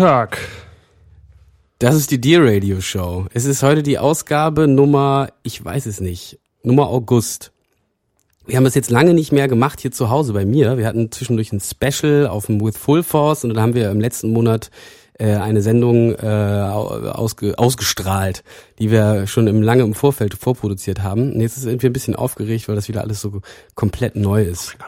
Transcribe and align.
Tag. 0.00 0.38
Das 1.78 1.94
ist 1.94 2.10
die 2.10 2.18
Dear 2.18 2.42
Radio 2.42 2.80
Show. 2.80 3.26
Es 3.34 3.44
ist 3.44 3.62
heute 3.62 3.82
die 3.82 3.98
Ausgabe 3.98 4.66
Nummer, 4.66 5.28
ich 5.42 5.62
weiß 5.62 5.84
es 5.84 6.00
nicht, 6.00 6.38
Nummer 6.62 6.88
August. 6.88 7.52
Wir 8.46 8.56
haben 8.56 8.64
das 8.64 8.74
jetzt 8.74 8.88
lange 8.88 9.12
nicht 9.12 9.30
mehr 9.30 9.46
gemacht 9.46 9.78
hier 9.78 9.92
zu 9.92 10.08
Hause 10.08 10.32
bei 10.32 10.46
mir. 10.46 10.78
Wir 10.78 10.86
hatten 10.86 11.12
zwischendurch 11.12 11.52
ein 11.52 11.60
Special 11.60 12.28
auf 12.28 12.46
dem 12.46 12.62
With 12.62 12.78
Full 12.78 13.02
Force 13.02 13.44
und 13.44 13.50
dann 13.50 13.60
haben 13.60 13.74
wir 13.74 13.90
im 13.90 14.00
letzten 14.00 14.32
Monat 14.32 14.70
äh, 15.18 15.34
eine 15.34 15.60
Sendung 15.60 16.14
äh, 16.14 16.26
ausge, 16.26 17.58
ausgestrahlt, 17.58 18.42
die 18.78 18.90
wir 18.90 19.26
schon 19.26 19.48
im 19.48 19.60
lange 19.60 19.82
im 19.82 19.92
Vorfeld 19.92 20.32
vorproduziert 20.32 21.02
haben. 21.02 21.34
Und 21.34 21.42
jetzt 21.42 21.56
sind 21.56 21.82
wir 21.82 21.90
ein 21.90 21.92
bisschen 21.92 22.16
aufgeregt, 22.16 22.68
weil 22.68 22.74
das 22.74 22.88
wieder 22.88 23.02
alles 23.02 23.20
so 23.20 23.42
komplett 23.74 24.16
neu 24.16 24.44
ist. 24.44 24.78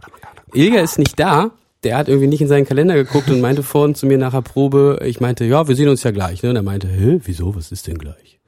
Ilga 0.55 0.81
ist 0.81 0.99
nicht 0.99 1.21
da. 1.21 1.51
Der 1.85 1.97
hat 1.97 2.09
irgendwie 2.09 2.29
nicht 2.29 2.41
in 2.41 2.49
seinen 2.49 2.65
Kalender 2.65 2.95
geguckt 2.95 3.29
und 3.31 3.41
meinte 3.41 3.63
vorhin 3.63 3.95
zu 3.95 4.07
mir 4.07 4.19
nach 4.19 4.33
der 4.33 4.43
Probe, 4.43 5.01
ich 5.05 5.21
meinte, 5.21 5.45
ja, 5.45 5.67
wir 5.67 5.75
sehen 5.75 5.89
uns 5.89 6.03
ja 6.03 6.13
gleich. 6.13 6.43
Ne? 6.43 6.51
Und 6.51 6.57
er 6.57 6.63
meinte, 6.63 6.89
hä, 6.89 7.21
wieso, 7.25 7.55
was 7.57 7.73
ist 7.73 7.87
denn 7.89 7.99
gleich? 7.99 8.39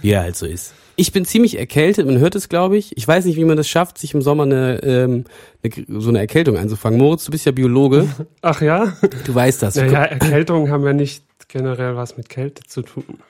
Wie 0.00 0.10
er 0.10 0.22
halt 0.22 0.36
so 0.36 0.46
ist. 0.46 0.74
Ich 0.96 1.12
bin 1.12 1.24
ziemlich 1.24 1.58
erkältet, 1.58 2.06
man 2.06 2.18
hört 2.18 2.34
es, 2.34 2.48
glaube 2.48 2.76
ich. 2.76 2.96
Ich 2.96 3.06
weiß 3.06 3.24
nicht, 3.24 3.36
wie 3.36 3.44
man 3.44 3.56
das 3.56 3.68
schafft, 3.68 3.98
sich 3.98 4.14
im 4.14 4.22
Sommer 4.22 4.42
eine, 4.42 4.82
ähm, 4.82 5.24
eine, 5.62 6.00
so 6.00 6.08
eine 6.08 6.18
Erkältung 6.18 6.56
einzufangen. 6.56 6.98
Moritz, 6.98 7.24
du 7.24 7.30
bist 7.30 7.46
ja 7.46 7.52
Biologe. 7.52 8.08
Ach 8.42 8.60
ja? 8.60 8.94
Du 9.24 9.32
weißt 9.32 9.62
das. 9.62 9.76
Naja, 9.76 10.04
Erkältungen 10.04 10.72
haben 10.72 10.84
ja 10.84 10.92
nicht 10.92 11.22
generell 11.46 11.94
was 11.94 12.16
mit 12.16 12.28
Kälte 12.28 12.64
zu 12.64 12.82
tun, 12.82 13.20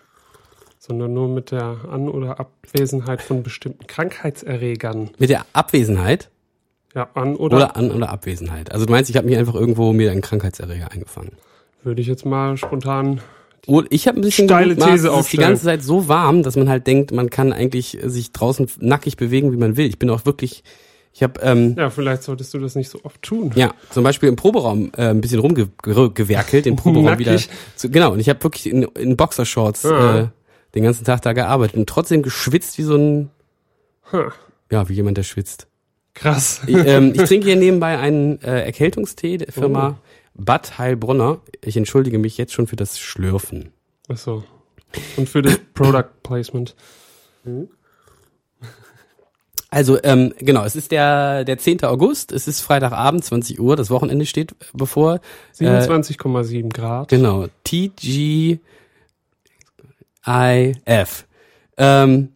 sondern 0.79 1.13
nur 1.13 1.29
mit 1.29 1.51
der 1.51 1.77
An- 1.91 2.09
oder 2.09 2.41
Abwesenheit 2.41 3.21
von 3.21 3.43
bestimmten 3.43 3.87
Krankheitserregern. 3.87 5.11
Mit 5.19 5.29
der 5.29 5.45
Abwesenheit? 5.53 6.31
Ja, 6.95 7.09
an 7.15 7.37
oder, 7.37 7.57
Oder 7.57 7.77
An- 7.77 7.91
oder 7.93 8.09
Abwesenheit. 8.11 8.73
Also 8.73 8.87
du 8.87 8.93
meinst, 8.93 9.11
ich 9.11 9.17
habe 9.17 9.27
mich 9.29 9.37
einfach 9.37 9.55
irgendwo 9.55 9.93
mir 9.93 10.11
einen 10.11 10.23
Krankheitserreger 10.23 10.91
eingefangen. 10.91 11.33
würde 11.85 12.01
ich 12.01 12.07
jetzt 12.07 12.25
mal 12.27 12.57
spontan. 12.57 13.21
Ich 13.91 14.09
habe 14.09 14.19
ein 14.19 14.23
bisschen 14.23 14.49
Steile 14.49 14.75
gemutmaßt, 14.75 14.93
These 15.05 15.09
es 15.09 15.21
ist 15.27 15.33
die 15.33 15.37
ganze 15.37 15.65
Zeit 15.65 15.83
so 15.83 16.09
warm, 16.09 16.43
dass 16.43 16.57
man 16.57 16.69
halt 16.71 16.87
denkt, 16.87 17.13
man 17.13 17.29
kann 17.29 17.53
eigentlich 17.53 17.99
sich 18.03 18.33
draußen 18.33 18.67
nackig 18.81 19.17
bewegen, 19.19 19.53
wie 19.53 19.59
man 19.59 19.77
will. 19.77 19.87
Ich 19.87 19.99
bin 19.99 20.09
auch 20.09 20.25
wirklich, 20.25 20.65
ich 21.13 21.23
habe 21.23 21.39
ähm, 21.43 21.75
Ja, 21.77 21.91
vielleicht 21.91 22.23
solltest 22.23 22.55
du 22.55 22.59
das 22.59 22.75
nicht 22.77 22.89
so 22.89 23.01
oft 23.05 23.21
tun. 23.21 23.53
Ja, 23.55 23.75
zum 23.91 24.05
Beispiel 24.05 24.31
im 24.31 24.37
Proberaum 24.37 24.91
äh, 24.97 25.09
ein 25.11 25.21
bisschen 25.21 25.41
rumgewerkelt, 25.41 26.65
den 26.65 26.77
Proberaum 26.77 27.19
wieder. 27.19 27.37
Zu, 27.77 27.91
genau, 27.91 28.13
und 28.13 28.21
ich 28.21 28.31
habe 28.31 28.43
wirklich 28.43 28.71
in, 28.71 28.85
in 28.85 29.17
Boxershorts 29.17 29.85
Ah. 29.85 30.19
äh, 30.21 30.27
den 30.75 30.85
ganzen 30.85 31.05
Tag 31.05 31.21
da 31.23 31.35
gearbeitet 31.35 31.77
und 31.77 31.87
trotzdem 31.89 32.23
geschwitzt 32.23 32.79
wie 32.79 32.83
so 32.83 32.97
ein, 32.97 33.31
Hm, 34.11 34.31
ja, 34.73 34.89
wie 34.89 34.95
jemand, 34.95 35.19
der 35.19 35.23
schwitzt. 35.25 35.67
Krass. 36.19 36.61
Ich, 36.67 36.77
ähm, 36.87 37.13
ich 37.15 37.23
trinke 37.23 37.47
hier 37.47 37.57
nebenbei 37.57 37.99
einen 37.99 38.41
äh, 38.43 38.65
Erkältungstee 38.65 39.39
der 39.39 39.53
Firma 39.53 39.99
Bad 40.35 40.79
Heilbronner. 40.79 41.41
Ich 41.63 41.77
entschuldige 41.77 42.19
mich 42.19 42.39
jetzt 42.39 42.53
schon 42.53 42.67
für 42.67 42.77
das 42.77 42.99
Schlürfen. 42.99 43.73
Ach 44.09 44.17
so. 44.17 44.45
Und 45.17 45.29
für 45.29 45.43
das 45.43 45.59
Product 45.75 46.09
Placement. 46.23 46.75
Also, 49.71 49.99
ähm, 50.03 50.33
genau, 50.39 50.65
es 50.65 50.77
ist 50.77 50.93
der, 50.93 51.45
der 51.45 51.59
10. 51.59 51.85
August, 51.85 52.33
es 52.33 52.49
ist 52.49 52.63
Freitagabend, 52.63 53.25
20 53.25 53.61
Uhr, 53.61 53.77
das 53.77 53.91
Wochenende 53.91 54.25
steht 54.25 54.55
bevor. 54.73 55.21
27,7 55.59 56.73
Grad. 56.73 57.09
Genau, 57.09 57.49
TGIF. 57.65 58.61
Ähm, 61.77 62.33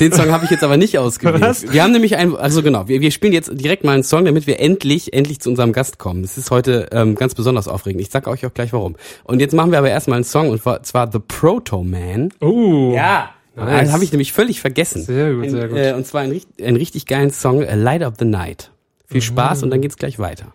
den 0.00 0.12
Song 0.12 0.30
habe 0.30 0.44
ich 0.44 0.50
jetzt 0.50 0.62
aber 0.62 0.76
nicht 0.76 0.98
ausgewählt. 0.98 1.40
Was? 1.40 1.72
Wir 1.72 1.82
haben 1.82 1.92
nämlich 1.92 2.16
ein, 2.16 2.36
also 2.36 2.62
genau, 2.62 2.88
wir, 2.88 3.00
wir 3.00 3.10
spielen 3.10 3.32
jetzt 3.32 3.50
direkt 3.54 3.84
mal 3.84 3.92
einen 3.92 4.02
Song, 4.02 4.24
damit 4.24 4.46
wir 4.46 4.60
endlich, 4.60 5.12
endlich 5.12 5.40
zu 5.40 5.50
unserem 5.50 5.72
Gast 5.72 5.98
kommen. 5.98 6.22
Es 6.22 6.36
ist 6.36 6.50
heute 6.50 6.88
ähm, 6.92 7.14
ganz 7.14 7.34
besonders 7.34 7.68
aufregend. 7.68 8.02
Ich 8.02 8.10
sag 8.10 8.26
euch 8.28 8.44
auch 8.44 8.52
gleich 8.52 8.72
warum. 8.72 8.96
Und 9.24 9.40
jetzt 9.40 9.54
machen 9.54 9.70
wir 9.70 9.78
aber 9.78 9.90
erstmal 9.90 10.16
einen 10.16 10.24
Song 10.24 10.50
und 10.50 10.62
zwar 10.62 11.10
The 11.10 11.18
Proto 11.18 11.82
Man. 11.82 12.30
Oh. 12.40 12.92
Ja. 12.94 13.30
Nice. 13.56 13.84
Das 13.86 13.92
habe 13.94 14.04
ich 14.04 14.12
nämlich 14.12 14.34
völlig 14.34 14.60
vergessen. 14.60 15.02
Sehr 15.02 15.32
gut, 15.32 15.44
Ein, 15.44 15.50
sehr 15.50 15.68
gut. 15.68 15.78
Äh, 15.78 15.92
und 15.94 16.06
zwar 16.06 16.20
einen, 16.20 16.38
einen 16.62 16.76
richtig 16.76 17.06
geilen 17.06 17.30
Song, 17.30 17.64
A 17.64 17.74
Light 17.74 18.02
of 18.02 18.14
the 18.18 18.26
Night. 18.26 18.70
Viel 19.06 19.22
Spaß 19.22 19.62
und 19.62 19.70
dann 19.70 19.80
geht's 19.80 19.96
gleich 19.96 20.18
weiter. 20.18 20.52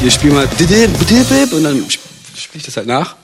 Hier 0.00 0.10
spiel 0.10 0.32
mal 0.32 0.46
und 0.46 1.62
dann 1.64 1.84
spiele 1.88 2.56
ich 2.56 2.62
das 2.64 2.76
halt 2.76 2.88
nach. 2.88 3.21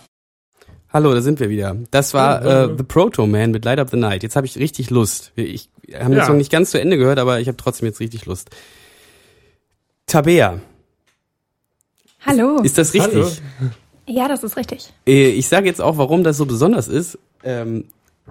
Hallo, 0.90 1.12
da 1.12 1.20
sind 1.20 1.38
wir 1.38 1.50
wieder. 1.50 1.76
Das 1.90 2.14
war 2.14 2.44
äh, 2.44 2.74
The 2.76 2.82
Proto 2.82 3.26
Man 3.26 3.50
mit 3.50 3.64
Light 3.64 3.78
of 3.78 3.90
the 3.90 3.96
Night. 3.98 4.22
Jetzt 4.22 4.36
habe 4.36 4.46
ich 4.46 4.56
richtig 4.58 4.88
Lust. 4.90 5.32
Ich 5.36 5.68
habe 5.94 6.10
den 6.10 6.18
Ja. 6.18 6.24
Song 6.26 6.38
nicht 6.38 6.50
ganz 6.50 6.70
zu 6.70 6.80
Ende 6.80 6.96
gehört, 6.96 7.18
aber 7.18 7.40
ich 7.40 7.48
habe 7.48 7.56
trotzdem 7.58 7.86
jetzt 7.86 8.00
richtig 8.00 8.24
Lust. 8.26 8.48
Tabea, 10.06 10.60
Hallo. 12.24 12.60
ist 12.62 12.78
das 12.78 12.94
richtig? 12.94 13.12
Hallo. 13.12 13.28
ja, 14.06 14.28
das 14.28 14.42
ist 14.42 14.56
richtig. 14.56 14.90
Äh, 15.06 15.28
Ich 15.30 15.48
sage 15.48 15.66
jetzt 15.66 15.82
auch, 15.82 15.98
warum 15.98 16.24
das 16.24 16.38
so 16.38 16.46
besonders 16.46 16.88
ist. 16.88 17.18
Ähm, 17.44 17.84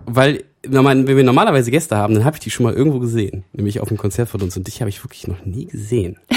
weil, 0.05 0.43
wenn 0.63 1.07
wir 1.07 1.23
normalerweise 1.23 1.69
Gäste 1.71 1.95
haben, 1.97 2.15
dann 2.15 2.25
habe 2.25 2.35
ich 2.37 2.39
die 2.41 2.49
schon 2.51 2.63
mal 2.63 2.73
irgendwo 2.73 2.99
gesehen. 2.99 3.43
Nämlich 3.53 3.79
auf 3.79 3.89
einem 3.89 3.97
Konzert 3.97 4.29
von 4.29 4.41
uns. 4.41 4.57
Und 4.57 4.65
dich 4.67 4.81
habe 4.81 4.89
ich 4.89 5.03
wirklich 5.03 5.27
noch 5.27 5.45
nie 5.45 5.65
gesehen. 5.67 6.17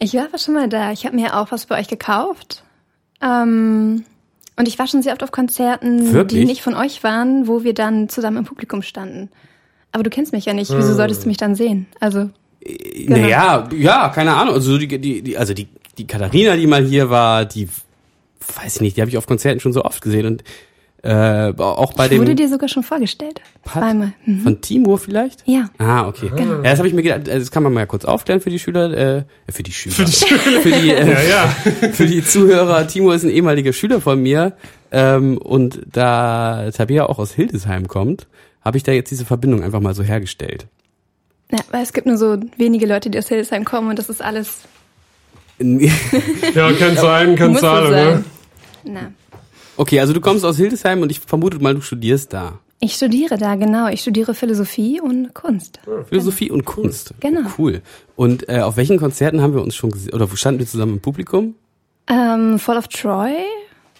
Ich 0.00 0.14
war 0.14 0.26
aber 0.26 0.38
schon 0.38 0.54
mal 0.54 0.68
da. 0.68 0.92
Ich 0.92 1.04
habe 1.06 1.16
mir 1.16 1.36
auch 1.36 1.50
was 1.50 1.66
bei 1.66 1.80
euch 1.80 1.88
gekauft. 1.88 2.62
Ähm, 3.20 4.04
und 4.58 4.68
ich 4.68 4.78
war 4.78 4.86
schon 4.86 5.02
sehr 5.02 5.12
oft 5.12 5.22
auf 5.22 5.32
Konzerten, 5.32 6.12
Wirklich? 6.12 6.40
die 6.40 6.46
nicht 6.46 6.62
von 6.62 6.74
euch 6.74 7.02
waren, 7.04 7.46
wo 7.46 7.64
wir 7.64 7.74
dann 7.74 8.08
zusammen 8.08 8.38
im 8.38 8.44
Publikum 8.44 8.82
standen. 8.82 9.30
Aber 9.92 10.02
du 10.02 10.10
kennst 10.10 10.32
mich 10.32 10.44
ja 10.44 10.52
nicht. 10.52 10.70
Wieso 10.76 10.94
solltest 10.94 11.24
du 11.24 11.28
mich 11.28 11.36
dann 11.38 11.54
sehen? 11.54 11.86
Also, 12.00 12.30
Äh, 12.64 13.06
Naja, 13.08 13.68
ja, 13.76 14.08
keine 14.10 14.34
Ahnung. 14.34 14.54
Also 14.54 14.76
die, 14.78 14.88
die, 15.00 15.22
die, 15.22 15.36
also 15.38 15.54
die, 15.54 15.68
die 15.96 16.06
Katharina, 16.06 16.56
die 16.56 16.66
mal 16.66 16.84
hier 16.84 17.08
war, 17.08 17.44
die, 17.44 17.68
weiß 18.62 18.76
ich 18.76 18.80
nicht, 18.82 18.96
die 18.96 19.00
habe 19.00 19.10
ich 19.10 19.16
auf 19.16 19.26
Konzerten 19.26 19.60
schon 19.60 19.72
so 19.72 19.84
oft 19.84 20.02
gesehen. 20.02 20.26
Und 20.26 20.44
äh, 21.02 21.52
auch 21.56 21.92
bei 21.92 22.04
ich 22.06 22.10
dem 22.10 22.20
wurde 22.20 22.34
dir 22.34 22.48
sogar 22.48 22.68
schon 22.68 22.82
vorgestellt. 22.82 23.40
Pat- 23.64 23.82
Zweimal. 23.84 24.12
Mhm. 24.26 24.40
von 24.40 24.60
Timur 24.60 24.98
vielleicht. 24.98 25.42
Ja. 25.46 25.70
Ah, 25.78 26.08
okay. 26.08 26.30
Ja, 26.36 26.56
das 26.62 26.78
habe 26.78 26.88
ich 26.88 26.94
mir 26.94 27.02
gedacht, 27.02 27.28
also 27.28 27.38
das 27.38 27.50
kann 27.52 27.62
man 27.62 27.72
mal 27.72 27.86
kurz 27.86 28.04
aufklären 28.04 28.40
für 28.40 28.50
die 28.50 28.58
Schüler, 28.58 28.90
äh, 28.96 29.24
für 29.48 29.62
die 29.62 29.72
Schüler. 29.72 29.94
Für 29.94 30.04
die, 30.04 30.60
für 30.60 30.70
die, 30.72 30.90
äh, 30.90 31.06
Ja, 31.12 31.20
ja. 31.22 31.46
für 31.92 32.06
die 32.06 32.24
Zuhörer. 32.24 32.86
Timur 32.88 33.14
ist 33.14 33.22
ein 33.24 33.30
ehemaliger 33.30 33.72
Schüler 33.72 34.00
von 34.00 34.20
mir. 34.20 34.54
Ähm, 34.90 35.38
und 35.38 35.80
da 35.92 36.70
Tabea 36.72 37.06
auch 37.06 37.18
aus 37.18 37.32
Hildesheim 37.32 37.86
kommt, 37.88 38.26
habe 38.64 38.76
ich 38.76 38.82
da 38.82 38.90
jetzt 38.92 39.10
diese 39.10 39.24
Verbindung 39.24 39.62
einfach 39.62 39.80
mal 39.80 39.94
so 39.94 40.02
hergestellt. 40.02 40.66
ja. 41.52 41.58
Weil 41.70 41.82
es 41.82 41.92
gibt 41.92 42.06
nur 42.06 42.16
so 42.16 42.38
wenige 42.56 42.86
Leute, 42.86 43.08
die 43.10 43.18
aus 43.18 43.28
Hildesheim 43.28 43.64
kommen 43.64 43.90
und 43.90 43.98
das 43.98 44.08
ist 44.08 44.20
alles. 44.22 44.62
Ja, 45.60 46.72
kann 46.72 46.96
sein, 46.96 47.36
kann 47.36 47.54
sein, 47.56 47.90
ne? 47.90 48.24
Na. 48.84 49.12
Okay, 49.78 50.00
also 50.00 50.12
du 50.12 50.20
kommst 50.20 50.44
aus 50.44 50.56
Hildesheim 50.58 51.00
und 51.02 51.10
ich 51.10 51.20
vermute 51.20 51.58
mal, 51.58 51.74
du 51.74 51.80
studierst 51.80 52.32
da. 52.32 52.58
Ich 52.80 52.94
studiere 52.94 53.38
da, 53.38 53.56
genau. 53.56 53.88
Ich 53.88 54.02
studiere 54.02 54.34
Philosophie 54.34 55.00
und 55.00 55.34
Kunst. 55.34 55.80
Philosophie 56.08 56.50
und 56.50 56.64
Kunst. 56.64 57.12
Genau. 57.18 57.48
Cool. 57.58 57.82
Und 58.14 58.48
äh, 58.48 58.60
auf 58.60 58.76
welchen 58.76 58.98
Konzerten 58.98 59.40
haben 59.42 59.52
wir 59.54 59.62
uns 59.62 59.74
schon 59.74 59.90
gesehen? 59.90 60.12
Oder 60.14 60.30
wo 60.30 60.36
standen 60.36 60.60
wir 60.60 60.66
zusammen 60.68 60.92
im 60.94 61.00
Publikum? 61.00 61.54
Ähm, 62.08 62.58
Fall 62.60 62.76
of 62.78 62.86
Troy. 62.88 63.32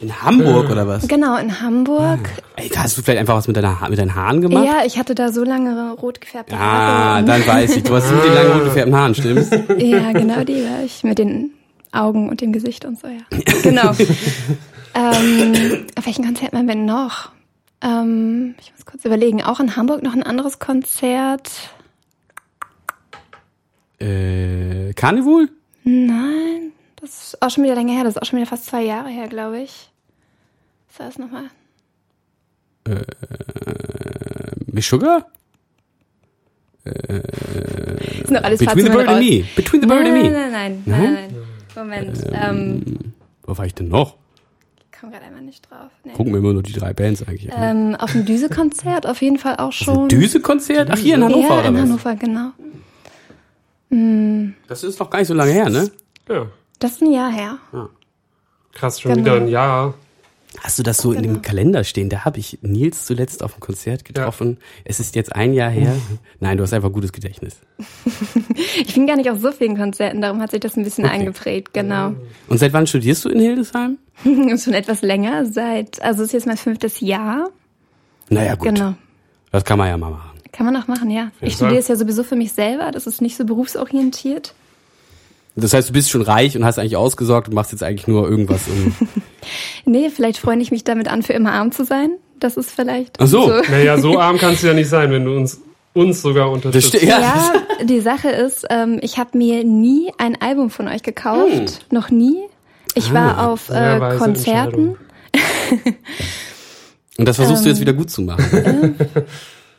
In 0.00 0.22
Hamburg 0.22 0.70
oder 0.70 0.86
was? 0.86 1.08
Genau, 1.08 1.36
in 1.38 1.60
Hamburg. 1.60 2.20
Ey, 2.54 2.69
hast 2.69 2.96
du 2.96 3.02
vielleicht 3.02 3.19
einfach 3.19 3.34
was 3.34 3.48
mit, 3.48 3.56
deiner 3.56 3.80
ha 3.80 3.88
mit 3.88 3.98
deinen 3.98 4.14
Haaren 4.14 4.40
gemacht? 4.40 4.64
Ja, 4.64 4.82
ich 4.86 4.96
hatte 4.96 5.16
da 5.16 5.32
so 5.32 5.42
lange 5.42 5.94
rot 5.94 6.20
gefärbte 6.20 6.54
Ah, 6.54 6.58
Haare. 6.60 7.19
und- 7.22 7.26
dann 7.26 7.44
weiß 7.44 7.76
ich. 7.76 7.82
Du 7.82 7.94
hast 7.96 8.08
mit 8.12 8.22
den 8.22 8.32
langen 8.32 8.52
rot 8.52 8.64
gefärbten 8.66 8.94
Haaren, 8.94 9.14
stimmt's? 9.16 9.50
Ja, 9.78 10.12
genau 10.12 10.44
die 10.44 10.62
war 10.62 10.84
ich. 10.84 11.02
Mit 11.02 11.19
den 11.19 11.50
Augen 11.90 12.28
und 12.28 12.40
dem 12.40 12.52
Gesicht 12.52 12.84
und 12.84 13.00
so, 13.00 13.08
ja. 13.08 13.38
Genau. 13.64 13.90
ähm, 14.94 15.87
auf 15.96 16.06
welchen 16.06 16.25
Konzert 16.25 16.52
waren 16.52 16.69
wir 16.69 16.75
noch? 16.75 17.31
Ähm, 17.81 18.55
ich 18.61 18.73
muss 18.73 18.85
kurz 18.87 19.05
überlegen. 19.05 19.43
Auch 19.43 19.61
in 19.61 19.76
Hamburg 19.76 20.02
noch 20.02 20.14
ein 20.14 20.23
anderes 20.23 20.58
Konzert. 20.58 21.50
Äh, 24.00 24.93
Carnival? 24.94 25.49
Nein, 25.85 26.73
das 27.00 27.29
ist 27.29 27.43
auch 27.43 27.50
schon 27.50 27.64
wieder 27.64 27.75
länger 27.75 27.94
her. 27.94 28.05
Das 28.05 28.17
ist 28.17 28.23
auch 28.23 28.26
schon 28.26 28.38
wieder 28.38 28.49
fast 28.49 28.67
zwei 28.67 28.82
Jahre 28.82 29.08
her, 29.08 29.29
glaube 29.29 29.61
ich. 29.61 29.90
Was 30.90 30.99
war 31.00 31.06
das 31.06 31.19
nochmal? 31.19 31.44
Miss 34.67 34.87
Sugar? 34.88 35.26
Sind 36.85 38.31
doch 38.31 38.43
alles 38.43 38.61
Between 38.61 38.87
the 38.87 38.93
Bird 38.93 39.08
and. 39.08 39.20
Me. 39.20 39.44
Between 39.56 39.82
the 39.82 39.87
Bird 39.87 40.06
and 40.06 40.12
Nein, 40.14 40.23
Me. 40.23 40.31
nein, 40.31 40.52
nein, 40.52 40.82
nein, 40.87 41.02
nein, 41.02 41.14
nein. 41.14 41.35
Moment, 41.76 42.25
ähm, 42.32 43.14
Wo 43.43 43.56
war 43.56 43.67
ich 43.67 43.75
denn 43.75 43.88
noch? 43.88 44.17
Ich 44.99 45.00
komme 45.00 45.12
gerade 45.12 45.27
einmal 45.27 45.43
nicht 45.43 45.71
drauf. 45.71 45.93
Nee. 46.03 46.12
Gucken 46.12 46.33
wir 46.33 46.41
immer 46.41 46.53
nur 46.53 46.65
die 46.65 46.73
drei 46.73 46.93
Bands 46.93 47.23
eigentlich 47.23 47.53
an. 47.53 47.93
Ähm, 47.93 47.95
auf 47.95 48.11
dem 48.11 48.25
Düse-Konzert 48.25 49.06
auf 49.06 49.23
jeden 49.23 49.39
Fall 49.39 49.55
auch 49.59 49.71
schon. 49.71 50.09
Düse-Konzert? 50.09 50.89
Ach, 50.91 50.99
hier 50.99 51.15
in 51.15 51.23
Hannover 51.23 51.49
ja, 51.55 51.59
oder 51.61 51.69
in 51.69 51.75
was? 51.75 51.83
Hannover, 51.83 52.17
genau. 52.17 52.50
Das 54.67 54.83
ist 54.83 54.99
noch 54.99 55.09
gar 55.09 55.21
nicht 55.21 55.29
so 55.29 55.35
lange 55.35 55.53
her, 55.53 55.71
ne? 55.71 55.89
Ja. 56.29 56.47
Das 56.81 56.93
ist 56.95 57.03
ein 57.03 57.12
Jahr 57.12 57.31
her. 57.31 57.59
Krass, 58.73 59.00
schon 59.00 59.12
Genau. 59.15 59.25
wieder 59.25 59.37
ein 59.37 59.47
Jahr. 59.47 59.95
Hast 60.62 60.78
du 60.78 60.82
das 60.82 60.99
so 60.99 61.12
in 61.12 61.22
dem 61.22 61.43
Kalender 61.43 61.84
stehen? 61.84 62.08
Da 62.08 62.25
habe 62.25 62.38
ich 62.38 62.58
Nils 62.62 63.05
zuletzt 63.06 63.43
auf 63.43 63.55
dem 63.55 63.60
Konzert 63.60 64.05
getroffen. 64.05 64.58
Es 64.84 65.00
ist 65.00 65.14
jetzt 65.14 65.34
ein 65.34 65.52
Jahr 65.55 65.70
her. 65.70 65.94
Nein, 66.40 66.56
du 66.56 66.62
hast 66.64 66.72
einfach 66.72 66.93
gutes 66.93 67.12
Gedächtnis. 67.12 67.56
Ich 68.81 68.94
bin 68.94 69.06
gar 69.06 69.16
nicht 69.16 69.31
auf 69.31 69.40
so 69.40 69.52
vielen 69.52 69.76
Konzerten, 69.76 70.20
darum 70.20 70.40
hat 70.40 70.50
sich 70.50 70.60
das 70.60 70.76
ein 70.76 70.82
bisschen 70.84 71.05
Okay. 71.05 71.14
eingeprägt, 71.14 71.75
genau. 71.75 72.14
Und 72.49 72.58
seit 72.58 72.72
wann 72.72 72.87
studierst 72.87 73.25
du 73.25 73.28
in 73.28 73.40
Hildesheim? 73.40 73.99
Schon 74.25 74.75
etwas 74.75 75.02
länger, 75.02 75.46
seit, 75.46 76.00
also 76.02 76.22
es 76.22 76.28
ist 76.28 76.32
jetzt 76.32 76.46
mein 76.46 76.56
fünftes 76.56 77.00
Jahr. 77.00 77.50
Naja, 78.28 78.54
gut. 78.56 78.69
Genau. 78.69 78.94
Das 79.52 79.64
kann 79.64 79.78
man 79.78 79.88
ja 79.88 79.96
mal 79.96 80.11
machen. 80.11 80.31
Kann 80.52 80.66
man 80.66 80.76
auch 80.76 80.88
machen, 80.88 81.11
ja. 81.11 81.31
Ich 81.40 81.54
studiere 81.54 81.78
es 81.78 81.88
ja 81.88 81.96
sowieso 81.96 82.22
für 82.25 82.37
mich 82.37 82.52
selber, 82.52 82.90
das 82.90 83.06
ist 83.06 83.20
nicht 83.20 83.37
so 83.37 83.44
berufsorientiert. 83.44 84.54
Das 85.56 85.72
heißt, 85.72 85.88
du 85.88 85.93
bist 85.93 86.11
schon 86.11 86.22
reich 86.22 86.56
und 86.56 86.64
hast 86.64 86.78
eigentlich 86.78 86.96
ausgesorgt 86.96 87.49
und 87.49 87.54
machst 87.54 87.72
jetzt 87.72 87.82
eigentlich 87.82 88.06
nur 88.06 88.28
irgendwas. 88.28 88.62
Um 88.69 88.94
Nee, 89.85 90.11
vielleicht 90.11 90.38
freue 90.38 90.58
ich 90.58 90.70
mich 90.70 90.85
damit 90.85 91.08
an, 91.08 91.23
für 91.23 91.32
immer 91.32 91.52
arm 91.52 91.73
zu 91.73 91.85
sein. 91.85 92.11
Das 92.40 92.56
ist 92.56 92.70
vielleicht. 92.70 93.17
Ach 93.20 93.26
so. 93.26 93.49
Naja, 93.70 93.99
so 93.99 94.19
arm 94.20 94.38
kannst 94.38 94.62
du 94.62 94.69
ja 94.69 94.75
nicht 94.75 94.88
sein, 94.88 95.11
wenn 95.11 95.25
du 95.25 95.37
uns, 95.37 95.61
uns 95.94 96.23
sogar 96.23 96.50
unterstützt. 96.50 97.02
ja. 97.02 97.19
Ja, 97.20 97.52
die 97.85 98.00
Sache 98.00 98.29
ist, 98.31 98.67
ähm, 98.70 98.99
ich 99.02 99.19
habe 99.19 99.37
mir 99.37 99.64
nie 99.64 100.12
ein 100.19 100.40
Album 100.40 100.70
von 100.70 100.87
euch 100.88 101.02
gekauft. 101.02 101.87
Noch 101.90 102.11
nie. 102.11 102.38
Ich 102.94 103.12
war 103.12 103.38
Ah, 103.38 103.46
auf 103.52 103.67
sehr 103.67 104.00
äh, 104.14 104.17
Konzerten. 104.19 104.96
Und 107.19 107.26
das 107.26 107.37
versuchst 107.37 107.61
Ähm. 107.61 107.64
du 107.64 107.70
jetzt 107.70 107.81
wieder 107.81 107.93
gut 107.93 108.11
zu 108.11 108.23
machen. 108.23 108.96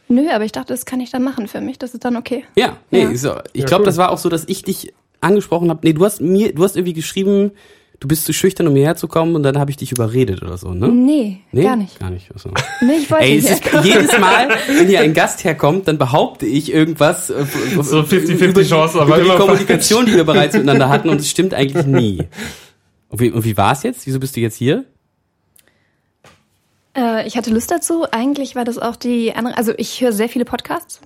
Nö, 0.08 0.28
aber 0.32 0.44
ich 0.44 0.52
dachte, 0.52 0.74
das 0.74 0.86
kann 0.86 1.00
ich 1.00 1.12
dann 1.12 1.24
machen 1.24 1.48
für 1.48 1.62
mich. 1.62 1.78
Das 1.80 1.94
ist 1.94 2.04
dann 2.04 2.16
okay. 2.18 2.44
Ja, 2.56 2.78
nee, 2.92 3.04
Ja. 3.04 3.16
so- 3.16 3.36
ich 3.54 3.62
Ja, 3.62 3.68
glaube, 3.68 3.84
cool. 3.84 3.86
das 3.86 3.98
war 3.98 4.12
auch 4.12 4.18
so, 4.18 4.28
dass 4.30 4.44
ich 4.48 4.64
dich 4.64 4.94
angesprochen 5.22 5.70
habe. 5.70 5.80
Nee, 5.84 5.94
du 5.94 6.04
hast 6.04 6.22
mir, 6.22 6.54
du 6.54 6.64
hast 6.64 6.76
irgendwie 6.76 6.94
geschrieben, 6.94 7.52
du 8.00 8.08
bist 8.08 8.26
zu 8.26 8.34
schüchtern, 8.34 8.68
um 8.68 8.76
hierher 8.76 8.96
zu 8.96 9.08
kommen 9.08 9.36
und 9.36 9.44
dann 9.44 9.58
habe 9.60 9.72
ich 9.72 9.78
dich 9.78 9.92
überredet 9.92 10.42
oder 10.42 10.58
so, 10.58 10.74
ne? 10.74 10.88
Nee, 10.88 11.40
Nee? 11.52 11.64
gar 11.64 11.76
nicht. 11.76 12.00
Gar 12.00 12.10
nicht. 12.12 12.32
Achso. 12.34 12.50
Nee, 12.82 12.94
ich 13.02 13.12
wollte 13.12 13.26
Ey, 13.26 13.36
nicht. 13.36 13.50
es 13.50 13.60
ist 13.60 13.84
jedes 13.86 14.18
Mal, 14.20 14.50
wenn 14.68 14.88
hier 14.88 15.02
ein 15.02 15.14
Gast 15.16 15.44
herkommt, 15.44 15.88
dann 15.88 15.98
behaupte 15.98 16.46
ich 16.46 16.72
irgendwas. 16.72 17.30
äh, 17.30 17.46
So 17.82 18.00
50-50 18.02 18.32
über 18.50 18.62
die- 18.64 18.70
Chance, 18.70 19.02
aber 19.02 19.20
über 19.20 19.34
die 19.34 19.38
Kommunikation, 19.40 20.06
die 20.06 20.14
wir 20.16 20.24
bereits 20.24 20.54
miteinander 20.56 20.88
hatten 20.90 21.10
und 21.10 21.20
es 21.20 21.30
stimmt 21.30 21.54
eigentlich 21.54 21.86
nie. 21.86 22.20
Und 23.12 23.20
wie, 23.22 23.32
und 23.32 23.44
wie 23.44 23.58
war 23.58 23.72
es 23.72 23.82
jetzt? 23.82 24.06
Wieso 24.06 24.20
bist 24.20 24.36
du 24.36 24.40
jetzt 24.40 24.56
hier? 24.56 24.86
Äh, 26.96 27.28
ich 27.28 27.38
hatte 27.38 27.50
Lust 27.52 27.72
dazu. 27.72 28.06
Eigentlich 28.12 28.56
war 28.56 28.66
das 28.66 28.78
auch 28.78 28.96
die 28.96 29.34
andere. 29.34 29.58
Also 29.58 29.74
ich 29.78 30.00
höre 30.02 30.12
sehr 30.14 30.30
viele 30.30 30.46
Podcasts 30.46 31.02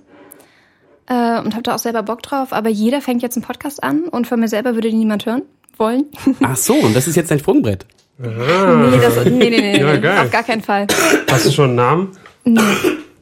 äh, 1.06 1.40
und 1.40 1.54
habe 1.54 1.62
da 1.62 1.74
auch 1.74 1.78
selber 1.78 2.02
Bock 2.02 2.22
drauf. 2.22 2.52
Aber 2.52 2.68
jeder 2.68 3.00
fängt 3.00 3.22
jetzt 3.22 3.36
einen 3.36 3.44
Podcast 3.44 3.82
an 3.82 4.04
und 4.04 4.26
von 4.26 4.38
mir 4.40 4.48
selber 4.48 4.74
würde 4.74 4.90
den 4.90 4.98
niemand 4.98 5.24
hören 5.26 5.42
wollen. 5.78 6.06
Ach 6.40 6.56
so, 6.56 6.74
und 6.74 6.94
das 6.94 7.06
ist 7.06 7.16
jetzt 7.16 7.30
dein 7.30 7.38
Sprungbrett. 7.38 7.86
nee, 8.18 8.28
das, 8.28 9.24
nee, 9.24 9.30
nee, 9.30 9.50
nee, 9.50 9.60
nee, 9.60 9.80
Ja, 9.80 9.96
nee, 9.96 10.08
auf 10.08 10.30
gar 10.30 10.42
keinen 10.42 10.62
Fall. 10.62 10.86
Hast 11.30 11.46
du 11.46 11.50
schon 11.50 11.70
einen 11.70 11.74
Namen? 11.76 12.12
Nee, 12.44 12.60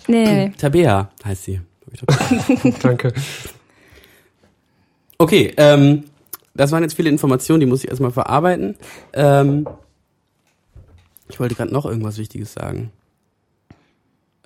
nee, 0.07 0.25
nee. 0.47 0.53
Tabea 0.59 1.11
heißt 1.25 1.45
sie. 1.45 1.61
Danke. 2.83 3.13
Okay, 5.19 5.53
ähm, 5.57 6.05
das 6.55 6.73
waren 6.73 6.83
jetzt 6.83 6.95
viele 6.95 7.09
Informationen, 7.09 7.61
die 7.61 7.67
muss 7.67 7.85
ich 7.85 7.91
erstmal 7.91 8.11
verarbeiten. 8.11 8.77
Ähm, 9.13 9.67
ich 11.29 11.39
wollte 11.41 11.55
gerade 11.55 11.73
noch 11.73 11.87
irgendwas 11.87 12.19
Wichtiges 12.19 12.53
sagen. 12.53 12.91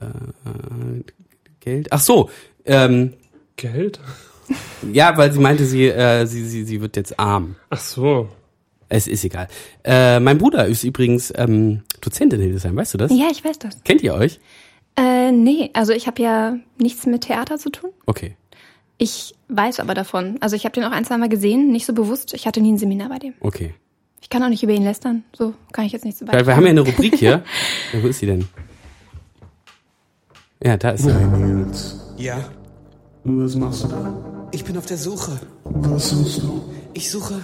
Äh, 0.00 1.02
Geld? 1.60 1.88
Ach 1.90 2.00
so, 2.00 2.30
ähm, 2.64 3.14
Geld? 3.56 4.00
Ja, 4.92 5.16
weil 5.16 5.32
sie 5.32 5.40
meinte, 5.40 5.64
sie, 5.64 5.86
äh, 5.88 6.26
sie, 6.26 6.44
sie, 6.46 6.64
sie 6.64 6.80
wird 6.80 6.96
jetzt 6.96 7.18
arm. 7.18 7.56
Ach 7.70 7.80
so. 7.80 8.28
Es 8.88 9.08
ist 9.08 9.24
egal. 9.24 9.48
Äh, 9.84 10.20
mein 10.20 10.38
Bruder 10.38 10.66
ist 10.66 10.84
übrigens 10.84 11.32
ähm, 11.36 11.82
Dozent 12.00 12.32
in 12.32 12.40
Hildesheim, 12.40 12.76
weißt 12.76 12.94
du 12.94 12.98
das? 12.98 13.10
Ja, 13.12 13.26
ich 13.32 13.44
weiß 13.44 13.58
das. 13.58 13.82
Kennt 13.82 14.02
ihr 14.02 14.14
euch? 14.14 14.38
Äh, 14.96 15.32
nee, 15.32 15.70
also 15.74 15.92
ich 15.92 16.06
habe 16.06 16.22
ja 16.22 16.56
nichts 16.78 17.04
mit 17.06 17.22
Theater 17.22 17.58
zu 17.58 17.70
tun. 17.70 17.90
Okay, 18.06 18.36
Ich 18.98 19.34
weiß 19.48 19.80
aber 19.80 19.94
davon. 19.94 20.36
Also 20.40 20.54
ich 20.56 20.64
habe 20.64 20.72
den 20.74 20.84
auch 20.84 20.92
ein, 20.92 21.04
zwei 21.04 21.18
Mal 21.18 21.28
gesehen, 21.28 21.72
nicht 21.72 21.84
so 21.84 21.92
bewusst. 21.92 22.32
Ich 22.34 22.46
hatte 22.46 22.60
nie 22.60 22.72
ein 22.72 22.78
Seminar 22.78 23.08
bei 23.08 23.18
dem. 23.18 23.34
okay. 23.40 23.74
Ich 24.22 24.30
kann 24.30 24.42
auch 24.42 24.48
nicht 24.48 24.62
über 24.64 24.72
ihn 24.72 24.82
lästern. 24.82 25.22
So 25.36 25.54
kann 25.72 25.84
ich 25.84 25.92
jetzt 25.92 26.04
nicht 26.04 26.18
so 26.18 26.26
Weil 26.26 26.44
wir 26.46 26.56
haben 26.56 26.64
ja 26.64 26.70
eine 26.70 26.80
Rubrik 26.80 27.14
hier. 27.16 27.44
ja, 27.92 28.02
wo 28.02 28.08
ist 28.08 28.18
sie 28.18 28.26
denn? 28.26 28.48
Ja, 30.64 30.76
da 30.76 30.90
ist 30.90 31.04
sie. 31.04 32.24
Ja, 32.24 32.38
was 33.22 33.54
machst 33.54 33.84
du 33.84 33.88
da? 33.88 34.35
Ich 34.52 34.64
bin 34.64 34.76
auf 34.76 34.86
der 34.86 34.96
Suche. 34.98 35.32
Was 35.64 36.10
suchst 36.10 36.42
du? 36.42 36.62
Ich 36.94 37.10
suche 37.10 37.34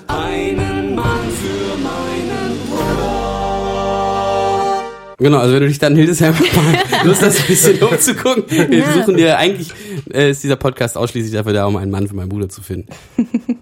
Genau, 5.18 5.38
also 5.38 5.54
wenn 5.54 5.60
du 5.62 5.68
dich 5.68 5.78
dann 5.78 5.92
in 5.92 5.98
Hildesheim 5.98 6.34
mal 6.56 7.04
Lust 7.04 7.22
hast, 7.22 7.40
ein 7.40 7.46
bisschen 7.46 7.80
umzugucken. 7.82 8.44
Wir 8.48 8.78
Ja. 8.78 8.92
suchen 8.92 9.16
dir 9.16 9.38
eigentlich, 9.38 9.70
äh, 10.12 10.30
ist 10.30 10.42
dieser 10.42 10.56
Podcast 10.56 10.96
ausschließlich 10.96 11.32
dafür 11.32 11.52
da, 11.52 11.66
um 11.66 11.76
einen 11.76 11.90
Mann 11.92 12.08
für 12.08 12.16
meinen 12.16 12.28
Bruder 12.28 12.48
zu 12.48 12.60
finden. 12.60 12.88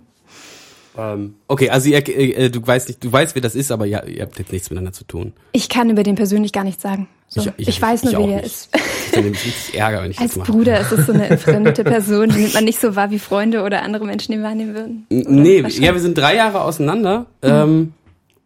ähm, 0.97 1.35
okay, 1.49 1.69
also 1.69 1.91
ihr, 1.91 1.99
äh, 2.09 2.49
du 2.51 2.67
weißt 2.67 2.89
nicht, 2.89 3.05
du 3.05 3.13
weißt, 3.13 3.35
wer 3.35 3.43
das 3.43 3.55
ist, 3.55 3.73
aber 3.73 3.85
ja, 3.85 4.03
ihr 4.05 4.23
habt 4.23 4.39
jetzt 4.39 4.53
nichts 4.53 4.71
miteinander 4.71 4.93
zu 4.93 5.05
tun. 5.05 5.35
Ich 5.53 5.69
kann 5.69 5.91
über 5.91 6.03
den 6.03 6.15
persönlich 6.15 6.53
gar 6.53 6.65
nichts 6.65 6.83
sagen. 6.83 7.09
So, 7.33 7.47
ich, 7.57 7.81
weiß 7.81 8.03
nur, 8.05 8.19
auch 8.19 8.27
wie 8.27 8.33
er 8.33 8.43
ist. 8.43 8.71
Ich 9.07 9.17
nämlich 9.17 9.45
richtig 9.45 9.75
Ärger, 9.79 10.03
wenn 10.03 10.11
ich 10.11 10.19
Als 10.19 10.31
das 10.31 10.39
mache. 10.39 10.51
Bruder 10.51 10.81
ist 10.81 10.91
es 10.91 11.07
so 11.07 11.13
eine 11.13 11.27
entfremdete 11.31 11.85
Person, 11.85 12.29
die 12.29 12.39
nimmt 12.39 12.55
man 12.55 12.65
nicht 12.65 12.81
so 12.81 12.97
wahr 12.97 13.13
wie 13.13 13.21
Freunde 13.21 13.63
oder 13.63 13.83
andere 13.83 14.05
Menschen, 14.05 14.33
die 14.33 14.43
wahrnehmen 14.43 14.75
würden. 14.75 15.07
Oder 15.11 15.31
Nee, 15.31 15.61
ja, 15.61 15.95
wir 15.95 16.01
sind 16.01 16.19
drei 16.19 16.35
Jahre 16.35 16.63
auseinander. 16.63 17.27
Ähm, 17.43 17.95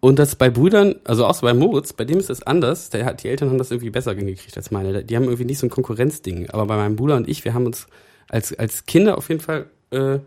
und 0.01 0.19
das 0.19 0.37
bei 0.37 0.51
Brüdern, 0.51 0.97
also 1.05 1.25
auch 1.25 1.35
so 1.35 1.47
bei 1.47 1.55
Moritz, 1.55 1.95
bei 1.95 2.05
dem 2.05 2.19
ist 2.19 2.29
das 2.29 2.43
anders. 2.43 2.91
Der 2.91 3.07
hat, 3.07 3.23
die 3.23 3.29
Eltern 3.29 3.49
haben 3.49 3.57
das 3.57 3.71
irgendwie 3.71 3.89
besser 3.89 4.13
hingekriegt 4.13 4.55
als 4.55 4.71
meine. 4.71 5.03
Die 5.03 5.17
haben 5.17 5.25
irgendwie 5.25 5.47
nicht 5.47 5.59
so 5.59 5.67
ein 5.67 5.71
Konkurrenzding. 5.71 6.51
Aber 6.51 6.67
bei 6.67 6.77
meinem 6.77 6.97
Bruder 6.97 7.17
und 7.17 7.27
ich, 7.27 7.43
wir 7.47 7.55
haben 7.55 7.65
uns 7.65 7.87
als, 8.29 8.53
als 8.59 8.85
Kinder 8.85 9.17
auf 9.17 9.31
jeden 9.31 9.41
Fall, 9.41 9.65
äh, 9.93 10.19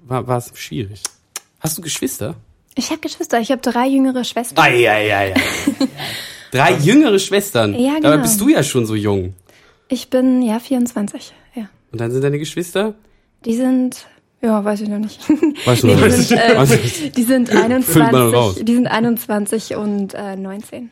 war, 0.00 0.26
war 0.26 0.38
es 0.38 0.50
schwierig. 0.56 1.02
Hast 1.60 1.78
du 1.78 1.82
Geschwister? 1.82 2.34
Ich 2.74 2.90
habe 2.90 3.00
Geschwister, 3.00 3.38
ich 3.38 3.52
habe 3.52 3.62
drei 3.62 3.86
jüngere 3.86 4.24
Schwestern. 4.24 4.58
Eieiei. 4.58 5.34
Drei 6.56 6.74
jüngere 6.74 7.18
Schwestern. 7.18 7.74
Ja, 7.74 7.94
Dabei 8.00 8.16
genau. 8.16 8.22
bist 8.22 8.40
du 8.40 8.48
ja 8.48 8.62
schon 8.62 8.86
so 8.86 8.94
jung. 8.94 9.34
Ich 9.88 10.10
bin, 10.10 10.42
ja, 10.42 10.58
24. 10.58 11.32
Ja. 11.54 11.68
Und 11.92 12.00
dann 12.00 12.10
sind 12.10 12.22
deine 12.22 12.38
Geschwister? 12.38 12.94
Die 13.44 13.54
sind, 13.54 14.06
ja, 14.42 14.64
weiß 14.64 14.80
ich 14.80 14.88
noch 14.88 14.98
nicht. 14.98 15.20
Weißt 15.64 15.82
du 15.82 15.86
Nee, 15.88 15.94
die, 15.96 16.10
sind, 16.10 16.30
äh, 16.32 17.08
die 17.16 17.22
sind 17.22 17.48
Füllt 17.84 18.12
man 18.12 18.34
raus. 18.34 18.56
21, 18.56 18.64
die 18.64 18.74
sind 18.74 18.86
21 18.86 19.76
und 19.76 20.14
äh, 20.14 20.36
19. 20.36 20.90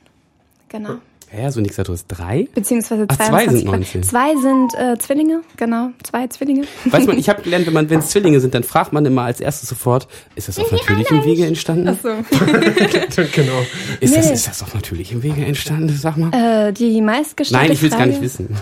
Genau. 0.69 0.97
Ja, 1.37 1.51
so 1.51 1.61
nix, 1.61 1.77
du 1.77 1.93
hast 1.93 2.07
drei? 2.07 2.49
Beziehungsweise 2.55 3.07
Ach, 3.09 3.17
zwei 3.17 3.47
22. 3.47 3.59
sind 3.59 3.65
19. 3.71 4.03
Zwei 4.05 4.37
sind 4.37 4.75
äh, 4.75 4.99
Zwillinge, 4.99 5.41
genau. 5.57 5.91
Zwei 6.03 6.27
Zwillinge. 6.29 6.65
Weiß 6.85 7.07
man, 7.07 7.19
ich 7.19 7.29
habe 7.29 7.43
gelernt, 7.45 7.67
wenn 7.67 7.73
man, 7.73 7.91
wenn 7.91 7.99
es 8.01 8.09
Zwillinge 8.11 8.41
sind, 8.41 8.55
dann 8.55 8.63
fragt 8.63 8.93
man 8.93 9.05
immer 9.05 9.23
als 9.23 9.41
erstes 9.41 9.69
sofort, 9.69 10.07
ist 10.37 10.49
das 10.49 10.59
auf 10.59 10.71
natürlichem 10.71 11.25
Wege 11.25 11.47
entstanden? 11.47 11.89
Ach 11.89 11.97
so. 12.03 12.09
genau. 13.35 13.53
Ist, 14.01 14.15
das, 14.17 14.27
Nee. 14.27 14.33
ist 14.35 14.47
das 14.49 14.63
auf 14.63 14.75
natürlichem 14.75 15.23
Wege 15.23 15.45
entstanden, 15.45 15.89
sag 15.97 16.17
mal? 16.17 16.69
Äh, 16.69 16.73
die 16.73 17.01
meistgestellte 17.03 17.65
Nein, 17.65 17.73
ich 17.73 17.83
will 17.83 17.91
es 17.91 17.97
gar 17.99 18.07
nicht 18.07 18.21
wissen. 18.21 18.57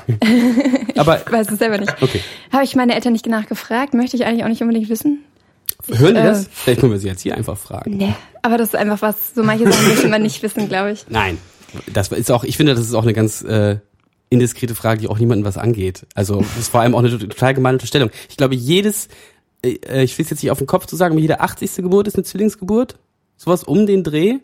Aber 0.97 1.21
Ich 1.27 1.33
weiß 1.33 1.51
es 1.51 1.59
selber 1.59 1.79
nicht. 1.79 1.93
okay. 2.03 2.21
Habe 2.53 2.65
ich 2.65 2.75
meine 2.77 2.95
Eltern 2.95 3.13
nicht 3.13 3.27
nachgefragt, 3.27 3.95
möchte 3.95 4.17
ich 4.17 4.25
eigentlich 4.25 4.45
auch 4.45 4.49
nicht 4.49 4.63
unbedingt 4.63 4.89
wissen. 4.89 5.25
Hören 5.89 6.15
die 6.15 6.21
äh, 6.21 6.25
das? 6.25 6.49
Vielleicht 6.53 6.81
können 6.81 6.93
wir 6.93 6.99
sie 6.99 7.09
jetzt 7.09 7.23
hier 7.23 7.37
einfach 7.37 7.59
fragen. 7.59 7.97
Nee, 7.97 8.15
aber 8.43 8.57
das 8.57 8.69
ist 8.69 8.77
einfach 8.77 9.03
was, 9.03 9.35
so 9.35 9.43
manche 9.43 9.71
Sachen 9.71 9.89
möchte 9.89 10.09
man 10.09 10.23
nicht 10.23 10.43
wissen, 10.43 10.69
glaube 10.69 10.93
ich. 10.93 11.07
Nein. 11.09 11.39
Das 11.93 12.09
ist 12.09 12.31
auch, 12.31 12.45
ich 12.45 12.57
finde, 12.57 12.75
das 12.75 12.85
ist 12.87 12.95
auch 12.95 13.03
eine 13.03 13.13
ganz 13.13 13.43
äh, 13.43 13.79
indiskrete 14.31 14.75
Frage, 14.75 15.01
die 15.01 15.09
auch 15.09 15.19
niemandem 15.19 15.45
was 15.45 15.59
angeht. 15.59 16.07
Also 16.15 16.41
das 16.41 16.57
ist 16.59 16.69
vor 16.69 16.81
allem 16.81 16.95
auch 16.95 17.01
eine 17.01 17.17
total 17.19 17.55
gemeine 17.55 17.75
Unterstellung. 17.77 18.11
Ich 18.31 18.37
glaube, 18.37 18.55
jedes, 18.55 19.09
äh, 19.63 19.73
äh, 19.87 20.03
ich 20.03 20.17
will 20.19 20.25
es 20.25 20.31
jetzt 20.31 20.43
nicht 20.43 20.51
auf 20.51 20.59
den 20.59 20.67
Kopf 20.67 20.87
zu 20.87 20.97
sagen, 20.97 21.13
aber 21.13 21.21
jede 21.21 21.41
80. 21.41 21.77
Geburt 21.77 22.09
ist 22.09 22.17
eine 22.17 22.25
Zwillingsgeburt. 22.25 22.97
Sowas 23.37 23.65
um 23.65 23.87
den 23.87 24.05
Dreh. 24.05 24.39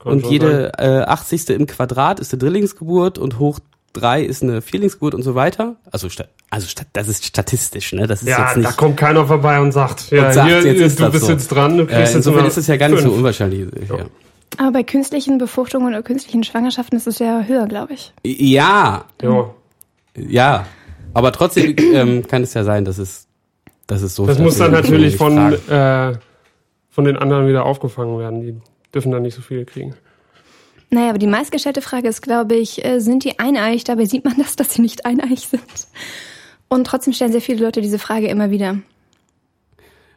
Kann 0.00 0.12
und 0.12 0.26
jede 0.26 0.72
äh, 0.78 1.02
80. 1.02 1.50
im 1.50 1.66
Quadrat 1.66 2.20
ist 2.20 2.32
eine 2.32 2.38
Drillingsgeburt 2.40 3.18
und 3.18 3.38
hoch 3.38 3.58
drei 3.92 4.22
ist 4.22 4.42
eine 4.42 4.62
Vierlingsgeburt 4.62 5.14
und 5.14 5.22
so 5.22 5.34
weiter. 5.34 5.76
Also, 5.90 6.08
sta 6.08 6.24
also 6.50 6.66
das 6.92 7.08
ist 7.08 7.24
statistisch, 7.24 7.92
ne? 7.92 8.06
Das 8.06 8.22
ist 8.22 8.28
Ja, 8.28 8.46
jetzt 8.46 8.56
nicht. 8.56 8.68
da 8.68 8.72
kommt 8.72 8.96
keiner 8.96 9.26
vorbei 9.26 9.60
und 9.60 9.72
sagt, 9.72 10.10
ja, 10.10 10.28
und 10.28 10.34
sagt, 10.34 10.48
hier, 10.48 10.74
jetzt 10.74 10.98
du 10.98 11.10
bist 11.10 11.26
so. 11.26 11.32
jetzt 11.32 11.48
dran, 11.48 11.76
du 11.76 11.84
äh, 11.84 11.86
kriegst 11.86 12.00
jetzt 12.00 12.14
insofern 12.16 12.46
ist 12.46 12.56
es 12.56 12.66
ja 12.66 12.76
gar 12.76 12.88
nicht 12.88 12.98
so 13.00 13.04
fünf. 13.06 13.18
unwahrscheinlich. 13.18 13.68
Ja. 13.88 14.06
Aber 14.58 14.72
bei 14.72 14.82
künstlichen 14.82 15.38
Befruchtungen 15.38 15.88
oder 15.88 16.02
künstlichen 16.02 16.44
Schwangerschaften 16.44 16.96
ist 16.96 17.06
es 17.06 17.18
ja 17.18 17.42
höher, 17.42 17.66
glaube 17.66 17.94
ich. 17.94 18.12
ja, 18.24 19.04
Ja, 19.20 19.54
ja. 20.16 20.66
Aber 21.14 21.32
trotzdem 21.32 21.76
ähm, 21.78 22.26
kann 22.26 22.42
es 22.42 22.54
ja 22.54 22.64
sein, 22.64 22.84
dass 22.84 22.98
es, 22.98 23.26
dass 23.86 24.02
es 24.02 24.14
so 24.14 24.26
das 24.26 24.38
muss 24.38 24.58
dann 24.58 24.72
natürlich 24.72 25.16
von, 25.16 25.36
äh, 25.38 26.14
von 26.88 27.04
den 27.04 27.16
anderen 27.16 27.48
wieder 27.48 27.64
aufgefangen 27.64 28.18
werden. 28.18 28.40
Die 28.40 28.60
dürfen 28.94 29.12
dann 29.12 29.22
nicht 29.22 29.34
so 29.34 29.42
viel 29.42 29.64
kriegen. 29.64 29.94
Naja, 30.90 31.08
aber 31.08 31.18
die 31.18 31.26
meistgestellte 31.26 31.80
Frage 31.80 32.08
ist, 32.08 32.20
glaube 32.20 32.54
ich, 32.54 32.84
äh, 32.84 33.00
sind 33.00 33.24
die 33.24 33.38
eineich? 33.38 33.84
Dabei 33.84 34.04
sieht 34.04 34.24
man 34.24 34.36
das, 34.38 34.56
dass 34.56 34.74
sie 34.74 34.82
nicht 34.82 35.06
eineich 35.06 35.48
sind. 35.48 35.62
Und 36.68 36.86
trotzdem 36.86 37.12
stellen 37.12 37.32
sehr 37.32 37.40
viele 37.40 37.64
Leute 37.64 37.80
diese 37.80 37.98
Frage 37.98 38.28
immer 38.28 38.50
wieder. 38.50 38.78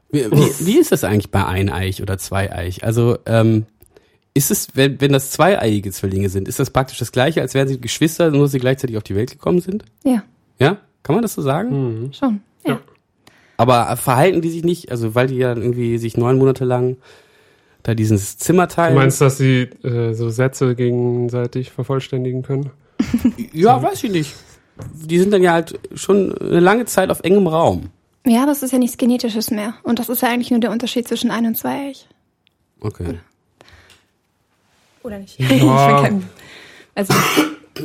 Wie, 0.10 0.32
wie, 0.32 0.66
wie 0.66 0.78
ist 0.78 0.92
das 0.92 1.04
eigentlich 1.04 1.32
bei 1.32 1.46
Eineich 1.46 2.02
oder 2.02 2.18
Zweieich? 2.18 2.84
Also, 2.84 3.18
ähm, 3.26 3.66
Ist 4.36 4.52
es, 4.52 4.68
wenn, 4.76 5.00
wenn 5.02 5.14
das 5.14 5.32
zweieiige 5.32 5.90
Zwillinge 5.92 6.30
sind, 6.30 6.48
ist 6.48 6.60
das 6.60 6.70
praktisch 6.70 7.00
das 7.00 7.12
gleiche, 7.12 7.42
als 7.42 7.54
wären 7.54 7.68
sie 7.70 7.80
Geschwister, 7.80 8.30
nur 8.32 8.42
dass 8.44 8.52
sie 8.52 8.60
gleichzeitig 8.60 8.98
auf 8.98 9.04
die 9.04 9.16
Welt 9.16 9.32
gekommen 9.32 9.62
sind? 9.62 9.86
Ja, 10.04 10.24
Ja? 10.60 10.78
Kann 11.04 11.16
man 11.16 11.22
das 11.22 11.34
so 11.36 11.42
sagen? 11.42 12.12
schon. 12.14 12.42
Ja. 12.66 12.74
Ja. 12.74 12.80
Aber 13.58 13.96
verhalten 13.96 14.42
die 14.42 14.50
sich 14.50 14.64
nicht, 14.64 14.92
also 14.92 15.16
weil 15.16 15.28
die 15.28 15.36
ja 15.38 15.56
irgendwie 15.56 15.98
sich 15.98 16.18
neun 16.18 16.38
Monate 16.38 16.66
lang 16.66 16.98
da 17.84 17.94
dieses 17.94 18.38
Zimmer 18.38 18.68
Du 18.68 18.76
teilen? 18.76 18.96
meinst, 18.96 19.22
dass 19.22 19.38
sie 19.38 19.70
äh, 19.84 20.14
so 20.14 20.30
Sätze 20.30 20.76
gegenseitig 20.76 21.72
vervollständigen 21.72 22.42
können? 22.42 22.72
ja, 23.54 23.82
weiß 23.82 24.04
ich 24.04 24.12
nicht. 24.12 24.36
Die 24.94 25.20
sind 25.20 25.32
dann 25.32 25.44
ja 25.44 25.54
halt 25.54 25.80
schon 25.94 26.38
eine 26.40 26.60
lange 26.60 26.84
Zeit 26.86 27.10
auf 27.10 27.22
engem 27.22 27.48
Raum. 27.48 27.92
Ja, 28.26 28.44
aber 28.44 28.52
es 28.52 28.64
ist 28.64 28.72
ja 28.74 28.80
nichts 28.80 28.98
Genetisches 28.98 29.52
mehr. 29.52 29.76
Und 29.84 30.00
das 30.00 30.10
ist 30.10 30.22
ja 30.22 30.30
eigentlich 30.30 30.52
nur 30.52 30.60
der 30.60 30.72
Unterschied 30.72 31.08
zwischen 31.08 31.32
ein 31.32 31.46
und 31.46 31.56
zweieich. 31.56 32.10
Okay. 32.82 33.06
Oder 33.08 33.20
nicht? 35.10 35.40
Ja. 35.40 35.48
Ich 35.50 35.60
bin 35.60 35.70
kein, 35.70 36.30
also, 36.96 37.14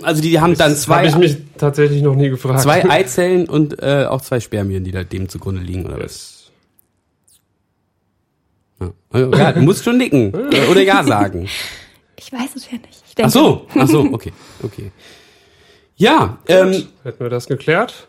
Also 0.03 0.23
die 0.23 0.39
haben 0.41 0.57
dann 0.57 0.71
Das 0.73 0.87
habe 0.89 1.07
zwei, 1.07 1.09
ich 1.09 1.17
mich 1.17 1.37
tatsächlich 1.59 2.01
noch 2.03 2.15
nie 2.15 2.29
gefragt. 2.31 2.61
zwei 2.61 2.85
Eizellen 2.91 3.49
und 3.49 3.83
äh, 3.83 4.07
auch 4.09 4.21
zwei 4.21 4.39
Spermien, 4.41 4.85
die 4.85 4.93
da 4.93 5.03
dem 5.05 5.29
zugrunde 5.29 5.63
liegen, 5.63 5.85
oder 5.87 5.99
was? 5.99 6.51
Das- 8.79 8.91
Ja, 9.13 9.29
ja 9.39 9.53
du 9.53 9.61
musst 9.63 9.85
schon 9.85 9.99
nicken 9.99 10.33
oder 10.71 10.81
ja 10.83 11.03
sagen. 11.05 11.49
ich 12.17 12.33
weiß 12.33 12.57
es 12.57 12.71
ja 12.71 12.79
nicht. 12.79 13.03
Ich 13.09 13.15
denke, 13.15 13.29
Ach 13.29 13.33
so, 13.33 13.67
ach 13.77 13.89
so, 13.89 14.01
okay, 14.13 14.33
okay. 14.63 14.91
Ja, 15.97 16.39
ähm, 16.49 16.87
Hätten 17.03 17.21
wir 17.25 17.29
das 17.29 17.47
geklärt? 17.47 18.07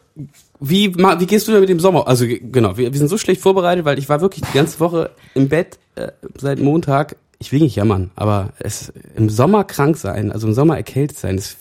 wie, 0.60 0.94
wie 0.96 1.26
gehst 1.26 1.48
du 1.48 1.52
denn 1.52 1.62
mit 1.62 1.70
dem 1.70 1.80
Sommer? 1.80 2.08
Also 2.08 2.26
ge- 2.28 2.40
genau, 2.42 2.78
wir, 2.78 2.92
wir 2.94 2.98
sind 3.00 3.08
so 3.10 3.18
schlecht 3.18 3.42
vorbereitet, 3.42 3.84
weil 3.86 3.98
ich 4.00 4.08
war 4.08 4.22
wirklich 4.22 4.46
die 4.46 4.54
ganze 4.58 4.80
Woche 4.80 5.10
im 5.34 5.50
Bett 5.50 5.80
äh, 5.96 6.12
seit 6.38 6.60
Montag. 6.60 7.16
Ich 7.42 7.52
will 7.52 7.60
nicht 7.62 7.76
jammern, 7.76 8.12
aber 8.16 8.54
es 8.60 8.94
im 9.16 9.28
Sommer 9.30 9.64
krank 9.64 9.98
sein, 9.98 10.32
also 10.32 10.48
im 10.48 10.54
Sommer 10.54 10.78
erkältet 10.78 11.18
sein, 11.18 11.38
ist 11.40 11.58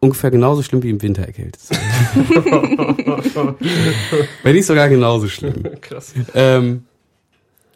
ungefähr 0.00 0.30
genauso 0.30 0.62
schlimm 0.62 0.82
wie 0.82 0.90
im 0.90 1.00
Winter 1.00 1.22
erkältet 1.22 1.60
sein. 1.62 1.78
Wenn 4.42 4.54
nicht 4.54 4.66
sogar 4.66 4.88
genauso 4.90 5.28
schlimm. 5.28 5.62
Krass. 5.80 6.12
Ähm, 6.34 6.84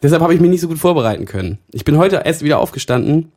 deshalb 0.03 0.21
habe 0.21 0.33
ich 0.35 0.39
mich 0.39 0.49
nicht 0.51 0.61
so 0.61 0.67
gut 0.67 0.77
vorbereiten 0.79 1.25
können. 1.25 1.57
Ich 1.71 1.85
bin 1.85 1.97
heute 1.97 2.21
erst 2.23 2.43
wieder 2.43 2.59
aufgestanden. 2.59 3.31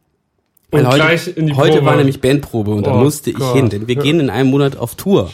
Weil 0.70 0.82
Und 0.84 0.88
heute, 0.88 0.96
gleich 1.04 1.36
in 1.36 1.46
die 1.46 1.54
heute 1.54 1.78
Probe. 1.78 1.86
war 1.86 1.96
nämlich 1.96 2.20
Bandprobe 2.20 2.72
und 2.72 2.86
da 2.86 2.92
Oh 2.94 3.02
musste 3.02 3.30
ich 3.30 3.36
Gott. 3.36 3.56
hin, 3.56 3.70
denn 3.70 3.88
wir 3.88 3.94
Ja. 3.94 4.02
gehen 4.02 4.20
in 4.20 4.28
einem 4.28 4.50
Monat 4.50 4.76
auf 4.76 4.94
Tour. 4.94 5.30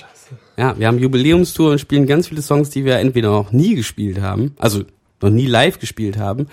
Ja, 0.57 0.79
wir 0.79 0.87
haben 0.87 0.99
Jubiläumstour 1.01 1.73
und 1.73 1.81
spielen 1.81 2.07
ganz 2.07 2.29
viele 2.29 2.43
Songs, 2.43 2.71
die 2.71 2.85
wir 2.85 2.99
entweder 2.99 3.31
noch 3.31 3.51
nie 3.51 3.75
gespielt 3.75 4.21
haben, 4.21 4.53
also 4.57 4.85
noch 5.21 5.31
nie 5.31 5.47
live 5.47 5.81
gespielt 5.81 6.17
haben, 6.17 6.47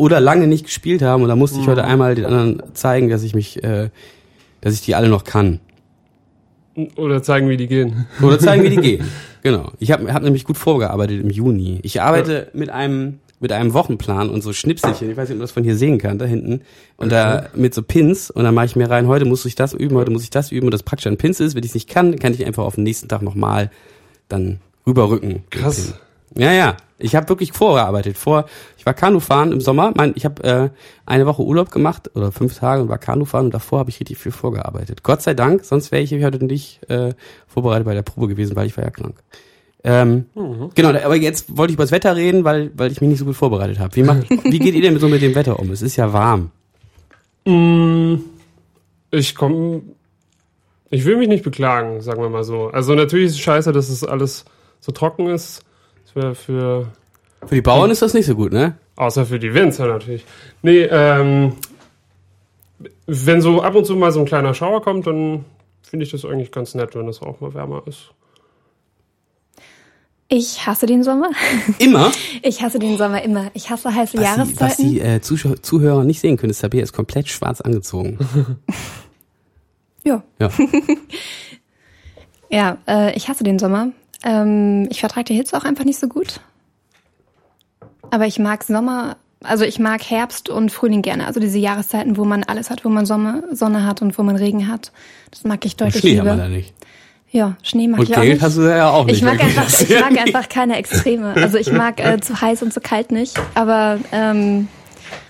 oder 0.00 0.20
lange 0.20 0.46
nicht 0.46 0.64
gespielt 0.64 1.02
haben. 1.02 1.22
Und 1.22 1.28
da 1.28 1.36
musste 1.36 1.58
ich 1.60 1.66
Mhm. 1.66 1.70
heute 1.70 1.84
einmal 1.84 2.14
den 2.14 2.24
anderen 2.24 2.62
zeigen, 2.74 3.08
dass 3.10 3.22
ich 3.22 3.34
mich, 3.34 3.62
äh, 3.62 3.90
dass 4.60 4.74
ich 4.74 4.80
die 4.80 4.94
alle 4.94 5.08
noch 5.08 5.24
kann. 5.24 5.60
Oder 6.96 7.22
zeigen, 7.22 7.48
wie 7.48 7.56
die 7.56 7.66
gehen. 7.66 8.06
Oder 8.22 8.38
zeigen, 8.38 8.62
wie 8.62 8.70
die 8.70 8.76
gehen. 8.80 9.04
Genau. 9.42 9.72
Ich 9.78 9.90
habe 9.92 10.12
hab 10.12 10.22
nämlich 10.22 10.44
gut 10.44 10.56
vorgearbeitet 10.56 11.20
im 11.20 11.30
Juni. 11.30 11.80
Ich 11.82 12.00
arbeite 12.00 12.48
mit 12.54 12.70
einem 12.70 13.18
mit 13.42 13.52
einem 13.52 13.72
Wochenplan 13.72 14.28
und 14.28 14.42
so 14.42 14.52
Schnipselchen. 14.52 15.10
Ich 15.10 15.16
weiß 15.16 15.30
nicht, 15.30 15.36
ob 15.36 15.38
man 15.38 15.44
das 15.44 15.52
von 15.52 15.64
hier 15.64 15.74
sehen 15.74 15.96
kann, 15.96 16.18
da 16.18 16.26
hinten. 16.26 16.60
Und 16.98 17.10
da 17.10 17.46
mit 17.54 17.72
so 17.72 17.82
Pins. 17.82 18.30
Und 18.30 18.44
dann 18.44 18.54
mache 18.54 18.66
ich 18.66 18.76
mir 18.76 18.90
rein, 18.90 19.06
heute 19.06 19.24
muss 19.24 19.46
ich 19.46 19.54
das 19.54 19.72
üben, 19.72 19.96
heute 19.96 20.10
muss 20.10 20.24
ich 20.24 20.28
das 20.30 20.52
üben. 20.52 20.66
Und 20.66 20.72
das 20.74 20.82
praktisch 20.82 21.06
an 21.06 21.16
Pins 21.16 21.40
ist. 21.40 21.54
Wenn 21.54 21.62
ich 21.62 21.70
es 21.70 21.74
nicht 21.74 21.88
kann, 21.88 22.18
kann 22.18 22.34
ich 22.34 22.44
einfach 22.44 22.64
auf 22.64 22.74
den 22.74 22.84
nächsten 22.84 23.08
Tag 23.08 23.22
nochmal 23.22 23.70
dann 24.28 24.60
rüberrücken. 24.86 25.42
Krass. 25.48 25.94
Ja, 26.36 26.52
ja. 26.52 26.76
Ich 27.00 27.14
habe 27.16 27.28
wirklich 27.28 27.52
vorgearbeitet. 27.52 28.16
Vor, 28.18 28.46
ich 28.76 28.86
war 28.86 28.94
Kanufahren 28.94 29.52
im 29.52 29.60
Sommer. 29.60 29.92
Mein, 29.96 30.12
ich 30.16 30.24
habe 30.24 30.42
äh, 30.44 30.68
eine 31.06 31.26
Woche 31.26 31.42
Urlaub 31.42 31.70
gemacht 31.70 32.10
oder 32.14 32.32
fünf 32.32 32.58
Tage 32.58 32.82
und 32.82 32.88
war 32.88 32.98
Kanufahren 32.98 33.46
und 33.46 33.54
davor 33.54 33.80
habe 33.80 33.90
ich 33.90 34.00
richtig 34.00 34.18
viel 34.18 34.32
vorgearbeitet. 34.32 35.02
Gott 35.02 35.22
sei 35.22 35.34
Dank, 35.34 35.64
sonst 35.64 35.92
wäre 35.92 36.02
ich 36.02 36.12
heute 36.12 36.44
nicht 36.44 36.80
äh, 36.90 37.14
vorbereitet 37.46 37.84
bei 37.86 37.94
der 37.94 38.02
Probe 38.02 38.28
gewesen, 38.28 38.54
weil 38.56 38.66
ich 38.66 38.76
war 38.76 38.84
ja 38.84 38.90
krank. 38.90 39.16
Ähm, 39.82 40.26
Genau, 40.74 40.90
aber 40.90 41.16
jetzt 41.16 41.56
wollte 41.56 41.72
ich 41.72 41.76
über 41.76 41.84
das 41.84 41.92
Wetter 41.92 42.14
reden, 42.14 42.44
weil, 42.44 42.70
weil 42.74 42.92
ich 42.92 43.00
mich 43.00 43.08
nicht 43.10 43.18
so 43.18 43.24
gut 43.24 43.36
vorbereitet 43.36 43.78
habe. 43.78 43.96
Wie, 43.96 44.02
macht, 44.02 44.28
wie 44.44 44.58
geht 44.58 44.74
ihr 44.74 44.82
denn 44.82 44.98
so 44.98 45.08
mit 45.08 45.22
dem 45.22 45.34
Wetter 45.34 45.58
um? 45.58 45.70
Es 45.70 45.80
ist 45.82 45.96
ja 45.96 46.12
warm. 46.12 46.50
Mm, 47.46 48.16
Ich 49.10 49.34
komme. 49.34 49.82
Ich 50.90 51.04
will 51.04 51.16
mich 51.16 51.28
nicht 51.28 51.44
beklagen, 51.44 52.00
sagen 52.00 52.20
wir 52.20 52.28
mal 52.28 52.44
so. 52.44 52.66
Also 52.68 52.94
natürlich 52.94 53.26
ist 53.26 53.32
es 53.34 53.38
scheiße, 53.40 53.72
dass 53.72 53.88
es 53.88 54.02
alles 54.04 54.44
so 54.80 54.92
trocken 54.92 55.28
ist. 55.28 55.62
Wäre 56.14 56.34
für. 56.34 56.88
Für 57.46 57.54
die 57.54 57.62
Bauern 57.62 57.90
ist 57.90 58.02
das 58.02 58.14
nicht 58.14 58.26
so 58.26 58.34
gut, 58.34 58.52
ne? 58.52 58.76
Außer 58.96 59.24
für 59.26 59.38
die 59.38 59.54
Winzer 59.54 59.86
natürlich. 59.86 60.24
Nee, 60.62 60.82
ähm. 60.82 61.54
Wenn 63.06 63.40
so 63.42 63.60
ab 63.62 63.74
und 63.74 63.84
zu 63.86 63.94
mal 63.96 64.12
so 64.12 64.20
ein 64.20 64.26
kleiner 64.26 64.54
Schauer 64.54 64.82
kommt, 64.82 65.06
dann 65.06 65.44
finde 65.82 66.04
ich 66.04 66.12
das 66.12 66.24
eigentlich 66.24 66.50
ganz 66.52 66.74
nett, 66.74 66.94
wenn 66.94 67.06
das 67.06 67.20
auch 67.20 67.40
mal 67.40 67.52
wärmer 67.52 67.82
ist. 67.86 68.12
ich 70.28 70.64
hasse 70.66 70.86
den 70.86 71.02
Sommer. 71.02 71.30
Immer. 71.78 72.10
Ich 72.42 72.62
hasse 72.62 72.78
den 72.78 72.96
Sommer 72.96 73.20
immer. 73.22 73.50
Ich 73.52 73.68
hasse 73.68 73.94
heiße 73.94 74.16
Was 74.16 74.20
die, 74.22 74.26
was 74.26 74.36
Jahreszeiten. 74.36 74.88
die 74.90 75.00
äh, 75.00 75.20
Zuschau 75.20 75.54
Zuhörer 75.56 76.04
nicht 76.04 76.20
sehen 76.20 76.36
können, 76.38 76.50
ist 76.50 76.60
Tabea 76.60 76.82
ist 76.82 76.92
komplett 76.94 77.28
schwarz 77.28 77.60
angezogen. 77.60 78.18
ja. 80.04 80.22
Ja. 80.38 80.50
Ja, 82.52 82.78
äh, 82.88 83.14
ich 83.16 83.28
hasse 83.28 83.44
den 83.44 83.60
Sommer. 83.60 83.92
Ähm, 84.24 84.86
ich 84.90 85.00
vertrage 85.00 85.24
die 85.24 85.34
Hitze 85.34 85.56
auch 85.56 85.64
einfach 85.64 85.84
nicht 85.84 85.98
so 85.98 86.08
gut. 86.08 86.40
Aber 88.10 88.26
ich 88.26 88.38
mag 88.38 88.64
Sommer, 88.64 89.16
also 89.42 89.64
ich 89.64 89.78
mag 89.78 90.02
Herbst 90.02 90.48
und 90.48 90.70
Frühling 90.70 91.02
gerne. 91.02 91.26
Also 91.26 91.40
diese 91.40 91.58
Jahreszeiten, 91.58 92.16
wo 92.16 92.24
man 92.24 92.44
alles 92.44 92.70
hat, 92.70 92.84
wo 92.84 92.88
man 92.88 93.06
Sommer, 93.06 93.42
Sonne 93.52 93.86
hat 93.86 94.02
und 94.02 94.18
wo 94.18 94.22
man 94.22 94.36
Regen 94.36 94.68
hat. 94.68 94.92
Das 95.30 95.44
mag 95.44 95.64
ich 95.64 95.76
deutlich 95.76 96.00
Schnee 96.00 96.18
haben 96.18 96.26
wir 96.26 96.32
lieber. 96.32 96.44
da 96.44 96.48
nicht. 96.48 96.74
Ja, 97.32 97.56
Schnee 97.62 97.86
mag 97.86 98.00
Und 98.00 98.08
ich 98.08 98.16
auch 98.16 98.22
Geld 98.22 98.34
nicht. 98.34 98.42
hast 98.42 98.56
du 98.56 98.62
ja 98.62 98.90
auch 98.90 99.04
nicht. 99.04 99.18
Ich 99.18 99.22
mag, 99.22 99.40
einfach, 99.40 99.80
ich 99.80 100.00
mag 100.00 100.18
einfach 100.18 100.48
keine 100.48 100.76
Extreme. 100.76 101.34
Also 101.36 101.58
ich 101.58 101.70
mag 101.72 102.04
äh, 102.04 102.20
zu 102.20 102.40
heiß 102.40 102.62
und 102.62 102.72
zu 102.72 102.80
kalt 102.80 103.12
nicht. 103.12 103.40
Aber 103.54 103.98
ähm, 104.10 104.66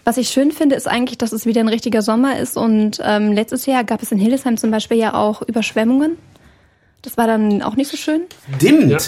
was 0.05 0.17
ich 0.17 0.31
schön 0.31 0.51
finde, 0.51 0.77
ist 0.77 0.89
eigentlich, 0.89 1.19
dass 1.19 1.33
es 1.33 1.45
wieder 1.45 1.61
ein 1.61 1.69
richtiger 1.69 2.01
Sommer 2.01 2.39
ist. 2.39 2.57
Und 2.57 3.01
ähm, 3.05 3.33
letztes 3.33 3.67
Jahr 3.67 3.85
gab 3.85 4.03
es 4.03 4.11
in 4.13 4.19
Hildesheim 4.19 4.57
zum 4.57 4.71
Beispiel 4.71 4.97
ja 4.97 5.13
auch 5.13 5.43
Überschwemmungen. 5.43 6.17
Das 7.03 7.17
war 7.17 7.27
dann 7.27 7.63
auch 7.63 7.77
nicht 7.77 7.91
so 7.91 7.97
schön. 7.97 8.23
Stimmt. 8.57 8.91
Ja. 8.91 8.99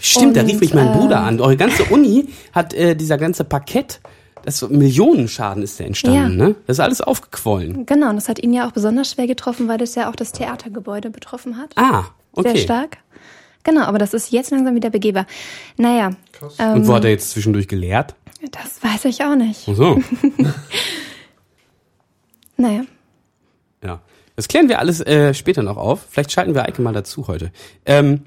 Stimmt, 0.00 0.36
da 0.36 0.40
Und, 0.42 0.48
rief 0.50 0.60
mich 0.60 0.72
mein 0.74 0.88
äh, 0.88 0.92
Bruder 0.96 1.20
an. 1.20 1.40
Eure 1.40 1.56
ganze 1.56 1.84
Uni 1.84 2.28
hat 2.52 2.72
äh, 2.74 2.94
dieser 2.94 3.18
ganze 3.18 3.44
Parkett, 3.44 4.00
das 4.44 4.58
so 4.58 4.68
Millionenschaden 4.68 5.62
ist 5.62 5.78
da 5.78 5.84
entstanden, 5.84 6.16
Ja. 6.38 6.46
ne? 6.48 6.54
Das 6.66 6.76
ist 6.76 6.80
alles 6.80 7.00
aufgequollen. 7.02 7.84
Genau, 7.86 8.08
und 8.08 8.16
das 8.16 8.28
hat 8.28 8.38
ihn 8.38 8.52
ja 8.54 8.66
auch 8.66 8.72
besonders 8.72 9.10
schwer 9.10 9.26
getroffen, 9.26 9.68
weil 9.68 9.76
das 9.78 9.94
ja 9.96 10.08
auch 10.08 10.16
das 10.16 10.32
Theatergebäude 10.32 11.10
betroffen 11.10 11.58
hat. 11.58 11.72
Ah, 11.76 12.04
okay. 12.32 12.52
Sehr 12.52 12.58
stark. 12.62 12.98
Genau, 13.62 13.82
aber 13.82 13.98
das 13.98 14.14
ist 14.14 14.30
jetzt 14.32 14.50
langsam 14.52 14.74
wieder 14.74 14.88
begehbar. 14.88 15.26
Naja, 15.76 16.12
ähm, 16.58 16.72
Und 16.74 16.86
wo 16.88 16.94
hat 16.94 17.04
er 17.04 17.10
jetzt 17.10 17.30
zwischendurch 17.30 17.68
gelehrt? 17.68 18.14
das 18.52 18.82
weiß 18.82 19.04
ich 19.04 19.22
auch 19.22 19.34
nicht. 19.36 19.68
Ach 19.70 19.74
so. 19.76 20.00
Naja. 22.56 22.82
Ja. 23.82 24.00
Das 24.40 24.48
klären 24.48 24.70
wir 24.70 24.78
alles 24.78 25.02
äh, 25.02 25.34
später 25.34 25.62
noch 25.62 25.76
auf. 25.76 26.06
Vielleicht 26.08 26.32
schalten 26.32 26.54
wir 26.54 26.64
Eike 26.64 26.80
mal 26.80 26.94
dazu 26.94 27.28
heute. 27.28 27.52
Ähm, 27.84 28.22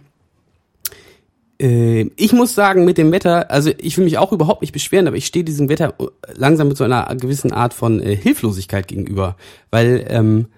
äh, 1.59 2.07
ich 2.17 2.33
muss 2.33 2.53
sagen, 2.53 2.85
mit 2.85 2.99
dem 2.99 3.11
Wetter, 3.11 3.49
also 3.49 3.71
ich 3.79 3.97
will 3.97 4.05
mich 4.05 4.19
auch 4.19 4.31
überhaupt 4.31 4.61
nicht 4.61 4.73
beschweren, 4.73 5.07
aber 5.07 5.17
ich 5.17 5.25
stehe 5.25 5.43
diesem 5.43 5.69
Wetter 5.69 5.95
äh, 5.97 6.05
langsam 6.35 6.67
mit 6.67 6.77
so 6.77 6.83
einer 6.83 7.07
gewissen 7.15 7.51
Art 7.51 7.73
von 7.73 7.99
äh, 7.99 8.15
Hilflosigkeit 8.15 8.87
gegenüber. 8.87 9.37
Weil 9.71 10.05
ähm, 10.07 10.49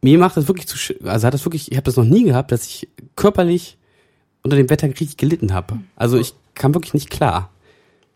mir 0.00 0.16
macht 0.16 0.36
das 0.36 0.46
wirklich 0.46 0.68
zu, 0.68 0.76
also 1.02 1.26
hat 1.26 1.34
das 1.34 1.44
wirklich, 1.44 1.72
ich 1.72 1.76
habe 1.76 1.86
das 1.86 1.96
noch 1.96 2.04
nie 2.04 2.22
gehabt, 2.22 2.52
dass 2.52 2.64
ich 2.64 2.88
körperlich 3.16 3.78
unter 4.44 4.56
dem 4.56 4.70
Wetter 4.70 4.86
richtig 4.86 5.16
gelitten 5.16 5.54
habe. 5.54 5.80
Also 5.96 6.18
ich 6.18 6.34
kam 6.54 6.72
wirklich 6.72 6.94
nicht 6.94 7.10
klar. 7.10 7.50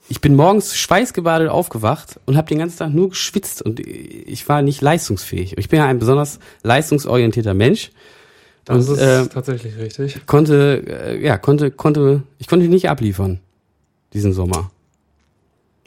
Ich 0.09 0.21
bin 0.21 0.35
morgens 0.37 0.76
schweißgebadet 0.76 1.49
aufgewacht 1.49 2.21
und 2.26 2.37
habe 2.37 2.49
den 2.49 2.59
ganzen 2.59 2.78
Tag 2.78 2.92
nur 2.92 3.11
geschwitzt 3.11 3.62
und 3.62 3.80
ich 3.80 4.49
war 4.49 4.61
nicht 4.62 4.80
leistungsfähig. 4.82 5.56
Ich 5.59 5.68
bin 5.68 5.78
ja 5.78 5.87
ein 5.87 5.99
besonders 5.99 6.38
leistungsorientierter 6.62 7.54
Mensch. 7.54 7.92
Das 8.64 8.88
und 8.88 8.94
ist 8.94 9.00
äh, 9.00 9.26
tatsächlich 9.26 9.76
richtig. 9.76 10.26
konnte, 10.26 10.82
äh, 10.87 11.25
ja, 11.25 11.38
konnte, 11.38 11.71
konnte, 11.71 12.23
ich 12.38 12.47
konnte 12.49 12.68
nicht 12.68 12.88
abliefern 12.88 13.40
diesen 14.12 14.32
Sommer. 14.32 14.71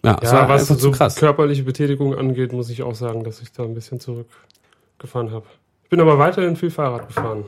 Ja, 0.04 0.18
es 0.22 0.32
Ja, 0.32 0.40
war 0.40 0.50
was 0.50 0.68
so 0.68 0.92
krass. 0.92 1.16
körperliche 1.16 1.64
Betätigung 1.64 2.16
angeht, 2.16 2.52
muss 2.54 2.70
ich 2.70 2.84
auch 2.84 2.96
sagen, 2.96 3.24
dass 3.24 3.42
ich 3.42 3.52
da 3.52 3.64
ein 3.64 3.74
bisschen 3.74 4.00
zurückgefahren 4.00 5.32
habe. 5.32 5.46
Ich 5.84 5.90
bin 5.90 6.00
aber 6.00 6.18
weiterhin 6.20 6.56
viel 6.56 6.72
Fahrrad 6.72 7.08
gefahren. 7.08 7.46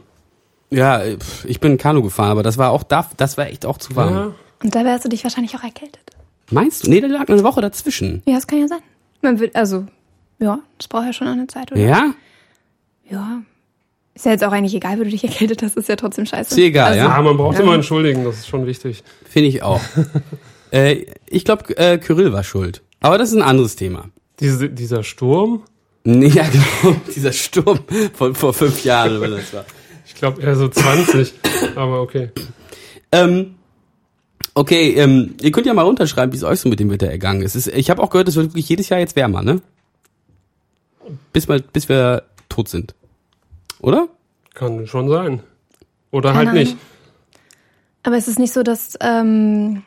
Ja, 0.69 1.01
ich 1.45 1.59
bin 1.59 1.77
Kanu 1.77 2.03
gefahren, 2.03 2.31
aber 2.31 2.43
das 2.43 2.57
war 2.57 2.71
auch 2.71 2.83
da, 2.83 3.09
das 3.17 3.37
war 3.37 3.47
echt 3.47 3.65
auch 3.65 3.77
zu 3.77 3.95
warm. 3.95 4.13
Ja, 4.13 4.33
Und 4.63 4.75
da 4.75 4.83
wärst 4.83 5.05
du 5.05 5.09
dich 5.09 5.23
wahrscheinlich 5.23 5.55
auch 5.55 5.63
erkältet. 5.63 6.01
Meinst 6.51 6.85
du? 6.85 6.89
Nee, 6.89 7.01
da 7.01 7.07
lag 7.07 7.27
eine 7.27 7.43
Woche 7.43 7.61
dazwischen. 7.61 8.21
Ja, 8.25 8.35
das 8.35 8.47
kann 8.47 8.59
ja 8.59 8.67
sein. 8.67 8.79
Man 9.21 9.39
wird, 9.39 9.55
also, 9.55 9.85
ja, 10.39 10.59
das 10.77 10.87
braucht 10.87 11.05
ja 11.05 11.13
schon 11.13 11.27
eine 11.27 11.47
Zeit, 11.47 11.71
oder? 11.71 11.81
Ja? 11.81 12.13
Ja. 13.09 13.41
Ist 14.13 14.25
ja 14.25 14.31
jetzt 14.31 14.43
auch 14.43 14.51
eigentlich 14.51 14.73
egal, 14.73 14.97
wo 14.99 15.03
du 15.03 15.09
dich 15.09 15.23
erkältet 15.23 15.61
hast, 15.61 15.77
ist 15.77 15.89
ja 15.89 15.95
trotzdem 15.95 16.25
scheiße. 16.25 16.51
Ist 16.51 16.57
egal, 16.57 16.91
also, 16.93 16.99
ja? 16.99 17.15
Ah, 17.15 17.21
man 17.21 17.37
braucht 17.37 17.57
Ja. 17.57 17.63
immer 17.63 17.75
entschuldigen, 17.75 18.23
das 18.23 18.39
ist 18.39 18.47
schon 18.47 18.65
wichtig. 18.65 19.03
Finde 19.29 19.49
ich 19.49 19.61
auch. 19.63 19.81
äh, 20.71 21.05
ich 21.27 21.45
glaube, 21.45 21.77
äh, 21.77 21.97
Kyrill 21.97 22.31
war 22.33 22.43
schuld. 22.43 22.81
Aber 22.99 23.17
das 23.17 23.29
ist 23.29 23.35
ein 23.35 23.41
anderes 23.43 23.75
Thema. 23.75 24.05
Diese, 24.39 24.69
dieser 24.69 25.03
Sturm, 25.03 25.63
Nee, 26.03 26.27
ja, 26.29 26.47
genau. 26.47 26.95
Dieser 27.13 27.33
Sturm 27.33 27.79
von 28.13 28.33
vor 28.33 28.53
fünf 28.53 28.85
Jahren, 28.85 29.19
wenn 29.19 29.31
das 29.31 29.53
war. 29.53 29.65
Ich 30.05 30.15
glaube 30.15 30.41
eher 30.41 30.55
so 30.55 30.69
20, 30.69 31.33
aber 31.75 32.01
okay. 32.01 32.29
Ähm, 33.11 33.55
okay, 34.57 34.93
ähm, 34.95 35.35
ihr 35.41 35.51
könnt 35.51 35.67
ja 35.67 35.73
mal 35.73 35.83
runterschreiben, 35.83 36.33
wie 36.33 36.37
es 36.37 36.43
euch 36.43 36.59
so 36.59 36.69
mit 36.69 36.79
dem 36.79 36.89
Wetter 36.89 37.07
ergangen 37.07 37.41
ist. 37.41 37.55
Ist 37.55 37.67
ich 37.67 37.89
habe 37.89 38.01
auch 38.01 38.09
gehört, 38.09 38.27
es 38.27 38.35
wird 38.35 38.47
wirklich 38.47 38.67
jedes 38.67 38.89
Jahr 38.89 38.99
jetzt 38.99 39.15
wärmer, 39.15 39.41
ne? 39.43 39.61
Bis, 41.31 41.47
mal, 41.47 41.61
bis 41.61 41.87
wir 41.87 42.23
tot 42.49 42.67
sind. 42.67 42.95
Oder? 43.79 44.09
Kann 44.53 44.87
schon 44.87 45.09
sein. 45.09 45.41
Oder 46.11 46.33
Keine 46.33 46.51
halt 46.51 46.59
nicht. 46.59 46.71
Ahnung. 46.71 46.81
Aber 48.03 48.17
es 48.17 48.27
ist 48.27 48.39
nicht 48.39 48.53
so, 48.53 48.63
dass 48.63 48.97
ähm, 49.01 49.83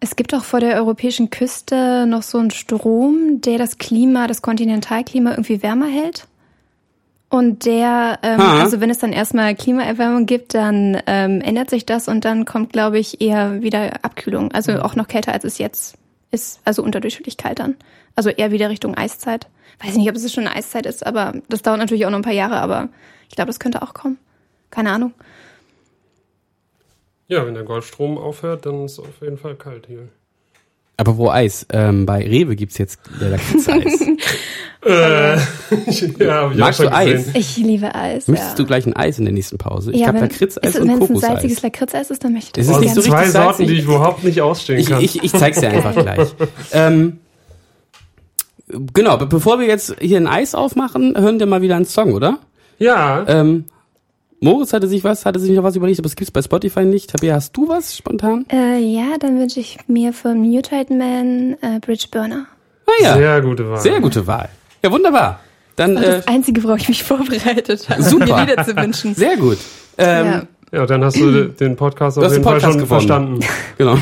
es 0.00 0.16
gibt 0.16 0.34
auch 0.34 0.44
vor 0.44 0.60
der 0.60 0.76
europäischen 0.76 1.30
Küste 1.30 2.06
noch 2.06 2.22
so 2.22 2.38
einen 2.38 2.50
Strom, 2.50 3.40
der 3.40 3.58
das 3.58 3.78
Klima, 3.78 4.26
das 4.26 4.42
Kontinentalklima 4.42 5.30
irgendwie 5.32 5.62
wärmer 5.62 5.86
hält. 5.86 6.26
Und 7.32 7.64
der, 7.64 8.18
ähm, 8.22 8.40
also 8.42 8.82
wenn 8.82 8.90
es 8.90 8.98
dann 8.98 9.14
erstmal 9.14 9.54
Klimaerwärmung 9.54 10.26
gibt, 10.26 10.52
dann 10.52 11.00
ähm, 11.06 11.40
ändert 11.40 11.70
sich 11.70 11.86
das 11.86 12.06
und 12.06 12.26
dann 12.26 12.44
kommt, 12.44 12.74
glaube 12.74 12.98
ich, 12.98 13.22
eher 13.22 13.62
wieder 13.62 14.04
Abkühlung. 14.04 14.52
Also 14.52 14.82
auch 14.82 14.96
noch 14.96 15.08
kälter, 15.08 15.32
als 15.32 15.44
es 15.44 15.56
jetzt 15.56 15.96
ist. 16.30 16.60
Also 16.66 16.82
unterdurchschnittlich 16.82 17.38
kalt 17.38 17.58
dann. 17.58 17.76
Also 18.16 18.28
eher 18.28 18.50
wieder 18.50 18.68
Richtung 18.68 18.98
Eiszeit. 18.98 19.46
Weiß 19.82 19.96
nicht, 19.96 20.10
ob 20.10 20.16
es 20.16 20.30
schon 20.30 20.46
eine 20.46 20.54
Eiszeit 20.54 20.84
ist, 20.84 21.06
aber 21.06 21.32
das 21.48 21.62
dauert 21.62 21.78
natürlich 21.78 22.04
auch 22.04 22.10
noch 22.10 22.18
ein 22.18 22.22
paar 22.22 22.34
Jahre, 22.34 22.60
aber 22.60 22.90
ich 23.30 23.34
glaube, 23.34 23.46
das 23.46 23.58
könnte 23.58 23.80
auch 23.80 23.94
kommen. 23.94 24.18
Keine 24.68 24.90
Ahnung. 24.90 25.14
Ja, 27.28 27.46
wenn 27.46 27.54
der 27.54 27.64
Golfstrom 27.64 28.18
aufhört, 28.18 28.66
dann 28.66 28.84
ist 28.84 28.92
es 28.92 28.98
auf 28.98 29.22
jeden 29.22 29.38
Fall 29.38 29.54
kalt 29.54 29.86
hier. 29.86 30.10
Aber 30.98 31.16
wo 31.16 31.30
Eis? 31.30 31.66
Ähm, 31.72 32.06
bei 32.06 32.18
Rewe 32.22 32.54
gibt's 32.54 32.78
jetzt 32.78 33.00
äh, 33.20 33.28
Lakritz-Eis. 33.28 34.00
Äh, 34.84 35.36
ja, 35.36 35.38
hab 36.42 36.52
ich 36.52 36.58
Magst 36.58 36.80
auch 36.80 36.84
schon 36.84 36.86
du 36.86 36.92
Eis? 36.96 37.12
gesehen. 37.26 37.32
Ich 37.36 37.56
liebe 37.56 37.94
Eis. 37.94 38.26
Möchtest 38.26 38.50
ja. 38.50 38.56
du 38.56 38.66
gleich 38.66 38.84
ein 38.84 38.96
Eis 38.96 39.16
in 39.16 39.26
der 39.26 39.32
nächsten 39.32 39.56
Pause? 39.56 39.92
Ich 39.92 40.00
ja, 40.00 40.08
hab 40.08 40.14
wenn- 40.16 40.22
Lakritz-Eis 40.22 40.70
ist- 40.74 40.80
und 40.80 40.88
Wenn 40.88 40.96
es 40.96 41.02
ein 41.02 41.06
Kokoseis. 41.06 41.30
salziges 41.30 41.62
Lakritzeis 41.62 42.10
ist, 42.10 42.24
dann 42.24 42.32
möchte 42.32 42.60
ich 42.60 42.66
Es 42.66 42.72
das 42.72 42.76
ist 42.78 42.80
nicht 42.82 42.94
gerne. 42.94 43.02
so 43.02 43.08
Zwei 43.08 43.16
richtig 43.18 43.32
Sorten, 43.32 43.46
salzig. 43.48 43.66
die 43.68 43.74
ich 43.74 43.84
überhaupt 43.84 44.24
nicht 44.24 44.40
ausstehen 44.40 44.78
Ich, 44.80 44.86
kann. 44.88 45.00
ich, 45.00 45.22
ich 45.22 45.30
zeig's 45.32 45.60
dir 45.60 45.68
einfach 45.70 45.94
gleich. 46.02 46.28
Ähm, 46.72 47.18
genau, 48.92 49.16
be- 49.18 49.26
bevor 49.26 49.60
wir 49.60 49.66
jetzt 49.68 49.94
hier 50.00 50.16
ein 50.16 50.26
Eis 50.26 50.56
aufmachen, 50.56 51.16
hören 51.16 51.38
wir 51.38 51.46
mal 51.46 51.62
wieder 51.62 51.76
einen 51.76 51.84
Song, 51.84 52.12
oder? 52.12 52.38
ja, 52.80 53.24
Ähm, 53.28 53.66
Moritz 54.42 54.72
hatte 54.72 54.88
sich 54.88 55.04
was, 55.04 55.24
hatte 55.24 55.38
sich 55.38 55.52
noch 55.52 55.62
was 55.62 55.76
überlegt, 55.76 56.00
aber 56.00 56.06
es 56.06 56.16
gibt's 56.16 56.32
bei 56.32 56.42
Spotify 56.42 56.84
nicht. 56.84 57.10
Tabea, 57.10 57.36
hast 57.36 57.56
du 57.56 57.68
was 57.68 57.96
spontan? 57.96 58.44
Äh, 58.52 58.78
ja, 58.80 59.16
dann 59.20 59.38
wünsche 59.38 59.60
ich 59.60 59.78
mir 59.86 60.12
von 60.12 60.38
Mutate 60.38 60.92
Man 60.92 61.56
äh, 61.62 61.78
Bridge 61.80 62.06
Burner. 62.10 62.46
Ah 62.86 62.90
ja, 63.02 63.12
sehr, 63.14 63.22
sehr 63.22 63.40
gute 63.42 63.70
Wahl. 63.70 64.00
gute 64.00 64.26
Wahl. 64.26 64.48
Ja, 64.82 64.90
wunderbar. 64.90 65.38
Dann 65.76 65.96
Und 65.96 66.02
äh, 66.02 66.10
das 66.16 66.26
Einzige, 66.26 66.64
worauf 66.64 66.78
ich 66.78 66.88
mich 66.88 67.04
vorbereitet 67.04 67.88
habe, 67.88 68.02
Super. 68.02 68.26
mir 68.26 68.40
Lieder 68.40 68.64
zu 68.64 68.76
wünschen. 68.76 69.14
sehr 69.16 69.36
gut. 69.36 69.58
Ähm, 69.96 70.26
ja. 70.26 70.42
Ja, 70.72 70.86
dann 70.86 71.04
hast 71.04 71.16
du 71.20 71.44
den 71.60 71.76
Podcast 71.76 72.18
auf 72.18 72.24
jeden 72.24 72.34
den 72.34 72.42
Fall 72.42 72.54
Podcast 72.54 72.72
schon 72.72 72.82
gewonnen. 72.82 73.40
verstanden. 73.40 73.40
Genau. 73.78 73.96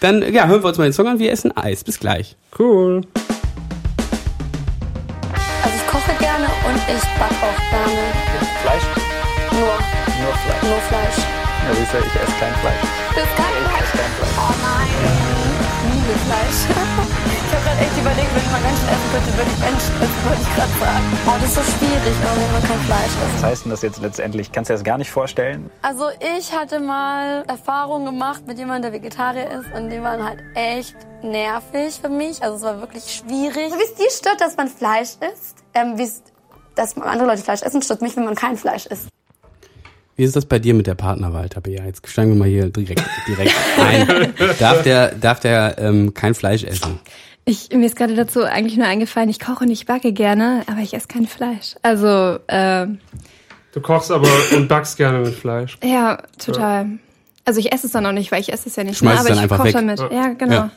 Dann 0.00 0.22
ja, 0.34 0.46
hören 0.48 0.62
wir 0.62 0.68
uns 0.70 0.78
mal 0.78 0.84
den 0.84 0.92
Song 0.92 1.06
an. 1.06 1.18
Wir 1.20 1.30
essen 1.30 1.56
Eis. 1.56 1.84
Bis 1.84 2.00
gleich. 2.00 2.36
Cool. 2.58 3.02
Also 5.62 5.76
ich 5.76 5.86
koche 5.86 6.10
gerne 6.18 6.46
und 6.46 6.76
ich 6.88 7.02
backe 7.18 7.34
auch 7.34 7.73
Ja, 11.94 12.00
du, 12.00 12.06
ich 12.06 12.14
esse 12.16 12.32
kein 12.40 12.54
Fleisch. 12.54 12.80
Das 13.14 13.22
ist 13.22 13.36
kein 13.36 13.54
Fleisch. 13.54 13.90
Kein 13.94 14.12
Fleisch. 14.18 14.36
Oh 14.36 14.54
nein. 14.62 14.88
Ich 15.78 15.94
liebe 15.94 16.18
Fleisch. 16.26 16.60
Ich 17.44 17.60
habe 17.60 17.66
gerade 17.66 17.80
echt 17.86 17.98
überlegt, 17.98 18.34
wenn 18.34 18.42
ich 18.42 18.50
mal 18.50 18.60
Menschen 18.62 18.88
essen 18.88 19.08
könnte, 19.12 19.36
würde 19.36 19.50
ich 19.52 19.58
Menschen 19.60 20.02
essen, 20.02 20.24
wollte 20.26 20.42
ich 20.42 20.54
gerade 20.56 20.72
sagen. 20.80 21.04
Oh, 21.24 21.38
das 21.40 21.48
ist 21.50 21.54
so 21.54 21.78
schwierig, 21.78 22.14
wenn 22.24 22.52
man 22.52 22.62
kein 22.62 22.80
Fleisch 22.80 23.04
isst. 23.04 23.34
Was 23.34 23.42
heißt 23.44 23.64
denn 23.64 23.70
das 23.70 23.82
jetzt 23.82 24.00
letztendlich? 24.00 24.50
Kannst 24.50 24.70
du 24.70 24.72
dir 24.72 24.78
das 24.78 24.84
gar 24.84 24.98
nicht 24.98 25.10
vorstellen? 25.10 25.70
Also 25.82 26.08
ich 26.36 26.52
hatte 26.52 26.80
mal 26.80 27.44
Erfahrungen 27.46 28.06
gemacht 28.06 28.44
mit 28.48 28.58
jemandem, 28.58 28.90
der 28.90 29.00
Vegetarier 29.00 29.50
ist 29.50 29.72
und 29.72 29.90
die 29.90 30.02
waren 30.02 30.24
halt 30.24 30.42
echt 30.54 30.96
nervig 31.22 32.00
für 32.00 32.08
mich. 32.08 32.42
Also 32.42 32.56
es 32.56 32.62
war 32.62 32.80
wirklich 32.80 33.04
schwierig. 33.04 33.72
Wie 33.72 33.84
es 33.84 33.94
dir 33.94 34.10
stört, 34.10 34.40
dass 34.40 34.56
man 34.56 34.66
Fleisch 34.66 35.10
isst, 35.32 35.58
ähm, 35.74 35.96
wie 35.96 36.04
es, 36.04 36.24
dass 36.74 36.96
andere 36.96 37.28
Leute 37.28 37.42
Fleisch 37.42 37.62
essen, 37.62 37.82
stört 37.82 38.02
mich, 38.02 38.16
wenn 38.16 38.24
man 38.24 38.34
kein 38.34 38.56
Fleisch 38.56 38.86
isst. 38.86 39.06
Wie 40.16 40.22
ist 40.24 40.36
das 40.36 40.46
bei 40.46 40.58
dir 40.58 40.74
mit 40.74 40.86
der 40.86 40.94
Partnerwahl, 40.94 41.48
Tabea? 41.48 41.84
Jetzt 41.84 42.08
steigen 42.08 42.30
wir 42.32 42.36
mal 42.38 42.48
hier 42.48 42.70
direkt, 42.70 43.02
direkt 43.26 43.52
ein. 43.80 44.32
darf 44.60 44.82
der, 44.82 45.12
darf 45.14 45.40
der 45.40 45.76
ähm, 45.78 46.14
kein 46.14 46.34
Fleisch 46.34 46.62
essen? 46.62 47.00
Ich, 47.44 47.70
mir 47.72 47.84
ist 47.84 47.96
gerade 47.96 48.14
dazu 48.14 48.42
eigentlich 48.44 48.76
nur 48.78 48.86
eingefallen, 48.86 49.28
ich 49.28 49.40
koche 49.40 49.64
und 49.64 49.70
ich 49.70 49.86
backe 49.86 50.12
gerne, 50.12 50.62
aber 50.66 50.80
ich 50.80 50.94
esse 50.94 51.08
kein 51.08 51.26
Fleisch. 51.26 51.74
Also, 51.82 52.38
äh, 52.46 52.86
Du 53.72 53.80
kochst 53.80 54.12
aber 54.12 54.28
und 54.56 54.68
backst 54.68 54.96
gerne 54.96 55.18
mit 55.18 55.34
Fleisch. 55.34 55.78
ja, 55.82 56.22
total. 56.38 56.90
Also 57.44 57.60
ich 57.60 57.72
esse 57.72 57.86
es 57.86 57.92
dann 57.92 58.06
auch 58.06 58.12
nicht, 58.12 58.30
weil 58.32 58.40
ich 58.40 58.52
esse 58.52 58.68
es 58.68 58.76
ja 58.76 58.84
nicht. 58.84 58.96
Schmeiß 58.98 59.16
ne? 59.16 59.20
es 59.20 59.26
aber 59.26 59.28
dann 59.30 59.38
ich 59.38 59.42
einfach 59.42 59.56
koche 59.58 59.68
weg. 59.68 59.74
damit. 59.74 60.12
Ja, 60.12 60.28
genau. 60.28 60.54
Ja. 60.54 60.70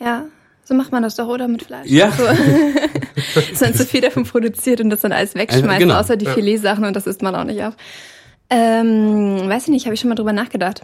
Ja. 0.00 0.24
So 0.64 0.74
macht 0.74 0.90
man 0.90 1.02
das 1.02 1.16
doch, 1.16 1.28
oder? 1.28 1.46
Mit 1.48 1.62
Fleisch. 1.64 1.88
Ja. 1.88 2.10
So. 2.10 2.24
ist 3.52 3.60
dann 3.60 3.74
zu 3.74 3.84
viel 3.84 4.00
davon 4.00 4.24
produziert 4.24 4.80
und 4.80 4.90
das 4.90 5.02
dann 5.02 5.12
alles 5.12 5.34
wegschmeißt, 5.34 5.68
Also, 5.68 5.78
genau. 5.78 6.00
außer 6.00 6.16
die 6.16 6.26
Filetsachen 6.26 6.84
und 6.84 6.96
das 6.96 7.06
isst 7.06 7.22
man 7.22 7.34
auch 7.34 7.44
nicht 7.44 7.62
auf. 7.62 7.74
Ähm, 8.50 9.48
weiß 9.48 9.64
ich 9.64 9.68
nicht, 9.68 9.86
habe 9.86 9.94
ich 9.94 10.00
schon 10.00 10.08
mal 10.08 10.16
drüber 10.16 10.32
nachgedacht. 10.32 10.82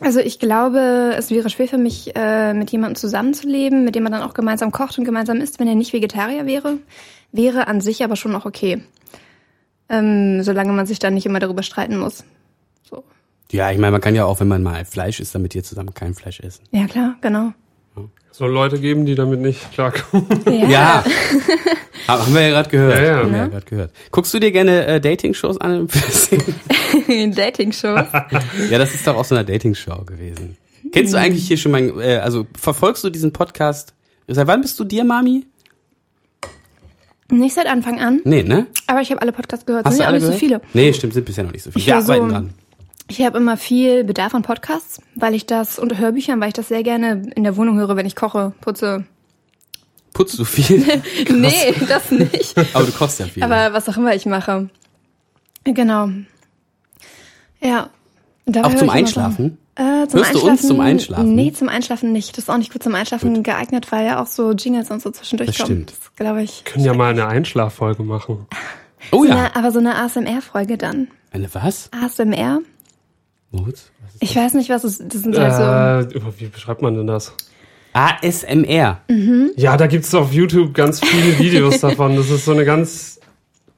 Also 0.00 0.20
ich 0.20 0.38
glaube, 0.38 1.14
es 1.16 1.30
wäre 1.30 1.50
schwer 1.50 1.66
für 1.66 1.78
mich, 1.78 2.14
äh, 2.14 2.54
mit 2.54 2.70
jemandem 2.70 2.94
zusammenzuleben, 2.94 3.84
mit 3.84 3.94
dem 3.94 4.04
man 4.04 4.12
dann 4.12 4.22
auch 4.22 4.34
gemeinsam 4.34 4.70
kocht 4.70 4.96
und 4.98 5.04
gemeinsam 5.04 5.38
isst, 5.38 5.58
wenn 5.58 5.66
er 5.66 5.74
nicht 5.74 5.92
Vegetarier 5.92 6.46
wäre. 6.46 6.78
Wäre 7.32 7.66
an 7.66 7.80
sich 7.80 8.04
aber 8.04 8.14
schon 8.14 8.34
auch 8.36 8.46
okay. 8.46 8.82
Ähm, 9.88 10.42
solange 10.42 10.72
man 10.72 10.86
sich 10.86 10.98
dann 10.98 11.14
nicht 11.14 11.26
immer 11.26 11.40
darüber 11.40 11.62
streiten 11.62 11.96
muss. 11.96 12.24
So. 12.88 13.02
Ja, 13.50 13.70
ich 13.72 13.78
meine, 13.78 13.92
man 13.92 14.00
kann 14.00 14.14
ja 14.14 14.26
auch, 14.26 14.38
wenn 14.38 14.48
man 14.48 14.62
mal 14.62 14.84
Fleisch 14.84 15.18
isst, 15.18 15.34
dann 15.34 15.42
mit 15.42 15.54
dir 15.54 15.64
zusammen 15.64 15.94
kein 15.94 16.14
Fleisch 16.14 16.40
essen. 16.40 16.64
Ja, 16.70 16.86
klar, 16.86 17.16
genau. 17.20 17.52
soll 18.30 18.52
Leute 18.52 18.78
geben, 18.78 19.04
die 19.04 19.14
damit 19.14 19.40
nicht 19.40 19.72
klarkommen. 19.72 20.26
Ja. 20.68 21.02
Haben 21.12 21.12
haben 22.26 22.34
wir 22.34 22.40
ja 22.42 22.48
gerade 22.50 22.68
gehört. 22.70 22.98
Ja, 22.98 23.04
ja. 23.04 23.16
Haben 23.18 23.30
wir 23.30 23.36
ja 23.38 23.44
Ne? 23.44 23.50
gerade 23.50 23.66
gehört. 23.66 23.92
Guckst 24.10 24.32
du 24.34 24.38
dir 24.40 24.50
gerne 24.52 24.86
äh, 24.86 25.00
Dating-Shows 25.00 25.58
an? 25.60 25.88
Dating-Shows. 27.08 28.06
ja, 28.70 28.78
das 28.78 28.94
ist 28.94 29.06
doch 29.06 29.16
auch 29.16 29.24
so 29.24 29.34
eine 29.34 29.44
Dating-Show 29.44 30.04
gewesen. 30.04 30.56
Kennst 30.92 31.12
du 31.12 31.18
eigentlich 31.18 31.46
hier 31.46 31.56
schon 31.58 31.72
mein, 31.72 31.98
äh, 32.00 32.16
also 32.16 32.46
verfolgst 32.58 33.04
du 33.04 33.10
diesen 33.10 33.32
Podcast? 33.32 33.94
Seit 34.26 34.46
wann 34.46 34.60
bist 34.62 34.78
du 34.80 34.84
dir, 34.84 35.04
Mami? 35.04 35.46
Nicht 37.30 37.54
seit 37.54 37.66
Anfang 37.66 38.00
an, 38.00 38.20
Nee, 38.24 38.42
ne? 38.42 38.66
aber 38.86 39.02
ich 39.02 39.10
habe 39.10 39.20
alle 39.20 39.32
Podcasts 39.32 39.66
gehört. 39.66 39.84
Hast 39.84 39.92
sind 39.96 39.98
du 39.98 40.02
ja 40.04 40.08
auch 40.08 40.12
alle 40.12 40.18
nicht 40.26 40.40
so 40.40 40.46
gehört? 40.46 40.64
viele. 40.72 40.82
Nee, 40.86 40.92
stimmt, 40.94 41.12
sind 41.12 41.26
bisher 41.26 41.44
noch 41.44 41.52
nicht 41.52 41.62
so 41.62 41.70
viele. 41.70 41.80
Ich 41.82 41.86
Wir 41.86 41.94
höre 41.94 42.02
so- 42.02 42.12
arbeiten 42.14 42.28
dran. 42.30 42.54
Ich 43.10 43.20
habe 43.22 43.38
immer 43.38 43.56
viel 43.58 44.04
Bedarf 44.04 44.34
an 44.34 44.42
Podcasts, 44.42 45.00
weil 45.14 45.34
ich 45.34 45.44
das 45.46 45.78
und 45.78 45.98
Hörbüchern, 45.98 46.40
weil 46.40 46.48
ich 46.48 46.54
das 46.54 46.68
sehr 46.68 46.82
gerne 46.82 47.22
in 47.36 47.44
der 47.44 47.56
Wohnung 47.56 47.78
höre, 47.78 47.96
wenn 47.96 48.06
ich 48.06 48.16
koche, 48.16 48.52
putze. 48.60 49.04
Putzt 50.18 50.36
du 50.36 50.44
viel? 50.44 50.84
Nee, 51.30 51.72
das 51.88 52.10
nicht. 52.10 52.58
Aber 52.74 52.84
du 52.84 52.90
kochst 52.90 53.20
ja 53.20 53.26
viel. 53.26 53.40
Aber 53.40 53.72
was 53.72 53.88
auch 53.88 53.96
immer 53.96 54.16
ich 54.16 54.26
mache. 54.26 54.68
Genau. 55.62 56.08
Ja. 57.60 57.90
Dabei 58.44 58.68
auch 58.68 58.74
zum 58.74 58.90
Einschlafen? 58.90 59.58
Äh, 59.76 60.08
zum 60.08 60.18
Hörst 60.18 60.34
du 60.34 60.40
uns 60.48 60.66
zum 60.66 60.80
Einschlafen? 60.80 61.36
Nee, 61.36 61.52
zum 61.52 61.68
Einschlafen 61.68 62.10
nicht. 62.10 62.36
Das 62.36 62.44
ist 62.44 62.50
auch 62.50 62.56
nicht 62.56 62.72
gut 62.72 62.82
zum 62.82 62.96
Einschlafen 62.96 63.44
geeignet, 63.44 63.92
weil 63.92 64.06
ja 64.06 64.20
auch 64.20 64.26
so 64.26 64.50
Jingles 64.50 64.90
und 64.90 65.00
so 65.00 65.12
zwischendurch 65.12 65.50
Das 65.50 65.58
kommen. 65.58 65.66
stimmt. 65.86 65.90
Das 65.92 66.16
glaube 66.16 66.42
ich. 66.42 66.64
Können 66.64 66.84
ja 66.84 66.94
mal 66.94 67.10
eine 67.10 67.28
Einschlaffolge 67.28 68.02
machen. 68.02 68.48
Oh 69.12 69.18
So 69.22 69.24
ja. 69.24 69.36
eine, 69.36 69.54
aber 69.54 69.70
so 69.70 69.78
eine 69.78 69.94
ASMR-Folge 69.94 70.78
dann. 70.78 71.06
Eine 71.30 71.48
was? 71.54 71.90
ASMR? 71.92 72.58
Ist 73.68 73.92
Ich 74.18 74.34
weiß 74.34 74.54
nicht, 74.54 74.68
was 74.68 74.82
es 74.82 74.98
das 74.98 75.22
sind 75.22 75.38
halt 75.38 76.10
so. 76.10 76.18
Äh, 76.18 76.22
wie 76.40 76.46
beschreibt 76.46 76.82
man 76.82 76.96
denn 76.96 77.06
das? 77.06 77.34
ASMR. 77.98 79.00
Ja, 79.56 79.76
da 79.76 79.86
gibt's 79.88 80.14
auf 80.14 80.32
YouTube 80.32 80.72
ganz 80.72 81.00
viele 81.00 81.38
Videos 81.38 81.80
davon. 81.80 82.14
Das 82.14 82.30
ist 82.30 82.44
so 82.44 82.52
eine 82.52 82.64
ganz 82.64 83.18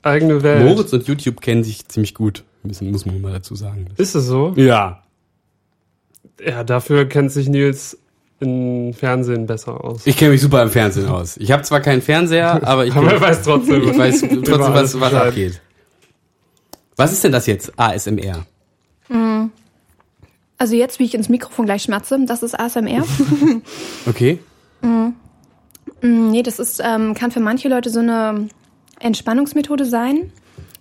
eigene 0.02 0.42
Welt. 0.42 0.66
Moritz 0.66 0.92
und 0.92 1.06
YouTube 1.06 1.40
kennen 1.40 1.64
sich 1.64 1.88
ziemlich 1.88 2.14
gut. 2.14 2.44
Müssen, 2.62 2.90
muss 2.90 3.06
man 3.06 3.20
mal 3.22 3.32
dazu 3.32 3.54
sagen. 3.54 3.86
Ist 3.96 4.14
es 4.14 4.26
so? 4.26 4.52
Ja. 4.56 5.02
Ja, 6.44 6.64
dafür 6.64 7.06
kennt 7.06 7.32
sich 7.32 7.48
Nils 7.48 7.98
im 8.40 8.92
Fernsehen 8.92 9.46
besser 9.46 9.82
aus. 9.82 10.06
Ich 10.06 10.16
kenne 10.18 10.32
mich 10.32 10.40
super 10.42 10.62
im 10.62 10.70
Fernsehen 10.70 11.08
aus. 11.08 11.38
Ich 11.38 11.50
habe 11.52 11.62
zwar 11.62 11.80
keinen 11.80 12.02
Fernseher, 12.02 12.60
aber 12.66 12.84
ich, 12.84 12.94
Aber 12.94 13.12
er 13.12 13.20
weiß 13.20 13.42
trotzdem. 13.42 13.82
ich 13.90 13.98
weiß 13.98 14.20
trotzdem, 14.20 14.74
was, 14.74 15.00
was 15.00 15.14
abgeht. 15.14 15.60
Was 16.96 17.12
ist 17.12 17.24
denn 17.24 17.32
das 17.32 17.46
jetzt? 17.46 17.72
ASMR. 17.78 18.44
Also 20.60 20.76
jetzt, 20.76 20.98
wie 20.98 21.04
ich 21.04 21.14
ins 21.14 21.30
Mikrofon 21.30 21.64
gleich 21.64 21.84
schmatze, 21.84 22.18
das 22.26 22.42
ist 22.42 22.54
ASMR. 22.54 23.02
Okay. 24.06 24.38
nee, 26.02 26.42
das 26.42 26.58
ist, 26.58 26.82
ähm, 26.84 27.14
kann 27.14 27.30
für 27.30 27.40
manche 27.40 27.70
Leute 27.70 27.88
so 27.88 28.00
eine 28.00 28.48
Entspannungsmethode 28.98 29.86
sein. 29.86 30.32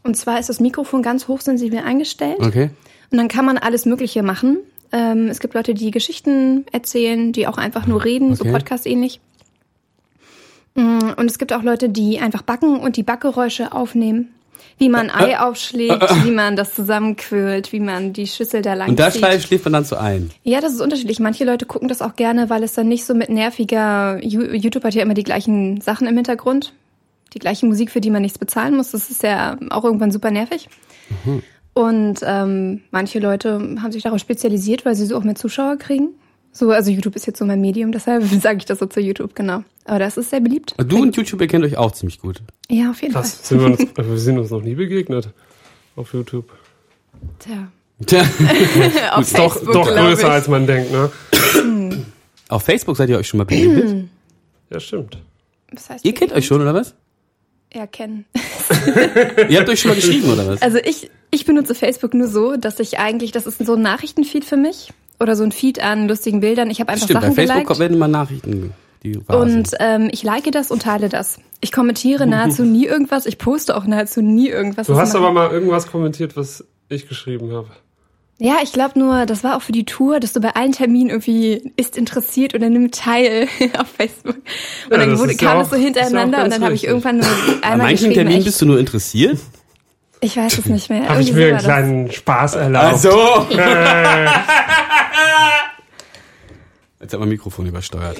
Und 0.03 0.17
zwar 0.17 0.37
ist 0.37 0.49
das 0.49 0.59
Mikrofon 0.59 1.01
ganz 1.01 1.29
hochsensibel 1.29 1.79
eingestellt. 1.79 2.39
Okay. 2.41 2.71
Und 3.09 3.17
dann 3.17 3.29
kann 3.29 3.45
man 3.45 3.57
alles 3.57 3.85
Mögliche 3.85 4.21
machen. 4.21 4.57
Ähm, 4.91 5.29
es 5.29 5.39
gibt 5.39 5.53
Leute, 5.53 5.73
die 5.73 5.91
Geschichten 5.91 6.65
erzählen, 6.73 7.31
die 7.31 7.47
auch 7.47 7.57
einfach 7.57 7.87
nur 7.87 8.03
reden, 8.03 8.35
so 8.35 8.43
Okay. 8.43 8.51
Podcast-ähnlich. 8.51 9.21
Und 10.75 11.25
es 11.25 11.37
gibt 11.37 11.53
auch 11.53 11.63
Leute, 11.63 11.87
die 11.87 12.19
einfach 12.19 12.41
backen 12.41 12.79
und 12.79 12.97
die 12.97 13.03
Backgeräusche 13.03 13.71
aufnehmen. 13.71 14.33
Wie 14.79 14.89
man 14.89 15.09
ein 15.09 15.29
Ei 15.29 15.39
aufschlägt, 15.39 16.25
wie 16.25 16.31
man 16.31 16.55
das 16.55 16.73
zusammenquirlt, 16.73 17.71
wie 17.71 17.79
man 17.79 18.13
die 18.13 18.27
Schüssel 18.27 18.61
da 18.61 18.73
lang 18.73 18.89
Und 18.89 18.99
da 18.99 19.11
zieht. 19.11 19.43
schläft 19.43 19.65
man 19.65 19.73
dann 19.73 19.83
so 19.85 19.97
ein. 19.97 20.31
Ja, 20.43 20.61
das 20.61 20.73
ist 20.73 20.81
unterschiedlich. 20.81 21.19
Manche 21.19 21.45
Leute 21.45 21.65
gucken 21.65 21.87
das 21.89 22.01
auch 22.01 22.15
gerne, 22.15 22.49
weil 22.49 22.63
es 22.63 22.73
dann 22.73 22.87
nicht 22.87 23.05
so 23.05 23.13
mit 23.13 23.29
nerviger, 23.29 24.23
YouTube 24.23 24.83
hat 24.83 24.95
ja 24.95 25.03
immer 25.03 25.13
die 25.13 25.23
gleichen 25.23 25.81
Sachen 25.81 26.07
im 26.07 26.15
Hintergrund. 26.15 26.73
Die 27.33 27.39
gleiche 27.39 27.65
Musik, 27.67 27.91
für 27.91 28.01
die 28.01 28.09
man 28.09 28.23
nichts 28.23 28.39
bezahlen 28.39 28.75
muss. 28.75 28.91
Das 28.91 29.11
ist 29.11 29.21
ja 29.21 29.57
auch 29.69 29.83
irgendwann 29.83 30.11
super 30.11 30.31
nervig. 30.31 30.67
Und 31.73 32.19
ähm, 32.23 32.81
manche 32.91 33.19
Leute 33.19 33.77
haben 33.81 33.91
sich 33.91 34.03
darauf 34.03 34.19
spezialisiert, 34.19 34.85
weil 34.85 34.95
sie 34.95 35.05
so 35.05 35.15
auch 35.17 35.23
mehr 35.23 35.35
Zuschauer 35.35 35.77
kriegen. 35.77 36.09
So, 36.51 36.71
also 36.71 36.89
YouTube 36.89 37.15
ist 37.15 37.27
jetzt 37.27 37.37
so 37.39 37.45
mein 37.45 37.61
Medium, 37.61 37.91
deshalb 37.91 38.23
sage 38.41 38.57
ich 38.57 38.65
das 38.65 38.79
so 38.79 38.85
zu 38.85 38.99
YouTube, 38.99 39.35
genau. 39.35 39.63
Aber 39.85 39.99
das 39.99 40.17
ist 40.17 40.29
sehr 40.31 40.39
beliebt. 40.39 40.73
Du 40.77 41.01
und 41.01 41.15
YouTube, 41.15 41.41
ihr 41.41 41.47
kennt 41.47 41.63
euch 41.63 41.77
auch 41.77 41.91
ziemlich 41.91 42.19
gut. 42.19 42.41
Ja, 42.69 42.91
auf 42.91 43.01
jeden 43.01 43.13
Krass, 43.13 43.47
sind 43.47 43.59
wir, 43.59 43.67
uns, 43.67 43.79
wir 43.95 44.17
sind 44.17 44.37
uns 44.37 44.51
noch 44.51 44.61
nie 44.61 44.75
begegnet 44.75 45.29
auf 45.95 46.13
YouTube. 46.13 46.47
Fall. 46.47 46.57
Tja, 47.39 47.69
Tja, 48.05 48.21
auf 49.11 49.31
Doch, 49.33 49.53
Facebook, 49.55 49.73
doch 49.73 49.87
größer 49.87 50.27
ich. 50.27 50.29
als 50.29 50.47
man 50.47 50.65
denkt, 50.65 50.91
ne? 50.91 51.11
auf 52.49 52.63
Facebook 52.63 52.95
seid 52.95 53.09
ihr 53.09 53.17
euch 53.17 53.27
schon 53.27 53.39
mal 53.39 53.45
begegnet? 53.45 54.07
Ja, 54.69 54.79
stimmt. 54.79 55.17
Was 55.71 55.89
heißt 55.89 56.05
ihr 56.05 56.13
kennt 56.13 56.31
euch 56.31 56.45
schon, 56.45 56.61
oder 56.61 56.73
was? 56.73 56.95
Ja, 57.73 57.85
kennen. 57.85 58.25
Ihr 59.49 59.59
habt 59.59 59.69
euch 59.69 59.79
schon 59.81 59.89
mal 59.89 59.95
geschrieben, 59.95 60.31
oder 60.31 60.47
was? 60.47 60.61
Also 60.61 60.77
ich, 60.77 61.11
ich 61.29 61.45
benutze 61.45 61.75
Facebook 61.75 62.13
nur 62.13 62.27
so, 62.27 62.55
dass 62.55 62.79
ich 62.79 62.97
eigentlich, 62.97 63.31
das 63.31 63.45
ist 63.45 63.63
so 63.63 63.73
ein 63.75 63.81
Nachrichtenfeed 63.81 64.45
für 64.45 64.57
mich 64.57 64.91
oder 65.19 65.35
so 65.35 65.43
ein 65.43 65.51
Feed 65.51 65.79
an 65.79 66.07
lustigen 66.07 66.39
Bildern. 66.39 66.71
Ich 66.71 66.79
habe 66.79 66.91
einfach 66.91 67.05
Stimmt, 67.05 67.19
bei 67.21 67.27
Sachen 67.27 67.35
Facebook 67.35 67.67
geliked 67.67 67.79
werden 67.79 67.93
immer 67.95 68.07
Nachrichten, 68.07 68.73
die 69.03 69.17
und 69.17 69.71
ähm, 69.79 70.09
ich 70.11 70.23
like 70.23 70.51
das 70.51 70.71
und 70.71 70.81
teile 70.81 71.09
das. 71.09 71.39
Ich 71.61 71.71
kommentiere 71.71 72.25
nahezu 72.25 72.63
nie 72.63 72.85
irgendwas, 72.85 73.25
ich 73.25 73.37
poste 73.37 73.75
auch 73.75 73.85
nahezu 73.85 74.21
nie 74.21 74.47
irgendwas. 74.49 74.87
Du 74.87 74.95
hast 74.97 75.13
aber 75.15 75.31
mal 75.31 75.51
irgendwas 75.51 75.87
kommentiert, 75.87 76.37
was 76.37 76.63
ich 76.87 77.07
geschrieben 77.09 77.51
habe. 77.53 77.67
Ja, 78.41 78.59
ich 78.63 78.71
glaube 78.71 78.97
nur, 78.97 79.25
das 79.25 79.43
war 79.43 79.57
auch 79.57 79.61
für 79.61 79.73
die 79.73 79.83
Tour, 79.83 80.21
dass 80.21 80.31
du 80.31 80.39
bei 80.39 80.55
allen 80.55 80.71
Terminen 80.71 81.09
irgendwie 81.09 81.73
ist 81.75 81.97
interessiert 81.97 82.55
oder 82.55 82.69
nimm 82.69 82.89
teil 82.91 83.49
auf 83.77 83.87
Facebook. 83.89 84.37
Und 84.37 84.91
Ja, 84.91 84.97
dann 84.99 85.19
wurde, 85.19 85.33
ist 85.33 85.41
ja 85.41 85.47
kam 85.49 85.57
auch- 85.57 85.61
das 85.63 85.69
so 85.71 85.75
ist 85.75 85.81
ja 85.81 85.85
hintereinander 85.87 86.43
und 86.45 86.53
dann 86.53 86.63
habe 86.63 86.73
ich 86.73 86.87
irgendwann 86.87 87.17
nur 87.17 87.27
An 87.61 87.63
einmal 87.63 87.77
manchen 87.77 87.95
geschrieben, 87.95 88.13
Terminen 88.13 88.43
bist 88.45 88.61
du 88.61 88.65
nur 88.65 88.79
interessiert. 88.79 89.37
ich 90.21 90.37
weiß 90.37 90.57
es 90.59 90.65
nicht 90.67 90.89
mehr. 90.89 91.09
Habe 91.09 91.21
ich 91.21 91.33
mir 91.33 91.41
einen 91.41 91.51
war 91.51 91.57
das. 91.57 91.63
kleinen 91.65 92.09
Spaß 92.13 92.55
erlaubt. 92.55 92.99
so. 92.99 93.09
Jetzt 97.01 97.13
hat 97.13 97.19
mein 97.19 97.29
Mikrofon 97.29 97.65
übersteuert. 97.65 98.17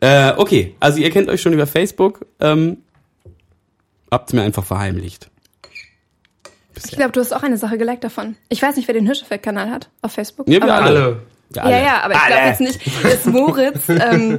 Äh, 0.00 0.32
okay, 0.36 0.74
also 0.80 0.98
ihr 0.98 1.10
kennt 1.10 1.28
euch 1.28 1.42
schon 1.42 1.52
über 1.52 1.66
Facebook. 1.66 2.24
Ähm, 2.40 2.78
habt 4.10 4.32
mir 4.32 4.42
einfach 4.42 4.64
verheimlicht. 4.64 5.28
Ich 6.84 6.92
glaube, 6.92 7.10
du 7.12 7.20
hast 7.20 7.32
auch 7.32 7.42
eine 7.42 7.58
Sache 7.58 7.76
geliked 7.76 8.04
davon. 8.04 8.36
Ich 8.48 8.62
weiß 8.62 8.76
nicht, 8.76 8.86
wer 8.86 8.94
den 8.94 9.04
Hirscheffekt-Kanal 9.06 9.70
hat 9.70 9.90
auf 10.00 10.12
Facebook. 10.12 10.48
Ja, 10.48 10.60
wir 10.64 10.72
aber- 10.72 10.84
Alle. 10.84 11.22
Ja, 11.54 11.68
Ja, 11.70 11.78
ja, 11.80 12.02
aber 12.02 12.14
ich 12.14 12.26
glaube 12.26 12.42
jetzt 12.46 12.60
nicht, 12.60 12.80
dass 13.04 13.24
Moritz 13.26 13.88
ähm, 13.88 14.38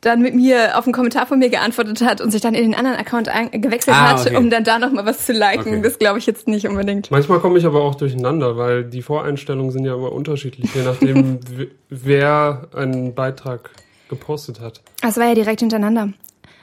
dann 0.00 0.22
mit 0.22 0.34
mir 0.34 0.78
auf 0.78 0.84
einen 0.86 0.94
Kommentar 0.94 1.26
von 1.26 1.38
mir 1.38 1.50
geantwortet 1.50 2.00
hat 2.00 2.20
und 2.22 2.30
sich 2.30 2.40
dann 2.40 2.54
in 2.54 2.62
den 2.70 2.74
anderen 2.74 2.96
Account 2.96 3.28
gewechselt 3.52 3.94
Ah, 3.94 4.12
hat, 4.18 4.26
okay. 4.26 4.36
um 4.36 4.48
dann 4.50 4.64
da 4.64 4.78
nochmal 4.78 5.04
was 5.04 5.26
zu 5.26 5.32
liken. 5.34 5.68
Okay. 5.74 5.82
Das 5.82 5.98
glaube 5.98 6.18
ich 6.18 6.24
jetzt 6.26 6.48
nicht 6.48 6.66
unbedingt. 6.66 7.10
Manchmal 7.10 7.40
komme 7.40 7.58
ich 7.58 7.66
aber 7.66 7.82
auch 7.82 7.94
durcheinander, 7.94 8.56
weil 8.56 8.84
die 8.84 9.02
Voreinstellungen 9.02 9.70
sind 9.70 9.84
ja 9.84 9.94
immer 9.94 10.10
unterschiedlich, 10.12 10.74
je 10.74 10.82
nachdem, 10.82 11.40
wer 11.90 12.68
einen 12.74 13.14
Beitrag 13.14 13.70
gepostet 14.10 14.60
hat. 14.60 14.82
Das 15.00 15.16
war 15.16 15.28
ja 15.28 15.34
direkt 15.34 15.60
hintereinander. 15.60 16.12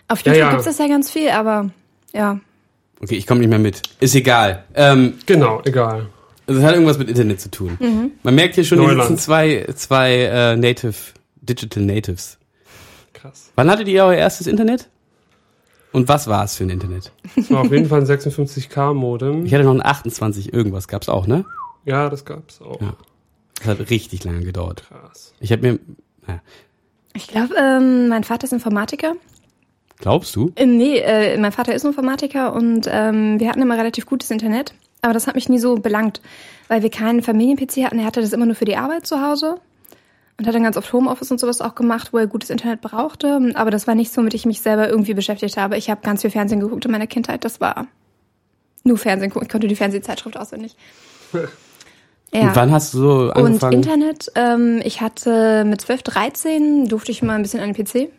Auf 0.07 0.21
Ja, 0.21 0.33
YouTube 0.33 0.39
ja. 0.45 0.49
gibt's 0.51 0.65
das 0.65 0.77
ja 0.77 0.87
ganz 0.87 1.09
viel, 1.09 1.29
aber 1.29 1.71
ja. 2.13 2.39
Okay, 3.01 3.15
ich 3.15 3.25
komme 3.27 3.39
nicht 3.41 3.49
mehr 3.49 3.59
mit. 3.59 3.81
Ist 3.99 4.13
egal. 4.15 4.63
Ähm, 4.75 5.15
Genau, 5.25 5.61
egal. 5.65 6.07
das 6.45 6.61
hat 6.63 6.73
irgendwas 6.73 6.97
mit 6.99 7.09
Internet 7.09 7.41
zu 7.41 7.49
tun. 7.51 7.77
Mhm. 7.79 8.11
Man 8.23 8.35
merkt 8.35 8.55
hier 8.55 8.63
schon, 8.63 8.79
hier 8.79 8.87
Neuland. 8.89 9.09
sitzen 9.09 9.21
zwei, 9.21 9.65
zwei 9.75 10.13
äh, 10.23 10.55
Native, 10.55 10.95
Digital 11.41 11.83
Natives. 11.83 12.37
Krass. 13.13 13.51
Wann 13.55 13.69
hattet 13.69 13.87
ihr 13.87 14.03
euer 14.05 14.15
erstes 14.15 14.45
Internet? 14.47 14.89
Und 15.93 16.07
was 16.07 16.27
war 16.27 16.43
es 16.43 16.55
für 16.55 16.63
ein 16.65 16.69
Internet? 16.69 17.11
Das 17.35 17.49
war 17.49 17.61
auf 17.61 17.71
jeden 17.71 17.87
Fall 17.87 18.01
ein 18.01 18.05
56k-Modem. 18.07 19.45
Ich 19.45 19.53
hatte 19.53 19.63
noch 19.63 19.73
ein 19.73 19.83
28 19.85 20.53
irgendwas, 20.53 20.87
gab's 20.87 21.09
auch, 21.09 21.27
ne? 21.27 21.45
Ja, 21.85 22.09
das 22.09 22.25
gab's 22.25 22.61
auch. 22.61 22.79
Ja. 22.81 22.95
Das 23.59 23.67
hat 23.67 23.89
richtig 23.89 24.23
lange 24.23 24.41
gedauert. 24.41 24.83
Krass. 24.87 25.33
Ich 25.39 25.51
habe 25.51 25.61
mir, 25.61 25.79
naja, 26.27 26.41
Ich 27.13 27.27
glaube, 27.27 27.55
ähm, 27.57 28.07
mein 28.07 28.23
Vater 28.23 28.45
ist 28.45 28.53
Informatiker. 28.53 29.15
glaubst 29.99 30.35
du? 30.35 30.51
Äh, 30.55 30.65
nee, 30.65 30.99
äh, 30.99 31.37
mein 31.37 31.51
Vater 31.51 31.73
ist 31.73 31.85
Informatiker 31.85 32.53
und 32.53 32.87
ähm, 32.89 33.39
wir 33.39 33.49
hatten 33.49 33.61
immer 33.61 33.77
relativ 33.77 34.05
gutes 34.05 34.31
Internet. 34.31 34.73
Aber 35.01 35.13
das 35.13 35.27
hat 35.27 35.35
mich 35.35 35.49
nie 35.49 35.59
so 35.59 35.75
belangt, 35.75 36.21
weil 36.67 36.81
wir 36.81 36.89
keinen 36.89 37.21
Familien-PC 37.21 37.85
hatten. 37.85 37.99
Er 37.99 38.05
hatte 38.05 38.21
das 38.21 38.33
immer 38.33 38.45
nur 38.45 38.55
für 38.55 38.65
die 38.65 38.77
Arbeit 38.77 39.05
zu 39.05 39.21
Hause 39.21 39.59
und 40.37 40.47
hat 40.47 40.53
dann 40.53 40.63
ganz 40.63 40.77
oft 40.77 40.91
Homeoffice 40.93 41.31
und 41.31 41.39
sowas 41.39 41.61
auch 41.61 41.75
gemacht, 41.75 42.13
wo 42.13 42.17
er 42.17 42.27
gutes 42.27 42.49
Internet 42.49 42.81
brauchte. 42.81 43.53
Aber 43.55 43.71
das 43.71 43.87
war 43.87 43.95
nichts, 43.95 44.17
womit 44.17 44.33
ich 44.33 44.45
mich 44.45 44.61
selber 44.61 44.89
irgendwie 44.89 45.13
beschäftigt 45.13 45.57
habe. 45.57 45.77
Ich 45.77 45.89
habe 45.89 46.01
ganz 46.01 46.21
viel 46.21 46.31
Fernsehen 46.31 46.59
geguckt 46.59 46.85
in 46.85 46.91
meiner 46.91 47.07
Kindheit. 47.07 47.43
Das 47.45 47.61
war 47.61 47.87
nur 48.83 48.97
Fernsehen 48.97 49.31
gucken. 49.31 49.47
Ich 49.47 49.51
konnte 49.51 49.67
die 49.67 49.75
Fernsehzeitschrift 49.75 50.37
auswendig. 50.37 50.75
Ja. 52.33 52.41
Und 52.49 52.55
wann 52.55 52.71
hast 52.71 52.93
du 52.93 52.97
so 52.99 53.19
Und 53.21 53.31
angefangen? 53.33 53.73
Internet, 53.73 54.31
ähm, 54.35 54.81
ich 54.83 55.01
hatte 55.01 55.63
mit 55.65 55.81
12, 55.81 56.03
13 56.03 56.87
durfte 56.89 57.11
ich 57.11 57.21
mal 57.23 57.35
ein 57.35 57.41
bisschen 57.41 57.61
an 57.61 57.71
den 57.73 57.85
PC. 57.85 58.09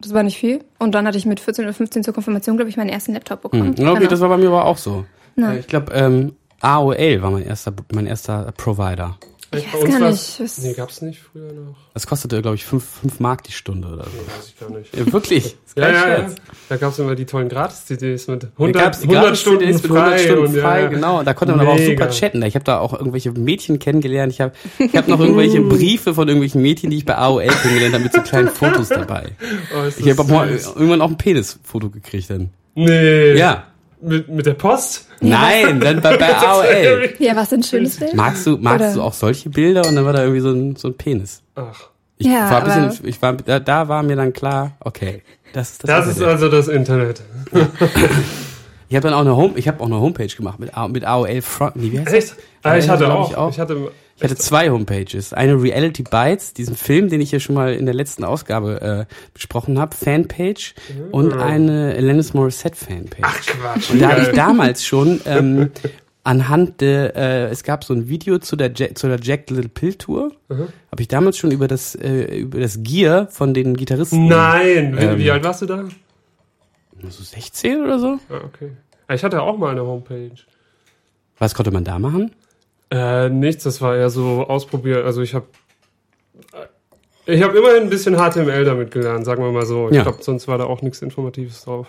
Das 0.00 0.12
war 0.14 0.22
nicht 0.22 0.38
viel. 0.38 0.64
Und 0.78 0.94
dann 0.94 1.06
hatte 1.06 1.16
ich 1.18 1.26
mit 1.26 1.38
14 1.38 1.64
oder 1.64 1.74
15 1.74 2.02
zur 2.02 2.14
Konfirmation, 2.14 2.56
glaube 2.56 2.70
ich, 2.70 2.76
meinen 2.76 2.88
ersten 2.88 3.12
Laptop 3.12 3.42
bekommen. 3.42 3.76
Hm. 3.76 3.84
Ja, 3.84 3.90
okay, 3.90 3.98
Genau. 4.00 4.10
das 4.10 4.20
war 4.20 4.28
bei 4.30 4.36
mir 4.36 4.48
aber 4.48 4.64
auch 4.64 4.76
so. 4.78 5.04
Na. 5.36 5.52
Äh, 5.54 5.58
Ich 5.60 5.66
glaube, 5.68 5.92
ähm, 5.92 6.32
AOL 6.60 7.22
war 7.22 7.30
mein 7.30 7.44
erster, 7.44 7.72
mein 7.92 8.06
erster 8.06 8.52
Provider. 8.56 9.16
Ich 9.54 9.72
weiß 9.72 9.80
gar 9.98 10.10
nicht, 10.10 10.40
was- 10.40 10.58
Nee, 10.58 10.72
gab's 10.74 11.02
nicht 11.02 11.20
früher 11.20 11.52
noch. 11.52 11.76
Das 11.94 12.06
kostete, 12.06 12.40
glaube 12.42 12.56
ich, 12.56 12.64
fünf 12.64 12.84
fünf 13.00 13.20
Mark 13.20 13.42
die 13.44 13.52
Stunde 13.52 13.88
oder 13.88 14.04
so. 14.04 14.10
Weiß 14.10 14.48
ich 14.48 14.58
gar 14.58 14.70
nicht. 14.70 14.96
Ja, 14.96 15.12
wirklich. 15.12 15.56
Ja, 15.74 15.88
ja, 15.90 16.08
ja. 16.18 16.26
Da 16.68 16.76
gab's 16.76 16.98
immer 16.98 17.14
die 17.14 17.24
tollen 17.24 17.48
Gratis-CDs 17.48 18.26
mit 18.28 18.42
Da 18.42 18.48
100, 18.58 18.82
gab's 18.82 19.00
100 19.00 19.22
gratis 19.24 19.40
Stunden 19.40 19.60
CDs 19.60 19.82
mit 19.82 19.90
frei. 19.90 19.98
100 20.00 20.20
Stunden 20.20 20.46
und, 20.48 20.54
ja, 20.54 20.62
frei, 20.62 20.80
ja. 20.82 20.88
genau. 20.88 21.22
Da 21.22 21.32
konnte 21.32 21.52
man 21.56 21.60
aber 21.62 21.70
auch 21.72 21.78
Mega. 21.78 22.04
super 22.04 22.10
chatten. 22.10 22.42
Ich 22.42 22.54
habe 22.54 22.64
da 22.66 22.78
auch 22.78 22.92
irgendwelche 22.92 23.32
Mädchen 23.32 23.78
kennengelernt. 23.78 24.30
Ich 24.34 24.42
habe 24.42 24.52
ich 24.78 24.94
hab 24.94 25.08
noch 25.08 25.18
irgendwelche 25.20 25.60
Briefe 25.68 26.12
von 26.12 26.28
irgendwelchen 26.28 26.60
Mädchen, 26.60 26.90
die 26.90 26.98
ich 26.98 27.06
bei 27.06 27.16
AOL 27.16 27.46
kennengelernt 27.46 27.94
habe, 27.94 28.04
mit 28.04 28.12
so 28.12 28.20
kleinen 28.20 28.48
Fotos 28.48 28.90
dabei. 28.90 29.30
Oh, 29.74 29.88
Ich 29.88 30.10
habe 30.18 30.58
irgendwann 30.76 31.00
auch 31.00 31.08
ein 31.08 31.16
Penisfoto 31.16 31.88
gekriegt 31.88 32.28
dann. 32.28 32.50
Nee. 32.74 33.32
Ja. 33.34 33.68
Mit, 34.04 34.28
mit 34.28 34.46
der 34.46 34.54
Post? 34.54 35.06
Nein, 35.20 35.78
dann 35.80 36.00
bei, 36.00 36.16
bei 36.16 36.36
AOL. 36.36 37.14
Ja, 37.20 37.36
was 37.36 37.52
ein 37.52 37.62
schönes 37.62 37.96
Bild. 37.98 38.14
Magst 38.14 38.44
du, 38.46 38.56
magst 38.58 38.80
Oder- 38.86 38.94
du 38.94 39.02
auch 39.02 39.12
solche 39.12 39.48
Bilder? 39.48 39.86
Und 39.86 39.94
dann 39.94 40.04
war 40.04 40.12
da 40.12 40.22
irgendwie 40.22 40.40
so 40.40 40.50
ein, 40.50 40.74
so 40.76 40.88
ein 40.88 40.94
Penis. 40.94 41.42
Ach. 41.54 41.88
Ich 42.18 42.26
Ja, 42.26 42.50
war 42.50 42.64
ein 42.64 42.70
aber- 42.70 42.86
bisschen, 42.88 43.06
ich 43.06 43.22
war, 43.22 43.32
da, 43.34 43.60
da 43.60 43.88
war 43.88 44.02
mir 44.02 44.16
dann 44.16 44.32
klar, 44.32 44.72
okay, 44.80 45.22
das 45.52 45.70
ist 45.72 45.84
das. 45.84 45.88
Das 45.88 46.06
ist 46.08 46.16
Internet. 46.18 46.32
also 46.34 46.48
das 46.48 46.68
Internet. 46.68 47.22
ich 48.88 48.96
habe 48.96 49.08
dann 49.08 49.14
auch 49.14 49.20
eine 49.20 49.36
Home, 49.36 49.52
ich 49.56 49.68
habe 49.68 49.80
auch 49.80 49.86
eine 49.86 50.00
Homepage 50.00 50.26
gemacht 50.28 50.58
mit, 50.58 50.76
A- 50.76 50.88
mit 50.88 51.04
AOL 51.04 51.40
Front. 51.42 51.76
Nee, 51.76 51.92
wie 51.92 52.00
heißt 52.00 52.12
Echt? 52.12 52.30
das? 52.30 52.36
Ah, 52.62 52.76
ich 52.76 52.88
hatte 52.88 53.12
auch. 53.12 53.30
Ich, 53.30 53.36
auch. 53.36 53.50
Ich 53.50 53.58
hatte, 53.60 53.90
Ich 54.22 54.30
hatte 54.30 54.36
zwei 54.40 54.70
Homepages. 54.70 55.32
Eine 55.32 55.60
Reality 55.60 56.02
Bites, 56.04 56.54
diesen 56.54 56.76
Film, 56.76 57.08
den 57.08 57.20
ich 57.20 57.30
hier 57.30 57.40
schon 57.40 57.54
mal 57.56 57.74
in 57.74 57.86
der 57.86 57.94
letzten 57.94 58.22
Ausgabe 58.24 59.06
äh, 59.10 59.14
besprochen 59.34 59.78
habe, 59.78 59.96
Fanpage 59.96 60.74
und 61.10 61.32
eine 61.34 61.94
Alanis 61.96 62.32
Morissette 62.32 62.76
Fanpage. 62.76 63.20
Ach 63.22 63.40
Quatsch. 63.40 63.90
und 63.90 64.00
da 64.00 64.10
habe 64.12 64.22
ich 64.22 64.28
damals 64.28 64.84
schon 64.84 65.20
ähm, 65.26 65.70
anhand 66.24 66.80
der, 66.80 67.16
äh, 67.16 67.44
es 67.50 67.64
gab 67.64 67.82
so 67.82 67.94
ein 67.94 68.08
Video 68.08 68.38
zu 68.38 68.54
der 68.54 68.70
Jack, 68.74 68.96
zu 68.96 69.08
der 69.08 69.18
Jack 69.20 69.50
Little 69.50 69.68
Pill 69.68 69.94
Tour, 69.94 70.32
Mhm. 70.48 70.68
habe 70.92 71.00
ich 71.02 71.08
damals 71.08 71.36
schon 71.38 71.50
über 71.50 71.66
das 71.66 71.94
äh, 71.96 72.36
über 72.36 72.60
das 72.60 72.78
Gear 72.82 73.26
von 73.28 73.54
den 73.54 73.74
Gitarristen. 73.76 74.28
Nein. 74.28 74.96
Wie, 74.98 75.02
Ähm. 75.04 75.18
wie 75.18 75.30
alt 75.32 75.42
warst 75.42 75.62
du 75.62 75.66
da? 75.66 75.84
So 77.08 77.24
16 77.24 77.82
oder 77.82 77.98
so? 77.98 78.18
Ah, 78.30 78.40
okay. 78.44 78.70
Ich 79.12 79.24
hatte 79.24 79.42
auch 79.42 79.58
mal 79.58 79.70
eine 79.72 79.82
Homepage. 79.84 80.30
Was 81.38 81.54
konnte 81.54 81.72
man 81.72 81.82
da 81.82 81.98
machen? 81.98 82.30
Äh, 82.92 83.30
nichts, 83.30 83.64
das 83.64 83.80
war 83.80 83.96
eher 83.96 84.10
so 84.10 84.46
ausprobiert. 84.46 85.04
Also 85.06 85.22
ich 85.22 85.34
habe 85.34 85.46
ich 87.24 87.40
habe 87.42 87.56
immerhin 87.56 87.84
ein 87.84 87.88
bisschen 87.90 88.16
HTML 88.16 88.64
damit 88.64 88.90
gelernt, 88.90 89.24
sagen 89.24 89.42
wir 89.42 89.50
mal 89.52 89.64
so. 89.64 89.88
Ich 89.88 89.94
Ja. 89.96 90.02
glaube, 90.02 90.22
sonst 90.22 90.46
war 90.48 90.58
da 90.58 90.64
auch 90.64 90.82
nichts 90.82 91.00
Informatives 91.02 91.64
drauf. 91.64 91.86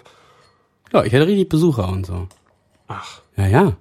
Ja, 0.94 1.04
ich 1.04 1.14
hatte 1.14 1.28
richtig 1.28 1.50
Besucher 1.50 1.90
und 1.90 2.06
so. 2.06 2.28
Ach. 2.88 3.22
Ja, 3.36 3.48
ja. 3.48 3.74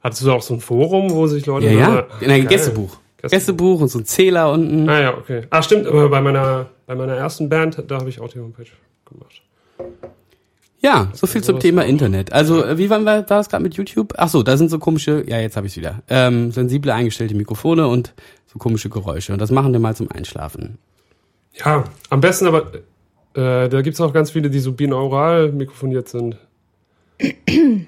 Hattest 0.00 0.22
du 0.22 0.26
da 0.26 0.32
auch 0.34 0.42
so 0.42 0.54
ein 0.54 0.60
Forum, 0.60 1.10
wo 1.10 1.26
sich 1.26 1.44
Leute... 1.46 1.66
Ja, 1.66 1.72
ja. 1.72 2.06
In 2.20 2.30
ein 2.30 2.40
Geil. 2.42 2.46
Gästebuch. 2.46 2.96
Gästebuch. 3.18 3.30
Gästebuch 3.30 3.80
und 3.82 3.88
so 3.88 3.98
ein 3.98 4.04
Zähler 4.04 4.50
unten. 4.52 4.88
Ah 4.88 5.00
ja, 5.00 5.16
okay. 5.16 5.42
Ah, 5.50 5.62
stimmt, 5.62 5.86
aber 5.86 6.08
bei 6.08 6.20
meiner, 6.20 6.66
bei 6.86 6.94
meiner 6.94 7.14
ersten 7.16 7.48
Band, 7.48 7.82
da 7.86 7.98
habe 7.98 8.08
ich 8.08 8.20
auch 8.20 8.28
die 8.28 8.40
Homepage 8.40 8.66
gemacht. 9.04 9.42
Ja, 10.82 11.12
so 11.14 11.28
viel 11.28 11.44
zum 11.44 11.60
Thema. 11.60 11.84
Internet. 11.84 12.32
Also, 12.32 12.64
äh, 12.64 12.76
wie 12.76 12.90
waren 12.90 13.04
wir, 13.04 13.18
war 13.18 13.22
das 13.22 13.48
gerade 13.48 13.62
mit 13.62 13.74
YouTube? 13.74 14.14
Ach 14.16 14.28
so, 14.28 14.42
da 14.42 14.56
sind 14.56 14.68
so 14.68 14.80
komische, 14.80 15.24
ja, 15.28 15.38
jetzt 15.38 15.56
habe 15.56 15.68
ich 15.68 15.76
wieder. 15.76 16.02
Ähm, 16.08 16.50
sensible 16.50 16.92
eingestellte 16.92 17.36
Mikrofone 17.36 17.86
und 17.86 18.12
so 18.52 18.58
komische 18.58 18.90
Geräusche. 18.90 19.32
Und 19.32 19.40
das 19.40 19.52
machen 19.52 19.72
wir 19.72 19.78
mal 19.78 19.94
zum 19.94 20.10
Einschlafen. 20.10 20.78
Ja, 21.54 21.84
am 22.10 22.20
besten 22.20 22.48
aber, 22.48 22.74
äh, 23.34 23.68
da 23.68 23.82
gibt's 23.82 24.00
auch 24.00 24.12
ganz 24.12 24.32
viele, 24.32 24.50
die 24.50 24.58
so 24.58 24.72
binaural 24.72 25.52
mikrofoniert 25.52 26.08
sind. 26.08 26.36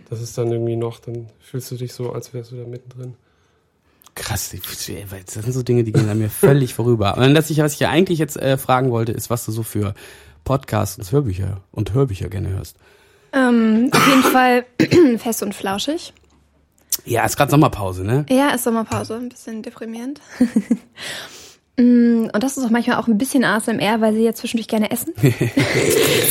Das 0.08 0.20
ist 0.20 0.38
dann 0.38 0.52
irgendwie 0.52 0.76
noch, 0.76 1.00
dann 1.00 1.26
fühlst 1.40 1.72
du 1.72 1.76
dich 1.76 1.92
so, 1.92 2.12
als 2.12 2.32
wärst 2.32 2.52
du 2.52 2.56
da 2.56 2.64
mittendrin. 2.64 3.14
Krass, 4.14 4.54
das 4.62 5.34
sind 5.34 5.52
so 5.52 5.64
Dinge, 5.64 5.82
die 5.82 5.90
gehen 5.90 6.08
an 6.08 6.18
mir 6.18 6.30
völlig 6.30 6.72
vorüber. 6.74 7.16
Und 7.16 7.34
das, 7.34 7.50
was 7.56 7.72
ich 7.72 7.80
ja 7.80 7.90
eigentlich 7.90 8.20
jetzt 8.20 8.36
äh, 8.36 8.56
fragen 8.56 8.92
wollte, 8.92 9.10
ist, 9.10 9.30
was 9.30 9.44
du 9.44 9.50
so 9.50 9.64
für 9.64 9.94
Podcasts 10.44 10.98
und 10.98 11.10
Hörbücher 11.10 11.60
und 11.72 11.92
Hörbücher 11.94 12.28
gerne 12.28 12.50
hörst. 12.50 12.76
Ähm, 13.32 13.90
auf 13.92 14.06
jeden 14.06 14.22
Fall 14.22 14.64
fest 15.18 15.42
und 15.42 15.54
flauschig. 15.54 16.12
Ja, 17.04 17.24
ist 17.24 17.36
gerade 17.36 17.50
Sommerpause, 17.50 18.04
ne? 18.04 18.24
Ja, 18.30 18.50
ist 18.50 18.62
Sommerpause, 18.64 19.16
ein 19.16 19.28
bisschen 19.28 19.62
deprimierend. 19.62 20.20
Mm, 21.76 22.28
Und 22.32 22.40
das 22.44 22.56
ist 22.56 22.64
auch 22.64 22.70
manchmal 22.70 22.98
auch 22.98 23.08
ein 23.08 23.18
bisschen 23.18 23.44
ASMR, 23.44 24.00
weil 24.00 24.14
sie 24.14 24.22
ja 24.22 24.32
zwischendurch 24.32 24.68
gerne 24.68 24.92
essen. 24.92 25.12
so, 25.18 25.22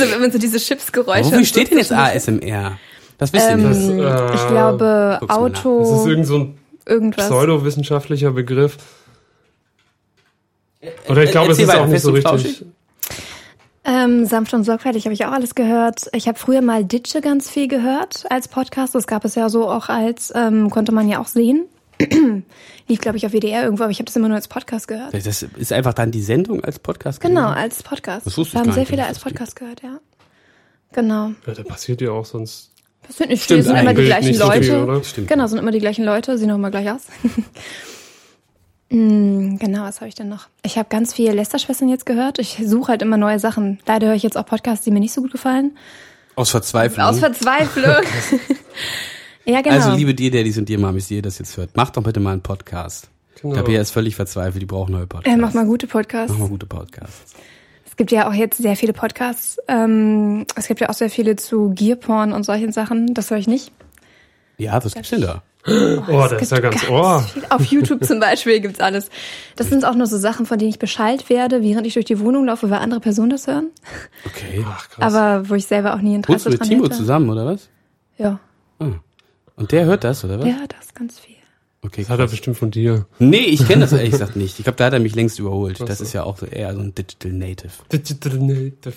wenn 0.09 0.21
man 0.21 0.31
so 0.31 0.37
diese 0.37 0.57
Chipsgeräusche. 0.57 1.19
Aber 1.19 1.31
wofür 1.31 1.43
steht 1.45 1.65
so 1.67 1.71
denn 1.71 1.79
jetzt 1.79 1.91
ASMR? 1.91 2.77
Das 3.17 3.33
wisst 3.33 3.47
ihr 3.47 3.51
Ähm, 3.51 3.69
nicht. 3.69 4.05
äh, 4.05 4.33
ich 4.35 4.47
glaube, 4.47 5.17
nach. 5.19 5.19
Das 5.19 5.29
ist 5.29 5.35
Auto, 5.35 6.07
irgend 6.07 6.27
so 6.27 6.37
ein 6.37 6.57
irgendwas. 6.85 7.25
pseudowissenschaftlicher 7.27 8.31
Begriff. 8.31 8.77
Oder 11.09 11.23
ich 11.23 11.31
glaube, 11.31 11.51
es 11.51 11.59
ist 11.59 11.69
auch 11.75 11.87
nicht 11.87 12.01
so 12.01 12.11
richtig. 12.11 12.23
flauschig? 12.29 12.65
Ähm, 13.85 14.25
sanft 14.25 14.53
und 14.53 14.63
sorgfältig 14.63 15.05
habe 15.05 15.13
ich 15.13 15.25
auch 15.25 15.31
alles 15.31 15.55
gehört. 15.55 16.09
Ich 16.13 16.27
habe 16.27 16.39
früher 16.39 16.61
mal 16.61 16.85
Ditsche 16.85 17.19
ganz 17.19 17.49
viel 17.49 17.67
gehört 17.67 18.23
als 18.29 18.47
Podcast. 18.47 18.95
Das 18.95 19.07
gab 19.07 19.25
es 19.25 19.35
ja 19.35 19.49
so 19.49 19.69
auch 19.69 19.89
als, 19.89 20.31
ähm, 20.35 20.69
konnte 20.69 20.93
man 20.93 21.09
ja 21.09 21.19
auch 21.19 21.27
sehen. 21.27 21.65
Lief, 22.87 23.01
glaube 23.01 23.17
ich, 23.17 23.25
auf 23.25 23.33
WDR 23.33 23.63
irgendwo, 23.63 23.83
aber 23.83 23.91
ich 23.91 23.99
habe 23.99 24.05
das 24.05 24.15
immer 24.15 24.29
nur 24.29 24.35
als 24.35 24.47
Podcast 24.47 24.87
gehört. 24.87 25.13
Das 25.13 25.43
ist 25.43 25.73
einfach 25.73 25.93
dann 25.93 26.11
die 26.11 26.21
Sendung 26.21 26.63
als 26.63 26.79
Podcast. 26.79 27.19
Genau, 27.19 27.41
gewesen? 27.41 27.57
als 27.57 27.83
Podcast. 27.83 28.25
Das 28.25 28.37
wusste 28.37 28.53
ich 28.53 28.59
haben 28.59 28.65
gar 28.67 28.73
sehr 28.73 28.81
nicht, 28.81 28.89
viele 28.89 29.05
als 29.05 29.17
das 29.17 29.23
gibt. 29.23 29.35
Podcast 29.35 29.55
gehört, 29.57 29.83
ja. 29.83 29.99
Genau. 30.93 31.31
Ja, 31.45 31.53
da 31.53 31.63
passiert 31.63 32.01
ja 32.01 32.11
auch 32.11 32.25
sonst. 32.25 32.71
Das 33.05 33.17
sind 33.17 33.29
nicht 33.29 33.43
Stimmt 33.43 33.63
viel, 33.63 33.73
sind 33.73 33.81
immer 33.81 33.93
die 33.93 34.05
gleichen 34.05 34.27
nicht 34.29 34.39
so 34.39 34.47
Leute. 34.47 35.01
viel. 35.03 35.25
Genau, 35.25 35.47
sind 35.47 35.59
immer 35.59 35.71
die 35.71 35.79
gleichen 35.79 36.05
Leute, 36.05 36.37
sehen 36.37 36.51
auch 36.51 36.55
immer 36.55 36.71
gleich 36.71 36.89
aus. 36.89 37.01
Mm, 38.89 39.57
genau, 39.57 39.83
was 39.83 40.01
habe 40.01 40.09
ich 40.09 40.15
denn 40.15 40.29
noch? 40.29 40.47
Ich 40.63 40.77
habe 40.77 40.89
ganz 40.89 41.13
viel 41.13 41.31
Lästerschwestern 41.31 41.89
jetzt 41.89 42.05
gehört. 42.05 42.39
Ich 42.39 42.61
suche 42.65 42.89
halt 42.89 43.01
immer 43.01 43.17
neue 43.17 43.39
Sachen. 43.39 43.79
Leider 43.85 44.07
höre 44.07 44.15
ich 44.15 44.23
jetzt 44.23 44.37
auch 44.37 44.45
Podcasts, 44.45 44.85
die 44.85 44.91
mir 44.91 44.99
nicht 44.99 45.13
so 45.13 45.21
gut 45.21 45.31
gefallen. 45.31 45.77
Aus 46.35 46.49
Verzweiflung. 46.49 47.05
Aus 47.05 47.19
Verzweiflung. 47.19 48.03
ja, 49.45 49.61
genau. 49.61 49.75
Also 49.75 49.91
liebe 49.95 50.13
dir, 50.13 50.31
der 50.31 50.43
dies 50.43 50.57
und 50.57 50.69
dir, 50.69 50.79
Mamis, 50.79 51.07
die 51.07 51.15
ihr 51.15 51.21
das 51.21 51.39
jetzt 51.39 51.57
hört, 51.57 51.75
macht 51.75 51.97
doch 51.97 52.03
bitte 52.03 52.19
mal 52.19 52.31
einen 52.33 52.41
Podcast. 52.41 53.09
Genau. 53.41 53.55
Tabea 53.55 53.81
ist 53.81 53.91
völlig 53.91 54.15
verzweifelt, 54.15 54.61
die 54.61 54.65
braucht 54.65 54.89
neue 54.89 55.07
Podcasts. 55.07 55.37
äh, 55.37 55.41
mach 55.41 55.53
mal 55.53 55.65
gute 55.65 55.87
Podcasts. 55.87 56.31
Mach 56.31 56.39
mal 56.39 56.49
gute 56.49 56.65
Podcasts. 56.65 57.33
Es 57.85 57.97
gibt 57.97 58.11
ja 58.11 58.27
auch 58.27 58.33
jetzt 58.33 58.57
sehr 58.57 58.75
viele 58.75 58.93
Podcasts. 58.93 59.57
Ähm, 59.67 60.45
es 60.55 60.67
gibt 60.67 60.79
ja 60.79 60.89
auch 60.89 60.93
sehr 60.93 61.09
viele 61.09 61.35
zu 61.35 61.73
Gearporn 61.75 62.31
und 62.31 62.43
solchen 62.43 62.71
Sachen. 62.71 63.13
Das 63.13 63.29
höre 63.29 63.37
ich 63.37 63.47
nicht. 63.47 63.71
Ja, 64.57 64.83
was 64.83 64.93
gibt's 64.93 65.09
denn 65.09 65.21
da? 65.21 65.43
Oh, 65.65 66.27
das 66.29 66.41
ist 66.41 66.51
ja 66.51 66.59
ganz 66.59 66.85
oh. 66.89 67.19
viel. 67.19 67.43
Auf 67.49 67.63
YouTube 67.65 68.03
zum 68.03 68.19
Beispiel 68.19 68.59
gibt's 68.59 68.81
alles. 68.81 69.09
Das 69.55 69.69
sind 69.69 69.85
auch 69.85 69.95
nur 69.95 70.07
so 70.07 70.17
Sachen, 70.17 70.45
von 70.45 70.57
denen 70.57 70.69
ich 70.69 70.79
Bescheid 70.79 71.29
werde, 71.29 71.63
während 71.63 71.87
ich 71.87 71.93
durch 71.93 72.05
die 72.05 72.19
Wohnung 72.19 72.45
laufe, 72.45 72.69
weil 72.69 72.79
andere 72.79 72.99
Personen 72.99 73.29
das 73.29 73.47
hören. 73.47 73.69
Okay. 74.25 74.65
Ach, 74.67 74.89
krass. 74.89 75.13
Aber 75.13 75.49
wo 75.49 75.55
ich 75.55 75.65
selber 75.65 75.93
auch 75.93 76.01
nie 76.01 76.15
Wohnst 76.15 76.29
Interesse 76.29 76.43
du 76.45 76.49
mit 76.51 76.59
dran 76.59 76.69
Timo 76.69 76.83
hätte. 76.85 76.97
zusammen, 76.97 77.29
oder 77.29 77.45
was? 77.45 77.69
Ja. 78.17 78.39
Und 79.55 79.71
der 79.71 79.85
hört 79.85 80.03
das, 80.03 80.25
oder 80.25 80.39
was? 80.39 80.47
Ja, 80.47 80.57
das 80.67 80.87
ist 80.87 80.95
ganz 80.95 81.19
viel. 81.19 81.35
Okay, 81.81 82.01
das 82.01 82.09
hat 82.09 82.19
er 82.19 82.27
bestimmt 82.27 82.57
von 82.57 82.71
dir. 82.71 83.05
Nee, 83.19 83.37
ich 83.37 83.67
kenne 83.67 83.81
das 83.81 83.91
ehrlich 83.91 84.11
gesagt 84.11 84.35
nicht. 84.35 84.57
Ich 84.57 84.63
glaube, 84.63 84.77
da 84.77 84.85
hat 84.85 84.93
er 84.93 84.99
mich 84.99 85.15
längst 85.15 85.37
überholt. 85.39 85.81
Das 85.81 85.99
ist 85.99 86.13
ja 86.13 86.23
auch 86.23 86.37
so 86.37 86.45
eher 86.45 86.73
so 86.73 86.79
ein 86.79 86.95
Digital 86.95 87.31
Native. 87.33 87.71
Digital 87.91 88.37
Native. 88.37 88.93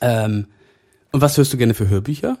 Ähm, 0.00 0.46
und 1.10 1.20
was 1.20 1.36
hörst 1.36 1.52
du 1.52 1.56
gerne 1.56 1.74
für 1.74 1.88
Hörbücher? 1.88 2.38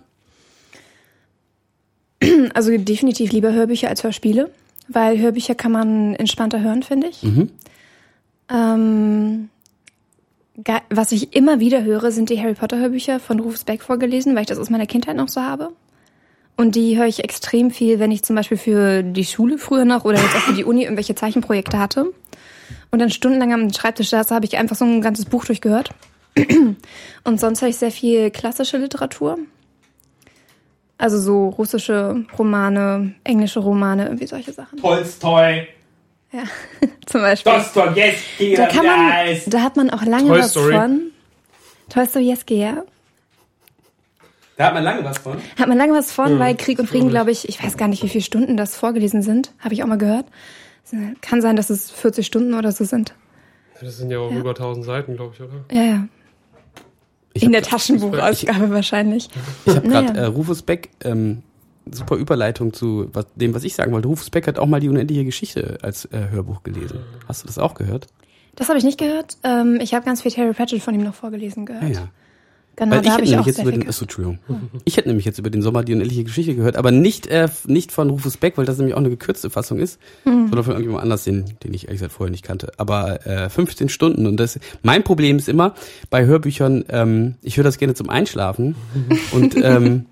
Also 2.54 2.76
definitiv 2.76 3.32
lieber 3.32 3.52
Hörbücher 3.52 3.88
als 3.88 4.04
Hörspiele, 4.04 4.50
weil 4.88 5.18
Hörbücher 5.18 5.54
kann 5.54 5.72
man 5.72 6.14
entspannter 6.14 6.60
hören, 6.60 6.82
finde 6.82 7.08
ich. 7.08 7.22
Ähm, 8.50 9.48
ga- 10.62 10.82
was 10.90 11.12
ich 11.12 11.34
immer 11.34 11.60
wieder 11.60 11.82
höre, 11.84 12.10
sind 12.12 12.30
die 12.30 12.40
Harry 12.40 12.54
Potter 12.54 12.78
Hörbücher 12.78 13.20
von 13.20 13.40
Rufus 13.40 13.64
Beck 13.64 13.82
vorgelesen, 13.82 14.34
weil 14.34 14.42
ich 14.42 14.48
das 14.48 14.58
aus 14.58 14.70
meiner 14.70 14.86
Kindheit 14.86 15.16
noch 15.16 15.28
so 15.28 15.40
habe. 15.40 15.70
Und 16.56 16.74
die 16.76 16.98
höre 16.98 17.06
ich 17.06 17.24
extrem 17.24 17.70
viel, 17.70 17.98
wenn 17.98 18.10
ich 18.10 18.22
zum 18.24 18.36
Beispiel 18.36 18.58
für 18.58 19.02
die 19.02 19.24
Schule 19.24 19.56
früher 19.58 19.84
noch 19.86 20.04
oder 20.04 20.18
jetzt 20.20 20.36
auch 20.36 20.40
für 20.40 20.52
die 20.52 20.64
Uni 20.64 20.82
irgendwelche 20.82 21.14
Zeichenprojekte 21.14 21.78
hatte. 21.78 22.12
Und 22.90 22.98
dann 22.98 23.10
stundenlang 23.10 23.54
am 23.54 23.72
Schreibtisch 23.72 24.10
saß, 24.10 24.30
habe 24.30 24.44
ich 24.44 24.58
einfach 24.58 24.76
so 24.76 24.84
ein 24.84 25.00
ganzes 25.00 25.24
Buch 25.24 25.46
durchgehört. 25.46 25.90
Und 27.24 27.40
sonst 27.40 27.62
höre 27.62 27.68
ich 27.70 27.76
sehr 27.76 27.90
viel 27.90 28.30
klassische 28.30 28.76
Literatur. 28.76 29.38
Also 31.02 31.18
so 31.18 31.48
russische 31.48 32.24
Romane, 32.38 33.12
englische 33.24 33.58
Romane, 33.58 34.04
irgendwie 34.04 34.28
solche 34.28 34.52
Sachen. 34.52 34.78
Tolstoi, 34.80 35.66
Ja, 36.30 36.44
zum 37.06 37.22
Beispiel. 37.22 37.52
Dostojewski, 37.52 38.54
Da 38.54 38.66
kann 38.66 38.86
man, 38.86 39.10
da 39.46 39.62
hat 39.62 39.76
man 39.76 39.90
auch 39.90 40.04
lange 40.04 40.28
Toy 40.28 40.38
was 40.38 40.50
Story. 40.52 40.74
von. 40.74 41.00
Tolstojewski, 41.88 42.54
ja. 42.54 42.84
Da 44.56 44.66
hat 44.66 44.74
man 44.74 44.84
lange 44.84 45.02
was 45.02 45.18
von. 45.18 45.38
Hat 45.58 45.66
man 45.66 45.76
lange 45.76 45.92
was 45.92 46.12
von, 46.12 46.38
weil 46.38 46.56
Krieg 46.56 46.78
und 46.78 46.86
Frieden, 46.88 47.08
glaube 47.08 47.32
ich, 47.32 47.48
ich 47.48 47.60
weiß 47.60 47.76
gar 47.76 47.88
nicht, 47.88 48.04
wie 48.04 48.08
viele 48.08 48.22
Stunden 48.22 48.56
das 48.56 48.76
vorgelesen 48.76 49.22
sind. 49.22 49.50
Habe 49.58 49.74
ich 49.74 49.82
auch 49.82 49.88
mal 49.88 49.98
gehört. 49.98 50.26
Kann 51.20 51.42
sein, 51.42 51.56
dass 51.56 51.68
es 51.68 51.90
40 51.90 52.24
Stunden 52.24 52.54
oder 52.54 52.70
so 52.70 52.84
sind. 52.84 53.12
Das 53.80 53.96
sind 53.96 54.12
ja 54.12 54.20
auch 54.20 54.30
über 54.30 54.50
1000 54.50 54.86
Seiten, 54.86 55.16
glaube 55.16 55.34
ich, 55.34 55.40
oder? 55.40 55.64
Ja, 55.72 55.82
ja. 55.82 56.08
Ich 57.34 57.42
In 57.42 57.52
der 57.52 57.62
Taschenbuchausgabe 57.62 58.70
wahrscheinlich. 58.74 59.28
Ich 59.66 59.74
habe 59.74 59.88
gerade 59.88 60.18
äh, 60.18 60.24
Rufus 60.24 60.62
Beck, 60.62 60.90
ähm, 61.04 61.42
super 61.90 62.16
Überleitung 62.16 62.72
zu 62.72 63.08
was, 63.12 63.26
dem, 63.34 63.54
was 63.54 63.64
ich 63.64 63.74
sagen 63.74 63.92
wollte. 63.92 64.08
Rufus 64.08 64.30
Beck 64.30 64.46
hat 64.46 64.58
auch 64.58 64.66
mal 64.66 64.80
die 64.80 64.88
unendliche 64.88 65.24
Geschichte 65.24 65.78
als 65.82 66.04
äh, 66.06 66.28
Hörbuch 66.30 66.62
gelesen. 66.62 67.00
Hast 67.26 67.42
du 67.42 67.46
das 67.46 67.58
auch 67.58 67.74
gehört? 67.74 68.06
Das 68.54 68.68
habe 68.68 68.78
ich 68.78 68.84
nicht 68.84 68.98
gehört. 68.98 69.38
Ähm, 69.44 69.78
ich 69.80 69.94
habe 69.94 70.04
ganz 70.04 70.22
viel 70.22 70.30
Terry 70.30 70.52
Pratchett 70.52 70.82
von 70.82 70.94
ihm 70.94 71.02
noch 71.02 71.14
vorgelesen 71.14 71.64
gehört. 71.64 71.84
Ja, 71.84 71.88
ja. 71.88 72.08
Genau, 72.74 72.96
Weil 72.96 73.04
ich 73.04 73.12
hätte 73.12 73.24
ich 73.24 73.30
nämlich 73.30 73.46
jetzt 73.46 73.60
über 73.60 73.70
den, 73.70 73.86
achso, 73.86 74.04
Entschuldigung. 74.04 74.38
Ich 74.84 74.96
hätte 74.96 75.08
nämlich 75.08 75.26
jetzt 75.26 75.38
über 75.38 75.50
den 75.50 75.60
Sommer 75.60 75.84
die 75.84 75.92
unendliche 75.92 76.24
Geschichte 76.24 76.54
gehört, 76.54 76.76
aber 76.76 76.90
nicht, 76.90 77.26
äh, 77.26 77.48
nicht 77.66 77.92
von 77.92 78.08
Rufus 78.08 78.38
Beck, 78.38 78.56
weil 78.56 78.64
das 78.64 78.78
nämlich 78.78 78.94
auch 78.94 79.00
eine 79.00 79.10
gekürzte 79.10 79.50
Fassung 79.50 79.78
ist, 79.78 79.98
Hm. 80.24 80.48
sondern 80.48 80.64
von 80.64 80.72
irgendjemand 80.72 81.02
anders, 81.02 81.24
den, 81.24 81.44
den 81.62 81.74
ich 81.74 81.84
ehrlich 81.84 82.00
gesagt 82.00 82.12
vorher 82.14 82.30
nicht 82.30 82.44
kannte. 82.44 82.72
Aber 82.78 83.26
äh, 83.26 83.50
15 83.50 83.90
Stunden 83.90 84.26
und 84.26 84.38
das, 84.38 84.58
mein 84.82 85.02
Problem 85.02 85.36
ist 85.36 85.48
immer 85.50 85.74
bei 86.08 86.24
Hörbüchern, 86.24 86.84
ähm, 86.88 87.34
ich 87.42 87.58
höre 87.58 87.64
das 87.64 87.76
gerne 87.76 87.92
zum 87.94 88.08
Einschlafen 88.08 88.74
und 89.32 89.54
ähm, 89.62 90.06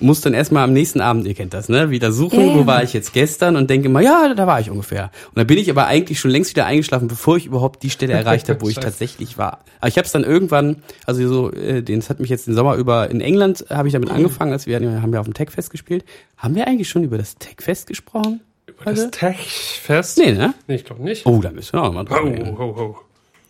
muss 0.00 0.20
dann 0.20 0.34
erstmal 0.34 0.64
am 0.64 0.72
nächsten 0.72 1.00
Abend, 1.00 1.26
ihr 1.26 1.34
kennt 1.34 1.54
das, 1.54 1.68
ne, 1.68 1.90
wieder 1.90 2.12
suchen, 2.12 2.40
ja. 2.40 2.54
wo 2.54 2.66
war 2.66 2.82
ich 2.82 2.92
jetzt 2.92 3.12
gestern 3.12 3.56
und 3.56 3.70
denke 3.70 3.88
mal, 3.88 4.02
ja, 4.02 4.34
da 4.34 4.46
war 4.46 4.60
ich 4.60 4.70
ungefähr. 4.70 5.10
Und 5.28 5.38
dann 5.38 5.46
bin 5.46 5.58
ich 5.58 5.70
aber 5.70 5.86
eigentlich 5.86 6.20
schon 6.20 6.30
längst 6.30 6.50
wieder 6.50 6.66
eingeschlafen, 6.66 7.08
bevor 7.08 7.36
ich 7.36 7.46
überhaupt 7.46 7.82
die 7.82 7.90
Stelle 7.90 8.12
erreicht 8.12 8.48
habe, 8.48 8.60
wo 8.60 8.68
ich 8.68 8.74
tatsächlich 8.80 9.38
war. 9.38 9.60
Aber 9.80 9.88
ich 9.88 9.96
habe 9.96 10.06
es 10.06 10.12
dann 10.12 10.24
irgendwann, 10.24 10.82
also 11.06 11.26
so, 11.28 11.52
äh, 11.52 11.82
den 11.82 12.00
das 12.00 12.10
hat 12.10 12.20
mich 12.20 12.30
jetzt 12.30 12.46
den 12.46 12.54
Sommer 12.54 12.76
über 12.76 13.10
in 13.10 13.20
England 13.20 13.66
habe 13.70 13.88
ich 13.88 13.92
damit 13.92 14.10
angefangen, 14.10 14.52
als 14.52 14.66
wir 14.66 14.76
haben 14.76 15.12
ja 15.12 15.20
auf 15.20 15.26
dem 15.26 15.34
Techfest 15.34 15.70
gespielt. 15.70 16.04
Haben 16.36 16.54
wir 16.54 16.66
eigentlich 16.66 16.88
schon 16.88 17.04
über 17.04 17.18
das 17.18 17.36
Techfest 17.36 17.86
gesprochen? 17.86 18.40
Über 18.66 18.84
das 18.84 19.00
Heute? 19.00 19.10
Tech-Fest? 19.10 20.18
Nee, 20.18 20.32
ne? 20.32 20.54
Nee, 20.66 20.76
ich 20.76 20.84
glaube 20.84 21.02
nicht. 21.02 21.26
Oh, 21.26 21.40
da 21.40 21.50
müssen 21.50 21.72
wir 21.72 21.82
auch 21.82 21.92
mal 21.92 22.04
drüber 22.04 22.24
reden. 22.24 22.56
ho, 22.58 22.76
ho. 22.76 22.98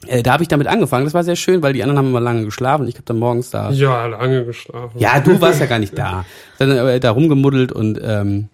Äh, 0.09 0.23
da 0.23 0.33
habe 0.33 0.43
ich 0.43 0.49
damit 0.49 0.67
angefangen. 0.67 1.05
Das 1.05 1.15
war 1.15 1.23
sehr 1.25 1.37
schön, 1.37 1.63
weil 1.63 1.73
die 1.73 1.83
anderen 1.83 1.99
haben 1.99 2.09
immer 2.09 2.21
lange 2.21 2.45
geschlafen. 2.45 2.89
Ich 2.89 2.95
habe 2.95 3.05
dann 3.05 3.19
morgens 3.19 3.51
da. 3.51 3.71
Ja, 3.71 4.07
lange 4.07 4.45
geschlafen. 4.45 4.99
Ja, 4.99 5.21
du 5.21 5.41
warst 5.41 5.61
ja 5.61 5.67
gar 5.67 5.79
nicht 5.79 5.97
da. 5.99 6.25
Dann 6.59 6.71
äh, 6.71 7.01
da 7.01 7.11
rumgemuddelt 7.11 7.73
und 7.73 8.01
ähm, 8.03 8.49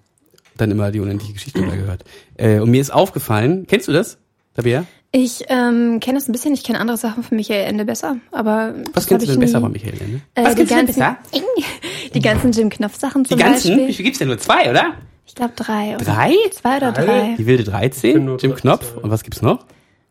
dann 0.57 0.71
immer 0.71 0.91
die 0.91 1.01
unendliche 1.01 1.33
Geschichte 1.33 1.61
da 1.63 1.75
gehört. 1.75 2.05
Äh, 2.37 2.59
und 2.59 2.71
mir 2.71 2.81
ist 2.81 2.93
aufgefallen, 2.93 3.67
kennst 3.67 3.89
du 3.89 3.93
das, 3.93 4.19
Tabea? 4.55 4.85
Ich 5.17 5.45
ähm, 5.49 6.01
kenne 6.01 6.19
es 6.19 6.29
ein 6.29 6.33
bisschen, 6.33 6.55
ich 6.55 6.65
kenne 6.65 6.81
andere 6.81 6.97
Sachen 6.97 7.23
von 7.23 7.37
Michael 7.37 7.67
Ende 7.69 7.85
besser, 7.85 8.17
aber 8.33 8.75
Was 8.95 9.07
kennst 9.07 9.27
du 9.27 9.31
denn 9.31 9.39
besser 9.41 9.61
von 9.61 9.71
Michael? 9.71 9.93
Ne? 9.95 10.21
Äh, 10.35 10.43
Was 10.45 10.57
die 10.57 10.65
kennst 10.65 10.73
du 10.73 10.77
denn 10.77 10.87
ganzen, 10.87 11.01
besser? 11.01 11.17
Die 12.15 12.21
ganzen 12.21 12.51
Jim 12.53 12.69
Knopf 12.71 12.97
Sachen 12.99 13.23
Die 13.23 13.31
zum 13.31 13.39
ganzen? 13.39 13.71
Wie 13.71 13.77
Beispiel. 13.77 13.95
viel 13.95 14.05
gibt's 14.07 14.19
denn 14.19 14.29
nur 14.29 14.39
zwei, 14.39 14.69
oder? 14.71 14.95
Ich 15.27 15.35
glaube 15.37 15.53
drei. 15.57 15.95
Oder 15.95 16.05
Drei? 16.05 16.33
Zwei 16.53 16.77
oder 16.79 16.93
Drei? 16.93 17.05
drei. 17.05 17.35
Die 17.39 17.47
wilde 17.47 17.63
Ich 17.63 17.69
13, 17.69 18.13
kenn 18.13 18.25
nur 18.25 18.39
Jim 18.39 18.55
Knopf. 18.57 18.97
Und 18.97 19.11
was 19.11 19.23
gibt's 19.23 19.41
noch? 19.41 19.65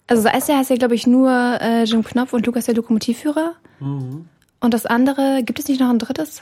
Also 0.08 0.24
das 0.24 0.34
erste 0.34 0.58
heißt 0.58 0.70
ja, 0.70 0.76
glaube 0.76 0.96
ich, 0.96 1.08
nur 1.08 1.32
äh, 1.32 1.84
Jim 1.84 2.04
Knopf 2.04 2.34
und 2.34 2.46
Lukas 2.46 2.66
der 2.66 2.76
Lokomotivführer. 2.76 3.54
Mhm. 3.80 4.26
Und 4.60 4.74
das 4.74 4.86
andere, 4.86 5.44
gibt 5.44 5.60
es 5.60 5.68
nicht 5.68 5.80
noch 5.80 5.90
ein 5.90 6.00
drittes? 6.00 6.42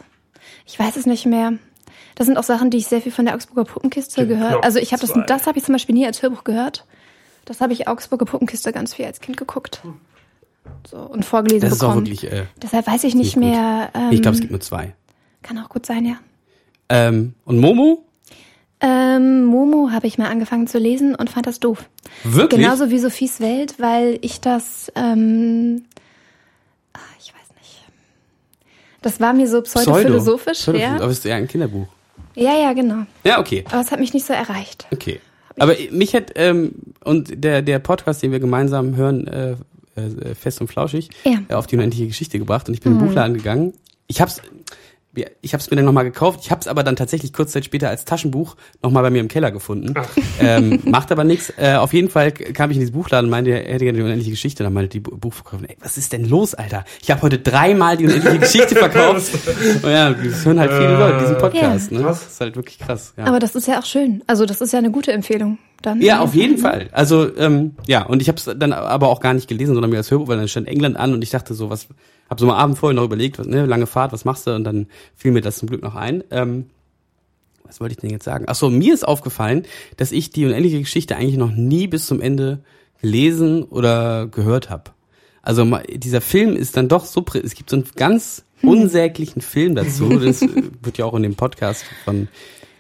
Ich 0.66 0.78
weiß 0.80 0.96
es 0.96 1.06
nicht 1.06 1.26
mehr. 1.26 1.54
Das 2.16 2.28
sind 2.28 2.38
auch 2.38 2.44
Sachen, 2.44 2.70
die 2.70 2.78
ich 2.78 2.88
sehr 2.88 3.02
viel 3.02 3.12
von 3.12 3.26
der 3.26 3.36
Augsburger 3.36 3.66
Puppenkiste 3.66 4.22
Jim 4.22 4.30
gehört. 4.30 4.54
Knopf 4.54 4.64
Also 4.64 4.80
ich 4.80 4.94
habe 4.94 5.02
das, 5.02 5.14
das 5.28 5.48
habe 5.48 5.58
ich 5.58 5.64
zum 5.64 5.74
Beispiel 5.74 5.96
nie 5.96 6.06
als 6.06 6.22
Hörbuch 6.22 6.44
gehört. 6.44 6.86
Das 7.46 7.62
habe 7.62 7.74
ich 7.74 7.88
Augsburger 7.88 8.26
Puppenkiste 8.26 8.72
ganz 8.72 8.94
viel 8.94 9.06
als 9.06 9.22
Kind 9.22 9.38
geguckt. 9.38 9.82
So, 10.88 10.98
und 10.98 11.26
vorgelesen 11.26 11.62
Das 11.62 11.74
ist 11.78 11.84
auch 11.84 11.90
bekommen. 11.90 12.08
wirklich. 12.08 12.32
Äh, 12.32 12.46
Deshalb 12.62 12.86
weiß 12.88 13.04
ich 13.04 13.16
nicht 13.16 13.36
nicht 13.36 13.38
mehr. 13.38 13.90
Ähm, 13.94 14.12
ich 14.12 14.22
glaube, 14.22 14.36
es 14.36 14.42
gibt 14.42 14.52
nur 14.52 14.62
zwei. 14.62 14.94
Kann 15.42 15.58
auch 15.58 15.70
gut 15.70 15.86
sein, 15.86 16.06
ja. 16.06 16.18
Ähm, 16.90 17.34
und 17.46 17.60
Momo? 17.60 18.06
Ähm, 18.82 19.46
Momo 19.46 19.92
habe 19.92 20.08
ich 20.08 20.18
mal 20.18 20.28
angefangen 20.30 20.66
zu 20.68 20.80
lesen 20.80 21.14
und 21.16 21.30
fand 21.30 21.46
das 21.46 21.60
doof. 21.60 21.88
Wirklich? 22.24 22.62
Genauso 22.62 22.90
wie 22.90 22.98
Sophies 23.00 23.40
Welt, 23.40 23.76
weil 23.78 24.18
ich 24.22 24.42
das, 24.42 24.92
ähm, 24.96 25.84
ah, 26.94 27.00
ich 27.20 27.28
weiß 27.34 27.50
nicht. 27.60 27.84
Das 29.04 29.20
war 29.20 29.34
mir 29.34 29.48
so 29.48 29.62
pseudo-philosophisch, 29.62 30.60
Pseudo- 30.60 30.80
ja. 30.80 30.96
Aber 30.96 31.08
es 31.08 31.20
ist 31.20 31.26
ja 31.26 31.36
ein 31.36 31.48
Kinderbuch. 31.48 31.88
Ja, 32.36 32.58
ja, 32.58 32.74
genau. 32.74 33.06
Ja, 33.24 33.40
okay. 33.40 33.64
Aber 33.70 33.82
es 33.82 33.92
hat 33.92 34.00
mich 34.00 34.14
nicht 34.14 34.26
so 34.26 34.34
erreicht. 34.34 34.88
Okay. 34.92 35.20
Aber 35.60 35.76
mich 35.92 36.16
hat, 36.16 36.32
ähm, 36.36 36.72
und 37.04 37.44
der, 37.44 37.62
der 37.62 37.78
Podcast, 37.80 38.24
den 38.24 38.32
wir 38.32 38.40
gemeinsam 38.40 38.96
hören, 38.96 39.28
äh, 39.28 39.56
äh, 39.96 40.34
fest 40.34 40.62
und 40.62 40.68
flauschig, 40.70 41.10
Ja. 41.26 41.40
äh, 41.50 41.54
auf 41.54 41.68
die 41.68 41.76
unendliche 41.76 42.08
Geschichte 42.08 42.40
gebracht 42.40 42.68
und 42.68 42.74
ich 42.74 42.80
bin 42.82 42.94
in 42.94 42.98
den 43.00 43.08
Buchladen 43.08 43.36
gegangen. 43.36 43.74
Ich 44.08 44.22
hab's, 44.22 44.42
ich 45.42 45.54
hab's 45.54 45.70
mir 45.70 45.76
dann 45.76 45.86
nochmal 45.86 46.06
gekauft, 46.06 46.40
ich 46.44 46.52
hab's 46.52 46.68
aber 46.68 46.84
dann 46.84 46.96
tatsächlich 46.96 47.34
kurz 47.34 47.52
Zeit 47.52 47.66
später 47.66 47.90
als 47.90 48.06
Taschenbuch 48.06 48.56
nochmal 48.82 49.04
bei 49.04 49.10
mir 49.10 49.20
im 49.20 49.28
Keller 49.28 49.52
gefunden. 49.52 49.94
Ähm, 50.40 50.80
macht 50.86 51.12
aber 51.12 51.24
nichts. 51.26 51.52
Äh, 51.58 51.74
auf 51.76 51.92
jeden 51.94 52.10
Fall 52.10 52.32
kam 52.32 52.72
ich 52.72 52.78
in 52.78 52.82
dieses 52.82 52.94
Buchladen 52.94 53.26
und 53.26 53.32
meinte, 53.32 53.52
er 53.52 53.74
hätte 53.74 53.84
gerne 53.84 53.98
die 53.98 54.04
unendliche 54.04 54.32
Geschichte. 54.32 54.64
Dann 54.64 54.72
meinte 54.72 54.90
die 54.90 55.00
Bu- 55.02 55.18
Buchverkäuferin, 55.18 55.70
ey, 55.70 55.78
was 55.82 55.98
ist 55.98 56.14
denn 56.14 56.24
los, 56.30 56.54
Alter? 56.54 56.86
Ich 57.02 57.12
habe 57.12 57.22
heute 57.24 57.40
dreimal 57.40 57.98
die 57.98 58.06
unendliche 58.06 58.40
Geschichte 58.40 58.76
verkauft. 58.76 59.32
und 59.84 59.84
ja, 59.90 60.12
das 60.12 60.46
hören 60.46 60.60
halt 60.60 60.72
viele 60.72 60.98
Leute, 60.98 61.20
diesen 61.20 61.38
Podcast. 61.40 61.92
Ja. 61.92 61.98
Ne? 61.98 62.04
Das 62.06 62.26
ist 62.28 62.40
halt 62.40 62.56
wirklich 62.56 62.80
krass. 62.80 63.14
Ja. 63.18 63.26
Aber 63.26 63.40
das 63.40 63.56
ist 63.56 63.68
ja 63.68 63.80
auch 63.80 63.86
schön. 63.86 64.24
Also 64.28 64.46
das 64.46 64.62
ist 64.62 64.72
ja 64.72 64.80
eine 64.80 64.92
gute 64.92 65.12
Empfehlung. 65.12 65.58
Dann 65.82 66.00
Ja, 66.00 66.20
auf 66.20 66.36
jeden 66.36 66.58
Fall. 66.60 66.90
Also 66.92 67.36
ähm, 67.38 67.76
ja, 67.88 68.04
und 68.06 68.22
ich 68.22 68.28
habe 68.30 68.38
es 68.38 68.46
dann 68.46 68.72
aber 68.72 69.08
auch 69.10 69.20
gar 69.20 69.34
nicht 69.34 69.48
gelesen, 69.48 69.74
sondern 69.74 69.90
mir 69.90 69.98
als 69.98 70.12
Hörbuch, 70.12 70.28
weil 70.28 70.38
dann 70.38 70.48
stand 70.48 70.68
England 70.68 70.96
an 70.96 71.14
und 71.14 71.24
ich 71.24 71.32
dachte 71.32 71.54
so, 71.56 71.70
was, 71.72 71.88
habe 72.32 72.40
so 72.40 72.50
am 72.50 72.56
Abend 72.56 72.78
vorher 72.78 72.96
noch 72.96 73.04
überlegt, 73.04 73.38
was, 73.38 73.46
ne, 73.46 73.66
lange 73.66 73.86
Fahrt, 73.86 74.14
was 74.14 74.24
machst 74.24 74.48
du? 74.48 74.56
Und 74.56 74.64
dann 74.64 74.88
fiel 75.16 75.32
mir 75.32 75.42
das 75.42 75.58
zum 75.58 75.68
Glück 75.68 75.84
noch 75.84 75.96
ein. 75.96 76.24
Ähm, 76.32 76.68
was 77.66 77.82
wollte 77.82 77.94
ich 77.94 78.00
denn 78.00 78.10
jetzt 78.10 78.24
sagen? 78.24 78.46
Ach 78.48 78.56
so, 78.56 78.70
mir 78.70 78.94
ist 78.94 79.06
aufgefallen, 79.06 79.66
dass 79.98 80.14
ich 80.14 80.30
die 80.30 80.46
unendliche 80.46 80.80
Geschichte 80.80 81.18
eigentlich 81.18 81.38
noch 81.38 81.52
nie 81.52 81.88
bis 81.88 82.06
zum 82.06 82.22
Ende 82.22 82.64
gelesen 83.02 83.64
oder 83.64 84.28
gehört 84.28 84.70
habe. 84.70 84.92
Also 85.42 85.66
dieser 85.90 86.22
Film 86.22 86.56
ist 86.56 86.78
dann 86.78 86.88
doch 86.88 87.06
so, 87.06 87.26
es 87.44 87.54
gibt 87.54 87.70
so 87.70 87.76
einen 87.76 87.86
ganz 87.96 88.46
unsäglichen 88.64 89.42
Film 89.42 89.76
dazu. 89.76 90.10
Das 90.20 90.42
äh, 90.42 90.50
wird 90.82 90.98
ja 90.98 91.06
auch 91.06 91.14
in 91.16 91.24
dem 91.24 91.36
Podcast 91.36 91.84
von 92.06 92.30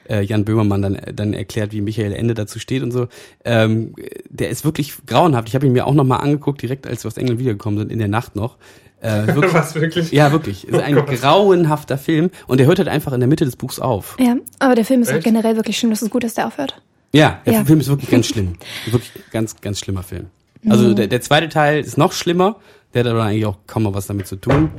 äh, 0.10 0.22
Jan 0.22 0.46
Böhmermann 0.46 0.82
dann, 0.82 1.02
dann 1.14 1.34
erklärt, 1.34 1.74
wie 1.74 1.82
Michael 1.82 2.14
Ende 2.14 2.36
dazu 2.36 2.58
steht 2.58 2.84
und 2.84 2.92
so. 2.92 3.08
Ähm, 3.44 3.96
der 4.30 4.50
ist 4.50 4.64
wirklich 4.64 4.94
grauenhaft. 5.06 5.50
Ich 5.50 5.56
habe 5.56 5.66
ihn 5.66 5.74
mir 5.74 5.88
auch 5.88 5.94
noch 5.94 6.06
mal 6.06 6.18
angeguckt, 6.18 6.62
direkt 6.62 6.88
als 6.88 7.04
wir 7.04 7.08
aus 7.08 7.18
England 7.18 7.40
wiedergekommen 7.40 7.80
sind, 7.80 7.92
in 7.92 8.00
der 8.00 8.08
Nacht 8.08 8.38
noch. 8.38 8.58
Äh, 9.02 9.28
wirklich, 9.36 9.54
Was 9.54 9.76
wirklich? 9.76 10.12
ja, 10.12 10.32
wirklich. 10.32 10.66
Es 10.68 10.76
ist 10.76 10.80
ein 10.82 10.98
Oh 10.98 11.04
grauenhafter 11.04 11.98
Film 11.98 12.30
und 12.48 12.60
der 12.60 12.68
hört 12.68 12.78
halt 12.80 12.88
einfach 12.88 13.12
in 13.14 13.20
der 13.20 13.28
Mitte 13.28 13.46
des 13.46 13.56
Buchs 13.56 13.80
auf. 13.80 14.16
Ja, 14.20 14.36
aber 14.60 14.76
der 14.76 14.86
Film 14.86 15.02
ist 15.02 15.10
auch 15.10 15.16
Echt? 15.16 15.24
generell 15.24 15.56
wirklich 15.56 15.78
schlimm. 15.78 15.90
Das 15.90 16.02
ist 16.02 16.10
gut, 16.12 16.24
dass 16.24 16.36
der 16.36 16.48
aufhört. 16.48 16.82
Ja, 17.14 17.42
der 17.46 17.54
Ja. 17.54 17.66
Film 17.66 17.80
ist 17.80 17.88
wirklich 17.90 18.10
ganz 18.10 18.28
schlimm. 18.28 18.54
Wirklich 18.86 19.12
ganz, 19.32 19.60
ganz 19.60 19.80
schlimmer 19.80 20.04
Film. 20.04 20.28
Also 20.70 20.94
der, 20.94 21.08
der 21.08 21.20
zweite 21.22 21.50
Teil 21.50 21.82
ist 21.82 21.98
noch 21.98 22.14
schlimmer. 22.14 22.58
Der 22.94 23.04
hat 23.04 23.12
aber 23.12 23.24
eigentlich 23.24 23.46
auch 23.48 23.58
kaum 23.68 23.84
mal 23.84 23.94
was 23.94 24.06
damit 24.08 24.28
zu 24.28 24.36
tun. 24.36 24.70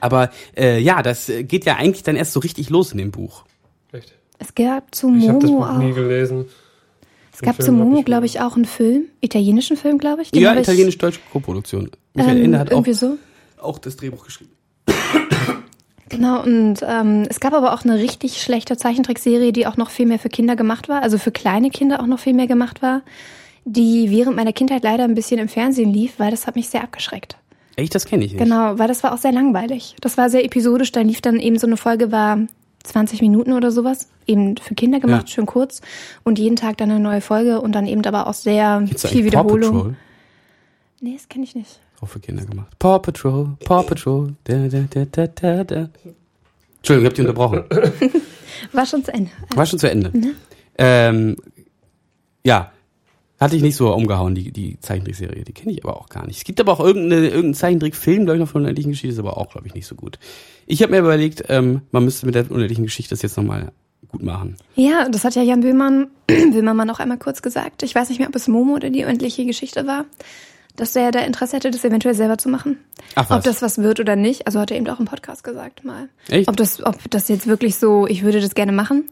Aber 0.00 0.30
äh, 0.56 0.78
ja, 0.80 1.02
das 1.02 1.30
geht 1.42 1.64
ja 1.64 1.76
eigentlich 1.76 2.02
dann 2.02 2.16
erst 2.16 2.32
so 2.32 2.40
richtig 2.40 2.68
los 2.70 2.92
in 2.92 2.98
dem 2.98 3.10
Buch. 3.12 3.44
Echt? 3.92 4.12
Es 4.38 4.54
gab 4.54 4.94
zu 4.94 5.14
Ich 5.14 5.28
habe 5.28 5.38
das 5.38 5.50
Momo 5.50 5.64
Buch 5.66 5.78
nie 5.78 5.92
auch. 5.92 5.94
gelesen. 5.94 6.46
Es 7.36 7.42
gab 7.42 7.62
zu 7.62 7.70
Momo, 7.70 8.00
glaube 8.02 8.24
ich, 8.24 8.40
auch 8.40 8.56
einen 8.56 8.64
Film, 8.64 9.04
italienischen 9.20 9.76
Film, 9.76 9.98
glaube 9.98 10.22
ich. 10.22 10.30
Den 10.30 10.40
ja, 10.40 10.54
italienisch-deutsche 10.54 11.20
Koproduktion. 11.30 11.90
Michael 12.14 12.38
ähm, 12.38 12.44
Ende 12.44 12.58
hat 12.58 12.68
auch, 12.68 12.78
irgendwie 12.78 12.94
so. 12.94 13.18
auch 13.60 13.78
das 13.78 13.96
Drehbuch 13.96 14.24
geschrieben. 14.24 14.52
Genau, 16.08 16.42
und 16.42 16.76
ähm, 16.82 17.26
es 17.28 17.40
gab 17.40 17.52
aber 17.52 17.74
auch 17.74 17.84
eine 17.84 17.98
richtig 17.98 18.40
schlechte 18.40 18.78
Zeichentrickserie, 18.78 19.52
die 19.52 19.66
auch 19.66 19.76
noch 19.76 19.90
viel 19.90 20.06
mehr 20.06 20.18
für 20.18 20.30
Kinder 20.30 20.56
gemacht 20.56 20.88
war, 20.88 21.02
also 21.02 21.18
für 21.18 21.32
kleine 21.32 21.68
Kinder 21.68 22.00
auch 22.00 22.06
noch 22.06 22.20
viel 22.20 22.32
mehr 22.32 22.46
gemacht 22.46 22.80
war, 22.80 23.02
die 23.64 24.10
während 24.10 24.36
meiner 24.36 24.52
Kindheit 24.52 24.82
leider 24.82 25.04
ein 25.04 25.14
bisschen 25.14 25.38
im 25.38 25.48
Fernsehen 25.48 25.92
lief, 25.92 26.14
weil 26.18 26.30
das 26.30 26.46
hat 26.46 26.54
mich 26.54 26.68
sehr 26.68 26.84
abgeschreckt. 26.84 27.36
Echt, 27.74 27.94
das 27.94 28.06
kenne 28.06 28.24
ich 28.24 28.32
nicht. 28.32 28.42
Genau, 28.42 28.78
weil 28.78 28.88
das 28.88 29.02
war 29.02 29.12
auch 29.12 29.18
sehr 29.18 29.32
langweilig. 29.32 29.96
Das 30.00 30.16
war 30.16 30.30
sehr 30.30 30.44
episodisch, 30.44 30.92
da 30.92 31.02
lief 31.02 31.20
dann 31.20 31.38
eben 31.38 31.58
so 31.58 31.66
eine 31.66 31.76
Folge, 31.76 32.12
war 32.12 32.38
20 32.86 33.20
Minuten 33.22 33.52
oder 33.52 33.70
sowas, 33.70 34.08
eben 34.26 34.56
für 34.56 34.74
Kinder 34.74 35.00
gemacht, 35.00 35.28
Ja. 35.28 35.34
schön 35.34 35.46
kurz 35.46 35.80
und 36.24 36.38
jeden 36.38 36.56
Tag 36.56 36.76
dann 36.78 36.90
eine 36.90 37.00
neue 37.00 37.20
Folge 37.20 37.60
und 37.60 37.72
dann 37.72 37.86
eben 37.86 38.04
aber 38.04 38.26
auch 38.26 38.34
sehr 38.34 38.82
Gibt's 38.84 39.02
viel 39.06 39.20
eigentlich 39.20 39.32
Paw 39.32 39.44
Wiederholung. 39.44 39.74
Patrol? 39.76 39.94
Nee, 41.00 41.14
das 41.14 41.28
kenne 41.28 41.44
ich 41.44 41.54
nicht. 41.54 41.80
Auch 42.00 42.08
für 42.08 42.20
Kinder 42.20 42.44
gemacht. 42.44 42.78
Paw 42.78 42.98
Patrol, 42.98 43.56
Paw 43.64 43.82
Patrol. 43.82 44.34
Da, 44.44 44.68
da, 44.68 44.80
da, 44.90 45.04
da, 45.04 45.26
da, 45.26 45.64
da. 45.64 45.88
Entschuldigung, 46.78 47.02
ich 47.02 47.06
hab 47.06 47.14
dich 47.14 47.20
unterbrochen. 47.20 47.64
War 48.72 48.86
schon 48.86 49.04
zu 49.04 49.12
Ende. 49.12 49.30
War 49.54 49.66
schon 49.66 49.78
zu 49.78 49.90
Ende. 49.90 50.10
Mhm. 50.10 50.34
Ähm, 50.78 51.36
ja, 52.44 52.70
hatte 53.38 53.56
ich 53.56 53.62
nicht 53.62 53.76
so 53.76 53.92
umgehauen, 53.92 54.34
die, 54.34 54.50
die 54.50 54.80
Zeichentrickserie. 54.80 55.44
Die 55.44 55.52
kenne 55.52 55.72
ich 55.72 55.84
aber 55.84 55.96
auch 55.96 56.08
gar 56.08 56.26
nicht. 56.26 56.38
Es 56.38 56.44
gibt 56.44 56.60
aber 56.60 56.72
auch 56.72 56.80
irgendeine, 56.80 57.26
irgendeinen 57.26 57.54
Zeichentrickfilm, 57.54 58.24
glaube 58.24 58.36
ich, 58.36 58.40
noch 58.40 58.48
von 58.48 58.62
der 58.62 58.68
unendlichen 58.68 58.92
Geschichte, 58.92 59.12
ist 59.12 59.18
aber 59.18 59.36
auch, 59.36 59.50
glaube 59.50 59.66
ich, 59.66 59.74
nicht 59.74 59.86
so 59.86 59.94
gut. 59.94 60.18
Ich 60.66 60.82
habe 60.82 60.92
mir 60.92 61.00
überlegt, 61.00 61.44
ähm, 61.48 61.82
man 61.90 62.04
müsste 62.04 62.26
mit 62.26 62.34
der 62.34 62.50
unendlichen 62.50 62.84
Geschichte 62.84 63.10
das 63.10 63.22
jetzt 63.22 63.36
nochmal 63.36 63.72
gut 64.08 64.22
machen. 64.22 64.56
Ja, 64.74 65.08
das 65.08 65.24
hat 65.24 65.34
ja 65.34 65.42
Jan 65.42 65.60
Böhmann, 65.60 66.08
Böhmermann 66.26 66.88
auch 66.90 66.98
einmal 66.98 67.18
kurz 67.18 67.42
gesagt. 67.42 67.82
Ich 67.82 67.94
weiß 67.94 68.08
nicht 68.08 68.18
mehr, 68.18 68.28
ob 68.28 68.36
es 68.36 68.48
Momo 68.48 68.74
oder 68.74 68.90
die 68.90 69.04
unendliche 69.04 69.44
Geschichte 69.44 69.86
war, 69.86 70.06
dass 70.76 70.96
er 70.96 71.10
da 71.10 71.20
Interesse 71.20 71.56
hätte, 71.56 71.70
das 71.70 71.84
eventuell 71.84 72.14
selber 72.14 72.38
zu 72.38 72.48
machen. 72.48 72.78
Ach 73.14 73.28
was. 73.28 73.38
Ob 73.38 73.44
das 73.44 73.62
was 73.62 73.78
wird 73.78 74.00
oder 74.00 74.16
nicht, 74.16 74.46
also 74.46 74.60
hat 74.60 74.70
er 74.70 74.76
eben 74.76 74.88
auch 74.88 75.00
im 75.00 75.06
Podcast 75.06 75.44
gesagt 75.44 75.84
mal. 75.84 76.08
Echt? 76.28 76.48
Ob 76.48 76.56
das, 76.56 76.82
ob 76.84 77.10
das 77.10 77.28
jetzt 77.28 77.46
wirklich 77.46 77.76
so, 77.76 78.06
ich 78.06 78.22
würde 78.22 78.40
das 78.40 78.54
gerne 78.54 78.72
machen. 78.72 79.04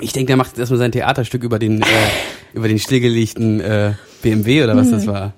Ich 0.00 0.12
denke, 0.12 0.26
der 0.28 0.36
macht 0.36 0.48
jetzt 0.50 0.58
erstmal 0.58 0.78
sein 0.78 0.92
Theaterstück 0.92 1.42
über 1.42 1.58
den, 1.58 1.82
äh, 1.82 1.84
über 2.54 2.68
den 2.68 2.78
stillgelegten 2.78 3.60
äh, 3.60 3.92
BMW 4.22 4.64
oder 4.64 4.76
was 4.76 4.88
Mhm. 4.88 4.92
das 4.92 5.06
war. 5.06 5.32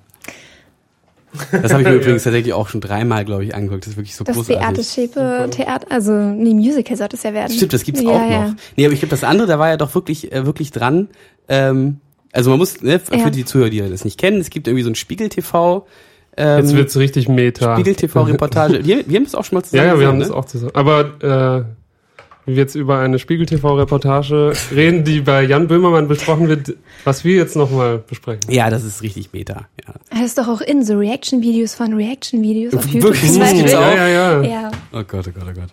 Das 1.52 1.72
habe 1.72 1.82
ich 1.82 1.88
mir 1.88 1.94
übrigens 2.00 2.24
tatsächlich 2.24 2.52
auch 2.54 2.68
schon 2.68 2.80
dreimal, 2.80 3.24
glaube 3.24 3.44
ich, 3.44 3.54
angeguckt. 3.54 3.84
Das 3.84 3.92
ist 3.92 3.96
wirklich 3.96 4.16
so 4.16 4.24
Das 4.24 4.34
großartig. 4.34 4.66
Beate 4.66 4.82
Schäpe 4.84 5.48
Theater, 5.50 5.86
also 5.90 6.12
nee, 6.12 6.54
Musical 6.54 6.96
sollte 6.96 7.16
es 7.16 7.22
ja 7.22 7.34
werden. 7.34 7.52
Stimmt, 7.54 7.72
das 7.72 7.84
gibt's 7.84 8.00
ja, 8.02 8.08
auch 8.08 8.30
ja. 8.30 8.48
noch. 8.48 8.54
Nee, 8.76 8.84
aber 8.86 8.94
ich 8.94 9.00
glaube, 9.00 9.10
das 9.10 9.24
andere, 9.24 9.46
da 9.46 9.58
war 9.58 9.68
ja 9.68 9.76
doch 9.76 9.94
wirklich, 9.94 10.32
äh, 10.32 10.46
wirklich 10.46 10.70
dran. 10.72 11.08
Ähm, 11.48 11.98
also 12.32 12.50
man 12.50 12.58
muss, 12.58 12.80
ne, 12.82 12.98
für 12.98 13.16
Ja. 13.16 13.30
die 13.30 13.44
Zuhörer, 13.44 13.70
die 13.70 13.80
das 13.80 14.04
nicht 14.04 14.18
kennen, 14.18 14.40
es 14.40 14.50
gibt 14.50 14.66
irgendwie 14.68 14.82
so 14.84 14.90
ein 14.90 14.94
Spiegel-TV, 14.94 15.86
ähm, 16.36 16.58
Jetzt 16.60 16.74
wird's 16.76 16.96
richtig 16.96 17.28
meta. 17.28 17.74
Spiegel-TV-Reportage. 17.74 18.84
wir, 18.84 19.08
wir 19.08 19.16
haben 19.16 19.24
das 19.24 19.34
auch 19.34 19.44
schon 19.44 19.56
mal 19.56 19.60
Ja, 19.62 19.66
zusammen 19.70 19.88
ja, 19.88 19.98
wir 20.00 20.06
haben 20.06 20.18
gesehen, 20.20 20.32
das 20.32 20.38
auch 20.38 20.44
zusammen. 20.44 20.72
Aber 20.74 21.64
äh, 21.64 21.64
jetzt 22.48 22.74
über 22.74 22.98
eine 22.98 23.18
Spiegel-TV-Reportage 23.18 24.52
reden, 24.74 25.04
die 25.04 25.20
bei 25.20 25.42
Jan 25.44 25.68
Böhmermann 25.68 26.08
besprochen 26.08 26.48
wird, 26.48 26.74
was 27.04 27.24
wir 27.24 27.36
jetzt 27.36 27.56
nochmal 27.56 27.98
besprechen. 27.98 28.50
Ja, 28.50 28.70
das 28.70 28.84
ist 28.84 29.02
richtig 29.02 29.32
Meta. 29.32 29.68
Ja. 29.86 29.94
Das 30.10 30.20
ist 30.22 30.38
doch 30.38 30.48
auch 30.48 30.60
in 30.60 30.84
so 30.84 30.96
Reaction-Videos 30.98 31.74
von 31.74 31.94
Reaction-Videos 31.94 32.74
auf 32.74 32.86
YouTube 32.86 33.02
Wirklich? 33.14 33.30
zum 33.32 33.40
Das 33.40 33.52
gibt's 33.52 33.72
Beispiel. 33.72 33.78
auch? 33.90 33.96
Ja, 33.96 34.08
ja, 34.08 34.42
ja. 34.42 34.48
Ja. 34.62 34.70
Oh 34.92 35.02
Gott, 35.06 35.26
oh 35.28 35.32
Gott, 35.32 35.44
oh 35.50 35.54
Gott. 35.54 35.68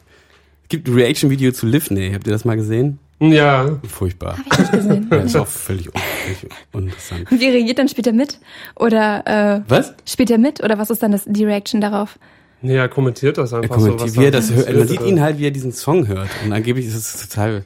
Es 0.64 0.70
gibt 0.70 0.88
ein 0.88 0.94
Reaction-Video 0.96 1.52
zu 1.52 1.66
Livney. 1.68 2.12
Habt 2.14 2.28
ihr 2.28 2.34
das 2.34 2.44
mal 2.46 2.56
gesehen? 2.56 3.00
Ja, 3.20 3.80
Furchtbar. 3.88 4.38
Hab 4.38 4.46
ich 4.52 4.60
nicht 4.60 4.72
gesehen. 4.74 5.08
Ja, 5.10 5.18
das 5.18 5.26
ist 5.28 5.36
auch 5.38 5.48
völlig 5.48 5.88
un 5.88 6.02
völlig 6.26 6.52
uninteressant. 6.74 7.26
Wie 7.32 7.48
reagiert 7.48 7.80
dann? 7.80 7.88
Spielt 7.88 8.08
er 8.08 8.14
mit? 8.14 8.40
Oder 8.76 9.26
äh, 9.26 9.62
Was? 9.70 9.94
spielt 10.06 10.30
er 10.32 10.38
mit? 10.38 10.62
Oder 10.62 10.78
was 10.78 10.90
ist 10.90 11.02
dann 11.02 11.14
das, 11.14 11.24
die 11.26 11.46
Reaction 11.46 11.80
darauf? 11.80 12.20
Nee, 12.62 12.76
er 12.76 12.90
kommentiert 12.90 13.38
das 13.38 13.52
Er 13.52 13.60
einfach 13.62 13.80
so. 13.80 13.92
kommentiert, 13.96 14.10
was 14.10 14.20
wie 14.20 14.26
er 14.26 14.32
da 14.32 14.38
das 14.40 14.52
hört. 14.54 14.74
Man 14.76 14.88
sieht 14.88 15.02
ihn 15.02 15.22
halt, 15.22 15.38
wie 15.40 15.46
er 15.48 15.52
diesen 15.52 15.72
Song 15.72 16.08
hört. 16.08 16.30
Und 16.44 16.54
angeblich 16.54 16.86
ist 16.88 16.96
es 16.96 17.28
total, 17.30 17.64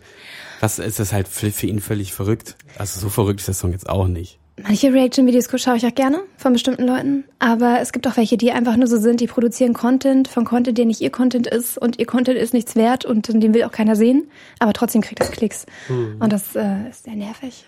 was 0.60 0.80
ist 0.80 1.00
das 1.00 1.14
halt 1.14 1.28
für, 1.28 1.52
für 1.52 1.68
ihn 1.68 1.80
völlig 1.80 2.14
verrückt. 2.14 2.56
Also 2.78 3.00
so 3.00 3.10
verrückt 3.10 3.40
ist 3.40 3.48
der 3.48 3.56
Song 3.56 3.72
jetzt 3.72 3.90
auch 3.90 4.08
nicht. 4.08 4.40
Manche 4.62 4.92
Reaction-Videos 4.94 5.48
schaue 5.62 5.78
ich 5.78 5.86
auch 5.86 5.96
gerne 5.96 6.20
von 6.36 6.52
bestimmten 6.52 6.86
Leuten, 6.86 7.24
aber 7.40 7.80
es 7.82 7.94
gibt 7.94 8.06
auch 8.08 8.18
welche, 8.18 8.36
die 8.36 8.52
einfach 8.52 8.76
nur 8.76 8.88
so 8.88 8.98
sind, 8.98 9.22
die 9.22 9.28
produzieren 9.28 9.74
Content 9.74 10.28
von 10.28 10.44
Content, 10.44 10.78
der 10.78 10.86
nicht 10.86 11.00
ihr 11.00 11.12
Content 11.12 11.48
ist 11.48 11.78
und 11.78 11.98
ihr 11.98 12.06
Content 12.06 12.38
ist 12.38 12.54
nichts 12.54 12.76
wert 12.76 13.06
und 13.06 13.30
den 13.30 13.54
will 13.54 13.64
auch 13.64 13.72
keiner 13.72 13.96
sehen, 13.96 14.28
aber 14.60 14.74
trotzdem 14.74 15.02
kriegt 15.02 15.24
es 15.24 15.32
Klicks. 15.32 15.66
Und 15.88 16.34
das 16.34 16.58
äh, 16.58 16.90
ist 16.90 17.06
sehr 17.06 17.16
nervig. 17.16 17.64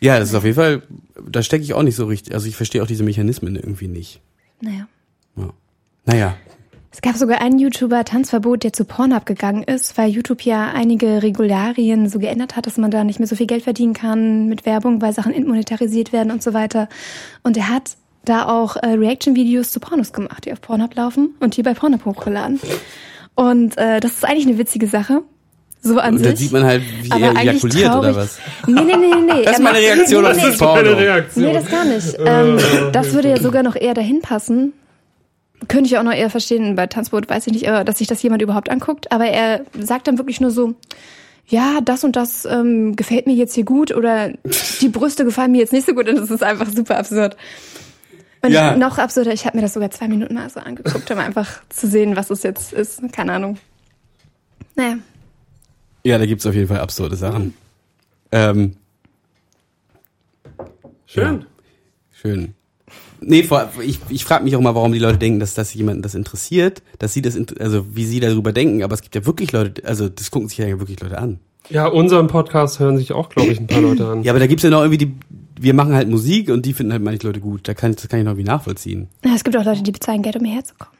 Ja, 0.00 0.18
das 0.18 0.30
ist 0.30 0.34
auf 0.34 0.42
jeden 0.42 0.56
Fall, 0.56 0.82
da 1.30 1.42
stecke 1.42 1.62
ich 1.62 1.72
auch 1.74 1.84
nicht 1.84 1.94
so 1.94 2.06
richtig, 2.06 2.34
also 2.34 2.48
ich 2.48 2.56
verstehe 2.56 2.82
auch 2.82 2.88
diese 2.88 3.04
Mechanismen 3.04 3.54
irgendwie 3.54 3.86
nicht. 3.86 4.20
Naja. 4.60 4.88
Ja. 6.06 6.12
Naja, 6.14 6.34
Es 6.90 7.00
gab 7.00 7.16
sogar 7.16 7.40
einen 7.40 7.58
YouTuber 7.58 8.04
Tanzverbot, 8.04 8.64
der 8.64 8.72
zu 8.72 8.84
Pornhub 8.84 9.24
gegangen 9.24 9.62
ist, 9.62 9.96
weil 9.96 10.10
YouTube 10.10 10.42
ja 10.42 10.70
einige 10.74 11.22
Regularien 11.22 12.08
so 12.08 12.18
geändert 12.18 12.56
hat, 12.56 12.66
dass 12.66 12.76
man 12.76 12.90
da 12.90 13.02
nicht 13.04 13.18
mehr 13.18 13.28
so 13.28 13.36
viel 13.36 13.46
Geld 13.46 13.62
verdienen 13.64 13.94
kann 13.94 14.46
mit 14.48 14.66
Werbung, 14.66 15.00
weil 15.00 15.12
Sachen 15.12 15.32
entmonetarisiert 15.32 16.12
werden 16.12 16.30
und 16.30 16.42
so 16.42 16.52
weiter. 16.54 16.88
Und 17.42 17.56
er 17.56 17.68
hat 17.68 17.96
da 18.24 18.46
auch 18.46 18.76
äh, 18.76 18.88
Reaction-Videos 18.88 19.72
zu 19.72 19.80
Pornos 19.80 20.12
gemacht, 20.12 20.44
die 20.44 20.52
auf 20.52 20.60
Pornhub 20.60 20.94
laufen 20.94 21.34
und 21.40 21.56
die 21.56 21.62
bei 21.62 21.72
Pornhub 21.74 22.04
hochgeladen. 22.04 22.60
Und 23.34 23.78
äh, 23.78 24.00
das 24.00 24.12
ist 24.12 24.24
eigentlich 24.24 24.46
eine 24.46 24.58
witzige 24.58 24.86
Sache. 24.86 25.22
So 25.84 25.98
an 25.98 26.12
und 26.12 26.18
sich. 26.18 26.26
dann 26.28 26.36
sieht 26.36 26.52
man 26.52 26.62
halt, 26.64 26.82
wie 27.02 27.10
aber 27.10 27.24
er 27.24 27.30
eigentlich 27.36 27.64
ejakuliert 27.64 27.86
traurig. 27.90 28.10
oder 28.10 28.16
was. 28.22 28.38
Nee, 28.68 28.80
nee, 28.82 28.96
nee, 28.96 28.96
nee, 28.96 29.32
nee. 29.34 29.42
Das 29.44 29.52
ist 29.54 29.58
Er 29.58 29.62
meine 29.64 29.78
macht- 29.78 29.82
Reaktion 29.96 30.22
nee, 30.22 30.28
auf 30.30 30.36
nee, 30.36 30.42
das 30.42 30.50
nee. 30.52 30.58
Porno. 30.66 30.78
Eine 30.90 30.96
Reaktion. 30.98 31.44
Nee, 31.44 31.52
das 31.54 31.70
gar 31.70 31.84
nicht. 31.84 32.16
Ähm, 32.24 32.58
das 32.92 33.12
würde 33.14 33.30
ja 33.30 33.40
sogar 33.40 33.62
noch 33.64 33.74
eher 33.74 33.94
dahin 33.94 34.20
passen. 34.20 34.72
Könnte 35.68 35.86
ich 35.86 35.98
auch 35.98 36.02
noch 36.02 36.12
eher 36.14 36.30
verstehen, 36.30 36.74
bei 36.76 36.86
Tanzboot 36.86 37.28
weiß 37.28 37.46
ich 37.46 37.52
nicht, 37.52 37.68
aber 37.68 37.84
dass 37.84 37.98
sich 37.98 38.06
das 38.08 38.22
jemand 38.22 38.42
überhaupt 38.42 38.70
anguckt. 38.70 39.12
Aber 39.12 39.26
er 39.26 39.64
sagt 39.78 40.08
dann 40.08 40.18
wirklich 40.18 40.40
nur 40.40 40.50
so, 40.50 40.74
ja, 41.46 41.80
das 41.84 42.04
und 42.04 42.16
das 42.16 42.44
ähm, 42.44 42.96
gefällt 42.96 43.26
mir 43.26 43.34
jetzt 43.34 43.54
hier 43.54 43.64
gut 43.64 43.94
oder 43.94 44.32
die 44.80 44.88
Brüste 44.88 45.24
gefallen 45.24 45.52
mir 45.52 45.58
jetzt 45.58 45.72
nicht 45.72 45.86
so 45.86 45.94
gut 45.94 46.08
und 46.08 46.16
das 46.16 46.30
ist 46.30 46.42
einfach 46.42 46.68
super 46.70 46.98
absurd. 46.98 47.36
Und 48.42 48.50
Ja. 48.52 48.76
noch 48.76 48.98
absurder, 48.98 49.32
ich 49.32 49.46
habe 49.46 49.56
mir 49.56 49.62
das 49.62 49.74
sogar 49.74 49.90
zwei 49.90 50.08
Minuten 50.08 50.34
mal 50.34 50.48
so 50.50 50.60
angeguckt, 50.60 51.10
um 51.10 51.18
einfach 51.18 51.62
zu 51.68 51.86
sehen, 51.86 52.16
was 52.16 52.30
es 52.30 52.42
jetzt 52.42 52.72
ist. 52.72 53.00
Keine 53.12 53.32
Ahnung. 53.34 53.58
Naja. 54.74 54.96
Ja, 56.04 56.18
da 56.18 56.26
gibt's 56.26 56.44
auf 56.46 56.54
jeden 56.54 56.66
Fall 56.68 56.80
absurde 56.80 57.14
Sachen. 57.16 57.54
Ähm, 58.32 58.76
Schön. 61.06 61.44
schön. 62.10 62.54
Nee, 63.24 63.42
vor, 63.44 63.70
ich, 63.82 63.98
ich 64.08 64.24
frage 64.24 64.44
mich 64.44 64.56
auch 64.56 64.60
mal, 64.60 64.74
warum 64.74 64.92
die 64.92 64.98
Leute 64.98 65.18
denken, 65.18 65.40
dass 65.40 65.54
das 65.54 65.72
jemanden 65.74 66.02
das 66.02 66.14
interessiert, 66.14 66.82
dass 66.98 67.12
sie 67.12 67.22
das, 67.22 67.38
also 67.58 67.86
wie 67.94 68.04
sie 68.04 68.20
darüber 68.20 68.52
denken, 68.52 68.82
aber 68.82 68.94
es 68.94 69.02
gibt 69.02 69.14
ja 69.14 69.24
wirklich 69.26 69.52
Leute, 69.52 69.84
also 69.86 70.08
das 70.08 70.30
gucken 70.30 70.48
sich 70.48 70.58
ja 70.58 70.66
wirklich 70.78 71.00
Leute 71.00 71.18
an. 71.18 71.38
Ja, 71.70 71.86
unseren 71.86 72.26
Podcast 72.26 72.80
hören 72.80 72.96
sich 72.98 73.12
auch, 73.12 73.28
glaube 73.28 73.52
ich, 73.52 73.60
ein 73.60 73.66
paar 73.66 73.80
Leute 73.80 74.06
an. 74.08 74.22
Ja, 74.24 74.32
aber 74.32 74.40
da 74.40 74.46
gibt's 74.46 74.64
ja 74.64 74.70
noch 74.70 74.80
irgendwie 74.80 74.98
die, 74.98 75.14
wir 75.60 75.74
machen 75.74 75.94
halt 75.94 76.08
Musik 76.08 76.50
und 76.50 76.66
die 76.66 76.72
finden 76.72 76.92
halt 76.92 77.02
manche 77.02 77.26
Leute 77.26 77.40
gut. 77.40 77.68
Da 77.68 77.74
kann, 77.74 77.94
das 77.94 78.08
kann 78.08 78.18
ich 78.18 78.24
noch 78.24 78.32
irgendwie 78.32 78.48
nachvollziehen. 78.48 79.08
Ja, 79.24 79.34
Es 79.34 79.44
gibt 79.44 79.56
auch 79.56 79.64
Leute, 79.64 79.82
die 79.82 79.92
bezahlen 79.92 80.22
Geld, 80.22 80.36
um 80.36 80.44
hierher 80.44 80.64
zu 80.64 80.74
kommen. 80.74 80.96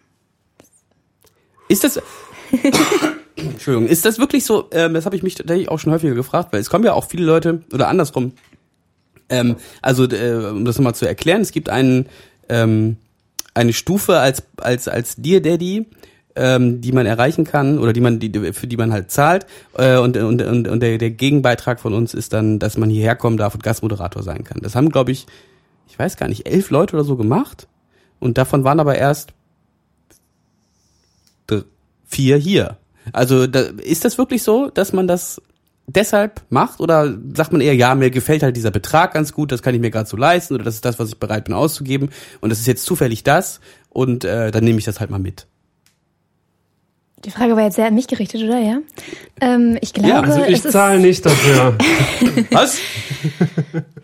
Ist 1.69 1.85
das, 1.85 2.01
Entschuldigung, 3.37 3.89
ist 3.89 4.05
das 4.05 4.19
wirklich 4.19 4.45
so, 4.45 4.69
ähm, 4.73 4.95
das 4.95 5.05
habe 5.07 5.17
ich 5.17 5.23
mich 5.23 5.35
tatsächlich 5.35 5.69
auch 5.69 5.79
schon 5.79 5.93
häufiger 5.93 6.15
gefragt, 6.15 6.53
weil 6.53 6.61
es 6.61 6.71
kommen 6.71 6.85
ja 6.85 6.93
auch 6.93 7.07
viele 7.09 7.25
Leute, 7.25 7.63
oder 7.73 7.89
andersrum, 7.89 8.33
ähm, 9.33 9.57
also 9.81 10.05
äh, 10.05 10.51
um 10.51 10.65
das 10.65 10.77
nochmal 10.77 10.95
zu 10.95 11.07
erklären, 11.07 11.41
es 11.41 11.51
gibt 11.51 11.69
einen, 11.69 12.07
ähm, 12.49 12.97
eine 13.55 13.73
Stufe 13.73 14.19
als, 14.19 14.43
als, 14.59 14.89
als 14.89 15.17
Dear 15.17 15.41
Daddy, 15.41 15.87
ähm, 16.37 16.81
die 16.81 16.93
man 16.93 17.07
erreichen 17.07 17.45
kann 17.45 17.79
oder 17.79 17.93
die 17.93 18.01
man 18.01 18.19
die, 18.19 18.53
für 18.53 18.67
die 18.67 18.77
man 18.77 18.93
halt 18.93 19.11
zahlt 19.11 19.47
äh, 19.77 19.97
und 19.99 20.17
und 20.17 20.41
und, 20.41 20.69
und 20.69 20.81
der, 20.81 20.99
der 20.99 21.11
Gegenbeitrag 21.11 21.81
von 21.81 21.93
uns 21.93 22.15
ist 22.15 22.33
dann, 22.33 22.59
dass 22.59 22.79
man 22.79 22.89
hierher 22.89 23.17
kommen 23.17 23.37
darf 23.37 23.55
und 23.55 23.63
Gastmoderator 23.63 24.23
sein 24.23 24.45
kann. 24.45 24.61
Das 24.63 24.75
haben 24.75 24.89
glaube 24.89 25.13
ich, 25.13 25.27
ich 25.89 25.99
weiß 25.99 26.17
gar 26.17 26.29
nicht, 26.29 26.47
elf 26.47 26.71
Leute 26.71 26.97
oder 26.97 27.05
so 27.05 27.17
gemacht 27.17 27.69
und 28.21 28.39
davon 28.39 28.65
waren 28.65 28.81
aber 28.81 28.97
erst 28.97 29.33
vier 32.13 32.37
hier. 32.37 32.77
Also 33.13 33.47
da, 33.47 33.61
ist 33.61 34.05
das 34.05 34.19
wirklich 34.19 34.43
so, 34.43 34.71
dass 34.71 34.93
man 34.93 35.09
das 35.09 35.43
deshalb 35.87 36.43
macht 36.51 36.81
oder 36.81 37.17
sagt 37.35 37.53
man 37.53 37.61
eher, 37.61 37.75
ja, 37.75 37.95
mir 37.95 38.11
gefällt 38.11 38.43
halt 38.43 38.57
dieser 38.57 38.71
Betrag 38.71 39.15
ganz 39.15 39.33
gut, 39.33 39.53
das 39.53 39.63
kann 39.63 39.75
ich 39.75 39.81
mir 39.81 39.91
gerade 39.91 40.09
so 40.09 40.17
leisten 40.17 40.55
oder 40.55 40.65
das 40.65 40.75
ist 40.75 40.85
das, 40.85 40.99
was 40.99 41.11
ich 41.11 41.19
bereit 41.19 41.45
bin 41.45 41.55
auszugeben 41.55 42.11
und 42.41 42.51
das 42.51 42.61
ist 42.61 42.67
jetzt 42.67 42.85
zufällig 42.85 43.25
das 43.25 43.61
und 43.89 44.25
äh, 44.25 44.51
dann 44.51 44.65
nehme 44.65 44.79
ich 44.79 44.85
das 44.85 45.01
halt 45.01 45.11
mal 45.11 45.19
mit. 45.19 45.47
Die 47.25 47.31
Frage 47.31 47.55
war 47.55 47.63
jetzt 47.63 47.77
sehr 47.77 47.87
an 47.87 47.95
mich 47.95 48.09
gerichtet, 48.09 48.43
oder? 48.43 48.59
Ja. 48.59 48.79
Ähm, 49.41 49.79
ich 49.81 49.93
glaube, 49.93 50.09
Ja, 50.09 50.21
Also 50.21 50.43
ich 50.43 50.59
es 50.59 50.65
ist, 50.65 50.73
zahle 50.73 50.99
nicht 50.99 51.25
dafür. 51.25 51.77
Was? 52.51 52.79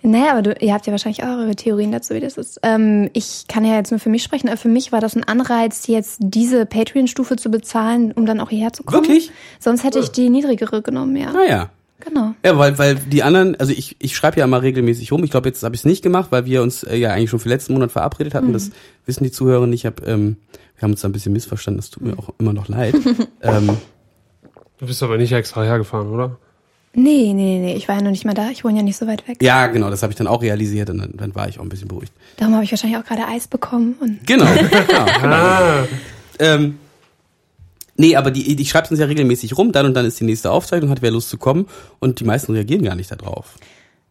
Naja, 0.02 0.30
aber 0.30 0.42
du, 0.42 0.54
ihr 0.60 0.72
habt 0.72 0.86
ja 0.86 0.92
wahrscheinlich 0.92 1.22
auch 1.22 1.36
eure 1.36 1.54
Theorien 1.54 1.92
dazu, 1.92 2.14
wie 2.14 2.20
das 2.20 2.38
ist. 2.38 2.60
Ähm, 2.62 3.10
ich 3.12 3.44
kann 3.46 3.64
ja 3.64 3.74
jetzt 3.74 3.90
nur 3.90 4.00
für 4.00 4.08
mich 4.08 4.22
sprechen, 4.22 4.48
aber 4.48 4.56
für 4.56 4.68
mich 4.68 4.90
war 4.90 5.00
das 5.00 5.14
ein 5.16 5.24
Anreiz, 5.24 5.86
jetzt 5.86 6.18
diese 6.20 6.64
Patreon-Stufe 6.64 7.36
zu 7.36 7.50
bezahlen, 7.50 8.12
um 8.12 8.24
dann 8.24 8.40
auch 8.40 8.48
hierher 8.48 8.72
zu 8.72 8.84
kommen. 8.84 9.02
Wirklich? 9.06 9.30
Sonst 9.58 9.84
hätte 9.84 9.98
ich 9.98 10.10
die 10.10 10.30
niedrigere 10.30 10.80
genommen, 10.80 11.14
ja. 11.16 11.32
Naja. 11.32 11.70
Genau. 12.00 12.34
Ja, 12.44 12.56
weil, 12.58 12.78
weil 12.78 12.94
die 12.94 13.22
anderen, 13.22 13.56
also 13.56 13.72
ich, 13.72 13.96
ich 13.98 14.14
schreibe 14.16 14.38
ja 14.38 14.44
immer 14.44 14.62
regelmäßig 14.62 15.10
rum. 15.12 15.24
Ich 15.24 15.30
glaube, 15.30 15.48
jetzt 15.48 15.62
habe 15.62 15.74
ich 15.74 15.80
es 15.80 15.84
nicht 15.84 16.02
gemacht, 16.02 16.28
weil 16.30 16.44
wir 16.46 16.62
uns 16.62 16.84
äh, 16.84 16.96
ja 16.96 17.10
eigentlich 17.12 17.30
schon 17.30 17.40
für 17.40 17.48
letzten 17.48 17.72
Monat 17.72 17.90
verabredet 17.92 18.34
hatten. 18.34 18.52
Das 18.52 18.70
wissen 19.06 19.24
die 19.24 19.32
Zuhörer 19.32 19.66
nicht. 19.66 19.80
Ich 19.80 19.86
hab, 19.86 20.06
ähm, 20.06 20.36
wir 20.76 20.82
haben 20.82 20.92
uns 20.92 21.00
da 21.00 21.08
ein 21.08 21.12
bisschen 21.12 21.32
missverstanden. 21.32 21.80
Das 21.80 21.90
tut 21.90 22.04
mir 22.04 22.16
auch 22.18 22.30
immer 22.38 22.52
noch 22.52 22.68
leid. 22.68 22.94
ähm, 23.42 23.70
Du 24.78 24.86
bist 24.86 25.02
aber 25.02 25.16
nicht 25.18 25.32
extra 25.32 25.64
hergefahren, 25.64 26.08
oder? 26.08 26.38
Nee, 26.94 27.32
nee, 27.34 27.58
nee, 27.58 27.74
ich 27.74 27.88
war 27.88 27.96
ja 27.96 28.00
noch 28.02 28.12
nicht 28.12 28.24
mal 28.24 28.32
da. 28.34 28.48
Ich 28.50 28.64
wohne 28.64 28.76
ja 28.78 28.82
nicht 28.84 28.96
so 28.96 29.06
weit 29.08 29.26
weg. 29.26 29.42
ja, 29.42 29.66
genau, 29.66 29.90
das 29.90 30.02
habe 30.04 30.12
ich 30.12 30.16
dann 30.16 30.28
auch 30.28 30.40
realisiert 30.40 30.88
und 30.90 30.98
dann, 30.98 31.12
dann 31.16 31.34
war 31.34 31.48
ich 31.48 31.58
auch 31.58 31.62
ein 31.64 31.68
bisschen 31.68 31.88
beruhigt. 31.88 32.12
Darum 32.36 32.54
habe 32.54 32.64
ich 32.64 32.70
wahrscheinlich 32.70 32.98
auch 32.98 33.04
gerade 33.04 33.26
Eis 33.26 33.48
bekommen. 33.48 33.96
Und 34.00 34.24
Genau. 34.26 34.46
genau. 35.20 35.34
Ah, 35.34 35.84
Ähm, 36.38 36.78
nee, 37.98 38.16
aber 38.16 38.30
die, 38.30 38.58
ich 38.58 38.70
schreibe 38.70 38.88
uns 38.88 38.98
ja 38.98 39.06
regelmäßig 39.06 39.58
rum, 39.58 39.72
dann 39.72 39.84
und 39.84 39.94
dann 39.94 40.06
ist 40.06 40.18
die 40.18 40.24
nächste 40.24 40.50
Aufzeichnung, 40.50 40.88
hat 40.90 41.02
wer 41.02 41.10
Lust 41.10 41.28
zu 41.28 41.36
kommen 41.36 41.66
und 41.98 42.20
die 42.20 42.24
meisten 42.24 42.52
reagieren 42.52 42.82
gar 42.82 42.94
nicht 42.94 43.10
darauf. 43.10 43.56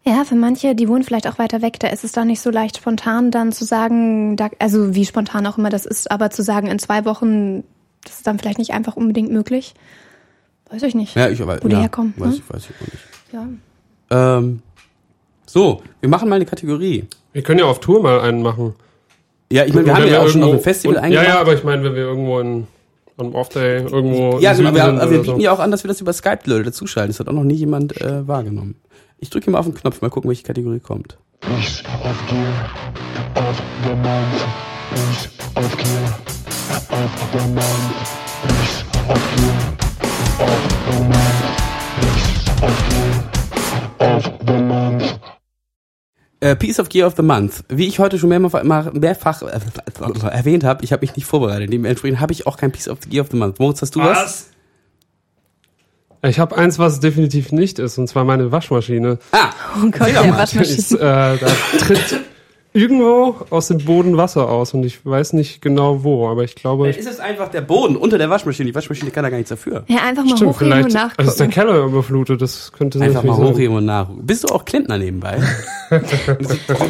ja, 0.05 0.23
für 0.23 0.35
manche, 0.35 0.75
die 0.75 0.88
wohnen 0.88 1.03
vielleicht 1.03 1.27
auch 1.27 1.39
weiter 1.39 1.61
weg, 1.61 1.79
da 1.79 1.88
ist 1.88 2.03
es 2.03 2.11
dann 2.11 2.27
nicht 2.27 2.41
so 2.41 2.51
leicht 2.51 2.77
spontan 2.77 3.31
dann 3.31 3.51
zu 3.51 3.65
sagen, 3.65 4.35
da, 4.38 4.49
also 4.59 4.93
wie 4.93 5.05
spontan 5.05 5.47
auch 5.47 5.57
immer 5.57 5.69
das 5.69 5.85
ist, 5.85 6.11
aber 6.11 6.29
zu 6.29 6.43
sagen, 6.43 6.67
in 6.67 6.77
zwei 6.77 7.05
Wochen, 7.05 7.63
das 8.03 8.17
ist 8.17 8.27
dann 8.27 8.38
vielleicht 8.38 8.59
nicht 8.59 8.71
einfach 8.71 8.95
unbedingt 8.95 9.31
möglich. 9.31 9.73
Weiß 10.69 10.83
ich 10.83 10.95
nicht. 10.95 11.15
Ja, 11.15 11.29
ich 11.29 11.41
aber 11.41 11.59
Wo 11.63 11.67
die 11.67 11.75
ja, 11.75 11.81
herkommen, 11.81 12.13
Weiß 12.17 12.29
ne? 12.29 12.35
ich, 12.35 12.53
weiß 12.53 12.63
ich 12.63 12.75
auch 12.75 12.91
nicht. 12.91 13.59
Ja. 14.11 14.38
Ähm, 14.38 14.61
so, 15.45 15.81
wir 16.01 16.09
machen 16.09 16.27
mal 16.29 16.35
eine 16.35 16.45
Kategorie. 16.45 17.05
wir 17.33 17.41
können 17.41 17.59
ja 17.59 17.65
auf 17.65 17.79
Tour 17.79 18.01
mal 18.01 18.19
einen 18.19 18.41
machen. 18.41 18.75
Ja, 19.51 19.63
ich 19.63 19.73
meine, 19.73 19.85
wir 19.85 19.95
haben 19.95 20.07
ja 20.07 20.21
auch 20.21 20.27
schon 20.27 20.43
auf 20.43 20.53
ein 20.53 20.59
Festival 20.59 20.97
und, 20.97 21.03
eingeladen. 21.03 21.27
Ja, 21.29 21.35
ja, 21.35 21.41
aber 21.41 21.53
ich 21.53 21.63
meine, 21.63 21.83
wenn 21.83 21.95
wir 21.95 22.03
irgendwo 22.03 22.39
in, 22.39 22.67
am 23.18 23.34
Off-Day 23.36 23.84
irgendwo 23.84 24.39
Ja, 24.39 24.53
genau, 24.53 24.74
wir, 24.74 24.84
aber 24.84 25.11
wir 25.11 25.20
bieten 25.22 25.36
so. 25.38 25.41
ja 25.41 25.51
auch 25.51 25.59
an, 25.59 25.72
dass 25.72 25.84
wir 25.84 25.88
das 25.89 26.01
über 26.01 26.13
Skype 26.13 26.39
Leute 26.45 26.65
dazuschalten. 26.65 27.11
Das 27.11 27.20
hat 27.20 27.28
auch 27.28 27.34
noch 27.34 27.43
nie 27.43 27.55
jemand 27.55 27.99
äh, 28.01 28.28
wahrgenommen. 28.28 28.76
Ich 29.20 29.30
drücke 29.30 29.49
mal 29.49 29.59
auf 29.59 29.65
den 29.65 29.74
Knopf, 29.76 30.01
mal 30.01 30.09
gucken, 30.09 30.30
welche 30.30 30.43
Kategorie 30.43 30.80
kommt. 30.80 31.18
Piece 31.41 31.84
of 32.03 32.28
gear 32.28 32.70
of 33.36 33.61
the 33.84 33.95
month. 33.95 34.45
Piece 34.91 35.30
of 35.55 35.78
gear 35.78 36.18
of 36.91 37.11
the 37.34 37.47
month. 37.53 37.93
Piece 38.43 38.86
of 39.09 39.20
gear 39.36 39.57
of 40.39 40.61
the 40.91 40.99
month. 41.03 41.43
Piece 42.01 42.39
of 42.61 42.76
gear 42.89 44.15
of 44.15 44.24
the 44.45 44.53
month. 44.63 45.36
Äh, 46.39 46.55
Piece 46.55 46.79
of 46.79 46.89
Gear 46.89 47.07
of 47.07 47.15
the 47.17 47.23
Month. 47.23 47.63
Wie 47.69 47.88
ich 47.88 47.97
heute 47.99 48.19
schon 48.19 48.29
mehrfach, 48.29 48.93
mehrfach 48.93 49.41
äh, 49.41 49.59
erwähnt 50.29 50.63
habe, 50.63 50.83
ich 50.83 50.91
habe 50.93 51.01
mich 51.01 51.15
nicht 51.15 51.25
vorbereitet. 51.25 51.73
Dementsprechend 51.73 52.19
habe 52.19 52.31
ich 52.33 52.45
auch 52.45 52.57
kein 52.57 52.71
Piece 52.71 52.88
of 52.88 52.99
Gear 53.09 53.23
of 53.23 53.31
the 53.31 53.38
Month. 53.38 53.59
Moritz, 53.59 53.81
hast 53.81 53.95
du 53.95 54.01
was? 54.01 54.49
Ich 56.23 56.39
habe 56.39 56.57
eins, 56.57 56.77
was 56.79 56.99
definitiv 56.99 57.51
nicht 57.51 57.79
ist, 57.79 57.97
und 57.97 58.07
zwar 58.07 58.23
meine 58.23 58.51
Waschmaschine. 58.51 59.19
Ah, 59.31 59.49
Oh 59.77 59.89
Gott, 59.91 60.01
doch 60.01 60.07
der 60.07 60.31
mal. 60.33 60.43
Ist, 60.43 60.91
Waschmaschine. 60.91 60.99
äh, 60.99 61.38
da 61.38 61.47
tritt 61.79 62.19
irgendwo 62.78 63.36
aus 63.49 63.67
dem 63.67 63.80
Boden 63.80 64.15
Wasser 64.17 64.49
aus 64.49 64.73
und 64.73 64.84
ich 64.86 65.05
weiß 65.05 65.34
nicht 65.34 65.61
genau 65.61 66.03
wo, 66.03 66.28
aber 66.30 66.43
ich 66.43 66.55
glaube, 66.55 66.89
ist 66.89 67.07
es 67.09 67.19
einfach 67.19 67.49
der 67.49 67.61
Boden 67.61 67.95
unter 67.95 68.17
der 68.17 68.30
Waschmaschine? 68.30 68.69
Die 68.69 68.75
Waschmaschine 68.75 69.11
kann 69.11 69.23
da 69.23 69.30
gar 69.30 69.38
nichts 69.38 69.49
dafür. 69.49 69.84
Ja, 69.88 70.03
einfach 70.03 70.23
mal 70.23 70.38
stimmt, 70.38 70.55
hochheben 70.55 70.73
und 70.84 70.91
vielleicht 70.91 71.19
also 71.19 71.32
ist 71.32 71.39
der 71.39 71.47
nachgucken. 71.47 71.67
Keller 71.69 71.86
überflutet, 71.86 72.41
das 72.41 72.71
könnte 72.71 72.99
Einfach 73.01 73.23
mal 73.23 73.30
natürlich 73.32 73.45
sein. 73.47 73.55
hochheben 73.55 73.78
und 73.78 73.86
nach. 73.86 74.09
Bist 74.21 74.43
du 74.43 74.53
auch 74.53 74.63
Klempner 74.65 74.97
nebenbei? 74.97 75.39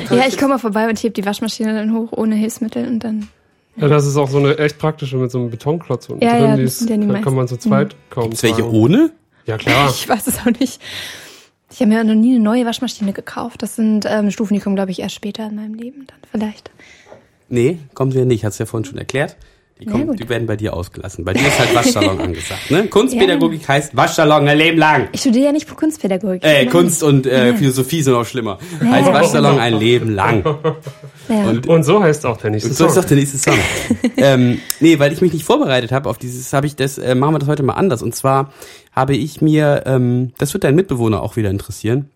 Ja, 0.09 0.23
ich 0.27 0.37
komme 0.37 0.53
mal 0.53 0.57
vorbei 0.59 0.87
und 0.89 1.01
heb 1.03 1.13
die 1.13 1.25
Waschmaschine 1.25 1.73
dann 1.73 1.93
hoch 1.93 2.11
ohne 2.11 2.35
Hilfsmittel 2.35 2.87
und 2.87 3.03
dann. 3.03 3.27
Ja, 3.75 3.87
das 3.87 4.07
ist 4.07 4.17
auch 4.17 4.29
so 4.29 4.39
eine 4.39 4.57
echt 4.57 4.79
praktische 4.79 5.17
mit 5.17 5.29
so 5.29 5.37
einem 5.37 5.51
Betonklotz 5.51 6.09
unten 6.09 6.23
Ja, 6.23 6.31
drin. 6.39 6.49
ja, 6.49 6.55
die 6.55 6.63
ist, 6.63 6.89
ja 6.89 6.97
die 6.97 7.07
da 7.07 7.19
kann 7.19 7.35
man 7.35 7.47
zu 7.47 7.57
zweit 7.57 7.95
kaum 8.09 8.23
Gibt's 8.29 8.41
welche 8.43 8.67
ohne? 8.67 9.11
Ja, 9.45 9.57
klar. 9.57 9.89
Ich 9.95 10.09
weiß 10.09 10.25
es 10.27 10.39
auch 10.39 10.59
nicht. 10.59 10.81
Ich 11.71 11.81
habe 11.81 11.89
mir 11.89 12.03
noch 12.03 12.15
nie 12.15 12.35
eine 12.35 12.43
neue 12.43 12.65
Waschmaschine 12.65 13.13
gekauft. 13.13 13.61
Das 13.61 13.75
sind 13.75 14.05
ähm, 14.07 14.31
Stufen, 14.31 14.53
die 14.53 14.59
kommen, 14.59 14.75
glaube 14.75 14.91
ich, 14.91 14.99
erst 14.99 15.15
später 15.15 15.47
in 15.47 15.55
meinem 15.55 15.73
Leben 15.73 16.07
dann 16.07 16.19
vielleicht. 16.31 16.71
Nee, 17.49 17.79
kommen 17.93 18.11
sie 18.11 18.19
ja 18.19 18.25
nicht. 18.25 18.45
Hast 18.45 18.59
du 18.59 18.63
ja 18.63 18.65
vorhin 18.67 18.85
schon 18.85 18.97
erklärt. 18.97 19.35
Die, 19.79 19.85
kommen, 19.85 20.15
die 20.15 20.27
werden 20.27 20.47
bei 20.47 20.55
dir 20.55 20.73
ausgelassen. 20.73 21.23
Bei 21.23 21.33
dir 21.33 21.47
ist 21.47 21.59
halt 21.59 21.75
Waschsalon 21.75 22.19
angesagt. 22.21 22.71
Ne? 22.71 22.87
Kunstpädagogik 22.87 23.67
heißt 23.67 23.95
Waschsalon 23.95 24.47
ein 24.47 24.57
Leben 24.57 24.79
lang. 24.79 25.09
Ich 25.11 25.19
studiere 25.21 25.45
ja 25.45 25.51
nicht 25.51 25.69
Kunstpädagogik. 25.69 26.43
Äh. 26.43 26.65
Kunst 26.65 27.03
und 27.03 27.27
äh, 27.27 27.53
Philosophie 27.53 28.01
sind 28.01 28.15
auch 28.15 28.25
schlimmer. 28.25 28.57
Heißt 28.83 29.13
Waschsalon 29.13 29.59
ein 29.59 29.75
Leben 29.75 30.09
lang. 30.15 30.43
Ja. 31.29 31.43
Und 31.47 31.67
Und 31.67 31.83
so 31.83 32.01
heißt 32.01 32.25
auch 32.25 32.37
der 32.37 32.49
nächste 32.49 32.69
Und 32.69 32.75
so 32.75 32.85
Song. 32.85 32.89
ist 32.89 32.97
doch 32.97 33.05
der 33.05 33.17
nächste 33.17 33.37
Song. 33.37 33.57
ähm, 34.17 34.59
nee, 34.79 34.97
weil 34.97 35.13
ich 35.13 35.21
mich 35.21 35.33
nicht 35.33 35.45
vorbereitet 35.45 35.91
habe 35.91 36.09
auf 36.09 36.17
dieses, 36.17 36.51
habe 36.53 36.65
ich 36.65 36.75
das, 36.75 36.97
äh, 36.97 37.13
machen 37.13 37.35
wir 37.35 37.39
das 37.39 37.49
heute 37.49 37.61
mal 37.61 37.73
anders. 37.73 38.01
Und 38.01 38.15
zwar 38.15 38.53
habe 38.97 39.15
ich 39.15 39.41
mir, 39.41 39.83
ähm, 39.85 40.33
das 40.39 40.53
wird 40.53 40.63
dein 40.63 40.75
Mitbewohner 40.75 41.21
auch 41.21 41.35
wieder 41.35 41.49
interessieren. 41.51 42.09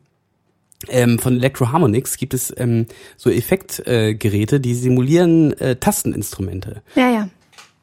Ähm, 0.89 1.19
von 1.19 1.35
Electroharmonix 1.37 2.17
gibt 2.17 2.33
es 2.33 2.51
ähm, 2.57 2.87
so 3.15 3.29
Effektgeräte, 3.29 4.09
äh, 4.09 4.15
Geräte, 4.15 4.59
die 4.59 4.73
simulieren 4.73 5.53
äh, 5.59 5.75
Tasteninstrumente. 5.75 6.81
ja, 6.95 7.09
ja. 7.11 7.29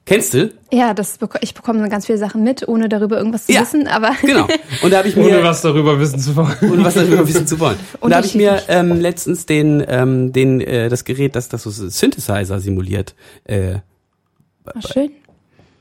Kennst 0.04 0.32
du? 0.32 0.50
Ja, 0.72 0.94
das 0.94 1.18
beko 1.18 1.36
ich 1.42 1.52
bekomme 1.52 1.86
ganz 1.90 2.06
viele 2.06 2.16
Sachen 2.16 2.42
mit, 2.42 2.66
ohne 2.66 2.88
darüber 2.88 3.18
irgendwas 3.18 3.44
zu 3.44 3.52
Ja. 3.52 3.60
wissen, 3.60 3.86
aber 3.86 4.12
Genau. 4.22 4.48
Und 4.82 4.90
da 4.90 4.98
habe 4.98 5.08
ich 5.08 5.16
mir 5.16 5.26
Ohne 5.26 5.42
was 5.44 5.60
darüber 5.60 6.00
wissen 6.00 6.18
zu 6.18 6.34
wollen. 6.34 6.56
und 6.62 6.82
was 6.82 6.94
darüber 6.94 7.28
wissen 7.28 7.46
zu 7.46 7.60
wollen. 7.60 7.76
Und 8.00 8.10
da 8.10 8.16
habe 8.16 8.26
ich 8.26 8.34
mir 8.34 8.62
ähm, 8.68 9.00
letztens 9.02 9.44
den, 9.44 9.84
ähm, 9.86 10.32
den, 10.32 10.62
äh, 10.62 10.88
das 10.88 11.04
Gerät, 11.04 11.36
das 11.36 11.50
das 11.50 11.62
so 11.64 11.70
Synthesizer 11.70 12.58
simuliert, 12.58 13.14
äh, 13.44 13.80
war 14.64 14.80
schön. 14.80 15.10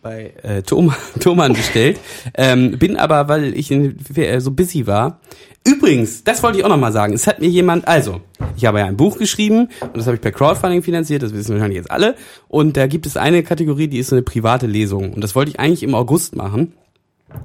Bei 0.07 0.33
äh, 0.43 0.61
Thoman, 1.19 1.53
bestellt. 1.53 1.99
ähm, 2.33 2.77
bin 2.77 2.95
aber, 2.95 3.27
weil 3.27 3.57
ich 3.57 3.71
äh, 3.71 4.39
so 4.39 4.51
busy 4.51 4.87
war. 4.87 5.19
Übrigens, 5.65 6.23
das 6.23 6.43
wollte 6.43 6.59
ich 6.59 6.63
auch 6.63 6.69
noch 6.69 6.77
mal 6.77 6.93
sagen. 6.93 7.13
Es 7.13 7.27
hat 7.27 7.41
mir 7.41 7.49
jemand, 7.49 7.87
also, 7.89 8.21
ich 8.55 8.65
habe 8.65 8.79
ja 8.79 8.85
ein 8.85 8.95
Buch 8.95 9.17
geschrieben 9.17 9.67
und 9.81 9.97
das 9.97 10.05
habe 10.05 10.15
ich 10.15 10.21
per 10.21 10.31
Crowdfunding 10.31 10.81
finanziert, 10.81 11.23
das 11.23 11.33
wissen 11.33 11.53
wahrscheinlich 11.55 11.77
jetzt 11.77 11.91
alle. 11.91 12.15
Und 12.47 12.77
da 12.77 12.87
gibt 12.87 13.05
es 13.05 13.17
eine 13.17 13.43
Kategorie, 13.43 13.89
die 13.89 13.99
ist 13.99 14.07
so 14.07 14.15
eine 14.15 14.23
private 14.23 14.65
Lesung. 14.65 15.13
Und 15.13 15.21
das 15.21 15.35
wollte 15.35 15.51
ich 15.51 15.59
eigentlich 15.59 15.83
im 15.83 15.93
August 15.93 16.35
machen. 16.35 16.73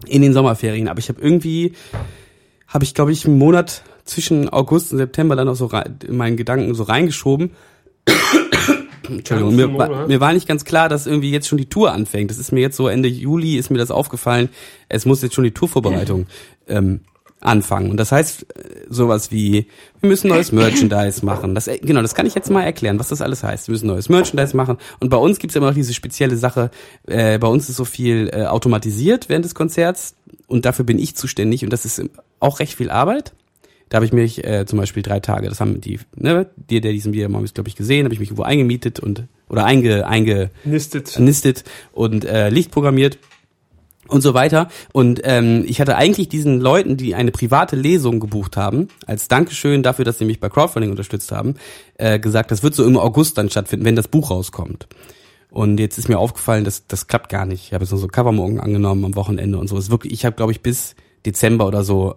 in 0.06 0.22
den 0.22 0.32
Sommerferien. 0.32 0.86
Aber 0.86 1.00
ich 1.00 1.08
habe 1.08 1.20
irgendwie, 1.20 1.72
habe 2.68 2.84
ich 2.84 2.94
glaube 2.94 3.10
ich 3.10 3.26
einen 3.26 3.38
Monat 3.38 3.82
zwischen 4.04 4.48
August 4.48 4.92
und 4.92 4.98
September 4.98 5.34
dann 5.34 5.48
auch 5.48 5.56
so 5.56 5.66
rein, 5.66 5.98
in 6.06 6.16
meinen 6.16 6.36
Gedanken 6.36 6.74
so 6.74 6.84
reingeschoben. 6.84 7.50
Entschuldigung, 9.08 9.54
mir, 9.56 9.78
war- 9.78 10.06
mir 10.08 10.20
war 10.20 10.32
nicht 10.32 10.46
ganz 10.48 10.64
klar, 10.64 10.88
dass 10.88 11.06
irgendwie 11.06 11.30
jetzt 11.30 11.48
schon 11.48 11.58
die 11.58 11.68
Tour 11.68 11.92
anfängt. 11.92 12.30
Das 12.30 12.38
ist 12.38 12.52
mir 12.52 12.60
jetzt 12.60 12.76
so 12.76 12.88
Ende 12.88 13.08
Juli 13.08 13.56
ist 13.56 13.70
mir 13.70 13.78
das 13.78 13.90
aufgefallen. 13.90 14.48
Es 14.88 15.04
muss 15.06 15.22
jetzt 15.22 15.34
schon 15.34 15.44
die 15.44 15.52
Tourvorbereitung 15.52 16.26
ähm, 16.68 17.00
anfangen. 17.40 17.90
Und 17.90 17.96
das 17.96 18.12
heißt 18.12 18.42
äh, 18.56 18.62
sowas 18.88 19.32
wie, 19.32 19.66
wir 20.00 20.08
müssen 20.08 20.28
neues 20.28 20.52
Merchandise 20.52 21.24
machen. 21.24 21.54
Das, 21.56 21.66
äh, 21.66 21.78
genau, 21.78 22.00
das 22.02 22.14
kann 22.14 22.24
ich 22.26 22.34
jetzt 22.36 22.50
mal 22.50 22.62
erklären, 22.62 22.98
was 23.00 23.08
das 23.08 23.20
alles 23.20 23.42
heißt. 23.42 23.66
Wir 23.68 23.72
müssen 23.72 23.88
neues 23.88 24.08
Merchandise 24.08 24.56
machen. 24.56 24.76
Und 25.00 25.08
bei 25.10 25.16
uns 25.16 25.38
gibt's 25.40 25.56
immer 25.56 25.66
noch 25.66 25.74
diese 25.74 25.92
spezielle 25.92 26.36
Sache, 26.36 26.70
äh, 27.06 27.38
bei 27.38 27.48
uns 27.48 27.68
ist 27.68 27.76
so 27.76 27.84
viel 27.84 28.30
äh, 28.32 28.44
automatisiert 28.44 29.28
während 29.28 29.44
des 29.44 29.54
Konzerts 29.56 30.14
und 30.46 30.64
dafür 30.64 30.84
bin 30.84 30.98
ich 31.00 31.16
zuständig 31.16 31.64
und 31.64 31.72
das 31.72 31.84
ist 31.84 32.02
auch 32.38 32.60
recht 32.60 32.74
viel 32.76 32.90
Arbeit. 32.90 33.32
Da 33.92 33.96
habe 33.96 34.06
ich 34.06 34.12
mich 34.14 34.42
äh, 34.42 34.64
zum 34.64 34.78
Beispiel 34.78 35.02
drei 35.02 35.20
Tage, 35.20 35.50
das 35.50 35.60
haben 35.60 35.78
die, 35.82 36.00
ne, 36.16 36.46
die, 36.56 36.80
der 36.80 36.92
diesen 36.92 37.12
Video 37.12 37.28
mal 37.28 37.44
glaube 37.44 37.68
ich 37.68 37.76
gesehen, 37.76 38.06
habe 38.06 38.14
ich 38.14 38.20
mich 38.20 38.30
irgendwo 38.30 38.44
eingemietet 38.44 39.00
und 39.00 39.24
oder 39.50 39.66
einge, 39.66 40.06
einge 40.06 40.50
Nistet. 40.64 41.18
nistet 41.18 41.64
und 41.92 42.24
äh, 42.24 42.48
Licht 42.48 42.70
programmiert 42.70 43.18
und 44.08 44.22
so 44.22 44.32
weiter. 44.32 44.68
Und 44.94 45.20
ähm, 45.24 45.66
ich 45.66 45.78
hatte 45.78 45.96
eigentlich 45.96 46.30
diesen 46.30 46.58
Leuten, 46.58 46.96
die 46.96 47.14
eine 47.14 47.32
private 47.32 47.76
Lesung 47.76 48.18
gebucht 48.18 48.56
haben, 48.56 48.88
als 49.06 49.28
Dankeschön 49.28 49.82
dafür, 49.82 50.06
dass 50.06 50.16
sie 50.16 50.24
mich 50.24 50.40
bei 50.40 50.48
Crowdfunding 50.48 50.90
unterstützt 50.90 51.30
haben, 51.30 51.56
äh, 51.98 52.18
gesagt, 52.18 52.50
das 52.50 52.62
wird 52.62 52.74
so 52.74 52.86
im 52.86 52.96
August 52.96 53.36
dann 53.36 53.50
stattfinden, 53.50 53.84
wenn 53.84 53.96
das 53.96 54.08
Buch 54.08 54.30
rauskommt. 54.30 54.88
Und 55.50 55.78
jetzt 55.78 55.98
ist 55.98 56.08
mir 56.08 56.18
aufgefallen, 56.18 56.64
dass 56.64 56.86
das 56.86 57.08
klappt 57.08 57.28
gar 57.28 57.44
nicht. 57.44 57.66
Ich 57.66 57.74
habe 57.74 57.84
jetzt 57.84 57.92
noch 57.92 57.98
so 57.98 58.08
Covermorgen 58.08 58.58
angenommen 58.58 59.04
am 59.04 59.16
Wochenende 59.16 59.58
und 59.58 59.68
so. 59.68 59.76
Es 59.76 59.84
ist 59.84 59.90
wirklich, 59.90 60.14
ich 60.14 60.24
habe 60.24 60.34
glaube 60.34 60.52
ich 60.52 60.62
bis 60.62 60.94
Dezember 61.26 61.66
oder 61.66 61.84
so 61.84 62.14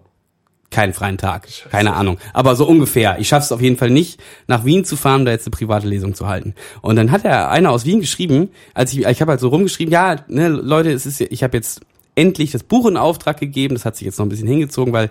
keinen 0.70 0.92
freien 0.92 1.18
Tag. 1.18 1.48
Keine 1.70 1.94
Ahnung. 1.94 2.18
Aber 2.32 2.56
so 2.56 2.66
ungefähr. 2.66 3.18
Ich 3.18 3.28
schaffe 3.28 3.44
es 3.44 3.52
auf 3.52 3.60
jeden 3.60 3.76
Fall 3.76 3.90
nicht, 3.90 4.20
nach 4.46 4.64
Wien 4.64 4.84
zu 4.84 4.96
fahren, 4.96 5.24
da 5.24 5.30
jetzt 5.30 5.46
eine 5.46 5.52
private 5.52 5.86
Lesung 5.86 6.14
zu 6.14 6.26
halten. 6.26 6.54
Und 6.82 6.96
dann 6.96 7.10
hat 7.10 7.24
er 7.24 7.50
einer 7.50 7.70
aus 7.70 7.84
Wien 7.84 8.00
geschrieben, 8.00 8.50
als 8.74 8.92
ich, 8.92 9.06
ich 9.06 9.20
habe 9.20 9.32
halt 9.32 9.40
so 9.40 9.48
rumgeschrieben, 9.48 9.92
ja, 9.92 10.16
ne, 10.28 10.48
Leute, 10.48 10.90
es 10.90 11.06
ist, 11.06 11.20
ich 11.20 11.42
habe 11.42 11.56
jetzt 11.56 11.80
endlich 12.14 12.50
das 12.50 12.62
Buch 12.62 12.86
in 12.86 12.96
Auftrag 12.96 13.38
gegeben. 13.38 13.74
Das 13.74 13.84
hat 13.84 13.96
sich 13.96 14.06
jetzt 14.06 14.18
noch 14.18 14.26
ein 14.26 14.30
bisschen 14.30 14.48
hingezogen, 14.48 14.92
weil 14.92 15.10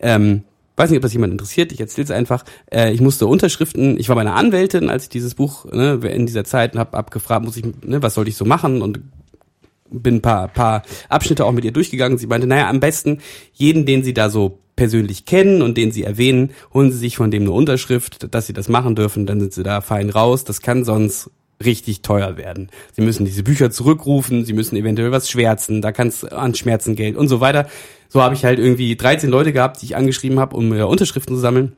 ähm, 0.00 0.42
weiß 0.76 0.90
nicht, 0.90 0.98
ob 0.98 1.02
das 1.02 1.12
jemand 1.12 1.32
interessiert. 1.32 1.72
Ich 1.72 1.80
erzähle 1.80 2.04
es 2.04 2.10
einfach. 2.10 2.44
Äh, 2.72 2.92
ich 2.92 3.00
musste 3.00 3.26
Unterschriften. 3.26 3.98
Ich 3.98 4.08
war 4.08 4.16
bei 4.16 4.22
einer 4.22 4.34
Anwältin, 4.34 4.90
als 4.90 5.04
ich 5.04 5.08
dieses 5.08 5.34
Buch 5.34 5.66
ne, 5.66 6.00
in 6.04 6.26
dieser 6.26 6.44
Zeit 6.44 6.74
und 6.74 6.80
habe 6.80 6.96
abgefragt, 6.96 7.44
muss 7.44 7.56
ich, 7.56 7.64
ne, 7.84 8.02
was 8.02 8.14
sollte 8.14 8.30
ich 8.30 8.36
so 8.36 8.44
machen 8.44 8.82
und 8.82 9.00
bin 9.90 10.16
ein 10.16 10.22
paar, 10.22 10.48
paar 10.48 10.82
Abschnitte 11.08 11.44
auch 11.44 11.52
mit 11.52 11.64
ihr 11.64 11.72
durchgegangen. 11.72 12.18
Sie 12.18 12.26
meinte, 12.26 12.46
naja, 12.46 12.68
am 12.68 12.80
besten 12.80 13.20
jeden, 13.52 13.86
den 13.86 14.02
Sie 14.02 14.14
da 14.14 14.30
so 14.30 14.58
persönlich 14.76 15.24
kennen 15.24 15.62
und 15.62 15.76
den 15.76 15.90
Sie 15.90 16.04
erwähnen, 16.04 16.52
holen 16.72 16.92
Sie 16.92 16.98
sich 16.98 17.16
von 17.16 17.30
dem 17.30 17.42
eine 17.42 17.52
Unterschrift, 17.52 18.32
dass 18.34 18.46
Sie 18.46 18.52
das 18.52 18.68
machen 18.68 18.94
dürfen, 18.94 19.26
dann 19.26 19.40
sind 19.40 19.52
Sie 19.52 19.62
da 19.62 19.80
fein 19.80 20.10
raus. 20.10 20.44
Das 20.44 20.60
kann 20.60 20.84
sonst 20.84 21.30
richtig 21.64 22.02
teuer 22.02 22.36
werden. 22.36 22.68
Sie 22.92 23.02
müssen 23.02 23.24
diese 23.24 23.42
Bücher 23.42 23.70
zurückrufen, 23.70 24.44
Sie 24.44 24.52
müssen 24.52 24.76
eventuell 24.76 25.10
was 25.10 25.30
schwärzen, 25.30 25.80
da 25.80 25.90
kann 25.90 26.08
es 26.08 26.24
an 26.24 26.54
Schmerzengeld 26.54 27.16
und 27.16 27.28
so 27.28 27.40
weiter. 27.40 27.66
So 28.08 28.22
habe 28.22 28.34
ich 28.34 28.44
halt 28.44 28.58
irgendwie 28.58 28.94
13 28.96 29.30
Leute 29.30 29.52
gehabt, 29.52 29.80
die 29.80 29.86
ich 29.86 29.96
angeschrieben 29.96 30.38
habe, 30.38 30.54
um 30.56 30.70
Unterschriften 30.70 31.34
zu 31.34 31.40
sammeln. 31.40 31.72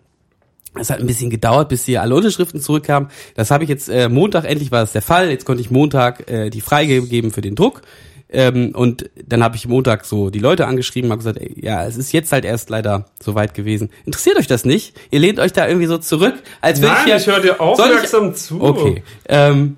Es 0.75 0.91
hat 0.91 1.01
ein 1.01 1.07
bisschen 1.07 1.31
gedauert, 1.31 1.69
bis 1.69 1.85
hier 1.85 2.03
alle 2.03 2.15
Unterschriften 2.15 2.61
zurückkamen. 2.61 3.09
Das 3.35 3.51
habe 3.51 3.65
ich 3.65 3.71
jetzt 3.71 3.89
äh, 3.89 4.09
Montag 4.09 4.45
endlich 4.45 4.71
war 4.71 4.81
das 4.81 4.93
der 4.93 5.03
Fall. 5.03 5.31
Jetzt 5.31 5.45
konnte 5.45 5.61
ich 5.61 5.71
Montag 5.71 6.31
äh, 6.31 6.51
die 6.51 6.61
Freigabe 6.61 7.07
geben 7.07 7.33
für 7.33 7.41
den 7.41 7.55
Druck. 7.55 7.83
Ähm, 8.31 8.73
und 8.75 9.09
dann 9.27 9.43
habe 9.43 9.57
ich 9.57 9.67
Montag 9.67 10.05
so 10.05 10.29
die 10.29 10.39
Leute 10.39 10.67
angeschrieben, 10.67 11.11
habe 11.11 11.19
gesagt, 11.19 11.39
ey, 11.39 11.55
ja, 11.65 11.87
es 11.87 11.97
ist 11.97 12.13
jetzt 12.13 12.31
halt 12.31 12.45
erst 12.45 12.69
leider 12.69 13.07
so 13.23 13.35
weit 13.35 13.55
gewesen. 13.55 13.89
Interessiert 14.05 14.37
euch 14.37 14.47
das 14.47 14.65
nicht? 14.67 14.95
Ihr 15.11 15.21
lehnt 15.21 15.39
euch 15.39 15.53
da 15.53 15.67
irgendwie 15.67 15.87
so 15.87 15.97
zurück, 15.99 16.35
als 16.61 16.83
wenn 16.83 16.89
Nein, 16.91 17.09
ich, 17.09 17.15
ich 17.15 17.27
höre 17.27 17.41
dir 17.41 17.57
Soll 17.59 17.73
ich- 17.75 17.81
aufmerksam 17.81 18.35
zu. 18.35 18.61
Okay. 18.63 19.03
Ähm, 19.29 19.77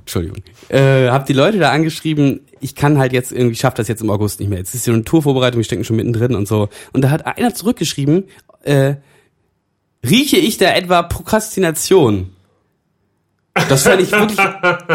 Entschuldigung. 0.00 0.38
Äh, 0.68 1.08
hab 1.08 1.26
die 1.26 1.32
Leute 1.32 1.58
da 1.58 1.72
angeschrieben, 1.72 2.40
ich 2.60 2.76
kann 2.76 2.98
halt 2.98 3.12
jetzt 3.12 3.32
irgendwie, 3.32 3.56
schaff 3.56 3.74
das 3.74 3.88
jetzt 3.88 4.00
im 4.02 4.10
August 4.10 4.38
nicht 4.38 4.48
mehr. 4.48 4.58
Jetzt 4.58 4.74
ist 4.74 4.84
hier 4.84 4.94
eine 4.94 5.02
Tourvorbereitung, 5.04 5.58
wir 5.58 5.64
stecken 5.64 5.82
schon 5.84 5.96
mittendrin 5.96 6.34
und 6.36 6.46
so. 6.46 6.68
Und 6.92 7.02
da 7.02 7.10
hat 7.10 7.26
einer 7.26 7.52
zurückgeschrieben, 7.54 8.24
äh, 8.62 8.94
rieche 10.08 10.36
ich 10.36 10.56
da 10.58 10.72
etwa 10.72 11.02
Prokrastination? 11.02 12.30
Das 13.68 13.82
fand 13.82 14.02
ich 14.02 14.12
wirklich 14.12 14.38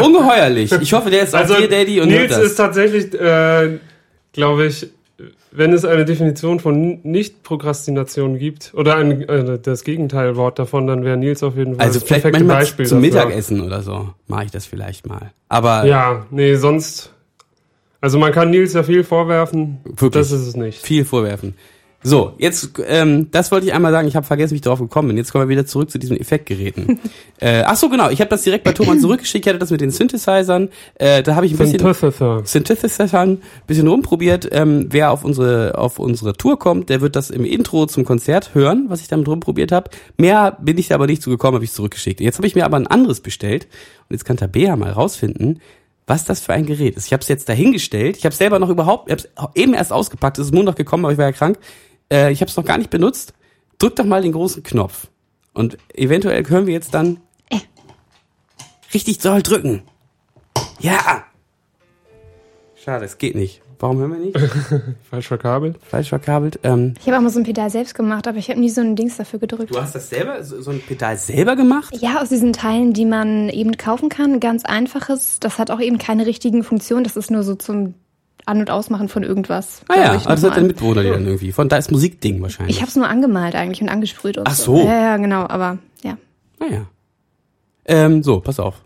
ungeheuerlich. 0.00 0.72
Ich 0.80 0.92
hoffe, 0.92 1.10
der 1.10 1.22
ist 1.22 1.34
Also 1.34 1.54
auch 1.54 1.58
hier, 1.58 1.68
Daddy, 1.68 2.00
und 2.00 2.10
hört 2.10 2.20
Nils 2.22 2.34
das. 2.36 2.44
ist 2.44 2.54
tatsächlich, 2.56 3.12
äh, 3.14 3.78
glaube 4.32 4.66
ich, 4.66 4.88
wenn 5.50 5.72
es 5.72 5.84
eine 5.84 6.04
Definition 6.04 6.60
von 6.60 7.00
Nicht-Prokrastination 7.02 8.38
gibt 8.38 8.72
oder 8.74 8.96
ein, 8.96 9.28
äh, 9.28 9.58
das 9.58 9.84
Gegenteilwort 9.84 10.58
davon, 10.58 10.86
dann 10.86 11.04
wäre 11.04 11.16
Nils 11.16 11.42
auf 11.42 11.56
jeden 11.56 11.76
Fall 11.76 11.86
also 11.86 11.98
das 12.00 12.08
vielleicht 12.08 12.22
perfekte 12.22 12.44
manchmal 12.44 12.62
Beispiel 12.64 12.86
zum 12.86 13.02
dafür. 13.02 13.24
Mittagessen 13.26 13.60
oder 13.60 13.82
so 13.82 14.08
mache 14.28 14.44
ich 14.46 14.50
das 14.50 14.64
vielleicht 14.66 15.06
mal. 15.06 15.32
Aber 15.48 15.84
Ja, 15.84 16.26
nee, 16.30 16.54
sonst. 16.54 17.10
Also 18.00 18.18
man 18.18 18.32
kann 18.32 18.50
Nils 18.50 18.72
ja 18.72 18.82
viel 18.82 19.04
vorwerfen. 19.04 19.78
Wirklich. 19.84 20.10
Das 20.12 20.32
ist 20.32 20.46
es 20.46 20.56
nicht. 20.56 20.80
viel 20.80 21.04
vorwerfen. 21.04 21.54
So, 22.04 22.34
jetzt, 22.38 22.72
ähm, 22.86 23.30
das 23.30 23.52
wollte 23.52 23.66
ich 23.66 23.72
einmal 23.72 23.92
sagen, 23.92 24.08
ich 24.08 24.16
habe 24.16 24.26
vergessen, 24.26 24.52
wie 24.52 24.56
ich 24.56 24.62
darauf 24.62 24.80
gekommen 24.80 25.08
bin. 25.08 25.16
Jetzt 25.16 25.32
kommen 25.32 25.44
wir 25.44 25.48
wieder 25.48 25.66
zurück 25.66 25.90
zu 25.90 25.98
diesen 25.98 26.16
Effektgeräten. 26.16 26.98
äh, 27.38 27.62
ach 27.64 27.76
so, 27.76 27.88
genau, 27.88 28.10
ich 28.10 28.20
habe 28.20 28.30
das 28.30 28.42
direkt 28.42 28.64
bei 28.64 28.72
Thomas 28.72 29.00
zurückgeschickt, 29.00 29.46
ich 29.46 29.48
hatte 29.48 29.58
das 29.58 29.70
mit 29.70 29.80
den 29.80 29.90
Synthesizern, 29.90 30.68
äh, 30.96 31.22
da 31.22 31.36
habe 31.36 31.46
ich 31.46 31.52
ein 31.52 31.58
bisschen... 31.58 31.78
Synthesizer. 31.78 32.42
Synthesizern 32.44 33.38
bisschen 33.66 33.86
rumprobiert. 33.86 34.48
Ähm, 34.52 34.86
wer 34.90 35.10
auf 35.12 35.24
unsere 35.24 35.78
auf 35.78 35.98
unsere 35.98 36.34
Tour 36.34 36.58
kommt, 36.58 36.88
der 36.88 37.00
wird 37.00 37.16
das 37.16 37.30
im 37.30 37.44
Intro 37.44 37.86
zum 37.86 38.04
Konzert 38.04 38.54
hören, 38.54 38.86
was 38.88 39.00
ich 39.00 39.08
damit 39.08 39.28
rumprobiert 39.28 39.72
habe. 39.72 39.90
Mehr 40.16 40.56
bin 40.60 40.78
ich 40.78 40.88
da 40.88 40.96
aber 40.96 41.06
nicht 41.06 41.22
zugekommen, 41.22 41.56
habe 41.56 41.64
ich 41.64 41.72
zurückgeschickt. 41.72 42.20
Jetzt 42.20 42.36
habe 42.36 42.46
ich 42.46 42.54
mir 42.54 42.64
aber 42.64 42.76
ein 42.76 42.86
anderes 42.86 43.20
bestellt 43.20 43.66
und 44.08 44.14
jetzt 44.14 44.24
kann 44.24 44.36
Tabea 44.36 44.76
mal 44.76 44.90
rausfinden, 44.90 45.60
was 46.06 46.24
das 46.24 46.40
für 46.40 46.52
ein 46.52 46.66
Gerät 46.66 46.96
ist. 46.96 47.06
Ich 47.06 47.12
habe 47.12 47.22
es 47.22 47.28
jetzt 47.28 47.48
dahingestellt. 47.48 48.16
Ich 48.16 48.24
habe 48.24 48.34
selber 48.34 48.58
noch 48.58 48.68
überhaupt, 48.68 49.10
ich 49.10 49.28
habe 49.36 49.52
eben 49.58 49.74
erst 49.74 49.92
ausgepackt. 49.92 50.38
Es 50.38 50.46
ist 50.46 50.54
Montag 50.54 50.76
gekommen, 50.76 51.04
aber 51.04 51.12
ich 51.12 51.18
war 51.18 51.26
ja 51.26 51.32
krank. 51.32 51.58
Äh, 52.12 52.30
ich 52.32 52.40
habe 52.40 52.50
es 52.50 52.56
noch 52.56 52.64
gar 52.64 52.78
nicht 52.78 52.90
benutzt. 52.90 53.32
Drück 53.78 53.96
doch 53.96 54.04
mal 54.04 54.22
den 54.22 54.32
großen 54.32 54.62
Knopf 54.62 55.08
und 55.54 55.78
eventuell 55.94 56.42
können 56.44 56.66
wir 56.66 56.74
jetzt 56.74 56.94
dann 56.94 57.18
richtig 58.94 59.18
doll 59.18 59.42
drücken. 59.42 59.82
Ja. 60.80 61.24
Schade, 62.76 63.04
es 63.04 63.16
geht 63.18 63.34
nicht. 63.34 63.62
Warum 63.78 63.98
hören 63.98 64.12
wir 64.12 64.18
nicht? 64.18 64.38
Falsch 65.10 65.26
verkabelt. 65.26 65.76
Falsch 65.82 66.10
verkabelt. 66.10 66.60
Ähm, 66.62 66.94
Ich 67.00 67.06
habe 67.06 67.16
auch 67.16 67.22
mal 67.22 67.30
so 67.30 67.40
ein 67.40 67.44
Pedal 67.44 67.68
selbst 67.70 67.94
gemacht, 67.96 68.28
aber 68.28 68.38
ich 68.38 68.48
habe 68.48 68.60
nie 68.60 68.70
so 68.70 68.80
ein 68.80 68.94
Dings 68.94 69.16
dafür 69.16 69.40
gedrückt. 69.40 69.74
du 69.74 69.80
hast 69.80 69.94
das 69.94 70.08
selber, 70.08 70.44
so, 70.44 70.60
so 70.60 70.70
ein 70.70 70.80
Pedal 70.80 71.16
selber 71.16 71.56
gemacht? 71.56 71.92
Ja, 71.98 72.20
aus 72.22 72.28
diesen 72.28 72.52
Teilen, 72.52 72.92
die 72.92 73.04
man 73.04 73.48
eben 73.48 73.76
kaufen 73.76 74.08
kann. 74.08 74.38
Ganz 74.38 74.64
einfaches. 74.64 75.40
Das 75.40 75.58
hat 75.58 75.72
auch 75.72 75.80
eben 75.80 75.98
keine 75.98 76.26
richtigen 76.26 76.62
Funktionen. 76.62 77.02
Das 77.02 77.16
ist 77.16 77.30
nur 77.32 77.42
so 77.42 77.56
zum 77.56 77.94
An- 78.44 78.58
und 78.58 78.70
Ausmachen 78.70 79.08
von 79.08 79.22
irgendwas. 79.22 79.82
Ah 79.88 79.96
ja, 79.96 80.14
ich, 80.16 80.24
aber 80.24 80.34
das 80.34 80.42
hat 80.44 80.56
dein 80.56 80.66
Mitbewohner 80.66 81.02
dir 81.02 81.12
dann 81.12 81.24
irgendwie. 81.24 81.52
Von 81.52 81.68
da 81.68 81.76
ist 81.76 81.92
Musikding 81.92 82.42
wahrscheinlich. 82.42 82.76
Ich 82.76 82.82
habe 82.82 82.88
es 82.88 82.96
nur 82.96 83.08
angemalt 83.08 83.54
eigentlich 83.54 83.80
und 83.82 83.88
angesprüht 83.88 84.36
und 84.38 84.48
Ach 84.48 84.54
so. 84.54 84.78
Ja, 84.78 85.00
ja, 85.00 85.16
genau, 85.16 85.46
aber 85.46 85.78
ja. 86.02 86.16
ah 86.60 86.66
ja. 86.70 86.86
Ähm, 87.84 88.22
so, 88.22 88.40
pass 88.40 88.58
auf. 88.58 88.82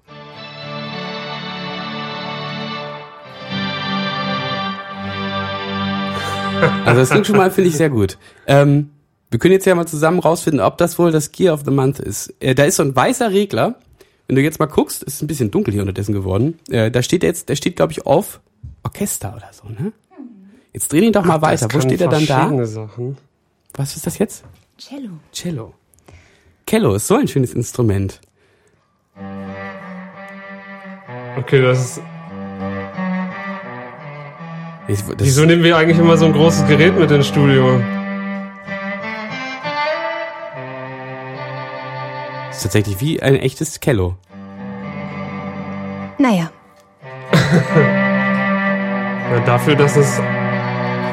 Also 6.84 7.00
das 7.00 7.10
klingt 7.10 7.26
schon 7.26 7.36
mal, 7.36 7.50
finde 7.50 7.68
ich, 7.70 7.76
sehr 7.76 7.90
gut. 7.90 8.16
Ähm, 8.46 8.90
wir 9.30 9.38
können 9.38 9.52
jetzt 9.52 9.66
ja 9.66 9.74
mal 9.74 9.86
zusammen 9.86 10.20
rausfinden, 10.20 10.60
ob 10.60 10.78
das 10.78 10.98
wohl 10.98 11.10
das 11.10 11.32
Gear 11.32 11.52
of 11.52 11.62
the 11.64 11.70
Month 11.70 11.98
ist. 11.98 12.34
Äh, 12.40 12.54
da 12.54 12.64
ist 12.64 12.76
so 12.76 12.82
ein 12.82 12.94
weißer 12.94 13.30
Regler. 13.30 13.78
Wenn 14.26 14.36
du 14.36 14.42
jetzt 14.42 14.58
mal 14.58 14.66
guckst, 14.66 15.02
ist 15.02 15.22
ein 15.22 15.26
bisschen 15.26 15.50
dunkel 15.50 15.72
hier 15.72 15.82
unterdessen 15.82 16.12
geworden. 16.12 16.58
Äh, 16.70 16.90
da 16.90 17.02
steht 17.02 17.22
jetzt, 17.22 17.48
der 17.48 17.56
steht, 17.56 17.76
glaube 17.76 17.92
ich, 17.92 18.06
auf 18.06 18.40
Orchester 18.86 19.34
oder 19.36 19.50
so, 19.52 19.68
ne? 19.68 19.92
Jetzt 20.72 20.92
dreh 20.92 21.00
ihn 21.00 21.12
doch 21.12 21.24
mal 21.24 21.42
weiter. 21.42 21.68
Das 21.68 21.74
Wo 21.74 21.80
steht 21.80 22.00
er 22.00 22.08
dann 22.08 22.26
da? 22.26 22.66
Sachen. 22.66 23.16
Was 23.74 23.96
ist 23.96 24.06
das 24.06 24.18
jetzt? 24.18 24.44
Cello. 24.78 25.10
Cello. 25.32 25.74
Cello 26.68 26.94
ist 26.94 27.06
so 27.06 27.16
ein 27.16 27.26
schönes 27.28 27.54
Instrument. 27.54 28.20
Okay, 31.38 31.62
das 31.62 31.78
ist. 31.80 32.02
Ich, 34.88 35.02
das, 35.02 35.16
Wieso 35.18 35.44
nehmen 35.44 35.64
wir 35.64 35.76
eigentlich 35.76 35.98
immer 35.98 36.16
so 36.16 36.26
ein 36.26 36.32
großes 36.32 36.66
Gerät 36.68 36.96
mit 36.96 37.10
ins 37.10 37.26
Studio? 37.26 37.80
ist 42.50 42.62
tatsächlich 42.62 43.00
wie 43.00 43.20
ein 43.22 43.36
echtes 43.36 43.80
Cello. 43.80 44.16
Naja. 46.18 46.50
Ja, 49.30 49.40
dafür, 49.40 49.74
dass 49.74 49.96
es 49.96 50.20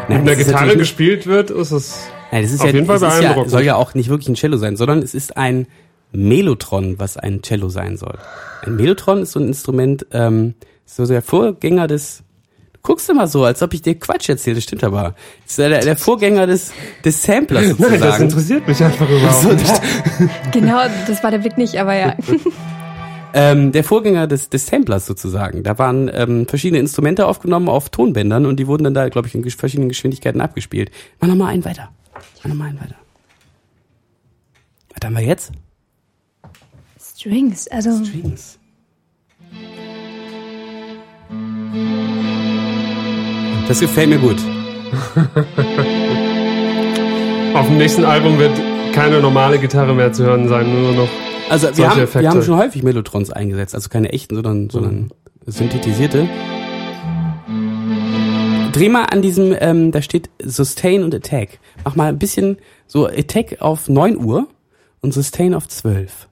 mit 0.08 0.20
einer 0.20 0.36
Gitarre 0.36 0.78
gespielt 0.78 1.26
wird, 1.26 1.50
ist 1.50 1.72
es. 1.72 2.08
Nein, 2.32 2.44
das 2.44 2.52
ist 2.52 2.60
auf 2.62 2.68
ja, 2.68 2.74
jeden 2.74 2.86
Fall 2.86 2.98
es 2.98 3.02
ist 3.02 3.08
ja, 3.08 3.20
beeindruckend. 3.20 3.52
soll 3.52 3.64
ja 3.64 3.76
auch 3.76 3.96
nicht 3.96 4.10
wirklich 4.10 4.30
ein 4.30 4.36
Cello 4.36 4.58
sein, 4.58 4.76
sondern 4.76 5.00
es 5.00 5.16
ist 5.16 5.36
ein 5.36 5.68
Melotron, 6.12 7.00
was 7.00 7.18
ein 7.18 7.42
Cello 7.42 7.70
sein 7.70 7.98
soll. 7.98 8.20
Ein 8.62 8.76
Melotron 8.76 9.24
ist 9.24 9.32
so 9.32 9.40
ein 9.40 9.48
Instrument, 9.48 10.06
ähm, 10.12 10.54
so 10.86 11.08
der 11.08 11.24
Vorgänger 11.24 11.88
des, 11.88 12.22
guckst 12.84 13.10
du 13.10 13.16
mal 13.16 13.28
so, 13.28 13.44
als 13.46 13.64
ob 13.64 13.74
ich 13.74 13.82
dir 13.82 13.98
Quatsch 13.98 14.30
erzähle. 14.30 14.56
Das 14.56 14.64
stimmt 14.66 14.84
aber. 14.84 15.16
Das 15.44 15.52
ist 15.52 15.58
der, 15.58 15.80
der 15.80 15.98
Vorgänger 15.98 16.46
des, 16.46 16.72
des 17.04 17.24
Samplers 17.24 17.66
Nein, 17.66 17.78
das 17.78 17.90
sozusagen. 17.90 18.24
interessiert 18.26 18.68
mich 18.68 18.84
einfach 18.84 19.10
überhaupt 19.10 19.54
nicht. 19.54 19.82
Genau, 20.52 20.82
das 21.08 21.24
war 21.24 21.32
der 21.32 21.40
Blick 21.40 21.58
nicht, 21.58 21.78
aber 21.78 21.96
ja. 21.96 22.16
ähm, 23.34 23.72
der 23.72 23.84
Vorgänger 23.84 24.28
des, 24.28 24.50
des 24.50 24.68
Samplers 24.68 25.06
sozusagen. 25.06 25.64
Da 25.64 25.78
waren 25.80 26.10
ähm, 26.14 26.48
verschiedene 26.48 26.80
Instrumente 26.80 27.26
aufgenommen 27.26 27.70
auf 27.70 27.90
Tonbändern 27.90 28.46
und 28.46 28.60
die 28.60 28.68
wurden 28.68 28.84
dann 28.84 28.94
da, 28.94 29.10
glaube 29.10 29.28
ich, 29.28 29.36
in 29.36 29.44
gesch- 29.44 29.58
verschiedenen 29.58 29.90
Geschwindigkeiten 29.90 30.42
abgespielt. 30.42 30.92
Mach 31.20 31.28
noch 31.28 31.36
mal 31.36 31.48
einen 31.48 31.66
weiter. 31.66 31.90
Mach 32.42 32.50
noch 32.50 32.56
mal 32.56 32.70
einen 32.70 32.80
weiter. 32.80 32.96
Was 34.94 35.06
haben 35.06 35.16
wir 35.18 35.24
jetzt? 35.24 35.52
Strings, 37.00 37.68
also 37.68 38.04
Strings. 38.06 38.60
Das 43.68 43.80
gefällt 43.80 44.10
mir 44.10 44.20
gut. 44.20 44.38
Auf 47.56 47.68
dem 47.68 47.78
nächsten 47.78 48.04
Album 48.06 48.38
wird 48.40 48.52
keine 48.94 49.20
normale 49.22 49.58
Gitarre 49.60 49.94
mehr 49.96 50.12
zu 50.12 50.24
hören 50.24 50.48
sein, 50.48 50.72
nur 50.72 50.94
noch. 50.94 51.10
Also 51.50 51.76
wir 51.78 51.90
haben, 51.90 52.00
Effekte. 52.00 52.22
wir 52.22 52.30
haben 52.30 52.44
schon 52.44 52.58
häufig 52.58 52.84
Mellotrons 52.84 53.30
eingesetzt, 53.30 53.76
also 53.76 53.90
keine 53.90 54.12
echten, 54.12 54.36
sondern, 54.36 54.70
sondern 54.70 55.12
synthetisierte. 55.46 56.28
Dreh 58.72 58.90
mal 58.90 59.06
an 59.06 59.22
diesem, 59.22 59.56
ähm, 59.60 59.92
da 59.92 60.02
steht 60.02 60.30
Sustain 60.44 61.04
und 61.04 61.14
Attack. 61.14 61.60
Mach 61.84 61.96
mal 61.96 62.10
ein 62.10 62.18
bisschen 62.18 62.58
so 62.88 63.06
Attack 63.06 63.58
auf 63.62 63.88
9 63.88 64.18
Uhr 64.18 64.48
und 65.02 65.14
Sustain 65.14 65.54
auf 65.54 65.68
12. 65.68 66.28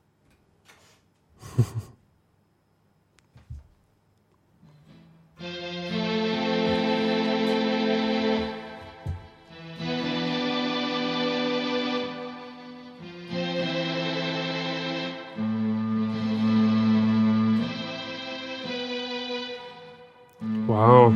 Wow. 20.82 21.13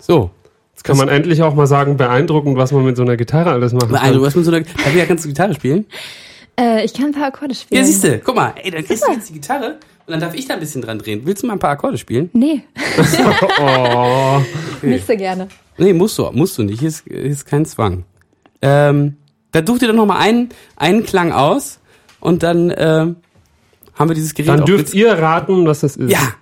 So. 0.00 0.30
Jetzt 0.72 0.82
kann 0.82 0.96
man 0.96 1.08
endlich 1.08 1.42
auch 1.42 1.54
mal 1.54 1.66
sagen, 1.68 1.96
beeindruckend, 1.96 2.56
was 2.56 2.72
man 2.72 2.84
mit 2.84 2.96
so 2.96 3.02
einer 3.04 3.16
Gitarre 3.16 3.50
alles 3.52 3.72
machen 3.72 3.94
Also, 3.94 4.14
du 4.14 4.18
kann. 4.18 4.26
hast 4.26 4.34
mit 4.36 4.44
so 4.44 4.50
einer, 4.50 4.64
Tabea, 4.64 5.06
kannst 5.06 5.24
du 5.24 5.28
Gitarre 5.28 5.54
spielen? 5.54 5.86
äh, 6.60 6.84
ich 6.84 6.92
kann 6.92 7.06
ein 7.06 7.12
paar 7.12 7.26
Akkorde 7.28 7.54
spielen. 7.54 7.80
Ja, 7.80 7.86
siehst 7.86 8.02
du, 8.04 8.18
guck 8.18 8.34
mal, 8.34 8.52
ey, 8.62 8.70
dann 8.72 8.84
kriegst 8.84 9.06
du 9.06 9.12
jetzt 9.12 9.28
die 9.28 9.34
Gitarre 9.34 9.78
und 10.06 10.10
dann 10.12 10.20
darf 10.20 10.34
ich 10.34 10.46
da 10.48 10.54
ein 10.54 10.60
bisschen 10.60 10.82
dran 10.82 10.98
drehen. 10.98 11.22
Willst 11.24 11.42
du 11.42 11.46
mal 11.46 11.52
ein 11.54 11.58
paar 11.60 11.70
Akkorde 11.70 11.98
spielen? 11.98 12.30
Nee, 12.32 12.62
Oh. 13.60 14.40
nicht 14.82 15.06
so 15.06 15.16
gerne. 15.16 15.46
Nee, 15.78 15.92
musst 15.92 16.18
du, 16.18 16.30
musst 16.32 16.58
du 16.58 16.64
nicht. 16.64 16.80
Hier 16.80 16.88
ist, 16.88 17.06
ist 17.06 17.46
kein 17.46 17.64
Zwang. 17.64 18.04
Ähm, 18.60 19.16
da 19.52 19.62
such 19.64 19.78
dir 19.78 19.86
doch 19.88 19.94
noch 19.94 20.06
mal 20.06 20.18
einen, 20.18 20.48
einen 20.76 21.04
Klang 21.04 21.30
aus 21.32 21.78
und 22.20 22.42
dann 22.42 22.72
ähm, 22.76 23.16
haben 23.94 24.08
wir 24.10 24.14
dieses 24.14 24.34
Gerät 24.34 24.48
Dann 24.48 24.64
dürft 24.64 24.94
ihr 24.94 25.12
raten, 25.12 25.66
was 25.66 25.80
das 25.80 25.96
ist. 25.96 26.10
Ja. 26.10 26.34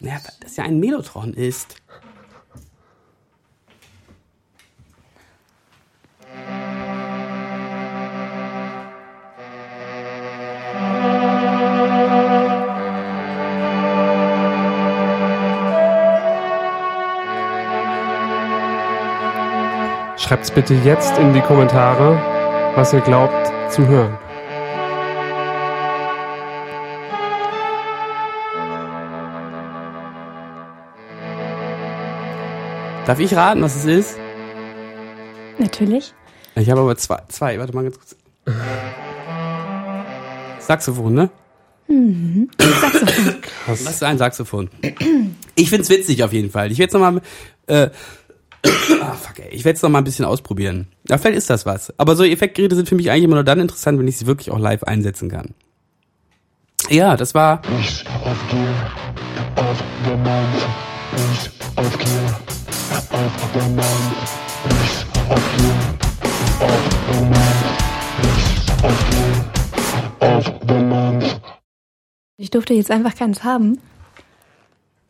Ja, 0.00 0.12
weil 0.12 0.32
das 0.40 0.56
ja 0.56 0.62
ein 0.64 0.78
Melotron 0.78 1.34
ist. 1.34 1.74
Schreibt's 20.16 20.50
bitte 20.50 20.74
jetzt 20.74 21.18
in 21.18 21.32
die 21.32 21.40
Kommentare, 21.40 22.37
was 22.78 22.92
ihr 22.92 23.00
glaubt 23.00 23.72
zu 23.72 23.84
hören. 23.88 24.16
Darf 33.04 33.18
ich 33.18 33.34
raten, 33.34 33.62
was 33.62 33.74
es 33.74 33.84
ist? 33.84 34.18
Natürlich. 35.58 36.14
Ich 36.54 36.70
habe 36.70 36.82
aber 36.82 36.96
zwei, 36.96 37.20
zwei. 37.26 37.58
Warte 37.58 37.74
mal 37.74 37.82
ganz 37.82 37.98
kurz. 37.98 38.16
Saxophon, 40.60 41.14
ne? 41.14 41.30
Mhm. 41.88 42.48
Saxophon. 42.60 43.34
Das 43.66 43.80
ist 43.80 44.04
ein 44.04 44.18
Saxophon. 44.18 44.70
Ich 45.56 45.68
find's 45.68 45.90
witzig 45.90 46.22
auf 46.22 46.32
jeden 46.32 46.52
Fall. 46.52 46.70
Ich 46.70 46.78
werde 46.78 46.90
es 46.90 46.94
nochmal. 46.94 47.22
Äh, 47.66 47.90
ah, 49.00 49.14
fuck, 49.14 49.40
ey. 49.40 49.48
Ich 49.50 49.64
werde 49.64 49.76
es 49.76 49.82
nochmal 49.82 50.02
ein 50.02 50.04
bisschen 50.04 50.24
ausprobieren. 50.24 50.86
Ja, 51.08 51.16
vielleicht 51.18 51.38
ist 51.38 51.50
das 51.50 51.64
was. 51.64 51.92
Aber 51.98 52.16
so 52.16 52.24
Effektgeräte 52.24 52.76
sind 52.76 52.88
für 52.88 52.94
mich 52.94 53.10
eigentlich 53.10 53.24
immer 53.24 53.36
nur 53.36 53.44
dann 53.44 53.60
interessant, 53.60 53.98
wenn 53.98 54.08
ich 54.08 54.18
sie 54.18 54.26
wirklich 54.26 54.50
auch 54.50 54.58
live 54.58 54.82
einsetzen 54.84 55.30
kann. 55.30 55.54
Ja, 56.90 57.16
das 57.16 57.34
war. 57.34 57.62
Ich 57.80 58.04
auf 58.24 58.38
der 58.50 59.62
auf 59.62 59.82
der 60.04 60.16
auf 61.76 61.96
der 61.96 62.18
auf 63.16 63.52
der 63.54 64.08
durfte 72.58 72.74
jetzt 72.74 72.90
einfach 72.90 73.14
keins 73.14 73.44
haben. 73.44 73.78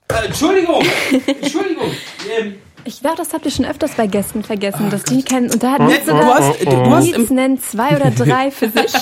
Äh, 0.09 0.27
Entschuldigung! 0.27 0.85
Entschuldigung! 1.41 1.93
Ich 2.89 3.03
glaube, 3.03 3.17
das 3.19 3.35
habt 3.35 3.45
ihr 3.45 3.51
schon 3.51 3.67
öfters 3.67 3.91
bei 3.97 4.07
Gästen 4.07 4.43
vergessen, 4.43 4.89
dass 4.89 5.03
die 5.03 5.23
kennen. 5.23 5.51
Und 5.51 5.63
da 5.63 5.73
hat 5.73 5.83
Nils 5.83 6.07
du 6.07 6.15
hast 6.15 6.65
Nils 7.05 7.29
im, 7.29 7.37
nennt 7.37 7.63
zwei 7.63 7.95
oder 7.95 8.11
drei 8.11 8.51
für 8.51 8.71
sich. 8.71 8.95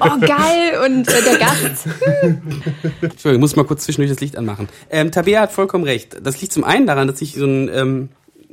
oh, 0.00 0.20
geil. 0.20 0.84
Und 0.86 1.08
äh, 1.08 1.22
der 1.24 1.36
Gast. 1.36 1.88
Entschuldigung, 3.02 3.32
ich 3.32 3.38
muss 3.40 3.56
mal 3.56 3.64
kurz 3.64 3.82
zwischendurch 3.82 4.12
das 4.12 4.20
Licht 4.20 4.38
anmachen. 4.38 4.68
Ähm, 4.88 5.10
Tabea 5.10 5.40
hat 5.40 5.50
vollkommen 5.50 5.82
recht. 5.82 6.16
Das 6.22 6.40
liegt 6.40 6.52
zum 6.52 6.62
einen 6.62 6.86
daran, 6.86 7.08
dass 7.08 7.20
ich 7.22 7.34
so 7.34 7.44
ein, 7.44 7.68
ähm, 7.74 8.08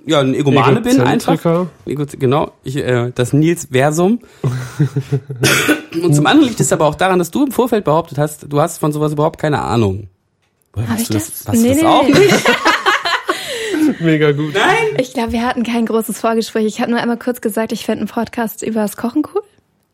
ja, 0.08 0.20
ein 0.20 0.34
Egomane 0.34 0.82
bin, 0.82 0.99
einfach. 0.99 1.39
Genau, 1.86 2.54
ich, 2.64 2.78
äh, 2.78 3.12
das 3.14 3.34
Nils 3.34 3.68
Versum. 3.72 4.22
Und 6.01 6.16
zum 6.16 6.26
anderen 6.26 6.49
liegt 6.49 6.60
es 6.60 6.74
aber 6.74 6.88
auch 6.88 6.95
daran, 6.95 7.20
dass 7.20 7.30
du 7.30 7.45
im 7.45 7.51
Vorfeld 7.51 7.86
behauptet 7.86 8.18
hast, 8.18 8.51
du 8.51 8.60
hast 8.60 8.80
von 8.80 8.91
sowas 8.91 9.14
überhaupt 9.14 9.39
keine 9.39 9.62
Ahnung. 9.62 10.08
Woher 10.74 10.89
Hab 10.89 10.95
weißt 10.95 11.01
ich 11.04 11.08
du 11.10 11.14
das? 11.14 11.47
Weißt 11.47 11.62
Nee, 11.62 11.68
du 11.68 11.74
das 11.76 11.82
nee, 11.84 11.88
auch 11.88 12.04
nee. 12.08 12.20
nicht? 12.20 12.45
Mega 14.04 14.32
gut. 14.32 14.54
Ich 14.97 15.14
glaube, 15.14 15.32
wir 15.32 15.45
hatten 15.45 15.64
kein 15.64 15.86
großes 15.86 16.20
Vorgespräch. 16.20 16.66
Ich 16.66 16.82
habe 16.82 16.91
nur 16.91 16.99
einmal 16.99 17.18
kurz 17.18 17.41
gesagt, 17.41 17.72
ich 17.72 17.86
fände 17.86 18.01
einen 18.01 18.10
Podcast 18.10 18.62
über 18.64 18.82
das 18.82 18.97
Kochen 18.97 19.24
cool. 19.34 19.41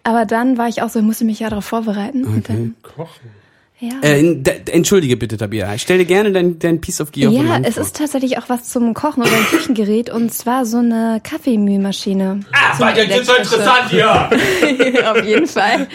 Aber 0.03 0.25
dann 0.25 0.57
war 0.57 0.67
ich 0.67 0.81
auch 0.81 0.89
so, 0.89 0.99
ich 0.99 1.05
musste 1.05 1.25
mich 1.25 1.39
ja 1.39 1.49
darauf 1.49 1.65
vorbereiten. 1.65 2.23
Und 2.25 2.49
dann, 2.49 2.75
Kochen. 2.81 3.29
ja. 3.79 3.91
Äh, 4.01 4.41
entschuldige 4.71 5.17
bitte, 5.17 5.37
Tabea. 5.37 5.75
Ich 5.75 5.81
stell 5.83 5.97
dir 5.99 6.05
gerne 6.05 6.31
dein, 6.31 6.57
dein 6.57 6.81
Piece 6.81 7.01
of 7.01 7.11
Gear 7.11 7.31
Ja, 7.31 7.59
es 7.63 7.75
vor. 7.75 7.83
ist 7.83 7.97
tatsächlich 7.97 8.37
auch 8.37 8.47
was 8.47 8.63
zum 8.69 8.93
Kochen 8.93 9.21
oder 9.21 9.31
ein 9.31 9.43
Küchengerät 9.45 10.09
und 10.09 10.33
zwar 10.33 10.65
so 10.65 10.77
eine 10.77 11.21
Kaffeemühlmaschine. 11.23 12.39
Ah, 12.53 12.75
So 12.77 12.83
eine 12.85 12.99
elektrische. 12.99 13.61
hier! 13.89 14.29
Auf 15.11 15.23
jeden 15.25 15.47
Fall. 15.47 15.87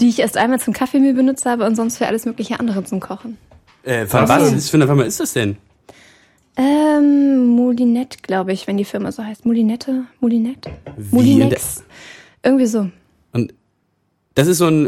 Die 0.00 0.08
ich 0.08 0.18
erst 0.18 0.36
einmal 0.36 0.60
zum 0.60 0.74
Kaffeemühl 0.74 1.14
benutzt 1.14 1.46
habe 1.46 1.64
und 1.64 1.74
sonst 1.76 1.96
für 1.98 2.06
alles 2.06 2.26
mögliche 2.26 2.60
andere 2.60 2.84
zum 2.84 3.00
Kochen. 3.00 3.38
Äh, 3.84 4.06
von 4.06 4.28
was 4.28 4.52
ist 4.52 4.70
für 4.70 4.76
eine 4.76 4.86
Firma 4.86 5.04
ist 5.04 5.20
das 5.20 5.32
denn? 5.32 5.56
Ähm, 6.56 7.46
Moulinette, 7.46 8.18
glaube 8.22 8.52
ich, 8.52 8.66
wenn 8.66 8.76
die 8.76 8.84
Firma 8.84 9.12
so 9.12 9.22
heißt. 9.24 9.44
Moulinette? 9.44 10.04
Moulinette? 10.20 10.70
Wie? 10.96 11.14
Moulinex? 11.14 11.84
Irgendwie 12.42 12.66
so. 12.66 12.90
Und 13.32 13.52
das 14.34 14.46
ist 14.48 14.58
so 14.58 14.66
ein 14.66 14.86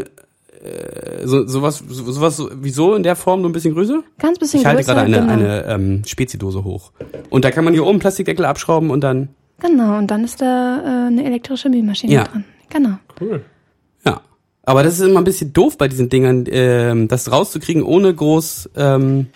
äh, 0.61 1.25
so, 1.25 1.45
sowas, 1.47 1.83
so, 1.87 2.11
sowas 2.11 2.37
so, 2.37 2.49
wieso 2.53 2.95
in 2.95 3.03
der 3.03 3.15
Form 3.15 3.41
nur 3.41 3.49
ein 3.49 3.53
bisschen 3.53 3.73
größer? 3.73 4.01
Ganz 4.17 4.39
bisschen 4.39 4.61
Ich 4.61 4.65
halte 4.65 4.83
größer. 4.83 4.93
gerade 4.93 5.05
eine, 5.05 5.19
genau. 5.19 5.31
eine 5.33 5.65
ähm, 5.67 6.01
Spezidose 6.05 6.63
hoch. 6.63 6.91
Und 7.29 7.45
da 7.45 7.51
kann 7.51 7.63
man 7.63 7.73
hier 7.73 7.85
oben 7.85 7.99
Plastikdeckel 7.99 8.45
abschrauben 8.45 8.89
und 8.89 9.01
dann. 9.01 9.29
Genau, 9.61 9.97
und 9.97 10.07
dann 10.07 10.23
ist 10.23 10.41
da 10.41 10.81
äh, 10.83 11.07
eine 11.07 11.23
elektrische 11.25 11.69
Mühlmaschine 11.69 12.13
Ja. 12.13 12.23
dran. 12.23 12.45
Genau. 12.69 12.97
Cool. 13.21 13.43
Ja. 14.05 14.21
Aber 14.63 14.83
das 14.83 14.99
ist 14.99 15.07
immer 15.07 15.19
ein 15.19 15.23
bisschen 15.25 15.53
doof 15.53 15.77
bei 15.77 15.87
diesen 15.87 16.09
Dingern, 16.09 16.45
ähm, 16.49 17.07
das 17.07 17.31
rauszukriegen, 17.31 17.83
ohne 17.83 18.13
groß 18.13 18.69
ähm, 18.75 19.27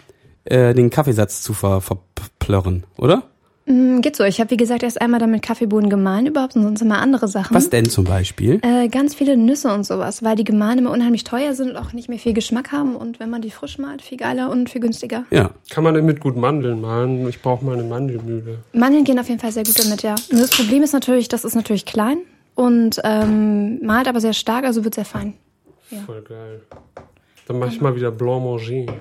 äh, 0.45 0.73
den 0.73 0.89
Kaffeesatz 0.89 1.41
zu 1.41 1.53
ver 1.53 1.81
verplörren, 2.43 2.83
oder? 2.97 3.23
Mm, 3.65 4.01
geht 4.01 4.17
so. 4.17 4.25
Ich 4.25 4.41
habe, 4.41 4.51
wie 4.51 4.57
gesagt, 4.57 4.83
erst 4.83 4.99
einmal 4.99 5.21
damit 5.21 5.41
Kaffeebohnen 5.41 5.89
gemahlen 5.89 6.25
überhaupt 6.25 6.57
und 6.57 6.63
sonst 6.63 6.81
immer 6.81 6.99
andere 6.99 7.29
Sachen. 7.29 7.55
Was 7.55 7.69
denn 7.69 7.89
zum 7.89 8.03
Beispiel? 8.03 8.59
Äh, 8.61 8.89
ganz 8.89 9.15
viele 9.15 9.37
Nüsse 9.37 9.73
und 9.73 9.85
sowas, 9.85 10.21
weil 10.21 10.35
die 10.35 10.43
gemahlen 10.43 10.79
immer 10.79 10.91
unheimlich 10.91 11.23
teuer 11.23 11.53
sind 11.53 11.69
und 11.69 11.77
auch 11.77 11.93
nicht 11.93 12.09
mehr 12.09 12.19
viel 12.19 12.33
Geschmack 12.33 12.73
haben. 12.73 12.97
Und 12.97 13.21
wenn 13.21 13.29
man 13.29 13.41
die 13.41 13.51
frisch 13.51 13.77
malt, 13.77 14.01
viel 14.01 14.17
geiler 14.17 14.49
und 14.49 14.69
viel 14.69 14.81
günstiger. 14.81 15.23
Ja. 15.31 15.51
Kann 15.69 15.85
man 15.85 15.93
damit 15.93 16.19
gut 16.19 16.35
Mandeln 16.35 16.81
mahlen? 16.81 17.27
Ich 17.29 17.41
brauche 17.41 17.63
mal 17.63 17.73
eine 17.73 17.83
Mandelmühle. 17.83 18.57
Mandeln 18.73 19.05
gehen 19.05 19.17
auf 19.17 19.29
jeden 19.29 19.39
Fall 19.39 19.53
sehr 19.53 19.63
gut 19.63 19.79
damit, 19.79 20.03
ja. 20.03 20.15
Nur 20.29 20.41
das 20.41 20.51
Problem 20.51 20.83
ist 20.83 20.91
natürlich, 20.91 21.29
das 21.29 21.45
ist 21.45 21.55
natürlich 21.55 21.85
klein 21.85 22.17
und 22.55 22.99
ähm, 23.05 23.79
malt 23.81 24.09
aber 24.09 24.19
sehr 24.19 24.33
stark, 24.33 24.65
also 24.65 24.83
wird 24.83 24.95
sehr 24.95 25.05
fein. 25.05 25.35
Ja. 25.89 25.99
Voll 26.05 26.21
geil. 26.21 26.61
Dann 27.47 27.59
mache 27.59 27.69
ich 27.69 27.79
mal 27.79 27.95
wieder 27.95 28.11
Blanc 28.11 28.43
Manger. 28.43 28.93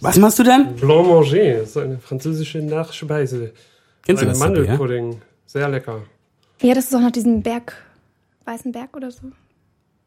Was 0.00 0.16
machst 0.18 0.38
du 0.38 0.42
denn? 0.42 0.74
Blanc 0.76 1.08
Manger 1.08 1.62
ist 1.62 1.76
eine 1.76 1.98
französische 1.98 2.58
Nachspeise. 2.58 3.52
Kennst 4.04 4.22
du 4.22 4.26
Ein 4.26 4.30
das? 4.30 4.38
Sabi, 4.38 4.54
ja? 4.58 4.60
Mandelpudding. 4.62 5.22
Sehr 5.46 5.68
lecker. 5.68 6.02
Ja, 6.60 6.74
das 6.74 6.84
ist 6.84 6.94
doch 6.94 7.00
noch 7.00 7.10
diesen 7.12 7.42
Berg, 7.42 7.74
weißen 8.44 8.72
Berg 8.72 8.96
oder 8.96 9.10
so. 9.10 9.22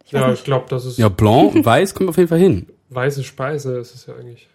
Ich 0.05 0.11
Ja, 0.11 0.27
nicht. 0.29 0.39
ich 0.39 0.43
glaube, 0.45 0.65
das 0.69 0.85
ist 0.85 0.97
Ja, 0.97 1.09
blanc 1.09 1.55
und 1.55 1.65
weiß 1.65 1.93
kommt 1.93 2.09
auf 2.09 2.17
jeden 2.17 2.29
Fall 2.29 2.39
hin. 2.39 2.67
weiße 2.89 3.23
Speise, 3.23 3.77
ist 3.77 3.93
es 3.95 4.05
ja 4.05 4.15
eigentlich 4.15 4.47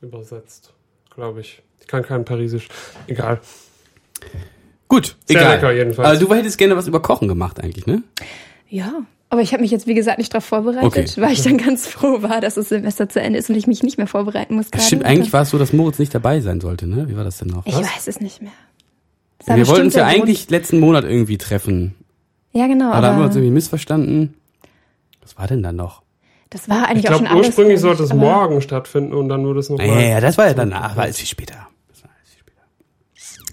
übersetzt, 0.00 0.72
glaube 1.14 1.40
ich. 1.40 1.62
Ich 1.80 1.86
kann 1.86 2.02
kein 2.02 2.24
Parisisch. 2.24 2.68
Egal. 3.06 3.40
Gut, 4.88 5.16
Sehr 5.26 5.40
egal. 5.40 5.54
lecker 5.56 5.72
jedenfalls. 5.72 6.08
Also 6.08 6.26
du 6.26 6.34
hättest 6.34 6.58
gerne 6.58 6.76
was 6.76 6.86
über 6.86 7.00
Kochen 7.00 7.28
gemacht 7.28 7.60
eigentlich, 7.60 7.86
ne? 7.86 8.02
Ja, 8.68 8.92
aber 9.28 9.40
ich 9.42 9.52
habe 9.52 9.62
mich 9.62 9.70
jetzt, 9.70 9.86
wie 9.86 9.94
gesagt, 9.94 10.18
nicht 10.18 10.32
darauf 10.32 10.44
vorbereitet, 10.44 10.84
Okay. 10.84 11.06
weil 11.16 11.32
ich 11.32 11.42
dann 11.42 11.56
ganz 11.58 11.86
froh 11.86 12.22
war, 12.22 12.40
dass 12.40 12.54
das 12.54 12.68
Semester 12.68 13.08
zu 13.08 13.20
Ende 13.20 13.38
ist 13.38 13.50
und 13.50 13.56
ich 13.56 13.66
mich 13.66 13.82
nicht 13.82 13.98
mehr 13.98 14.06
vorbereiten 14.06 14.54
muss. 14.54 14.66
Das 14.66 14.72
gerade. 14.72 14.84
stimmt, 14.86 15.04
eigentlich 15.04 15.32
war 15.32 15.42
es 15.42 15.50
so, 15.50 15.58
dass 15.58 15.72
Moritz 15.72 15.98
nicht 15.98 16.14
dabei 16.14 16.40
sein 16.40 16.60
sollte, 16.60 16.86
ne? 16.86 17.08
Wie 17.08 17.16
war 17.16 17.24
das 17.24 17.38
denn 17.38 17.48
noch? 17.48 17.66
Ich 17.66 17.74
weiß 17.76 18.06
es 18.06 18.20
nicht 18.20 18.40
mehr. 18.42 18.52
Wir 19.46 19.66
wollten 19.68 19.86
uns 19.86 19.94
ja 19.94 20.06
eigentlich 20.06 20.48
letzten 20.50 20.80
Monat 20.80 21.04
irgendwie 21.04 21.38
treffen. 21.38 21.94
Ja, 22.52 22.66
genau. 22.66 22.90
Aber 22.92 23.00
da 23.02 23.12
haben 23.12 23.18
wir 23.18 23.26
uns 23.26 23.36
irgendwie 23.36 23.52
missverstanden. 23.52 24.34
Was 25.22 25.36
war 25.36 25.46
denn 25.46 25.62
dann 25.62 25.76
noch? 25.76 26.02
das 26.50 26.68
war 26.68 26.84
Ich 26.84 26.88
eigentlich 26.90 27.10
auch 27.10 27.16
schon 27.18 27.26
alles. 27.26 27.46
ursprünglich 27.48 27.80
glaub 27.80 27.92
ich, 27.92 27.98
sollte 27.98 28.14
es 28.14 28.18
morgen 28.18 28.60
stattfinden 28.62 29.12
und 29.12 29.28
dann 29.28 29.44
wurde 29.44 29.60
es 29.60 29.68
noch 29.68 29.78
Ja, 29.80 29.86
mal. 29.88 30.02
ja, 30.08 30.20
das 30.20 30.38
war 30.38 30.46
ja 30.46 30.54
danach, 30.54 30.96
war 30.96 31.02
alles 31.04 31.18
viel 31.18 31.26
später. 31.26 31.68
Das 31.88 32.02
war 32.04 32.10
alles 32.16 32.30
viel 32.30 32.40
später. 32.40 32.62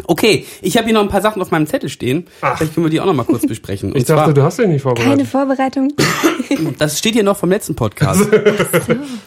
Okay, 0.08 0.46
ich 0.62 0.78
habe 0.78 0.86
hier 0.86 0.94
noch 0.94 1.02
ein 1.02 1.10
paar 1.10 1.22
Sachen 1.22 1.42
auf 1.42 1.52
meinem 1.52 1.68
Zettel 1.68 1.90
stehen. 1.90 2.26
Ach. 2.42 2.58
Vielleicht 2.58 2.74
können 2.74 2.86
wir 2.86 2.92
die 2.92 3.00
auch 3.00 3.06
noch 3.06 3.14
mal 3.14 3.24
kurz 3.24 3.46
besprechen. 3.46 3.92
Und 3.94 3.98
Ich 3.98 4.06
dachte, 4.06 4.26
zwar, 4.26 4.34
du 4.34 4.44
hast 4.44 4.60
dich 4.60 4.68
nicht 4.68 4.84
Keine 4.84 5.26
vorbereitet. 5.26 5.28
Vorbereitung. 5.28 5.94
das 6.78 7.00
steht 7.00 7.14
hier 7.14 7.24
noch 7.24 7.38
vom 7.38 7.50
letzten 7.50 7.76
Podcast. 7.76 8.28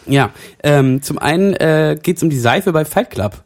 Ja, 0.05 0.31
ähm, 0.63 1.01
zum 1.01 1.17
einen 1.17 1.53
äh, 1.53 1.97
geht 2.01 2.17
es 2.17 2.23
um 2.23 2.29
die 2.29 2.39
Seife 2.39 2.71
bei 2.71 2.85
Fight 2.85 3.09
Club. 3.11 3.43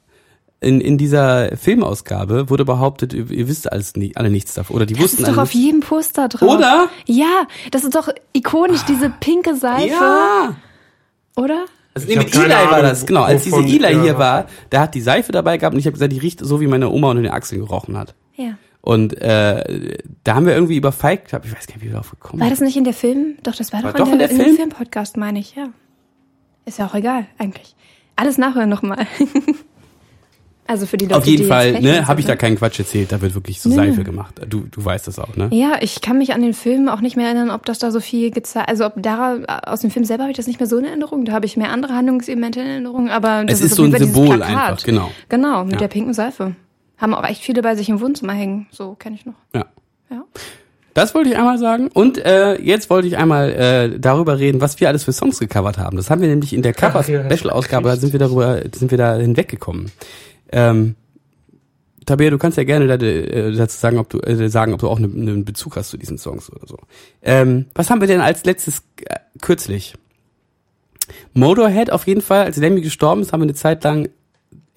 In, 0.63 0.79
in 0.79 0.99
dieser 0.99 1.57
Filmausgabe 1.57 2.51
wurde 2.51 2.65
behauptet, 2.65 3.13
ihr, 3.13 3.31
ihr 3.31 3.47
wisst 3.47 3.71
alles 3.71 3.95
nie, 3.95 4.15
alle 4.15 4.29
nichts 4.29 4.53
davon. 4.53 4.75
Oder 4.75 4.85
die 4.85 4.93
Das 4.93 5.03
wussten 5.03 5.23
ist 5.23 5.27
doch 5.27 5.33
alle 5.33 5.41
auf 5.41 5.53
jedem 5.55 5.79
Poster 5.79 6.27
drauf. 6.29 6.47
Oder? 6.49 6.87
Ja, 7.07 7.47
das 7.71 7.83
ist 7.83 7.95
doch 7.95 8.09
ikonisch, 8.33 8.81
diese 8.87 9.09
pinke 9.09 9.55
Seife. 9.55 9.87
Ja! 9.89 10.55
Oder? 11.35 11.65
Also 11.93 12.07
nee, 12.07 12.15
mit 12.15 12.33
Eli 12.33 12.43
keine 12.47 12.53
war 12.53 12.71
Ahnung, 12.73 12.81
das, 12.83 13.05
genau. 13.05 13.23
Als 13.23 13.43
diese 13.43 13.55
wovon- 13.57 13.65
Eli 13.67 13.93
ja. 13.95 14.01
hier 14.01 14.17
war, 14.17 14.45
der 14.71 14.79
hat 14.81 14.95
die 14.95 15.01
Seife 15.01 15.31
dabei 15.31 15.57
gehabt 15.57 15.73
und 15.73 15.79
ich 15.79 15.85
habe 15.85 15.93
gesagt, 15.93 16.11
die 16.13 16.19
riecht 16.19 16.39
so, 16.39 16.61
wie 16.61 16.67
meine 16.67 16.89
Oma 16.89 17.09
unter 17.11 17.21
den 17.23 17.31
Achseln 17.31 17.61
gerochen 17.61 17.97
hat. 17.97 18.15
Ja. 18.35 18.57
Und 18.79 19.13
äh, 19.21 19.97
da 20.23 20.35
haben 20.35 20.45
wir 20.45 20.53
irgendwie 20.53 20.77
über 20.77 20.91
Fight 20.91 21.25
Club, 21.25 21.43
ich 21.45 21.51
weiß 21.55 21.67
gar 21.67 21.75
nicht, 21.75 21.81
wie 21.83 21.87
wir 21.87 21.93
darauf 21.93 22.09
gekommen 22.11 22.41
War 22.41 22.49
das 22.49 22.61
nicht 22.61 22.77
in 22.77 22.83
der 22.83 22.93
Film? 22.93 23.35
Doch, 23.43 23.53
das 23.55 23.71
war, 23.73 23.83
War 23.83 23.91
doch, 23.91 23.99
doch 23.99 24.07
in, 24.07 24.13
in 24.13 24.19
der, 24.19 24.27
der 24.29 24.37
in 24.37 24.43
Film? 24.43 24.55
dem 24.55 24.57
Filmpodcast, 24.71 25.17
meine 25.17 25.39
ich, 25.39 25.53
ja. 25.55 25.67
Ist 26.65 26.79
ja 26.79 26.87
auch 26.87 26.95
egal, 26.95 27.25
eigentlich. 27.37 27.75
Alles 28.15 28.37
nachhören 28.37 28.69
nochmal. 28.69 29.05
also 30.71 30.85
für 30.85 30.97
die 30.97 31.05
Leute, 31.05 31.17
Auf 31.17 31.25
jeden 31.25 31.43
die 31.43 31.47
Fall, 31.47 31.79
ne, 31.81 32.07
habe 32.07 32.19
ich 32.19 32.25
da 32.25 32.33
ne? 32.33 32.37
keinen 32.37 32.57
Quatsch 32.57 32.79
erzählt, 32.79 33.11
da 33.11 33.21
wird 33.21 33.35
wirklich 33.35 33.61
so 33.61 33.69
Nö, 33.69 33.75
Seife 33.75 34.03
gemacht. 34.03 34.33
Du, 34.47 34.61
du 34.71 34.83
weißt 34.83 35.07
das 35.07 35.19
auch, 35.19 35.35
ne? 35.35 35.49
Ja, 35.51 35.73
ich 35.81 36.01
kann 36.01 36.17
mich 36.17 36.33
an 36.33 36.41
den 36.41 36.53
Film 36.53 36.87
auch 36.89 37.01
nicht 37.01 37.17
mehr 37.17 37.27
erinnern, 37.27 37.51
ob 37.51 37.65
das 37.65 37.77
da 37.79 37.91
so 37.91 37.99
viel 37.99 38.31
gezeigt, 38.31 38.69
also 38.69 38.85
ob 38.85 38.93
da 38.97 39.37
aus 39.65 39.81
dem 39.81 39.91
Film 39.91 40.05
selber 40.05 40.23
habe 40.23 40.31
ich 40.31 40.37
das 40.37 40.47
nicht 40.47 40.59
mehr 40.59 40.67
so 40.67 40.77
in 40.77 40.85
Erinnerung. 40.85 41.25
Da 41.25 41.33
habe 41.33 41.45
ich 41.45 41.57
mehr 41.57 41.71
andere 41.71 41.93
Handlungselemente 41.93 42.61
in 42.61 42.67
Erinnerung, 42.67 43.09
aber 43.09 43.43
das 43.45 43.59
Es 43.59 43.65
ist 43.65 43.71
auf 43.73 43.77
so 43.77 43.83
ein 43.83 43.95
Symbol 43.97 44.41
einfach, 44.41 44.83
genau. 44.83 45.11
Genau, 45.29 45.63
mit 45.65 45.73
Ja. 45.73 45.79
der 45.79 45.87
pinken 45.89 46.13
Seife. 46.13 46.55
Haben 46.97 47.13
auch 47.13 47.23
echt 47.27 47.41
viele 47.41 47.61
bei 47.61 47.75
sich 47.75 47.89
im 47.89 47.99
Wohnzimmer 47.99 48.33
hängen. 48.33 48.67
So 48.71 48.95
kenne 48.95 49.15
ich 49.15 49.25
noch. 49.25 49.33
Ja. 49.53 49.65
Ja. 50.09 50.23
Das 50.93 51.15
wollte 51.15 51.29
ich 51.29 51.37
einmal 51.37 51.57
sagen. 51.57 51.87
Und 51.93 52.17
äh, 52.17 52.59
jetzt 52.61 52.89
wollte 52.89 53.07
ich 53.07 53.17
einmal 53.17 53.49
äh, 53.53 53.97
darüber 53.97 54.39
reden, 54.39 54.59
was 54.59 54.77
wir 54.81 54.89
alles 54.89 55.05
für 55.05 55.13
Songs 55.13 55.39
gecovert 55.39 55.77
haben. 55.77 55.95
Das 55.95 56.09
haben 56.09 56.19
wir 56.21 56.27
nämlich 56.27 56.51
in 56.53 56.61
der 56.63 56.73
Cover-Special-Ausgabe, 56.73 57.87
da 57.87 57.95
sind 57.95 58.11
wir 58.11 58.19
darüber, 58.19 58.59
sind 58.75 58.91
wir 58.91 58.97
da 58.97 59.15
hinweggekommen. 59.15 59.89
Ähm, 60.51 60.95
Tabea, 62.05 62.29
du 62.31 62.37
kannst 62.37 62.57
ja 62.57 62.63
gerne 62.63 62.85
äh, 62.93 63.51
dazu 63.55 63.77
sagen, 63.77 63.97
ob 63.99 64.09
du 64.09 64.19
äh, 64.19 64.49
sagen, 64.49 64.73
ob 64.73 64.79
du 64.79 64.89
auch 64.89 64.99
ne- 64.99 65.05
einen 65.05 65.45
Bezug 65.45 65.75
hast 65.75 65.89
zu 65.91 65.97
diesen 65.97 66.17
Songs 66.17 66.51
oder 66.51 66.65
so. 66.67 66.77
Ähm, 67.21 67.67
was 67.75 67.89
haben 67.89 68.01
wir 68.01 68.07
denn 68.07 68.21
als 68.21 68.43
letztes 68.43 68.81
äh, 69.05 69.15
kürzlich? 69.39 69.93
Motorhead 71.33 71.91
auf 71.91 72.07
jeden 72.07 72.21
Fall, 72.21 72.43
als 72.45 72.57
Lemmy 72.57 72.81
gestorben 72.81 73.21
ist, 73.21 73.33
haben 73.33 73.41
wir 73.41 73.45
eine 73.45 73.53
Zeit 73.53 73.83
lang 73.83 74.09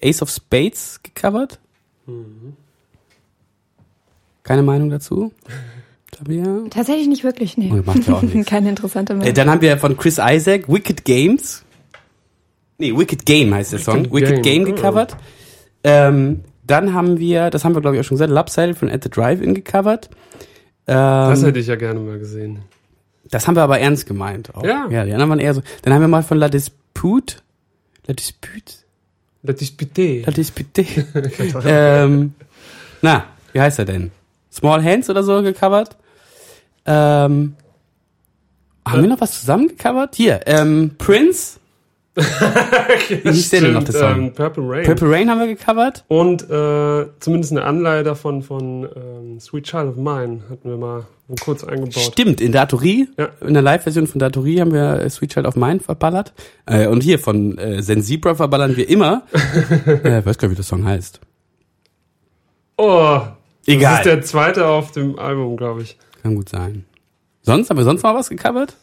Ace 0.03 0.21
of 0.21 0.29
Spades 0.29 0.99
gecovert. 1.01 1.59
Keine 4.43 4.61
Meinung 4.63 4.89
dazu? 4.89 5.31
Tabea? 6.11 6.65
Tatsächlich 6.69 7.07
nicht 7.07 7.23
wirklich, 7.23 7.57
nee. 7.57 7.71
Oh, 7.73 7.81
macht 7.85 8.07
ja 8.07 8.13
auch 8.15 8.21
nichts. 8.21 8.45
Keine 8.49 8.69
interessante 8.69 9.13
Äh, 9.13 9.17
Meinung. 9.17 9.33
dann 9.33 9.49
haben 9.49 9.61
wir 9.61 9.77
von 9.77 9.97
Chris 9.97 10.19
Isaac 10.23 10.69
Wicked 10.69 11.03
Games. 11.05 11.63
Nee, 12.77 12.95
Wicked 12.95 13.25
Game 13.25 13.53
heißt 13.53 13.71
der 13.73 13.79
Song. 13.79 14.03
Wicked 14.05 14.13
Wicked 14.13 14.43
Game, 14.43 14.65
Game, 14.65 14.75
gecovert. 14.75 15.17
Ähm, 15.87 16.41
dann 16.65 16.93
haben 16.93 17.19
wir, 17.19 17.51
das 17.51 17.63
haben 17.63 17.75
wir 17.75 17.81
glaube 17.81 17.95
ich 17.95 18.01
auch 18.01 18.05
schon 18.05 18.15
gesagt, 18.15 18.31
Lopsided 18.31 18.75
von 18.75 18.89
At 18.89 19.03
the 19.03 19.09
Drive-In 19.09 19.53
gecovert. 19.53 20.09
Das 20.87 21.39
Ähm, 21.39 21.45
hätte 21.45 21.59
ich 21.59 21.67
ja 21.67 21.75
gerne 21.75 21.99
mal 21.99 22.17
gesehen. 22.19 22.59
das 23.29 23.47
haben 23.47 23.55
wir 23.55 23.63
aber 23.63 23.79
ernst 23.79 24.07
gemeint. 24.07 24.53
Auch. 24.55 24.63
Ja. 24.63 24.87
ja. 24.89 25.05
Die 25.05 25.13
anderen 25.13 25.29
waren 25.29 25.39
eher 25.39 25.53
so. 25.53 25.61
Dann 25.83 25.93
haben 25.93 26.01
wir 26.01 26.07
mal 26.07 26.23
von 26.23 26.37
La 26.39 26.49
Dispute. 26.49 27.37
La 28.07 28.13
Dispute? 28.13 28.73
La 29.43 29.53
Disputée. 29.53 30.25
La 30.25 30.31
Dispute. 30.31 30.85
ähm, 31.65 32.33
na, 33.01 33.25
wie 33.53 33.61
heißt 33.61 33.79
er 33.79 33.85
denn? 33.85 34.11
Small 34.51 34.83
Hands 34.83 35.07
oder 35.09 35.21
so 35.23 35.41
gecovert. 35.43 35.95
Ähm, 36.87 37.55
haben 38.87 39.01
wir 39.01 39.09
noch 39.09 39.21
was 39.21 39.39
zusammen 39.39 39.67
gecovert? 39.67 40.15
Hier, 40.15 40.41
ähm, 40.45 40.91
Prince. 40.97 41.59
Wie 43.09 43.29
hieß 43.31 43.49
der 43.49 43.61
denn 43.61 43.73
noch, 43.73 43.83
der 43.83 43.93
Song? 43.93 44.15
Ähm, 44.27 44.33
Purple 44.33 44.63
Rain. 44.65 44.85
Purple 44.85 45.11
Rain 45.11 45.29
haben 45.29 45.39
wir 45.39 45.47
gecovert. 45.47 46.05
Und 46.07 46.49
äh, 46.49 47.05
zumindest 47.19 47.51
eine 47.51 47.63
Anleihe 47.65 48.03
davon 48.03 48.41
von 48.41 48.87
ähm, 48.95 49.39
Sweet 49.39 49.65
Child 49.65 49.87
of 49.89 49.95
Mine 49.97 50.41
hatten 50.49 50.69
wir 50.69 50.77
mal 50.77 51.05
kurz 51.41 51.63
eingebaut. 51.65 51.93
Stimmt, 51.99 52.39
in 52.39 52.51
Datorie, 52.53 53.09
Ja. 53.17 53.29
in 53.41 53.53
der 53.53 53.63
Live-Version 53.63 54.07
von 54.07 54.19
Datorie 54.19 54.61
haben 54.61 54.71
wir 54.71 55.01
äh, 55.01 55.09
Sweet 55.09 55.33
Child 55.33 55.45
of 55.45 55.55
Mine 55.57 55.81
verballert. 55.81 56.33
Äh, 56.65 56.87
und 56.87 57.03
hier 57.03 57.19
von 57.19 57.57
äh, 57.57 57.81
Sensibra 57.81 58.35
verballern 58.35 58.77
wir 58.77 58.87
immer. 58.87 59.23
äh, 59.85 60.25
weiß 60.25 60.37
gar 60.37 60.47
nicht, 60.47 60.51
wie 60.51 60.55
der 60.55 60.63
Song 60.63 60.85
heißt. 60.85 61.19
Oh, 62.77 63.19
das 63.65 63.75
Egal. 63.75 63.97
ist 63.97 64.05
der 64.05 64.21
zweite 64.21 64.67
auf 64.67 64.91
dem 64.91 65.17
Album, 65.19 65.57
glaube 65.57 65.81
ich. 65.81 65.97
Kann 66.23 66.35
gut 66.35 66.49
sein. 66.49 66.85
Sonst, 67.41 67.69
haben 67.69 67.77
wir 67.77 67.83
sonst 67.83 68.03
mal 68.03 68.15
was 68.15 68.29
gecovert? 68.29 68.75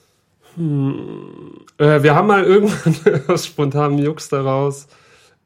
Äh, 0.57 2.03
wir 2.03 2.14
haben 2.14 2.28
mal 2.28 2.44
irgendwann 2.44 3.22
aus 3.28 3.46
spontanem 3.46 3.98
Jux 3.98 4.28
daraus 4.28 4.88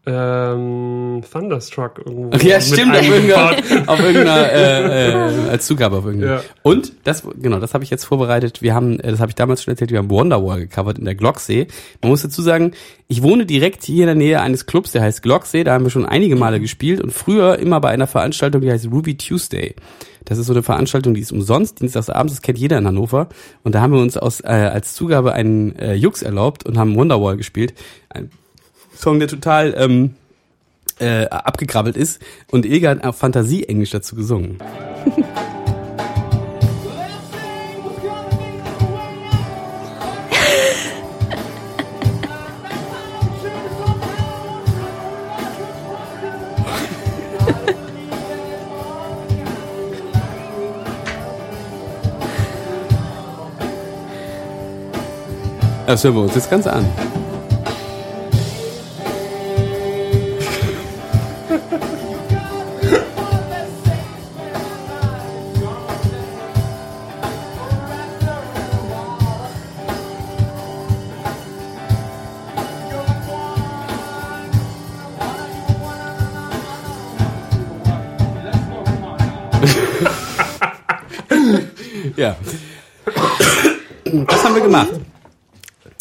ähm, 0.09 1.21
Thunderstruck 1.33 1.99
irgendwo. 1.99 2.37
Ja, 2.37 2.61
stimmt, 2.61 2.97
auf 2.97 3.09
irgendeiner, 3.09 3.57
auf 3.89 3.99
irgendeiner 3.99 4.53
äh, 4.53 5.11
äh, 5.11 5.49
als 5.51 5.67
Zugabe 5.67 5.97
auf 5.97 6.05
irgendeiner. 6.05 6.35
Ja. 6.35 6.43
Und 6.63 6.93
das, 7.03 7.25
genau, 7.43 7.59
das 7.59 7.75
habe 7.75 7.83
ich 7.83 7.91
jetzt 7.91 8.05
vorbereitet. 8.05 8.63
Wir 8.63 8.73
haben, 8.73 9.01
äh, 9.01 9.11
das 9.11 9.19
habe 9.19 9.31
ich 9.31 9.35
damals 9.35 9.65
schon 9.65 9.73
erzählt, 9.73 9.91
wir 9.91 9.99
haben 9.99 10.09
Wonderwall 10.09 10.61
gecovert 10.61 10.99
in 10.99 11.07
der 11.07 11.17
Glocksee. 11.17 11.67
Man 12.03 12.11
muss 12.11 12.23
dazu 12.23 12.41
sagen, 12.41 12.73
ich 13.09 13.23
wohne 13.23 13.47
direkt 13.47 13.83
hier 13.83 14.03
in 14.03 14.07
der 14.07 14.15
Nähe 14.15 14.41
eines 14.41 14.67
Clubs, 14.67 14.93
der 14.93 15.03
heißt 15.03 15.25
Glocksee. 15.25 15.65
Da 15.65 15.73
haben 15.73 15.83
wir 15.83 15.91
schon 15.91 16.07
einige 16.07 16.37
Male 16.37 16.61
gespielt 16.61 17.01
und 17.01 17.13
früher 17.13 17.59
immer 17.59 17.81
bei 17.81 17.89
einer 17.89 18.07
Veranstaltung, 18.07 18.61
die 18.61 18.71
heißt 18.71 18.87
Ruby 18.87 19.17
Tuesday. 19.17 19.75
Das 20.27 20.39
ist 20.39 20.47
so 20.47 20.53
eine 20.53 20.63
Veranstaltung, 20.65 21.15
die 21.15 21.21
ist 21.21 21.33
umsonst, 21.33 21.81
dienstags 21.81 22.11
abends, 22.11 22.35
das 22.35 22.43
kennt 22.43 22.59
jeder 22.59 22.77
in 22.79 22.87
Hannover. 22.87 23.29
Und 23.63 23.75
da 23.75 23.81
haben 23.81 23.93
wir 23.93 24.01
uns 24.01 24.17
aus, 24.17 24.41
äh, 24.41 24.49
als 24.49 24.93
Zugabe 24.93 25.33
einen 25.33 25.77
äh, 25.77 25.95
Jux 25.95 26.23
erlaubt 26.23 26.67
und 26.67 26.77
haben 26.77 26.97
Wonderwall 26.97 27.37
gespielt. 27.37 27.75
Ein 28.11 28.31
Song, 28.95 29.21
der 29.21 29.29
total 29.29 29.75
ähm, 29.79 30.15
äh, 30.99 31.27
abgekrabbelt 31.27 31.97
ist. 31.97 32.21
Und 32.51 32.67
Ilga 32.67 32.99
hat 33.01 33.15
Fantasie-Englisch 33.15 33.91
dazu 33.91 34.17
gesungen. 34.17 34.59
Das 55.87 56.03
hören 56.03 56.17
wir 56.17 56.23
uns 56.23 56.35
jetzt 56.35 56.51
ganz 56.51 56.67
an. 56.67 56.85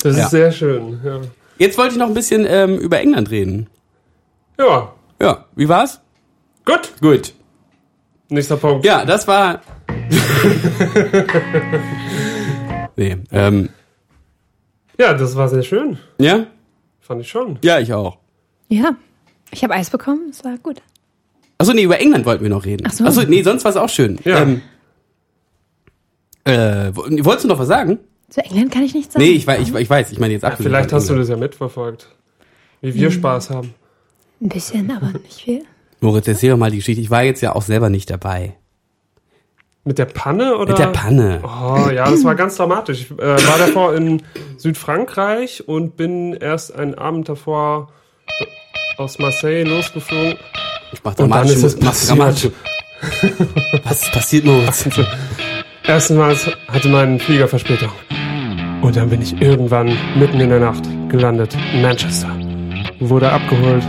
Das 0.06 0.18
Ja. 0.18 0.26
ist 0.26 0.32
sehr 0.32 0.52
schön. 0.52 1.00
Ja. 1.04 1.20
Jetzt 1.58 1.80
wollte 1.80 1.94
ich 1.94 1.98
noch 1.98 2.08
ein 2.08 2.14
bisschen 2.14 2.46
ähm, 2.48 2.78
über 2.78 3.00
England 3.00 3.32
reden. 3.32 3.68
ja, 4.60 4.94
Ja, 5.20 5.46
wie 5.56 5.68
war's? 5.68 6.00
gut. 6.64 6.92
Gut. 7.02 7.34
Nächster 8.30 8.58
Punkt. 8.58 8.86
Ja, 8.86 9.04
das 9.04 9.28
war. 9.28 9.62
nee, 12.96 13.18
ähm, 13.32 13.70
Ja, 15.00 15.14
das 15.14 15.36
war 15.36 15.50
sehr 15.50 15.64
schön. 15.64 15.98
ja? 16.20 16.48
Fand 17.02 17.22
ich 17.22 17.30
schon. 17.30 17.60
Ja, 17.64 17.80
ich 17.80 17.94
auch. 17.94 18.18
Ja. 18.70 18.96
Ich 19.52 19.64
habe 19.64 19.74
Eis 19.74 19.90
bekommen, 19.90 20.30
es 20.32 20.44
war 20.44 20.58
gut. 20.58 20.82
Achso, 21.58 21.74
nee, 21.74 21.84
über 21.84 22.00
England 22.00 22.26
wollten 22.26 22.44
wir 22.44 22.50
noch 22.50 22.66
reden. 22.66 22.86
Ach 22.88 22.94
so. 22.94 23.06
Achso, 23.06 23.22
nee, 23.24 23.44
sonst 23.44 23.64
war 23.64 23.72
es 23.72 23.78
auch 23.78 23.90
schön. 23.90 24.20
Ja. 24.24 24.42
Ähm, 24.42 24.62
äh, 26.46 26.92
wo- 26.94 27.04
wolltest 27.26 27.46
du 27.46 27.48
noch 27.48 27.60
was 27.60 27.68
sagen? 27.68 28.00
Zu 28.36 28.44
England 28.44 28.70
kann 28.70 28.84
ich 28.84 28.94
nicht 28.94 29.14
sagen. 29.14 29.24
Nee, 29.24 29.32
ich, 29.32 29.48
wei- 29.48 29.60
ich, 29.62 29.74
ich 29.74 29.90
weiß, 29.90 30.12
ich 30.12 30.20
meine 30.20 30.34
jetzt 30.34 30.42
Ja, 30.42 30.50
abgesehen 30.50 30.70
vielleicht 30.70 30.92
hast 30.92 31.10
du 31.10 31.16
das 31.16 31.30
ja 31.30 31.38
mitverfolgt. 31.38 32.10
Wie 32.82 32.94
wir 32.94 33.10
Spaß 33.10 33.50
haben. 33.50 33.74
Ein 34.42 34.50
bisschen, 34.50 34.92
aber 34.92 35.18
nicht 35.18 35.40
viel. 35.40 35.64
Moritz, 36.02 36.28
erzähl 36.28 36.50
doch 36.50 36.58
mal 36.58 36.70
die 36.70 36.76
Geschichte. 36.80 37.00
Ich 37.02 37.10
war 37.10 37.24
jetzt 37.24 37.40
ja 37.40 37.56
auch 37.56 37.62
selber 37.62 37.90
nicht 37.90 38.10
dabei. 38.10 38.58
Mit 39.86 40.00
der 40.00 40.06
Panne 40.08 40.58
oder? 40.58 40.72
Mit 40.74 40.80
der 40.80 40.88
Panne. 40.88 41.42
Oh 41.46 41.90
ja, 41.90 42.12
das 42.12 42.26
war 42.26 42.36
ganz 42.36 42.58
dramatisch. 42.58 43.04
Ich 43.04 43.12
äh, 43.12 43.18
war 43.48 43.58
davor 43.58 43.96
in 43.96 44.22
Südfrankreich 44.58 45.66
und 45.70 45.96
bin 45.96 46.34
erst 46.34 46.76
einen 46.76 46.96
Abend 46.96 47.30
davor 47.30 47.88
aus 48.98 49.18
Marseille 49.18 49.64
losgeflogen. 49.64 50.36
Ich 50.92 51.02
mach 51.06 51.12
Und 51.18 51.22
dann 51.22 51.30
mach 51.30 51.46
Was 53.86 54.04
ist 54.04 54.12
passiert, 54.12 54.44
Moritz? 54.44 54.90
Erstmals 55.88 56.50
hatte 56.68 56.90
mein 56.90 57.18
Flieger 57.18 57.48
Verspätung. 57.48 57.92
Und 58.86 58.96
dann 58.96 59.10
bin 59.10 59.20
ich 59.22 59.42
irgendwann 59.42 59.98
mitten 60.16 60.40
in 60.40 60.50
der 60.50 60.60
Nacht 60.60 60.84
gelandet 61.10 61.58
in 61.74 61.82
Manchester. 61.82 62.30
Wurde 63.00 63.32
abgeholt 63.32 63.84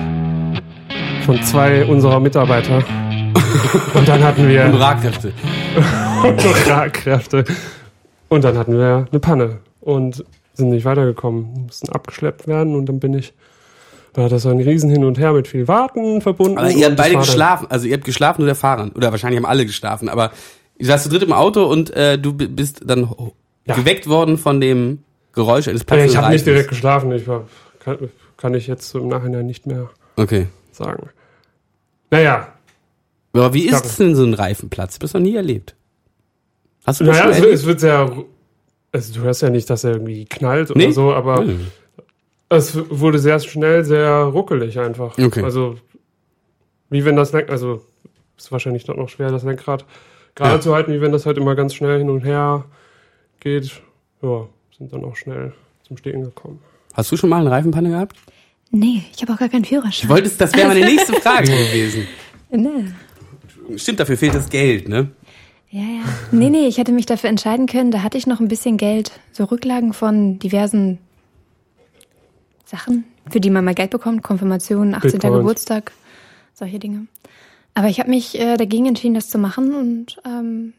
von 1.27 1.43
zwei 1.43 1.85
unserer 1.85 2.19
Mitarbeiter. 2.19 2.79
Und 3.95 4.09
dann 4.09 4.25
hatten 4.25 4.49
wir 4.49 4.65
Honorarkräfte. 4.67 5.33
Honorarkräfte. 6.23 7.45
Und 8.29 8.43
dann 8.45 8.57
hatten 8.57 8.73
wir 8.73 9.07
eine 9.11 9.21
Panne 9.21 9.59
und 9.83 10.25
sind 10.55 10.71
nicht 10.71 10.85
weitergekommen. 10.87 11.65
Mussten 11.67 11.91
abgeschleppt 11.93 12.49
werden 12.49 12.75
und 12.75 12.87
dann 12.87 12.99
bin 12.99 13.15
ich. 13.15 13.35
War 14.15 14.29
das 14.31 14.43
so 14.43 14.49
ein 14.49 14.59
Riesen 14.59 14.91
hin 14.91 15.05
und 15.05 15.19
her 15.19 15.33
mit 15.35 15.47
viel 15.47 15.69
Warten 15.69 16.23
verbunden. 16.23 16.57
Aber 16.59 16.71
ihr 16.71 16.77
und 16.79 16.85
habt 16.85 16.97
beide 16.97 17.17
geschlafen, 17.19 17.67
also 17.69 17.87
ihr 17.87 17.95
habt 17.95 18.05
geschlafen 18.05 18.41
oder 18.41 18.47
der 18.49 18.55
Fahrer. 18.57 18.91
Oder 18.97 19.11
wahrscheinlich 19.13 19.39
haben 19.39 19.49
alle 19.49 19.65
geschlafen, 19.67 20.09
aber 20.09 20.33
du 20.79 20.87
saß 20.87 21.03
zu 21.05 21.09
dritt 21.11 21.23
im 21.23 21.33
Auto 21.35 21.65
und 21.67 21.91
äh, 21.91 22.19
du 22.19 22.33
bi- 22.33 22.49
bist 22.49 22.81
dann 22.85 23.09
Ja. 23.67 23.75
geweckt 23.75 24.09
worden 24.09 24.39
von 24.39 24.61
dem 24.61 25.03
Geräusch 25.33 25.69
eines 25.69 25.83
Ja, 25.83 25.87
platzenden 25.87 26.11
ich 26.11 26.17
habe 26.17 26.33
nicht 26.33 26.47
direkt 26.47 26.69
geschlafen. 26.69 27.13
Ich 27.13 27.27
war, 27.27 27.47
kann, 27.81 27.99
kann 28.37 28.55
ich 28.55 28.67
jetzt 28.67 28.95
im 28.95 29.09
Nachhinein 29.09 29.47
nicht 29.47 29.67
mehr 29.67 29.91
Okay. 30.17 30.47
sagen. 30.73 31.09
Naja, 32.11 32.49
Aber 33.33 33.53
wie 33.53 33.69
ist 33.69 33.85
es 33.85 33.97
denn 33.97 34.15
so 34.15 34.25
ein 34.25 34.35
Reifenplatz? 34.35 34.95
Du 34.95 35.01
bist 35.01 35.15
noch 35.15 35.21
nie 35.21 35.35
erlebt. 35.37 35.75
Hast 36.87 37.01
du 37.01 37.05
das 37.05 37.17
naja 37.17 37.23
schon 37.25 37.33
es, 37.33 37.39
erlebt? 37.39 37.55
es 37.55 37.67
wird 37.67 37.81
sehr. 37.81 38.25
Also 38.93 39.15
du 39.15 39.21
hörst 39.27 39.43
ja 39.43 39.51
nicht, 39.51 39.69
dass 39.69 39.85
er 39.85 39.93
irgendwie 39.93 40.25
knallt 40.25 40.71
oder 40.71 40.79
Nee? 40.79 40.93
so, 40.93 41.13
aber 41.13 41.39
Hm. 41.41 41.67
es 42.49 42.79
wurde 42.89 43.19
sehr 43.19 43.39
schnell 43.41 43.85
sehr 43.85 44.11
ruckelig 44.11 44.79
einfach. 44.79 45.19
Okay. 45.19 45.43
Also 45.43 45.77
wie 46.89 47.05
wenn 47.05 47.17
das 47.17 47.33
Lenkrad, 47.33 47.51
also 47.51 47.85
ist 48.39 48.53
wahrscheinlich 48.53 48.85
doch 48.85 48.97
noch 48.97 49.09
schwer, 49.09 49.31
das 49.33 49.43
Lenkrad 49.43 49.85
gerade 50.35 50.55
Ja. 50.55 50.61
zu 50.61 50.75
halten, 50.75 50.93
wie 50.93 51.01
wenn 51.01 51.13
das 51.13 51.27
halt 51.27 51.37
immer 51.37 51.57
ganz 51.57 51.75
schnell 51.75 51.99
hin 51.99 52.09
und 52.09 52.21
her 52.25 52.65
geht. 53.47 53.81
Ja, 54.23 54.49
sind 54.77 54.93
dann 54.93 55.05
auch 55.05 55.15
schnell 55.15 55.53
zum 55.87 55.97
Stehen 55.97 56.23
gekommen. 56.23 56.59
Hast 56.95 57.13
du 57.13 57.17
schon 57.17 57.31
mal 57.31 57.41
eine 57.41 57.51
Reifenpanne 57.51 57.91
gehabt? 57.91 58.17
Nee, 58.73 59.05
ich 59.15 59.23
habe 59.23 59.33
auch 59.33 59.39
gar 59.39 59.49
keinen 59.49 59.65
Führerschein. 59.65 60.11
Wolltest, 60.11 60.41
das 60.41 60.53
wäre 60.55 60.67
meine 60.67 60.85
nächste 60.85 61.13
Frage 61.15 61.47
gewesen. 61.47 62.09
Nee. 62.51 63.77
Stimmt, 63.77 64.01
dafür 64.01 64.17
fehlt 64.17 64.35
das 64.35 64.49
Geld, 64.49 64.89
ne? 64.89 65.11
Ja, 65.71 65.83
ja. 65.83 66.05
Nee, 66.33 66.51
nee, 66.51 66.67
ich 66.67 66.79
hätte 66.79 66.91
mich 66.91 67.07
dafür 67.07 67.31
entscheiden 67.31 67.67
können. 67.67 67.93
Da 67.93 68.03
hatte 68.03 68.19
ich 68.19 68.27
noch 68.27 68.41
ein 68.41 68.49
bisschen 68.49 68.79
Geld, 68.79 69.13
so 69.31 69.45
Rücklagen 69.45 69.93
von 69.93 70.41
diversen 70.41 70.99
Sachen, 72.65 73.05
für 73.31 73.41
die 73.41 73.51
man 73.51 73.65
mal 73.65 73.75
Geld 73.75 73.91
bekommt. 73.91 74.25
Konfirmation, 74.25 74.95
18. 74.95 75.13
Bitcoins. 75.13 75.37
Geburtstag, 75.39 75.93
solche 76.53 76.81
Dinge. 76.81 77.07
Aber 77.75 77.89
ich 77.89 78.01
habe 78.01 78.11
mich 78.11 78.39
äh, 78.41 78.57
dagegen 78.57 78.87
entschieden, 78.87 79.15
das 79.15 79.29
zu 79.29 79.39
machen. 79.39 79.75
Und 79.75 80.17
ähm, 80.25 80.73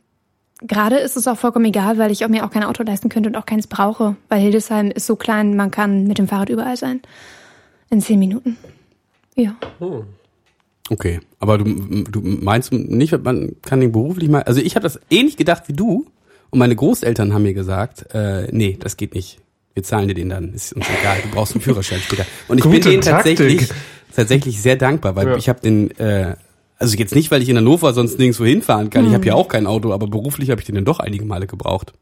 gerade 0.62 0.98
ist 0.98 1.18
es 1.18 1.28
auch 1.28 1.38
vollkommen 1.38 1.66
egal, 1.66 1.98
weil 1.98 2.12
ich 2.12 2.24
auch 2.26 2.30
mir 2.30 2.46
auch 2.46 2.52
kein 2.52 2.64
Auto 2.64 2.84
leisten 2.84 3.10
könnte 3.10 3.30
und 3.30 3.36
auch 3.36 3.46
keins 3.46 3.68
brauche. 3.68 4.16
Weil 4.30 4.42
Hildesheim 4.42 4.92
ist 4.92 5.06
so 5.06 5.16
klein, 5.16 5.56
man 5.56 5.72
kann 5.72 6.06
mit 6.08 6.18
dem 6.18 6.28
Fahrrad 6.28 6.50
überall 6.50 6.78
sein. 6.78 7.02
In 7.90 8.02
zehn 8.02 8.20
Minuten. 8.20 8.58
Ja. 9.36 9.56
Okay, 10.90 11.20
aber 11.40 11.58
du, 11.58 11.66
du 12.10 12.22
meinst 12.22 12.72
nicht, 12.72 13.18
man 13.24 13.56
kann 13.62 13.82
den 13.82 13.92
beruflich 13.92 14.30
mal. 14.30 14.44
Also 14.44 14.62
ich 14.62 14.76
habe 14.76 14.84
das 14.84 15.00
ähnlich 15.10 15.38
gedacht 15.38 15.64
wie 15.68 15.74
du 15.74 16.06
und 16.50 16.60
meine 16.60 16.76
Großeltern 16.76 17.34
haben 17.34 17.44
mir 17.44 17.54
gesagt, 17.54 18.14
äh, 18.14 18.48
nee, 18.52 18.78
das 18.80 18.98
geht 18.98 19.14
nicht. 19.14 19.40
Wir 19.74 19.84
zahlen 19.84 20.08
dir 20.08 20.14
den 20.16 20.30
dann, 20.30 20.54
ist 20.54 20.74
uns 20.74 20.86
egal. 21.02 21.18
Du 21.24 21.30
brauchst 21.30 21.54
einen 21.54 21.62
Führerschein 21.62 22.00
später. 22.00 22.26
Und 22.48 22.58
ich 22.58 22.64
bin 22.64 22.74
Gute 22.74 22.90
denen 22.90 23.02
Taktik. 23.02 23.38
tatsächlich 23.38 23.70
tatsächlich 24.16 24.62
sehr 24.62 24.76
dankbar, 24.76 25.16
weil 25.16 25.28
Ja. 25.28 25.36
ich 25.38 25.50
habe 25.50 25.60
den. 25.60 25.92
Äh, 26.00 26.36
also 26.80 26.96
jetzt 26.98 27.16
nicht, 27.16 27.32
weil 27.32 27.42
ich 27.42 27.50
in 27.50 27.58
Hannover 27.58 27.94
sonst 27.94 28.20
nirgendwo 28.20 28.46
hinfahren 28.46 28.90
kann. 28.90 29.08
Ich 29.08 29.14
habe 29.14 29.26
ja 29.26 29.34
auch 29.36 29.48
kein 29.48 29.66
Auto, 29.68 29.92
aber 29.94 30.08
beruflich 30.08 30.50
habe 30.52 30.62
ich 30.62 30.66
den 30.68 30.76
dann 30.76 30.86
doch 30.86 31.00
einige 31.00 31.26
Male 31.26 31.48
gebraucht. 31.48 31.94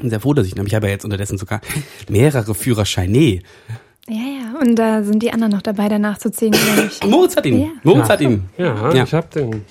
Bin 0.00 0.10
sehr 0.10 0.20
froh, 0.20 0.34
dass 0.34 0.46
ich 0.46 0.52
ihn 0.52 0.58
habe. 0.58 0.68
Ich 0.68 0.74
habe 0.74 0.86
ja 0.86 0.92
jetzt 0.92 1.04
unterdessen 1.04 1.38
sogar 1.38 1.60
mehrere 2.08 2.54
Führerscheine. 2.54 3.40
Ja, 4.08 4.14
ja. 4.16 4.58
Und 4.60 4.74
da 4.76 5.02
sind 5.02 5.22
die 5.22 5.32
anderen 5.32 5.52
noch 5.52 5.62
dabei, 5.62 5.88
danach 5.88 6.18
zu 6.18 6.30
ziehen. 6.30 6.54
Moritz 7.08 7.36
hat 7.36 7.46
ihn. 7.46 7.60
Ja. 7.60 7.68
Moritz 7.84 8.08
hat 8.08 8.20
ihn. 8.20 8.44
Ja, 8.58 8.92
Ja. 8.92 9.04
ich 9.04 9.14
hab 9.14 9.30
den. 9.30 9.62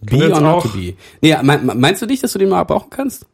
Be 0.00 0.32
or 0.32 0.40
not 0.40 0.62
to 0.62 0.68
be. 0.68 0.94
Nee, 1.20 1.36
mein- 1.42 1.66
meinst 1.80 2.00
du 2.02 2.06
nicht, 2.06 2.22
dass 2.22 2.32
du 2.32 2.38
den 2.38 2.48
mal 2.50 2.62
brauchen 2.64 2.90
kannst? 2.90 3.26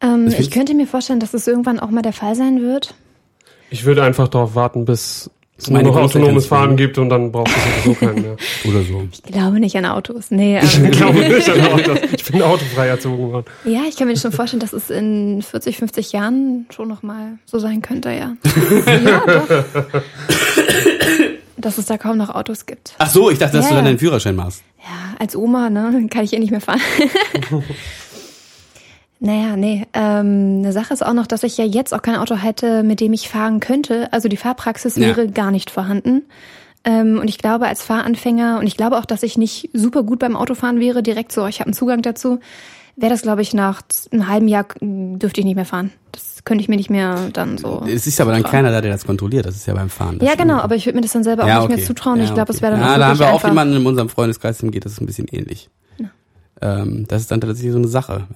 Ähm, 0.00 0.26
Das 0.26 0.38
ich 0.40 0.50
könnte 0.50 0.74
mir 0.74 0.86
vorstellen, 0.88 1.20
dass 1.20 1.34
es 1.34 1.46
irgendwann 1.46 1.78
auch 1.78 1.90
mal 1.90 2.02
der 2.02 2.12
Fall 2.12 2.34
sein 2.34 2.60
wird. 2.62 2.94
Ich 3.70 3.84
würde 3.84 4.02
einfach 4.02 4.26
darauf 4.28 4.54
warten, 4.56 4.84
bis 4.84 5.30
es 5.56 5.70
nur 5.70 5.82
noch 5.82 5.96
autonomes 5.96 6.46
Fahren 6.46 6.76
gibt 6.76 6.98
und 6.98 7.08
dann 7.10 7.30
braucht 7.30 7.48
es 7.48 7.84
sowieso 7.84 8.00
keinen 8.06 8.22
mehr. 8.22 8.36
Oder 8.66 8.82
so. 8.82 9.06
Ich 9.12 9.22
glaube 9.22 9.60
nicht 9.60 9.76
an 9.76 9.86
Autos. 9.86 10.30
Nee, 10.30 10.58
Ich 10.62 10.78
ähm, 10.78 10.90
glaube 10.90 11.20
nicht 11.20 11.48
an 11.48 11.60
Autos. 11.72 11.98
Ich 12.16 12.24
bin 12.24 12.42
autofrei 12.42 12.88
erzogen 12.88 13.30
worden. 13.32 13.46
ja, 13.64 13.82
ich 13.88 13.96
kann 13.96 14.08
mir 14.08 14.16
schon 14.16 14.32
vorstellen, 14.32 14.60
dass 14.60 14.72
es 14.72 14.90
in 14.90 15.42
40, 15.42 15.76
50 15.78 16.12
Jahren 16.12 16.66
schon 16.74 16.88
noch 16.88 17.02
mal 17.02 17.38
so 17.46 17.58
sein 17.58 17.82
könnte, 17.82 18.10
ja. 18.10 18.36
ja, 19.04 19.22
doch. 19.26 20.02
Dass 21.56 21.78
es 21.78 21.86
da 21.86 21.96
kaum 21.98 22.18
noch 22.18 22.30
Autos 22.34 22.66
gibt. 22.66 22.94
Ach 22.98 23.08
so, 23.08 23.30
ich 23.30 23.38
dachte, 23.38 23.56
dass 23.56 23.66
Ja, 23.66 23.70
du 23.70 23.76
dann 23.76 23.84
deinen 23.86 23.98
Führerschein 23.98 24.36
machst. 24.36 24.62
Ja, 24.82 25.16
als 25.18 25.34
Oma, 25.36 25.70
ne, 25.70 26.06
kann 26.10 26.24
ich 26.24 26.32
eh 26.34 26.38
nicht 26.38 26.50
mehr 26.50 26.60
fahren. 26.60 26.80
naja, 29.24 29.56
nee. 29.56 29.86
Ähm, 29.94 30.58
eine 30.58 30.72
Sache 30.72 30.92
ist 30.92 31.04
auch 31.04 31.14
noch, 31.14 31.26
dass 31.26 31.42
ich 31.44 31.56
ja 31.56 31.64
jetzt 31.64 31.94
auch 31.94 32.02
kein 32.02 32.16
Auto 32.16 32.36
hätte, 32.36 32.82
mit 32.82 33.00
dem 33.00 33.14
ich 33.14 33.30
fahren 33.30 33.58
könnte. 33.58 34.12
Also 34.12 34.28
die 34.28 34.36
Fahrpraxis 34.36 34.96
Ja. 34.96 35.08
wäre 35.08 35.28
gar 35.28 35.50
nicht 35.50 35.70
vorhanden. 35.70 36.22
Ähm, 36.84 37.18
und 37.18 37.28
ich 37.28 37.38
glaube, 37.38 37.66
als 37.66 37.82
Fahranfänger, 37.82 38.58
und 38.60 38.66
ich 38.66 38.76
glaube 38.76 38.98
auch, 38.98 39.06
dass 39.06 39.22
ich 39.22 39.38
nicht 39.38 39.70
super 39.72 40.02
gut 40.02 40.18
beim 40.18 40.36
Autofahren 40.36 40.78
wäre, 40.78 41.02
direkt 41.02 41.32
so, 41.32 41.46
ich 41.46 41.60
habe 41.60 41.68
einen 41.68 41.74
Zugang 41.74 42.02
dazu, 42.02 42.38
wäre 42.96 43.10
das, 43.10 43.22
glaube 43.22 43.40
ich, 43.40 43.54
nach 43.54 43.80
einem 44.12 44.28
halben 44.28 44.46
Jahr 44.46 44.66
dürfte 44.82 45.40
ich 45.40 45.46
nicht 45.46 45.56
mehr 45.56 45.64
fahren. 45.64 45.90
Das 46.12 46.44
könnte 46.44 46.60
ich 46.60 46.68
mir 46.68 46.76
nicht 46.76 46.90
mehr 46.90 47.30
dann 47.32 47.56
so. 47.56 47.82
Es 47.88 48.06
ist 48.06 48.20
aber 48.20 48.32
dann 48.32 48.42
keiner 48.42 48.70
da, 48.70 48.82
der 48.82 48.92
das 48.92 49.06
kontrolliert. 49.06 49.46
Das 49.46 49.56
ist 49.56 49.64
ja 49.66 49.72
beim 49.72 49.88
Fahren. 49.88 50.18
Ja, 50.20 50.34
genau, 50.34 50.58
aber 50.58 50.76
ich 50.76 50.84
würde 50.84 50.96
mir 50.96 51.02
das 51.02 51.12
dann 51.12 51.24
selber 51.24 51.44
auch 51.44 51.48
Ja, 51.48 51.60
nicht 51.60 51.76
mehr 51.76 51.86
zutrauen. 51.86 52.18
Ja, 52.18 52.24
ich 52.24 52.34
glaube, 52.34 52.50
okay. 52.50 52.56
es 52.56 52.62
wäre 52.62 52.72
dann 52.72 52.82
ja, 52.82 52.92
auch 52.92 52.98
da 52.98 53.06
haben 53.08 53.18
wir 53.18 53.32
auch 53.32 53.44
jemanden 53.44 53.76
in 53.76 53.86
unserem 53.86 54.10
Freundeskreis, 54.10 54.58
dem 54.58 54.70
geht 54.70 54.84
das 54.84 55.00
ein 55.00 55.06
bisschen 55.06 55.26
ähnlich. 55.28 55.70
Ähm, 56.60 57.06
das 57.08 57.22
ist 57.22 57.30
dann 57.30 57.40
tatsächlich 57.40 57.72
so 57.72 57.78
eine 57.78 57.88
Sache. 57.88 58.26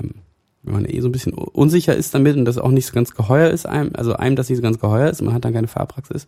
Wenn 0.69 0.83
man 0.83 0.91
eh 0.91 1.01
so 1.01 1.09
ein 1.09 1.13
bisschen 1.13 1.33
unsicher 1.35 1.95
ist 1.97 2.15
damit 2.15 2.37
und 2.37 2.45
das 2.45 2.59
auch 2.59 2.71
nicht 2.71 2.87
so 2.87 2.93
ganz 2.95 3.15
geheuer 3.15 3.51
ist, 3.51 3.67
einem, 3.67 3.91
also 3.95 4.15
einem 4.15 4.37
das 4.37 4.49
nicht 4.49 4.59
so 4.59 4.63
ganz 4.63 4.79
geheuer 4.79 5.11
ist, 5.11 5.21
man 5.23 5.35
hat 5.35 5.45
dann 5.45 5.53
keine 5.55 5.69
Fahrpraxis. 5.69 6.27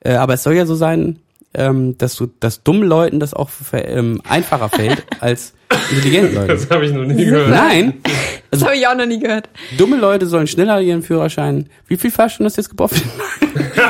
Äh, 0.00 0.14
aber 0.14 0.34
es 0.34 0.42
soll 0.42 0.54
ja 0.54 0.66
so 0.66 0.74
sein, 0.74 1.18
ähm, 1.54 1.98
dass 1.98 2.16
du, 2.16 2.28
dass 2.40 2.62
dummen 2.62 2.88
Leuten 2.88 3.20
das 3.20 3.34
auch 3.34 3.50
ähm, 3.74 4.22
einfacher 4.26 4.70
fällt 4.70 5.04
als 5.20 5.52
intelligenten 5.90 6.34
Leuten. 6.34 6.48
Das 6.48 6.70
habe 6.70 6.86
ich 6.86 6.92
noch 6.92 7.04
nie 7.04 7.24
gehört. 7.26 7.50
Nein, 7.50 7.94
Das 8.50 8.62
habe 8.64 8.74
ich 8.76 8.86
auch 8.86 8.94
noch 8.96 9.04
nie 9.06 9.18
gehört. 9.20 9.48
dumme 9.76 9.96
Leute 9.98 10.26
sollen 10.26 10.46
schneller 10.46 10.80
ihren 10.80 11.02
Führerschein. 11.02 11.68
Wie 11.88 11.96
viel 11.98 12.10
Fahrstunden 12.10 12.46
hast 12.46 12.56
du 12.56 12.60
jetzt 12.62 12.68
gebraucht? 12.70 12.94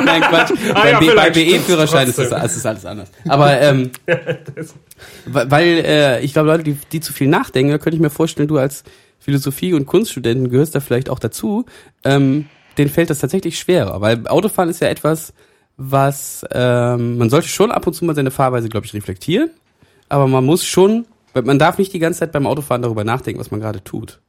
Nein, 0.05 0.23
Quatsch. 0.23 0.53
Ah 0.75 0.83
bei 0.83 0.91
ja, 0.91 0.99
B- 1.01 1.15
bei 1.15 1.31
BE-Führerschein 1.31 2.09
ist 2.09 2.19
das, 2.19 2.27
ist 2.33 2.57
das 2.57 2.67
alles 2.67 2.85
anders. 2.87 3.11
Aber 3.29 3.61
ähm, 3.61 3.91
weil 5.27 5.51
weil, 5.51 5.67
äh, 5.85 6.21
ich 6.21 6.33
glaube, 6.33 6.49
Leute, 6.49 6.65
die, 6.65 6.77
die 6.93 7.01
zu 7.01 7.13
viel 7.13 7.29
nachdenken, 7.29 7.71
da 7.71 7.79
könnte 7.79 7.97
ich 7.97 8.03
mir 8.03 8.11
vorstellen, 8.11 8.49
du 8.49 8.59
als 8.59 8.83
Philosophie- 9.23 9.73
und 9.73 9.87
Kunststudenten 9.87 10.51
gehörst 10.51 10.75
da 10.75 10.81
vielleicht 10.81 11.09
auch 11.09 11.21
dazu, 11.21 11.65
ähm, 12.03 12.47
denen 12.77 12.91
fällt 12.91 13.09
das 13.09 13.21
tatsächlich 13.21 13.59
schwerer. 13.59 14.01
Weil 14.01 14.27
Autofahren 14.27 14.69
ist 14.69 14.81
ja 14.81 14.89
etwas, 14.89 15.33
was 15.77 16.45
ähm, 16.51 17.19
man 17.19 17.31
sollte 17.31 17.49
schon 17.49 17.71
ab 17.71 17.87
und 17.87 17.95
zu 17.95 18.05
mal 18.05 18.17
seine 18.17 18.33
Fahrweise, 18.33 18.69
glaube 18.69 18.87
ich, 18.87 18.95
reflektieren, 18.95 19.51
aber 20.09 20.27
man 20.27 20.45
muss 20.45 20.65
schon, 20.65 21.07
man 21.35 21.59
darf 21.59 21.79
nicht 21.79 21.93
die 21.93 22.01
ganze 22.01 22.21
Zeit 22.21 22.33
beim 22.33 22.47
Autofahren 22.47 22.83
darüber 22.83 23.05
nachdenken, 23.05 23.41
was 23.41 23.51
man 23.53 23.61
gerade 23.61 23.83
tut. 23.85 24.21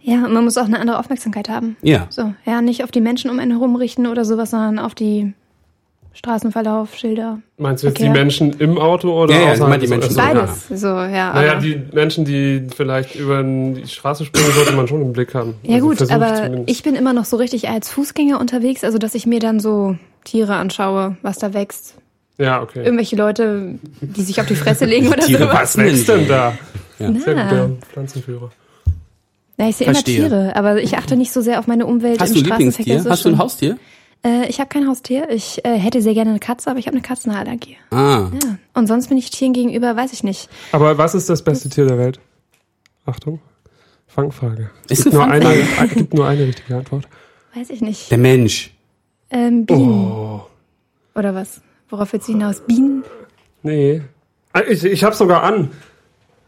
Ja, 0.00 0.24
und 0.24 0.32
man 0.34 0.44
muss 0.44 0.58
auch 0.58 0.66
eine 0.66 0.78
andere 0.78 0.98
Aufmerksamkeit 0.98 1.48
haben. 1.48 1.76
Ja. 1.82 2.06
So, 2.10 2.34
ja, 2.44 2.60
nicht 2.60 2.84
auf 2.84 2.90
die 2.90 3.00
Menschen 3.00 3.30
um 3.30 3.38
einen 3.38 3.52
herum 3.52 3.74
richten 3.74 4.06
oder 4.06 4.24
sowas, 4.24 4.50
sondern 4.50 4.78
auf 4.78 4.94
die 4.94 5.32
Straßenverlauf, 6.16 6.94
Schilder. 6.96 7.38
Meinst 7.58 7.82
du 7.82 7.88
jetzt 7.88 7.98
Verkehr. 7.98 8.12
die 8.12 8.18
Menschen 8.18 8.52
im 8.58 8.78
Auto 8.78 9.12
oder 9.22 9.34
Ja, 9.34 9.40
ja, 9.40 9.46
ich 9.46 9.52
außerhalb 9.52 9.70
meine 9.70 9.82
die 9.84 9.88
Menschen 9.88 10.10
so. 10.10 10.16
Beides. 10.16 10.68
So, 10.68 10.86
ja. 10.88 11.32
Naja, 11.34 11.52
aber, 11.52 11.60
die 11.60 11.82
Menschen, 11.92 12.24
die 12.24 12.66
vielleicht 12.74 13.14
über 13.14 13.42
die 13.42 13.86
Straße 13.86 14.24
springen, 14.24 14.50
sollte 14.52 14.72
man 14.72 14.88
schon 14.88 15.02
im 15.02 15.12
Blick 15.12 15.34
haben. 15.34 15.54
ja 15.62 15.76
Also 15.76 15.88
gut, 15.88 16.10
aber 16.10 16.34
zumindest. 16.34 16.70
ich 16.70 16.82
bin 16.82 16.94
immer 16.94 17.12
noch 17.12 17.24
so 17.26 17.36
richtig 17.36 17.68
als 17.68 17.90
Fußgänger 17.90 18.40
unterwegs, 18.40 18.82
also 18.82 18.98
dass 18.98 19.14
ich 19.14 19.26
mir 19.26 19.40
dann 19.40 19.60
so 19.60 19.96
Tiere 20.24 20.54
anschaue, 20.56 21.16
was 21.22 21.38
da 21.38 21.52
wächst. 21.54 21.94
Ja, 22.38 22.62
okay. 22.62 22.82
Irgendwelche 22.84 23.16
Leute, 23.16 23.78
die 24.00 24.22
sich 24.22 24.40
auf 24.40 24.46
die 24.46 24.56
Fresse 24.56 24.84
legen 24.84 25.08
oder 25.08 25.18
Tiere 25.18 25.44
sowas. 25.44 25.54
Was 25.60 25.78
wächst 25.78 26.08
denn 26.08 26.26
da? 26.28 26.52
Ja. 26.98 27.12
Sehr 27.12 27.34
Na. 27.34 27.42
guter 27.44 27.70
Pflanzenführer. 27.92 28.50
Ja, 29.58 29.68
ich 29.68 29.76
sehe 29.76 29.86
immer 29.86 29.94
Verstehe. 29.94 30.20
Tiere, 30.28 30.52
aber 30.56 30.82
ich 30.82 30.98
achte 30.98 31.16
nicht 31.16 31.32
so 31.32 31.40
sehr 31.40 31.58
auf 31.58 31.66
meine 31.66 31.86
Umwelt 31.86 32.20
Hast 32.20 32.30
im 32.30 32.34
du 32.36 32.40
ein 32.40 32.46
Straßenverkehr. 32.46 32.84
Lieblingstier? 32.84 33.10
Hast 33.10 33.24
du 33.24 33.28
ein 33.28 33.32
schon. 33.32 33.38
Haustier? 33.38 33.78
Äh, 34.24 34.48
ich 34.48 34.58
habe 34.60 34.68
kein 34.68 34.86
Haustier. 34.88 35.28
Ich 35.30 35.64
äh, 35.64 35.76
hätte 35.78 36.02
sehr 36.02 36.14
gerne 36.14 36.30
eine 36.30 36.38
Katze, 36.40 36.70
aber 36.70 36.78
ich 36.78 36.86
habe 36.86 36.96
eine 36.96 37.02
Katzenallergie. 37.06 37.76
Ah. 37.90 38.30
Ja. 38.42 38.58
Und 38.74 38.86
sonst 38.86 39.08
bin 39.08 39.18
ich 39.18 39.30
Tieren 39.30 39.52
gegenüber, 39.52 39.96
weiß 39.96 40.12
ich 40.12 40.24
nicht. 40.24 40.48
Aber 40.72 40.98
was 40.98 41.14
ist 41.14 41.28
das 41.28 41.42
beste 41.42 41.68
Tier 41.68 41.86
der 41.86 41.98
Welt? 41.98 42.20
Achtung. 43.04 43.40
Fangfrage. 44.06 44.70
Es 44.88 44.98
Ist 45.00 45.04
gibt, 45.04 45.14
nur 45.14 45.24
eine, 45.26 45.54
gibt 45.94 46.14
nur 46.14 46.26
eine 46.26 46.46
richtige 46.46 46.76
Antwort. 46.76 47.06
Weiß 47.54 47.70
ich 47.70 47.80
nicht. 47.80 48.10
Der 48.10 48.18
Mensch. 48.18 48.72
Ähm, 49.30 49.66
Bienen. 49.66 50.10
Oh. 50.10 50.46
Oder 51.14 51.34
was? 51.34 51.60
Worauf 51.88 52.12
willst 52.12 52.28
du 52.28 52.32
hinaus? 52.32 52.60
Bienen? 52.66 53.04
Nee. 53.62 54.02
Ah, 54.52 54.60
Ich, 54.68 54.84
ich 54.84 55.04
hab's 55.04 55.18
sogar 55.18 55.42
an. 55.42 55.70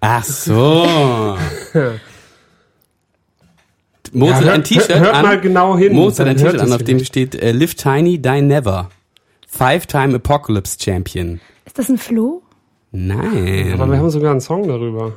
Ach 0.01 0.25
so. 0.25 1.37
Mozart 4.13 4.45
Ja, 4.45 4.53
ein 4.53 4.57
hört- 4.59 4.67
T-Shirt 4.67 4.99
hört 5.01 5.15
an. 5.15 5.23
mal 5.25 5.41
genau 5.41 5.77
hin, 5.77 5.93
Mozart 5.95 6.29
dann 6.29 6.37
ein 6.37 6.43
hört 6.43 6.53
T-Shirt 6.55 6.67
an, 6.69 6.73
auf 6.73 6.83
dem 6.85 7.05
steht 7.05 7.35
äh, 7.35 7.53
Live 7.53 7.75
Tiny, 7.75 8.19
Die 8.19 8.41
Never. 8.43 8.91
Five-Time 9.47 10.15
Apocalypse 10.17 10.77
Champion. 10.81 11.41
Ist 11.65 11.79
das 11.79 11.89
ein 11.89 11.99
Floh? 11.99 12.43
Nein. 12.93 13.73
Aber 13.75 13.91
wir 13.91 13.99
haben 13.99 14.11
sogar 14.11 14.31
einen 14.33 14.41
Song 14.41 14.67
darüber. 14.69 15.13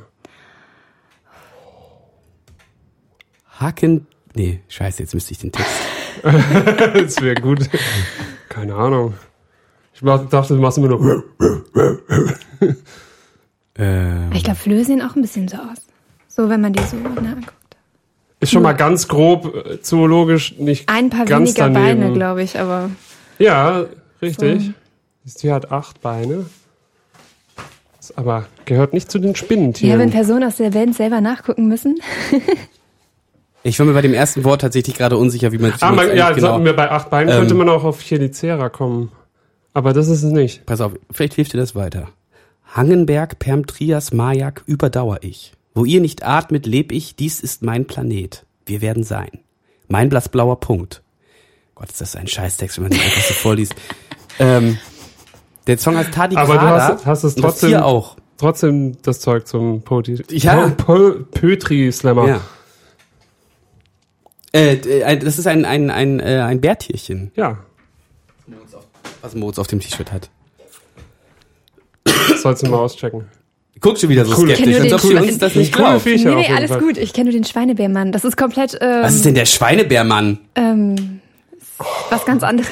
Hacken. 3.60 4.08
Nee, 4.36 4.62
scheiße, 4.70 5.04
jetzt 5.04 5.14
müsste 5.14 5.32
ich 5.34 5.39
den 5.39 5.52
Text. 5.52 5.72
Das 6.24 7.20
wäre 7.22 7.36
gut. 7.36 7.68
Keine 8.50 8.76
Ahnung. 8.76 9.14
Ich 9.94 10.02
mach- 10.04 10.28
dachte, 10.30 10.54
du 10.56 10.62
machst 10.62 10.78
immer 10.78 10.89
nur. 10.89 11.24
Ähm, 13.76 14.30
Ich 14.34 14.44
glaube, 14.44 14.60
Flöhe 14.60 14.84
sehen 14.86 15.02
auch 15.02 15.16
ein 15.16 15.22
bisschen 15.22 15.48
so 15.48 15.58
aus. 15.58 15.78
So, 16.28 16.48
wenn 16.50 16.62
man 16.62 16.74
die 16.74 16.84
so 16.84 16.98
nah 16.98 17.32
anguckt. 17.32 17.54
Ist 18.42 18.52
schon 18.52 18.64
mal 18.64 18.74
ganz 18.74 19.08
grob 19.08 19.56
äh, 19.56 19.82
zoologisch 19.82 20.58
nicht 20.58 20.89
Ein 20.89 21.10
paar 21.10 21.26
ganz 21.26 21.56
weniger 21.56 21.70
daneben. 21.70 22.02
Beine, 22.02 22.14
glaube 22.14 22.42
ich, 22.44 22.60
aber 22.60 22.89
Ja, 23.38 23.86
richtig. 24.22 24.66
So. 24.66 24.72
Das 25.24 25.34
Tier 25.36 25.54
hat 25.54 25.72
acht 25.72 26.02
Beine. 26.02 26.48
Ist 28.00 28.18
aber 28.18 28.48
gehört 28.66 28.94
nicht 28.94 29.12
zu 29.12 29.20
den 29.20 29.28
ja, 29.28 29.34
wenn 29.34 29.36
Spinnentieren. 29.36 30.10
Personen 30.10 30.44
aus 30.44 30.58
der 30.58 30.72
Band 30.72 30.96
selber 30.96 31.22
nachgucken 31.22 31.68
müssen. 31.68 32.00
ich 33.64 33.78
war 33.78 33.86
mir 33.86 33.94
bei 33.94 34.02
dem 34.02 34.14
ersten 34.14 34.44
Wort 34.44 34.62
tatsächlich 34.62 34.98
gerade 34.98 35.18
unsicher, 35.18 35.52
wie 35.52 35.60
man 35.60 35.74
ah, 35.80 35.92
wie 35.92 35.96
man, 35.96 36.18
ja, 36.18 36.28
eigentlich 36.28 36.42
sollten 36.42 36.66
wir 36.66 36.76
bei 36.76 36.89
acht 36.89 37.12
Beinen 37.12 37.30
Ähm. 37.30 37.39
könnte 37.39 37.54
man 37.54 37.70
auch 37.70 37.84
auf 37.84 38.02
Chelicera 38.02 38.70
kommen. 38.70 39.12
Aber 39.74 39.94
das 39.94 40.08
ist 40.08 40.24
es 40.24 40.32
nicht. 40.32 40.66
Pass 40.66 40.82
auf, 40.82 40.94
vielleicht 41.12 41.36
hilft 41.36 41.54
dir 41.54 41.58
das 41.58 41.76
weiter. 41.76 42.08
Hangenberg, 42.74 43.38
Perm, 43.38 43.68
Trias, 43.68 44.12
Majak, 44.12 44.64
überdauer 44.66 45.20
ich. 45.22 45.54
Wo 45.74 45.86
ihr 45.86 46.02
nicht 46.02 46.24
atmet, 46.24 46.66
leb 46.66 46.92
ich, 46.92 47.16
dies 47.16 47.40
ist 47.40 47.62
mein 47.64 47.86
Planet. 47.88 48.46
Wir 48.66 48.82
werden 48.82 49.04
sein. 49.04 49.30
Mein 49.88 50.10
blassblauer 50.10 50.60
Punkt. 50.60 51.02
Gott, 51.76 51.90
ist 51.90 52.02
das 52.02 52.16
ein 52.16 52.28
Scheißtext, 52.28 52.78
wenn 52.78 52.84
man 52.84 52.92
den 52.92 53.02
einfach 53.02 53.22
so 53.22 53.34
vorliest. 53.34 53.76
Ähm, 54.40 54.78
der 55.68 55.78
Song 55.78 55.98
heißt 55.98 56.14
Tardigrada. 56.14 56.52
Aber 56.54 56.62
du 56.62 56.70
hast- 56.96 57.06
hast 57.06 57.24
es 57.26 57.36
trotzdem- 57.36 57.70
Tier 57.72 57.86
auch. 57.86 58.16
Trotzdem 58.38 59.00
das 59.04 59.20
Zeug 59.20 59.46
zum 59.46 59.82
Poti 59.84 60.24
Ja. 60.30 60.70
Po- 60.70 61.20
Pötri-Slammer. 61.32 62.28
Ja. 62.28 62.42
Äh, 64.54 65.04
ein- 65.04 65.20
das 65.20 65.38
ist 65.38 65.48
ein, 65.48 65.66
ein, 65.66 65.92
ein, 65.92 66.20
äh, 66.22 66.40
ein 66.42 66.60
Bärtierchen, 66.62 67.32
ja. 67.36 67.60
was 69.22 69.36
Moritz 69.36 69.60
auf 69.60 69.68
dem 69.68 69.80
T-Shirt 69.82 70.12
hat. 70.12 70.30
Sollst 72.42 72.64
du 72.64 72.70
mal 72.70 72.78
auschecken. 72.80 73.26
Guck 73.80 73.98
schon 73.98 74.10
wieder 74.10 74.26
so 74.26 74.38
Cool. 74.40 74.50
skeptisch, 74.54 74.80
als 74.80 74.94
ob 74.94 75.00
sie 75.02 75.16
uns 75.16 75.38
das 75.40 75.56
nicht 75.56 75.74
glaubt. 75.74 76.06
Nee, 76.06 76.16
nee, 76.18 76.48
alles 76.56 76.70
Fall. 76.72 76.80
gut. 76.82 76.98
Ich 76.98 77.14
kenne 77.14 77.32
nur 77.32 77.34
den 77.40 77.46
Schweinebärmann. 77.46 78.12
Das 78.12 78.24
ist 78.26 78.38
komplett 78.38 78.78
ähm, 78.80 79.02
Was 79.04 79.16
ist 79.16 79.26
denn 79.26 79.34
der 79.34 79.46
Schweinebärmann? 79.46 80.38
ähm, 80.56 81.20
was 82.10 82.26
ganz 82.26 82.44
anderes. 82.44 82.70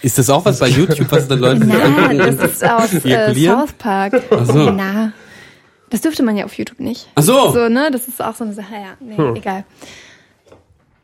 Ist 0.00 0.16
das 0.16 0.30
auch 0.30 0.44
was 0.44 0.60
bei 0.60 0.68
YouTube, 0.68 1.10
was 1.10 1.26
dann 1.28 1.40
Leute 1.40 1.64
Na, 1.66 1.74
angucken 1.82 2.18
das 2.38 2.52
ist 2.52 2.64
aus 2.64 2.94
äh? 3.04 3.34
South 3.34 3.72
Park. 3.74 4.22
Ach 4.30 4.46
so. 4.46 4.70
Na, 4.70 5.12
das 5.90 6.00
dürfte 6.02 6.22
man 6.22 6.36
ja 6.36 6.44
auf 6.44 6.54
YouTube 6.54 6.80
nicht. 6.80 7.08
Ach 7.16 7.22
so. 7.22 7.50
So, 7.52 7.68
ne? 7.68 7.90
Das 7.92 8.06
ist 8.08 8.22
auch 8.22 8.34
so 8.34 8.44
eine 8.44 8.54
Sache. 8.54 8.72
Ja, 8.74 8.94
nee, 9.00 9.16
Hm. 9.16 9.34
egal. 9.36 9.64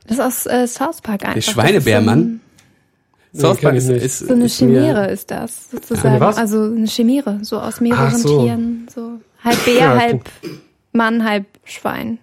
Das 0.06 0.18
ist 0.18 0.22
aus 0.24 0.46
äh, 0.46 0.66
South 0.66 1.00
Park 1.02 1.22
einfach. 1.24 1.34
Der 1.34 1.40
Schweinebärmann? 1.42 2.40
South 3.36 3.60
Park 3.60 3.74
ist, 3.74 3.88
ist, 3.88 4.20
so 4.20 4.32
eine 4.32 4.44
ist 4.44 4.58
Chimäre 4.58 5.10
ist 5.10 5.30
das, 5.30 5.70
sozusagen. 5.70 6.16
Eine? 6.22 6.36
Also 6.36 6.62
eine 6.62 6.86
Chimäre, 6.86 7.40
so 7.42 7.58
aus 7.58 7.80
mehreren 7.80 8.16
so. 8.16 8.42
Tieren. 8.42 8.86
So. 8.94 9.20
Halb 9.42 9.64
Bär, 9.64 9.74
Ja, 9.74 9.96
halb 9.98 10.30
Mann, 10.92 11.24
halb 11.24 11.46
Schwein. 11.64 12.18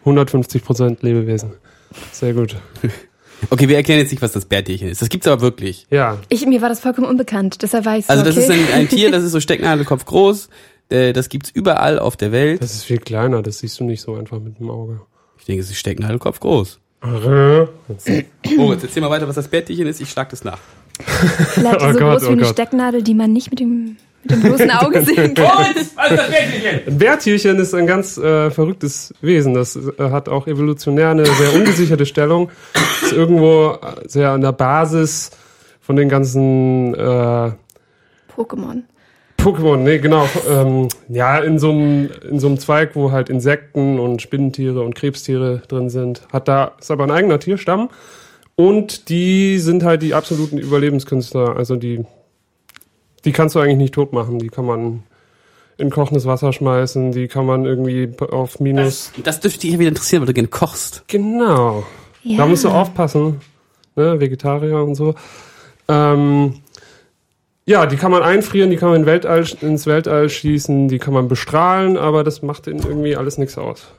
150 0.00 0.64
Prozent 0.64 1.02
Lebewesen. 1.02 1.52
Sehr 2.12 2.34
gut. 2.34 2.56
Okay, 3.50 3.68
wir 3.68 3.74
erklären 3.74 3.98
jetzt 3.98 4.12
nicht, 4.12 4.22
was 4.22 4.30
das 4.30 4.44
Bärtierchen 4.44 4.88
ist. 4.88 5.02
Das 5.02 5.08
gibt's 5.08 5.26
aber 5.26 5.42
wirklich. 5.42 5.88
Ja. 5.90 6.18
Ich, 6.28 6.46
mir 6.46 6.62
war 6.62 6.68
das 6.68 6.78
vollkommen 6.78 7.08
unbekannt, 7.08 7.60
deshalb 7.62 7.84
war 7.84 7.98
ich 7.98 8.06
so, 8.06 8.12
Also 8.12 8.24
das 8.24 8.36
okay. 8.36 8.44
ist 8.44 8.50
ein, 8.52 8.72
ein 8.72 8.88
Tier, 8.88 9.10
das 9.10 9.24
ist 9.24 9.32
so 9.32 9.40
Stecknadelkopf 9.40 10.04
groß. 10.04 10.48
Äh, 10.90 11.12
Das 11.12 11.28
gibt's 11.28 11.50
überall 11.50 11.98
auf 11.98 12.16
der 12.16 12.30
Welt. 12.30 12.62
Das 12.62 12.72
ist 12.72 12.84
viel 12.84 12.98
kleiner, 12.98 13.42
das 13.42 13.58
siehst 13.58 13.80
du 13.80 13.84
nicht 13.84 14.00
so 14.00 14.14
einfach 14.14 14.38
mit 14.38 14.60
dem 14.60 14.70
Auge. 14.70 15.00
Ich 15.40 15.44
denke, 15.46 15.60
es 15.60 15.70
ist 15.70 15.78
Stecknadelkopf 15.78 16.38
groß. 16.38 16.78
Jetzt- 17.88 18.10
Oh, 18.58 18.72
jetzt 18.72 18.84
erzähl 18.84 19.02
mal 19.02 19.10
weiter, 19.10 19.26
was 19.28 19.34
das 19.36 19.48
Bärtierchen 19.48 19.86
ist. 19.86 20.00
Ich 20.00 20.10
schlag 20.10 20.28
das 20.30 20.44
nach. 20.44 20.58
Vielleicht 21.00 21.80
Oh 21.82 21.92
so 21.92 21.98
Gott, 21.98 22.12
groß 22.20 22.22
oh 22.24 22.28
wie 22.28 22.32
eine 22.32 22.42
Gott. 22.42 22.50
Stecknadel, 22.52 23.02
die 23.02 23.14
man 23.14 23.32
nicht 23.32 23.50
mit 23.50 23.58
dem, 23.60 23.96
mit 24.22 24.30
dem 24.30 24.40
bloßen 24.42 24.70
Auge 24.70 25.02
sehen 25.04 25.34
kann. 25.34 25.46
was 25.46 25.82
ist 25.82 25.96
das 25.98 26.30
Bärtierchen? 26.30 26.80
Ein 26.86 26.98
Bärtierchen 26.98 27.58
ist 27.58 27.74
ein 27.74 27.86
ganz 27.86 28.18
äh, 28.18 28.50
verrücktes 28.50 29.14
Wesen. 29.20 29.54
Das 29.54 29.74
äh, 29.76 29.92
hat 30.10 30.28
auch 30.28 30.46
evolutionär 30.46 31.10
eine 31.10 31.26
sehr 31.26 31.54
ungesicherte 31.54 32.06
Stellung. 32.06 32.50
Ist 33.02 33.12
irgendwo 33.12 33.78
äh, 33.82 34.08
sehr 34.08 34.30
an 34.30 34.42
der 34.42 34.52
Basis 34.52 35.30
von 35.80 35.96
den 35.96 36.08
ganzen 36.08 36.94
äh, 36.94 37.50
Pokémon. 38.36 38.82
Pokémon, 39.42 39.76
nee, 39.76 39.98
genau. 39.98 40.28
Ähm, 40.48 40.88
ja, 41.08 41.38
in 41.38 41.58
so 41.58 41.70
einem 41.70 42.10
in 42.30 42.38
so 42.38 42.46
einem 42.46 42.58
Zweig, 42.58 42.94
wo 42.94 43.10
halt 43.10 43.28
Insekten 43.28 43.98
und 43.98 44.22
Spinnentiere 44.22 44.82
und 44.82 44.94
Krebstiere 44.94 45.62
drin 45.66 45.90
sind. 45.90 46.22
Hat 46.32 46.46
da 46.46 46.72
ist 46.78 46.90
aber 46.92 47.02
ein 47.04 47.10
eigener 47.10 47.40
Tierstamm 47.40 47.90
und 48.54 49.08
die 49.08 49.58
sind 49.58 49.82
halt 49.82 50.02
die 50.02 50.14
absoluten 50.14 50.58
Überlebenskünstler. 50.58 51.56
Also 51.56 51.74
die 51.74 52.04
die 53.24 53.32
kannst 53.32 53.54
du 53.54 53.60
eigentlich 53.60 53.78
nicht 53.78 53.94
tot 53.94 54.12
machen. 54.12 54.38
Die 54.38 54.48
kann 54.48 54.64
man 54.64 55.02
in 55.76 55.90
kochendes 55.90 56.24
Wasser 56.26 56.52
schmeißen. 56.52 57.10
Die 57.10 57.26
kann 57.26 57.44
man 57.44 57.64
irgendwie 57.64 58.10
auf 58.30 58.60
Minus. 58.60 59.12
Das 59.24 59.40
dürfte 59.40 59.60
dich 59.60 59.72
ja 59.72 59.78
wieder 59.78 59.88
interessieren, 59.88 60.22
weil 60.22 60.28
du 60.28 60.34
gerne 60.34 60.48
kochst. 60.48 61.04
Genau. 61.08 61.84
Ja. 62.22 62.38
Da 62.38 62.46
musst 62.46 62.62
du 62.62 62.68
aufpassen, 62.68 63.40
ne, 63.96 64.20
Vegetarier 64.20 64.82
und 64.82 64.94
so. 64.94 65.14
Ähm, 65.88 66.54
ja, 67.64 67.86
die 67.86 67.96
kann 67.96 68.10
man 68.10 68.22
einfrieren, 68.22 68.70
die 68.70 68.76
kann 68.76 68.90
man 68.90 69.00
in 69.00 69.06
Weltall, 69.06 69.46
ins 69.60 69.86
Weltall 69.86 70.28
schießen, 70.28 70.88
die 70.88 70.98
kann 70.98 71.14
man 71.14 71.28
bestrahlen, 71.28 71.96
aber 71.96 72.24
das 72.24 72.42
macht 72.42 72.66
ihnen 72.66 72.80
irgendwie 72.80 73.16
alles 73.16 73.38
nichts 73.38 73.56
aus. 73.56 73.92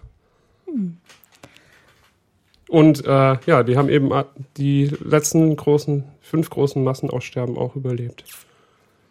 Und 2.67 3.05
äh, 3.05 3.37
ja, 3.45 3.63
die 3.63 3.77
haben 3.77 3.89
eben 3.89 4.11
die 4.57 4.85
letzten 4.85 5.55
großen, 5.55 6.03
fünf 6.21 6.49
großen 6.49 6.83
Massenaussterben 6.83 7.57
auch 7.57 7.75
überlebt. 7.75 8.25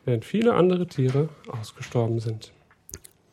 Während 0.04 0.24
viele 0.24 0.54
andere 0.54 0.86
Tiere 0.86 1.28
ausgestorben 1.46 2.18
sind. 2.18 2.52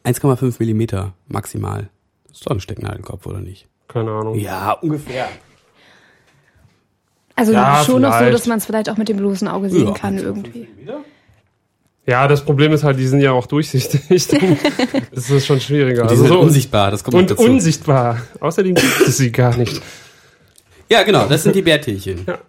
1,5 0.05 0.57
Millimeter 0.59 1.13
maximal. 1.27 1.89
Das 2.27 2.37
ist 2.37 2.45
doch 2.45 2.51
ein 2.51 2.59
Stecknadelkopf, 2.59 3.25
oder 3.25 3.41
nicht? 3.41 3.67
Keine 3.87 4.11
Ahnung. 4.11 4.35
Ja, 4.35 4.73
ungefähr. 4.73 5.29
Also 7.39 7.53
Ja, 7.53 7.81
schon 7.85 8.01
noch 8.01 8.11
so, 8.11 8.17
vielleicht. 8.17 8.33
dass 8.35 8.47
man 8.47 8.57
es 8.57 8.65
vielleicht 8.65 8.89
auch 8.89 8.97
mit 8.97 9.07
dem 9.07 9.15
bloßen 9.15 9.47
Auge 9.47 9.69
sehen 9.69 9.87
Ja, 9.87 9.93
kann 9.93 10.17
1,5 10.17 10.23
irgendwie. 10.23 10.67
Ja, 12.05 12.27
das 12.27 12.43
Problem 12.43 12.73
ist 12.73 12.83
halt, 12.83 12.99
die 12.99 13.07
sind 13.07 13.21
ja 13.21 13.31
auch 13.31 13.45
durchsichtig. 13.47 14.01
das 15.13 15.29
ist 15.29 15.45
schon 15.45 15.61
schwieriger. 15.61 16.05
Die 16.07 16.17
sind 16.17 16.29
halt 16.29 16.39
unsichtbar, 16.39 16.91
das 16.91 17.01
kommt 17.03 17.15
Und 17.15 17.31
dazu. 17.31 17.43
unsichtbar. 17.43 18.19
Außerdem 18.41 18.73
gibt 18.75 19.01
es 19.07 19.17
sie 19.17 19.31
gar 19.31 19.55
nicht. 19.55 19.81
Ja, 20.89 21.03
genau, 21.03 21.27
das 21.27 21.43
sind 21.43 21.55
die 21.55 21.61
Bärtierchen. 21.61 22.25
Ja. 22.27 22.39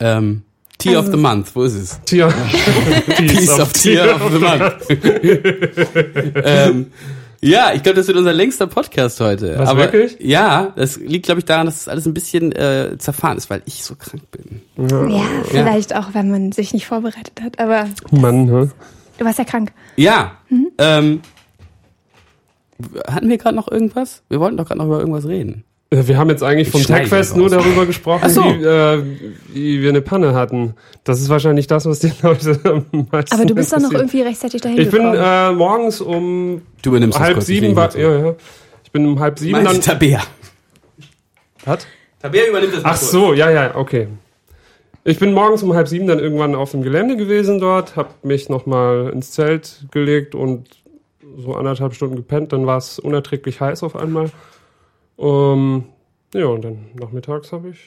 Ähm, 0.00 0.42
Tier 0.78 0.96
Also- 0.98 1.10
of 1.10 1.14
the 1.14 1.20
Month, 1.20 1.54
wo 1.54 1.62
ist 1.64 1.74
es? 1.74 2.00
Tier. 2.04 2.32
Piece 3.16 3.60
of 3.60 3.72
Tier 3.74 4.14
of 4.16 4.32
the 4.32 4.38
Month. 4.38 4.74
ähm, 6.44 6.86
Ja, 7.40 7.72
ich 7.72 7.82
glaube, 7.82 7.96
das 7.96 8.08
wird 8.08 8.16
unser 8.16 8.32
längster 8.32 8.66
Podcast 8.66 9.20
heute. 9.20 9.58
Was, 9.58 9.68
Aber 9.68 9.92
wirklich? 9.92 10.16
ja, 10.20 10.72
das 10.74 10.96
liegt, 10.96 11.26
glaube 11.26 11.38
ich, 11.40 11.44
daran, 11.44 11.66
dass 11.66 11.84
das 11.84 11.88
alles 11.88 12.06
ein 12.06 12.14
bisschen 12.14 12.52
äh, 12.52 12.96
zerfahren 12.98 13.38
ist, 13.38 13.48
weil 13.48 13.62
ich 13.64 13.84
so 13.84 13.94
krank 13.94 14.22
bin. 14.32 14.62
Ja, 15.10 15.22
vielleicht 15.44 15.94
auch, 15.94 16.14
wenn 16.14 16.30
man 16.30 16.52
sich 16.52 16.74
nicht 16.74 16.86
vorbereitet 16.86 17.40
hat. 17.42 17.60
Aber 17.60 17.88
Mann, 18.10 18.46
ne? 18.46 18.70
du 19.18 19.24
warst 19.24 19.38
ja 19.38 19.44
krank. 19.44 19.72
Ja. 19.96 20.32
Mhm. 20.48 20.68
Ähm, 20.78 21.20
hatten 23.06 23.28
wir 23.28 23.38
gerade 23.38 23.56
noch 23.56 23.70
irgendwas? 23.70 24.22
Wir 24.28 24.40
wollten 24.40 24.56
doch 24.56 24.66
gerade 24.66 24.78
noch 24.78 24.86
über 24.86 24.98
irgendwas 24.98 25.26
reden. 25.26 25.64
Äh, 25.90 26.06
Wir 26.06 26.18
haben 26.18 26.28
jetzt 26.30 26.42
eigentlich 26.42 26.70
vom 26.70 26.82
Techfest 26.82 27.36
nur 27.36 27.48
darüber 27.48 27.86
gesprochen, 27.86 28.28
so. 28.30 28.42
wie, 28.44 28.64
äh, 28.64 29.02
wie 29.52 29.82
wir 29.82 29.88
eine 29.88 30.02
Panne 30.02 30.34
hatten. 30.34 30.74
Das 31.04 31.20
ist 31.20 31.28
wahrscheinlich 31.28 31.66
das, 31.66 31.86
was 31.86 32.00
die 32.00 32.12
Leute 32.22 32.60
am 32.64 32.86
meisten 33.10 33.34
Aber 33.34 33.46
du 33.46 33.54
bist 33.54 33.72
doch 33.72 33.80
noch 33.80 33.92
irgendwie 33.92 34.22
rechtzeitig 34.22 34.60
dahin 34.60 34.78
Ich 34.78 34.90
bin 34.90 35.12
gekommen. 35.12 35.18
äh, 35.20 35.52
morgens 35.52 36.00
um 36.00 36.62
halb 36.84 37.42
sieben. 37.42 37.74
War, 37.74 37.96
ja, 37.96 38.18
ja. 38.26 38.34
Ich 38.84 38.92
bin 38.92 39.06
um 39.06 39.20
halb 39.20 39.38
sieben 39.38 39.52
Meinst 39.52 39.72
dann. 39.74 39.80
Tabea? 39.98 40.22
Was? 41.64 41.86
Tabea 42.20 42.46
übernimmt 42.48 42.74
das 42.74 42.84
Ach 42.84 42.96
so, 42.96 43.32
ja, 43.32 43.50
ja, 43.50 43.76
okay. 43.76 44.08
Ich 45.04 45.18
bin 45.18 45.32
morgens 45.32 45.62
um 45.62 45.72
halb 45.74 45.88
sieben 45.88 46.06
dann 46.06 46.18
irgendwann 46.18 46.54
auf 46.54 46.72
dem 46.72 46.82
Gelände 46.82 47.16
gewesen 47.16 47.60
dort, 47.60 47.96
hab 47.96 48.24
mich 48.24 48.48
nochmal 48.50 49.10
ins 49.14 49.30
Zelt 49.30 49.86
gelegt 49.90 50.34
und 50.34 50.68
so 51.38 51.54
anderthalb 51.54 51.94
Stunden 51.94 52.16
gepennt. 52.16 52.52
Dann 52.52 52.66
war 52.66 52.76
es 52.78 52.98
unerträglich 52.98 53.60
heiß 53.60 53.82
auf 53.82 53.96
einmal. 53.96 54.30
Um, 55.18 55.84
ja, 56.32 56.46
und 56.46 56.62
dann 56.64 56.86
nachmittags 56.94 57.50
habe 57.50 57.70
ich 57.70 57.78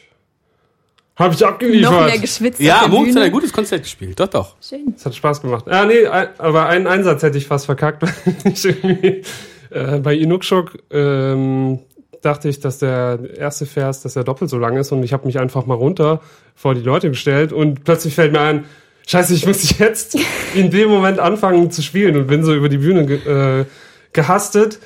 habe 1.16 1.34
ich 1.34 1.46
abgeliefert. 1.46 1.92
noch 1.92 2.06
mehr 2.06 2.18
geschwitzt 2.18 2.60
Ja, 2.60 2.88
Moritz 2.90 3.16
hat 3.16 3.24
ein 3.24 3.32
gutes 3.32 3.54
Konzert 3.54 3.84
gespielt. 3.84 4.20
Doch, 4.20 4.28
doch. 4.28 4.56
Schön. 4.62 4.94
Es 4.96 5.06
hat 5.06 5.16
Spaß 5.16 5.42
gemacht. 5.42 5.66
Ah, 5.70 5.86
nee, 5.86 6.06
aber 6.06 6.68
einen 6.68 6.88
Einsatz 6.88 7.24
hätte 7.24 7.38
ich 7.38 7.48
fast 7.48 7.68
verkackt, 7.68 8.02
weil 8.04 8.14
ich 8.44 8.66
irgendwie 8.66 9.22
äh, 9.70 10.00
bei 10.00 10.16
Inukshuk 10.16 10.80
ähm, 10.90 11.80
dachte 12.22 12.50
ich, 12.50 12.60
dass 12.60 12.80
der 12.80 13.20
erste 13.38 13.66
Vers, 13.66 14.02
dass 14.02 14.16
er 14.16 14.26
doppelt 14.26 14.50
so 14.50 14.58
lang 14.58 14.76
ist 14.76 14.92
und 14.92 15.04
ich 15.04 15.14
habe 15.14 15.26
mich 15.26 15.40
einfach 15.40 15.66
mal 15.66 15.76
runter 15.76 16.22
vor 16.56 16.76
die 16.76 16.82
Leute 16.82 17.10
gestellt 17.10 17.54
und 17.54 17.86
plötzlich 17.86 18.14
fällt 18.14 18.34
mir 18.34 18.42
ein, 18.42 18.66
scheiße, 19.08 19.34
ich 19.34 19.46
muss 19.46 19.78
jetzt 19.80 20.18
in 20.54 20.70
dem 20.70 20.90
Moment 20.90 21.20
anfangen 21.20 21.72
zu 21.72 21.82
spielen 21.82 22.18
und 22.18 22.28
bin 22.28 22.44
so 22.44 22.54
über 22.54 22.68
die 22.68 22.80
Bühne 22.80 23.06
ge 23.06 23.62
äh, 23.62 23.66
gehastet 24.12 24.80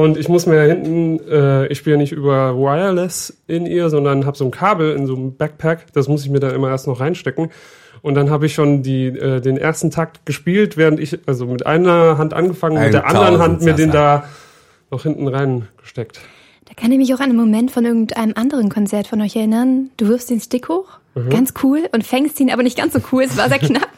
und 0.00 0.16
ich 0.16 0.28
muss 0.30 0.46
mir 0.46 0.62
hinten, 0.62 1.20
äh, 1.28 1.66
ich 1.66 1.76
spiele 1.76 1.98
nicht 1.98 2.12
über 2.12 2.56
Wireless 2.56 3.36
in 3.46 3.66
ihr, 3.66 3.90
sondern 3.90 4.24
habe 4.24 4.38
so 4.38 4.44
ein 4.46 4.50
Kabel 4.50 4.96
in 4.96 5.06
so 5.06 5.14
einem 5.14 5.36
Backpack, 5.36 5.92
das 5.92 6.08
muss 6.08 6.24
ich 6.24 6.30
mir 6.30 6.40
dann 6.40 6.54
immer 6.54 6.70
erst 6.70 6.86
noch 6.86 7.00
reinstecken. 7.00 7.50
Und 8.00 8.14
dann 8.14 8.30
habe 8.30 8.46
ich 8.46 8.54
schon 8.54 8.82
die, 8.82 9.08
äh, 9.08 9.40
den 9.42 9.58
ersten 9.58 9.90
Takt 9.90 10.24
gespielt, 10.24 10.78
während 10.78 10.98
ich, 10.98 11.18
also 11.26 11.44
mit 11.44 11.66
einer 11.66 12.16
Hand 12.16 12.32
angefangen, 12.32 12.82
mit 12.82 12.94
der 12.94 13.06
anderen 13.06 13.38
Hand 13.38 13.60
mir 13.62 13.74
den 13.74 13.90
da 13.90 14.24
noch 14.90 15.02
hinten 15.02 15.28
reingesteckt. 15.28 16.20
Da 16.64 16.72
kann 16.74 16.90
ich 16.90 16.96
mich 16.96 17.12
auch 17.14 17.20
an 17.20 17.28
einen 17.28 17.36
Moment 17.36 17.70
von 17.70 17.84
irgendeinem 17.84 18.32
anderen 18.34 18.70
Konzert 18.70 19.06
von 19.06 19.20
euch 19.20 19.36
erinnern. 19.36 19.90
Du 19.98 20.08
wirfst 20.08 20.30
den 20.30 20.40
Stick 20.40 20.70
hoch, 20.70 20.86
Mhm. 21.14 21.28
ganz 21.28 21.52
cool, 21.62 21.80
und 21.92 22.02
fängst 22.06 22.40
ihn 22.40 22.50
aber 22.50 22.62
nicht 22.62 22.78
ganz 22.78 22.94
so 22.94 23.00
cool. 23.12 23.24
Es 23.24 23.36
war 23.36 23.48
sehr 23.50 23.58
knapp. 23.68 23.88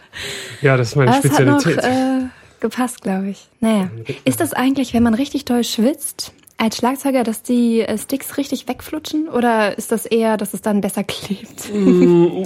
Ja, 0.61 0.77
das 0.77 0.89
ist 0.89 0.97
meine 0.97 1.13
Aber 1.13 1.25
es 1.25 1.31
hat 1.39 1.47
noch 1.47 1.61
Spezialität. 1.61 1.85
äh, 1.85 2.27
gepasst, 2.65 3.03
glaube 3.03 3.29
ich. 3.29 3.49
Naja. 3.61 3.91
Ist 4.25 4.41
das 4.41 4.55
eigentlich, 4.55 4.95
wenn 4.95 5.03
man 5.03 5.13
richtig 5.13 5.45
doll 5.45 5.65
schwitzt, 5.65 6.33
als 6.57 6.79
Schlagzeuger, 6.79 7.23
dass 7.23 7.43
die 7.43 7.83
äh, 7.83 7.99
Sticks 7.99 8.39
richtig 8.39 8.67
wegflutschen? 8.67 9.29
Oder 9.29 9.77
ist 9.77 9.93
das 9.93 10.07
eher, 10.07 10.39
dass 10.39 10.55
es 10.55 10.63
dann 10.63 10.81
besser 10.81 11.05
klebt? 11.05 11.71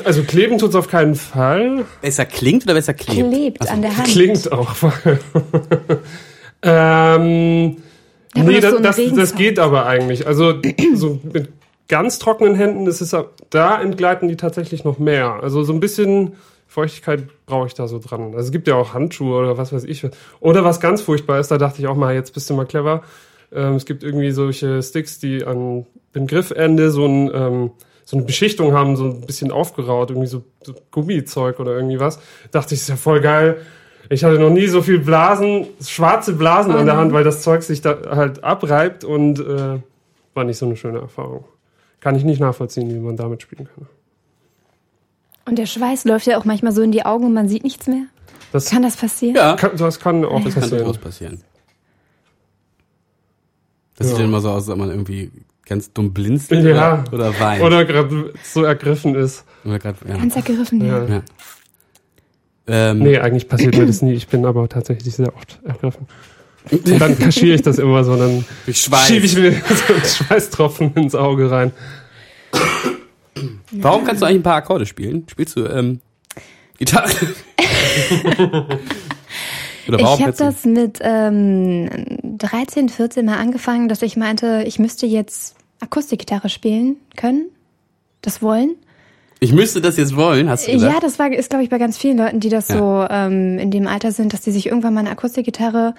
also 0.04 0.24
kleben 0.24 0.58
tut's 0.58 0.74
auf 0.74 0.88
keinen 0.88 1.14
Fall. 1.14 1.84
Besser 2.02 2.26
klingt 2.26 2.64
oder 2.64 2.74
besser 2.74 2.94
klebt? 2.94 3.30
Klebt 3.30 3.58
Ach 3.60 3.66
so. 3.66 3.72
an 3.72 3.82
der 3.82 3.96
Hand. 3.96 4.08
Klingt 4.08 4.50
auch. 4.50 4.74
ähm, 6.62 7.76
Da 8.34 8.42
nee, 8.42 8.58
das, 8.60 8.72
so 8.72 8.80
das, 8.80 9.00
das 9.14 9.34
geht 9.36 9.60
aber 9.60 9.86
eigentlich. 9.86 10.26
Also 10.26 10.54
so 10.94 11.20
mit 11.32 11.50
ganz 11.86 12.18
trockenen 12.18 12.56
Händen 12.56 12.88
ist 12.88 13.00
es 13.00 13.14
da 13.50 13.80
entgleiten 13.80 14.26
die 14.26 14.36
tatsächlich 14.36 14.82
noch 14.82 14.98
mehr. 14.98 15.38
Also 15.42 15.62
so 15.62 15.72
ein 15.72 15.78
bisschen 15.80 16.32
Feuchtigkeit 16.68 17.24
brauche 17.46 17.66
ich 17.66 17.74
da 17.74 17.88
so 17.88 17.98
dran. 17.98 18.34
Also 18.34 18.46
es 18.46 18.52
gibt 18.52 18.68
ja 18.68 18.76
auch 18.76 18.94
Handschuhe 18.94 19.36
oder 19.38 19.58
was 19.58 19.72
weiß 19.72 19.84
ich. 19.84 20.06
Oder 20.40 20.64
was 20.64 20.80
ganz 20.80 21.00
furchtbar 21.02 21.40
ist, 21.40 21.50
da 21.50 21.58
dachte 21.58 21.80
ich 21.80 21.88
auch 21.88 21.96
mal, 21.96 22.14
jetzt 22.14 22.34
bist 22.34 22.48
du 22.48 22.54
mal 22.54 22.66
clever. 22.66 23.02
Ähm, 23.50 23.74
es 23.74 23.86
gibt 23.86 24.04
irgendwie 24.04 24.30
solche 24.30 24.82
Sticks, 24.82 25.18
die 25.18 25.44
an 25.44 25.86
dem 26.14 26.26
Griffende 26.26 26.90
so 26.90 27.06
ein 27.06 27.30
ähm, 27.34 27.70
so 28.04 28.16
eine 28.16 28.24
Beschichtung 28.24 28.72
haben, 28.72 28.96
so 28.96 29.04
ein 29.04 29.20
bisschen 29.20 29.52
aufgeraut, 29.52 30.08
irgendwie 30.08 30.28
so, 30.28 30.42
so 30.62 30.74
Gummizeug 30.90 31.60
oder 31.60 31.76
irgendwie 31.76 32.00
was. 32.00 32.18
Dachte 32.50 32.74
ich, 32.74 32.80
ist 32.80 32.88
ja 32.88 32.96
voll 32.96 33.20
geil. 33.20 33.58
Ich 34.08 34.24
hatte 34.24 34.38
noch 34.38 34.48
nie 34.48 34.66
so 34.66 34.80
viel 34.80 34.98
Blasen, 34.98 35.66
schwarze 35.86 36.32
Blasen 36.32 36.72
an 36.72 36.86
der 36.86 36.96
Hand, 36.96 37.12
weil 37.12 37.22
das 37.22 37.42
Zeug 37.42 37.62
sich 37.62 37.82
da 37.82 37.98
halt 38.08 38.42
abreibt 38.42 39.04
und 39.04 39.40
äh, 39.40 39.80
war 40.32 40.44
nicht 40.44 40.56
so 40.56 40.64
eine 40.64 40.76
schöne 40.76 41.00
Erfahrung. 41.00 41.44
Kann 42.00 42.16
ich 42.16 42.24
nicht 42.24 42.40
nachvollziehen, 42.40 42.88
wie 42.88 42.98
man 42.98 43.18
damit 43.18 43.42
spielen 43.42 43.68
kann. 43.74 43.86
Und 45.48 45.56
der 45.58 45.66
Schweiß 45.66 46.04
läuft 46.04 46.26
ja 46.26 46.38
auch 46.38 46.44
manchmal 46.44 46.72
so 46.72 46.82
in 46.82 46.92
die 46.92 47.04
Augen 47.04 47.24
und 47.26 47.32
man 47.34 47.48
sieht 47.48 47.64
nichts 47.64 47.86
mehr. 47.86 48.02
Das 48.52 48.70
Kann 48.70 48.82
das 48.82 48.96
passieren? 48.96 49.34
Ja, 49.36 49.56
kann, 49.56 49.76
das 49.76 49.98
kann 49.98 50.24
auch 50.24 50.42
das 50.44 50.54
kann 50.54 50.62
passieren. 50.62 50.84
durchaus 50.84 50.98
passieren. 50.98 51.40
Das 53.96 54.06
Ja. 54.06 54.10
sieht 54.10 54.18
dann 54.20 54.26
immer 54.28 54.40
so 54.40 54.50
aus, 54.50 54.64
als 54.64 54.68
ob 54.70 54.78
man 54.78 54.90
irgendwie 54.90 55.30
ganz 55.66 55.92
dumm 55.92 56.12
blinzelt 56.12 56.64
Ja. 56.64 57.04
oder, 57.10 57.12
oder 57.12 57.40
weint. 57.40 57.62
Oder 57.62 57.84
gerade 57.84 58.32
so 58.42 58.62
ergriffen 58.64 59.14
ist. 59.14 59.44
Oder 59.64 59.78
grad, 59.78 59.96
ja. 60.06 60.16
Ganz 60.16 60.36
ergriffen, 60.36 60.86
ja. 60.86 61.04
Ja. 61.04 61.08
ja. 61.08 61.22
Ähm, 62.70 62.98
Nee, 62.98 63.18
eigentlich 63.18 63.48
passiert 63.48 63.76
mir 63.76 63.86
das 63.86 64.02
nie. 64.02 64.12
Ich 64.12 64.28
bin 64.28 64.44
aber 64.44 64.68
tatsächlich 64.68 65.14
sehr 65.16 65.34
oft 65.34 65.58
ergriffen. 65.64 66.06
Und 66.70 67.00
dann 67.00 67.18
kaschiere 67.18 67.54
ich 67.54 67.62
das 67.62 67.78
immer 67.78 68.04
so, 68.04 68.16
dann 68.16 68.44
schiebe 68.70 69.24
ich 69.24 69.34
mir 69.36 69.52
so 69.86 69.92
einen 69.94 70.04
Schweißtropfen 70.04 70.94
ins 70.94 71.14
Auge 71.14 71.50
rein. 71.50 71.72
Warum 73.70 74.04
kannst 74.04 74.22
du 74.22 74.26
eigentlich 74.26 74.40
ein 74.40 74.44
paar 74.44 74.56
Akkorde 74.56 74.86
spielen? 74.86 75.26
Spielst 75.30 75.56
du 75.56 75.66
ähm, 75.66 76.00
Gitarre? 76.78 77.10
Oder 79.88 80.00
warum 80.00 80.18
Ich 80.18 80.26
habe 80.26 80.36
das 80.36 80.64
mit 80.64 80.98
ähm, 81.00 81.88
13, 82.38 82.88
14 82.88 83.24
mal 83.24 83.38
angefangen, 83.38 83.88
dass 83.88 84.02
ich 84.02 84.16
meinte, 84.16 84.64
ich 84.66 84.78
müsste 84.78 85.06
jetzt 85.06 85.56
Akustikgitarre 85.80 86.48
spielen 86.48 86.96
können. 87.16 87.46
Das 88.20 88.42
wollen. 88.42 88.74
Ich 89.40 89.52
müsste 89.52 89.80
das 89.80 89.96
jetzt 89.96 90.16
wollen, 90.16 90.50
hast 90.50 90.66
du 90.66 90.72
gesagt? 90.72 90.92
Ja, 90.92 91.00
das 91.00 91.18
war, 91.20 91.30
ist, 91.30 91.50
glaube 91.50 91.62
ich, 91.62 91.70
bei 91.70 91.78
ganz 91.78 91.96
vielen 91.96 92.18
Leuten, 92.18 92.40
die 92.40 92.48
das 92.48 92.68
Ja. 92.68 92.76
so 92.78 93.06
ähm, 93.08 93.58
in 93.58 93.70
dem 93.70 93.86
Alter 93.86 94.10
sind, 94.10 94.32
dass 94.32 94.40
die 94.40 94.50
sich 94.50 94.66
irgendwann 94.66 94.94
mal 94.94 95.00
eine 95.00 95.10
Akustikgitarre 95.10 95.94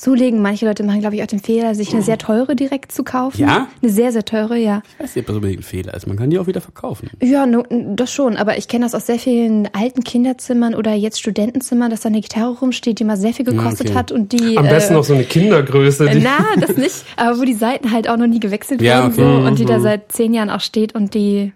zulegen. 0.00 0.40
Manche 0.40 0.66
Leute 0.66 0.82
machen, 0.82 1.00
glaube 1.00 1.16
ich, 1.16 1.22
auch 1.22 1.26
den 1.26 1.40
Fehler, 1.40 1.74
sich 1.74 1.92
eine 1.92 2.02
sehr 2.02 2.18
teure 2.18 2.56
direkt 2.56 2.92
zu 2.92 3.04
kaufen. 3.04 3.40
Ja? 3.40 3.68
Eine 3.82 3.92
sehr, 3.92 4.12
sehr 4.12 4.24
teure, 4.24 4.56
ja. 4.56 4.82
Ich 4.94 5.04
weiß 5.04 5.16
nicht, 5.16 5.24
ob 5.24 5.26
das 5.26 5.36
unbedingt 5.36 5.60
ein 5.60 5.64
Fehler 5.64 5.94
ist. 5.94 6.06
Man 6.06 6.16
kann 6.16 6.30
die 6.30 6.38
auch 6.38 6.46
wieder 6.46 6.60
verkaufen. 6.60 7.10
Ja, 7.22 7.46
no, 7.46 7.64
das 7.70 8.12
schon. 8.12 8.36
Aber 8.36 8.56
ich 8.56 8.68
kenne 8.68 8.86
das 8.86 8.94
aus 8.94 9.06
sehr 9.06 9.18
vielen 9.18 9.68
alten 9.74 10.02
Kinderzimmern 10.02 10.74
oder 10.74 10.94
jetzt 10.94 11.20
Studentenzimmern, 11.20 11.90
dass 11.90 12.00
da 12.00 12.08
eine 12.08 12.20
Gitarre 12.20 12.58
rumsteht, 12.58 12.98
die 12.98 13.04
mal 13.04 13.16
sehr 13.16 13.34
viel 13.34 13.44
gekostet 13.44 13.88
okay. 13.88 13.98
hat 13.98 14.12
und 14.12 14.32
die. 14.32 14.56
Am 14.56 14.64
besten 14.64 14.94
äh, 14.94 14.96
noch 14.96 15.04
so 15.04 15.14
eine 15.14 15.24
Kindergröße. 15.24 16.08
Die, 16.08 16.20
Na, 16.20 16.38
das 16.58 16.76
nicht. 16.76 17.04
Aber 17.16 17.38
wo 17.38 17.44
die 17.44 17.54
Seiten 17.54 17.92
halt 17.92 18.08
auch 18.08 18.16
noch 18.16 18.26
nie 18.26 18.40
gewechselt 18.40 18.80
Ja, 18.80 19.02
wurden 19.02 19.12
okay. 19.12 19.42
so, 19.42 19.48
und 19.48 19.58
die 19.58 19.64
da 19.66 19.80
seit 19.80 20.12
zehn 20.12 20.32
Jahren 20.32 20.50
auch 20.50 20.60
steht 20.60 20.94
und 20.94 21.14
die 21.14 21.52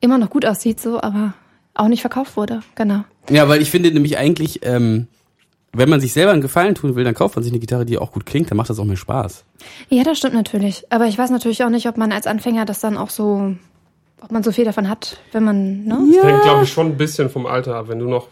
immer 0.00 0.18
noch 0.18 0.30
gut 0.30 0.46
aussieht, 0.46 0.80
so, 0.80 1.00
aber 1.00 1.34
auch 1.74 1.88
nicht 1.88 2.00
verkauft 2.00 2.36
wurde. 2.36 2.62
Genau. 2.74 3.04
Ja, 3.30 3.48
weil 3.48 3.62
ich 3.62 3.70
finde 3.70 3.92
nämlich 3.92 4.18
eigentlich, 4.18 4.60
ähm, 4.64 5.06
wenn 5.74 5.88
man 5.88 6.00
sich 6.00 6.12
selber 6.12 6.32
einen 6.32 6.42
Gefallen 6.42 6.74
tun 6.74 6.94
will, 6.94 7.04
dann 7.04 7.14
kauft 7.14 7.36
man 7.36 7.42
sich 7.42 7.52
eine 7.52 7.60
Gitarre, 7.60 7.86
die 7.86 7.98
auch 7.98 8.12
gut 8.12 8.26
klingt, 8.26 8.50
dann 8.50 8.56
macht 8.56 8.70
das 8.70 8.78
auch 8.78 8.84
mehr 8.84 8.96
Spaß. 8.96 9.44
Ja, 9.88 10.04
das 10.04 10.18
stimmt 10.18 10.34
natürlich. 10.34 10.84
Aber 10.90 11.06
ich 11.06 11.16
weiß 11.16 11.30
natürlich 11.30 11.64
auch 11.64 11.70
nicht, 11.70 11.88
ob 11.88 11.96
man 11.96 12.12
als 12.12 12.26
Anfänger 12.26 12.64
das 12.64 12.80
dann 12.80 12.98
auch 12.98 13.10
so, 13.10 13.54
ob 14.20 14.30
man 14.30 14.42
so 14.42 14.52
viel 14.52 14.64
davon 14.64 14.88
hat, 14.88 15.18
wenn 15.32 15.44
man, 15.44 15.84
ne? 15.84 15.98
hängt, 16.22 16.42
glaube 16.42 16.64
ich, 16.64 16.72
schon 16.72 16.88
ein 16.88 16.96
bisschen 16.96 17.30
vom 17.30 17.46
Alter 17.46 17.76
ab. 17.76 17.86
Wenn 17.88 17.98
du 17.98 18.06
noch, 18.06 18.28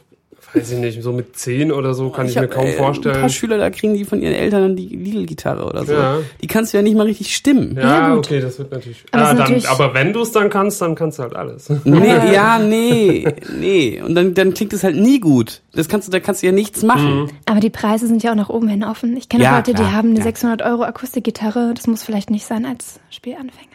weiß 0.55 0.73
ich 0.73 0.79
nicht, 0.79 1.03
so 1.03 1.13
mit 1.13 1.37
10 1.37 1.73
oder 1.73 1.95
so, 1.95 2.11
kann 2.11 2.27
ich, 2.27 2.35
mir 2.35 2.43
hab, 2.43 2.51
kaum 2.51 2.67
äh, 2.67 2.71
Ein 2.73 2.77
vorstellen. 2.79 3.21
paar 3.21 3.29
Schüler, 3.29 3.59
da 3.59 3.71
kriegen 3.71 3.95
die 3.95 4.05
von 4.05 4.21
ihren 4.21 4.35
Eltern 4.35 4.77
die 4.77 4.87
Lidl-Gitarre 4.89 5.65
oder 5.65 5.85
so. 5.85 5.93
Ja. 5.93 6.19
Die 6.43 6.47
kannst 6.47 6.73
du 6.73 6.79
ja 6.79 6.83
nicht 6.83 6.97
mal 6.97 7.07
richtig 7.07 7.35
stimmen. 7.35 7.77
Ja, 7.77 7.83
Ja, 8.09 8.15
gut. 8.15 8.27
okay, 8.27 8.41
das 8.41 8.59
wird 8.59 8.71
natürlich. 8.73 9.05
Aber 9.13 9.23
ah, 9.23 9.27
dann, 9.29 9.37
natürlich- 9.39 9.69
aber 9.69 9.95
wenn 9.95 10.13
du 10.13 10.23
es 10.23 10.33
dann 10.33 10.51
kannst, 10.51 10.81
dann 10.83 10.95
kannst 10.95 11.19
du 11.19 11.23
halt 11.23 11.37
alles. 11.37 11.69
Nee, 11.85 12.07
ja, 12.35 12.59
nee, 12.59 13.27
nee. 13.59 14.03
Und 14.05 14.15
dann, 14.15 14.35
dann 14.35 14.55
klingt 14.55 14.73
es 14.73 14.83
halt 14.85 14.97
nie 14.97 15.21
gut. 15.21 15.63
Das 15.73 15.89
kannst 15.89 16.09
du, 16.09 16.13
da 16.13 16.21
kannst 16.21 16.43
du 16.43 16.47
ja 16.47 16.53
nichts 16.53 16.83
machen. 16.83 17.31
Aber 17.47 17.61
die 17.61 17.71
Preise 17.71 18.07
sind 18.09 18.23
ja 18.23 18.33
auch 18.33 18.37
nach 18.37 18.49
oben 18.49 18.69
hin 18.69 18.83
offen. 18.85 19.17
Ich 19.17 19.29
kenne 19.29 19.45
Ja, 19.45 19.57
Leute, 19.57 19.73
klar, 19.73 19.89
die 19.89 19.95
haben 19.95 20.09
eine 20.11 20.19
ja. 20.19 20.25
600 20.25 20.63
Euro 20.63 20.83
Akustikgitarre. 20.83 21.73
Das 21.75 21.87
muss 21.87 22.03
vielleicht 22.03 22.31
nicht 22.31 22.45
sein 22.47 22.67
als 22.67 22.99
Spielanfänger. 23.11 23.70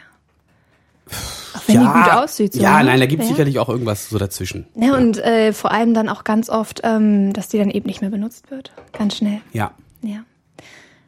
Auch 1.08 1.62
wenn 1.66 1.80
die 1.80 1.86
gut 1.86 2.12
aussieht. 2.12 2.52
So, 2.54 2.62
ja, 2.62 2.78
ne? 2.78 2.90
nein, 2.90 3.00
da 3.00 3.06
gibt 3.06 3.22
es 3.22 3.28
ja. 3.28 3.34
sicherlich 3.34 3.58
auch 3.58 3.68
irgendwas 3.68 4.08
so 4.08 4.18
dazwischen. 4.18 4.66
Ja, 4.74 4.94
und 4.96 5.18
äh, 5.18 5.52
vor 5.52 5.70
allem 5.72 5.94
dann 5.94 6.08
auch 6.08 6.24
ganz 6.24 6.50
oft, 6.50 6.80
ähm, 6.84 7.32
dass 7.32 7.48
die 7.48 7.58
dann 7.58 7.70
eben 7.70 7.86
nicht 7.86 8.00
mehr 8.00 8.10
benutzt 8.10 8.50
wird. 8.50 8.72
Ganz 8.92 9.16
schnell. 9.16 9.40
Ja. 9.52 9.72
Ja. 10.02 10.24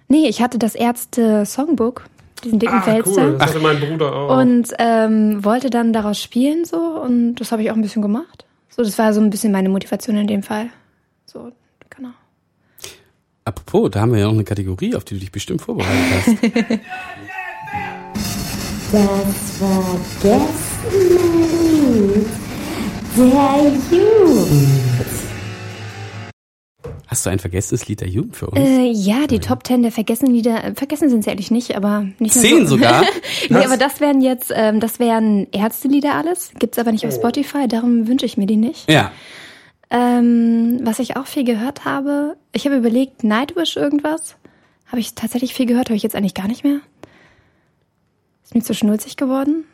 Nee, 0.09 0.29
ich 0.29 0.41
hatte 0.41 0.59
das 0.59 0.75
Ärzte-Songbook, 0.75 2.05
diesen 2.45 2.59
dicken 2.59 2.81
Ah, 2.83 2.87
Wälzer. 2.87 3.11
cool. 3.27 3.37
Das 3.39 3.51
hatte 3.51 3.61
mein 3.61 3.79
Bruder 3.81 4.15
auch. 4.15 4.39
Und 4.39 4.73
ähm, 4.79 5.45
wollte 5.45 5.69
dann 5.71 5.93
daraus 5.93 6.21
spielen 6.23 6.65
so 6.65 6.77
und 6.79 7.35
das 7.37 7.53
habe 7.53 7.63
ich 7.63 7.71
auch 7.71 7.75
ein 7.75 7.83
bisschen 7.83 8.03
gemacht. 8.03 8.47
So, 8.71 8.83
das 8.83 8.97
war 8.99 9.13
so 9.13 9.21
ein 9.21 9.31
bisschen 9.31 9.53
meine 9.53 9.69
Motivation 9.69 10.17
in 10.17 10.27
dem 10.29 10.43
Fall. 10.43 10.69
So, 11.27 11.53
genau. 11.91 12.11
Apropos, 13.45 13.91
da 13.91 14.01
haben 14.01 14.13
wir 14.13 14.21
ja 14.21 14.27
noch 14.27 14.35
eine 14.35 14.45
Kategorie, 14.45 14.95
auf 14.95 15.05
die 15.05 15.15
du 15.15 15.21
dich 15.21 15.33
bestimmt 15.33 15.61
vorbereitet 15.61 15.93
hast. 16.15 16.81
Das 18.91 19.61
war 19.61 20.01
gestern 20.23 20.49
der 23.17 23.73
Jugend. 23.91 25.07
Hast 27.07 27.27
du 27.27 27.31
ein 27.31 27.39
vergessenes 27.39 27.87
Lied 27.87 28.01
der 28.01 28.09
Jugend 28.09 28.37
für 28.37 28.47
uns? 28.47 28.59
Äh, 28.59 28.91
ja, 28.91 29.27
die 29.27 29.41
Top 29.41 29.63
Ten 29.65 29.83
der 29.83 29.93
vergessenen 29.93 30.33
Lieder. 30.33 30.65
äh, 30.65 30.75
Vergessen 30.75 31.11
sind 31.11 31.25
sie 31.25 31.29
ehrlich 31.31 31.51
nicht, 31.51 31.77
aber 31.77 32.07
nicht 32.19 32.35
mehr 32.35 32.45
Zehn 32.45 32.67
so. 32.67 32.77
sogar? 32.77 33.05
nee, 33.51 33.63
aber 33.63 33.77
das 33.77 34.01
wären 34.01 34.23
jetzt, 34.23 34.51
ähm, 34.55 34.81
das 34.81 34.99
wären 34.99 35.49
Ärztelieder 35.53 36.15
alles. 36.15 36.53
Gibt's 36.59 36.79
aber 36.79 36.93
nicht 36.93 37.07
auf 37.07 37.13
Spotify, 37.13 37.69
darum 37.69 38.09
wünsche 38.09 38.25
ich 38.25 38.39
mir 38.39 38.47
die 38.47 38.57
nicht. 38.57 38.91
Ja. 38.91 39.13
Ähm, 39.91 40.81
was 40.83 40.99
ich 40.99 41.19
auch 41.19 41.27
viel 41.27 41.45
gehört 41.45 41.85
habe, 41.85 42.39
ich 42.53 42.65
habe 42.65 42.77
überlegt, 42.77 43.23
Nightwish 43.23 43.77
irgendwas. 43.77 44.37
Habe 44.87 45.01
ich 45.01 45.15
tatsächlich 45.15 45.53
viel 45.53 45.67
gehört, 45.67 45.91
habe 45.91 45.97
ich 45.97 46.03
jetzt 46.03 46.17
eigentlich 46.17 46.35
gar 46.35 46.49
nicht 46.49 46.65
mehr. 46.65 46.81
Ist 48.49 48.55
mir 48.55 48.63
zu 48.63 48.73
schnulzig 48.75 49.17
geworden. 49.19 49.65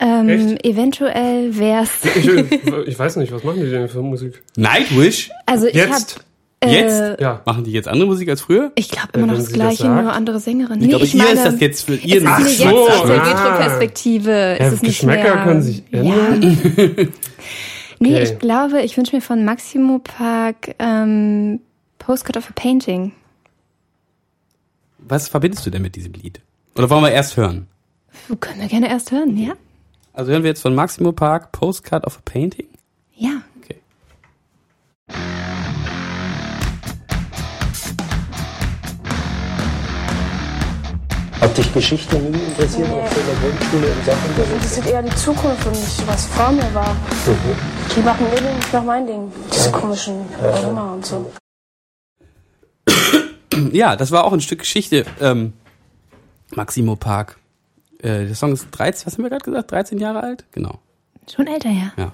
Ähm, 0.00 0.28
Echt? 0.28 0.66
eventuell 0.66 1.56
wär's. 1.56 2.04
Ich, 2.16 2.26
ich 2.86 2.98
weiß 2.98 3.16
nicht, 3.16 3.30
was 3.32 3.44
machen 3.44 3.62
die 3.64 3.70
denn 3.70 3.88
für 3.88 4.02
Musik? 4.02 4.42
Nightwish? 4.56 5.30
Also 5.46 5.66
ich 5.68 5.74
Jetzt? 5.74 6.16
habe 6.16 6.72
Jetzt? 6.72 7.00
Äh, 7.00 7.22
Ja. 7.22 7.42
Machen 7.46 7.62
die 7.64 7.70
jetzt 7.70 7.86
andere 7.86 8.08
Musik 8.08 8.28
als 8.28 8.40
früher? 8.40 8.72
Ich 8.74 8.88
glaube 8.88 9.08
immer 9.12 9.24
Äh, 9.24 9.26
noch 9.28 9.36
das 9.36 9.52
gleiche, 9.52 9.86
nur 9.88 10.12
andere 10.12 10.40
Sängerin. 10.40 10.82
Ich 10.82 10.88
glaube, 10.88 11.04
ihr 11.06 11.32
ist 11.32 11.44
das 11.44 11.60
jetzt 11.60 11.84
für 11.86 11.94
ihr 11.94 12.22
Ach 12.26 12.40
jetzt 12.40 12.58
so, 12.58 12.66
aus 12.88 13.06
der 13.06 13.22
ah. 13.22 13.28
Retro-Perspektive. 13.28 14.30
Ja, 14.30 14.66
ist 14.66 14.72
es 14.74 14.82
nicht 14.82 14.98
Geschmäcker 14.98 15.34
mehr, 15.36 15.44
können 15.44 15.62
sich 15.62 15.82
Ja. 15.92 16.00
ändern. 16.00 17.12
Nee, 17.98 18.10
Okay. 18.14 18.22
ich 18.24 18.38
glaube, 18.38 18.82
ich 18.82 18.94
wünsche 18.98 19.16
mir 19.16 19.22
von 19.22 19.46
Maximo 19.46 19.98
Park 20.00 20.74
ähm, 20.78 21.60
Postcard 21.98 22.36
of 22.36 22.50
a 22.50 22.52
Painting. 22.54 23.12
Was 24.98 25.28
verbindest 25.28 25.64
du 25.64 25.70
denn 25.70 25.80
mit 25.82 25.96
diesem 25.96 26.12
Lied? 26.12 26.40
Oder 26.76 26.90
wollen 26.90 27.04
wir 27.04 27.12
erst 27.12 27.38
hören? 27.38 27.68
Können 28.40 28.60
wir 28.60 28.68
gerne 28.68 28.88
erst 28.88 29.10
hören, 29.12 29.36
ja? 29.36 29.52
Also 30.12 30.32
hören 30.32 30.42
wir 30.42 30.50
jetzt 30.50 30.62
von 30.62 30.74
Maximo 30.74 31.12
Park 31.12 31.52
Postcard 31.52 32.06
of 32.06 32.16
a 32.16 32.20
Painting? 32.24 32.66
Ja. 33.14 33.42
Okay. 33.62 33.76
Hat 41.40 41.56
dich 41.56 41.72
Geschichte 41.72 42.16
nie 42.16 42.38
interessiert, 42.38 42.88
auch 42.88 43.12
schon 43.12 43.20
in 43.20 43.26
der 43.26 43.50
Grundschule 43.50 43.86
im 43.86 44.04
Sachunterricht? 44.04 44.64
Das 44.64 44.78
ist 44.78 44.86
eher 44.86 45.02
die 45.02 45.14
Zukunft 45.16 45.66
und 45.66 45.72
nicht 45.72 46.06
was 46.06 46.26
vor 46.26 46.50
mir 46.50 46.74
war. 46.74 46.96
Die 47.94 48.00
machen 48.00 48.26
ihr 48.34 48.40
Ding, 48.40 48.58
ich 48.58 48.72
mach 48.72 48.84
mein 48.84 49.06
Ding. 49.06 49.32
Diese 49.52 49.70
komischen 49.70 50.24
Römer 50.42 50.94
und 50.94 51.06
so. 51.06 51.30
Ja, 53.72 53.96
das 53.96 54.10
war 54.10 54.24
auch 54.24 54.32
ein 54.32 54.40
Stück 54.40 54.60
Geschichte. 54.60 55.04
Ähm, 55.20 55.52
Maximo 56.54 56.96
Park. 56.96 57.38
Äh, 58.06 58.26
der 58.26 58.34
Song 58.34 58.52
ist 58.52 58.68
13, 58.70 59.06
was 59.06 59.14
haben 59.14 59.24
wir 59.24 59.30
gerade 59.30 59.44
gesagt? 59.44 59.70
13 59.72 59.98
Jahre 59.98 60.20
alt? 60.22 60.44
Genau. 60.52 60.78
Schon 61.32 61.46
älter, 61.48 61.70
ja. 61.70 61.92
Ja. 61.96 62.12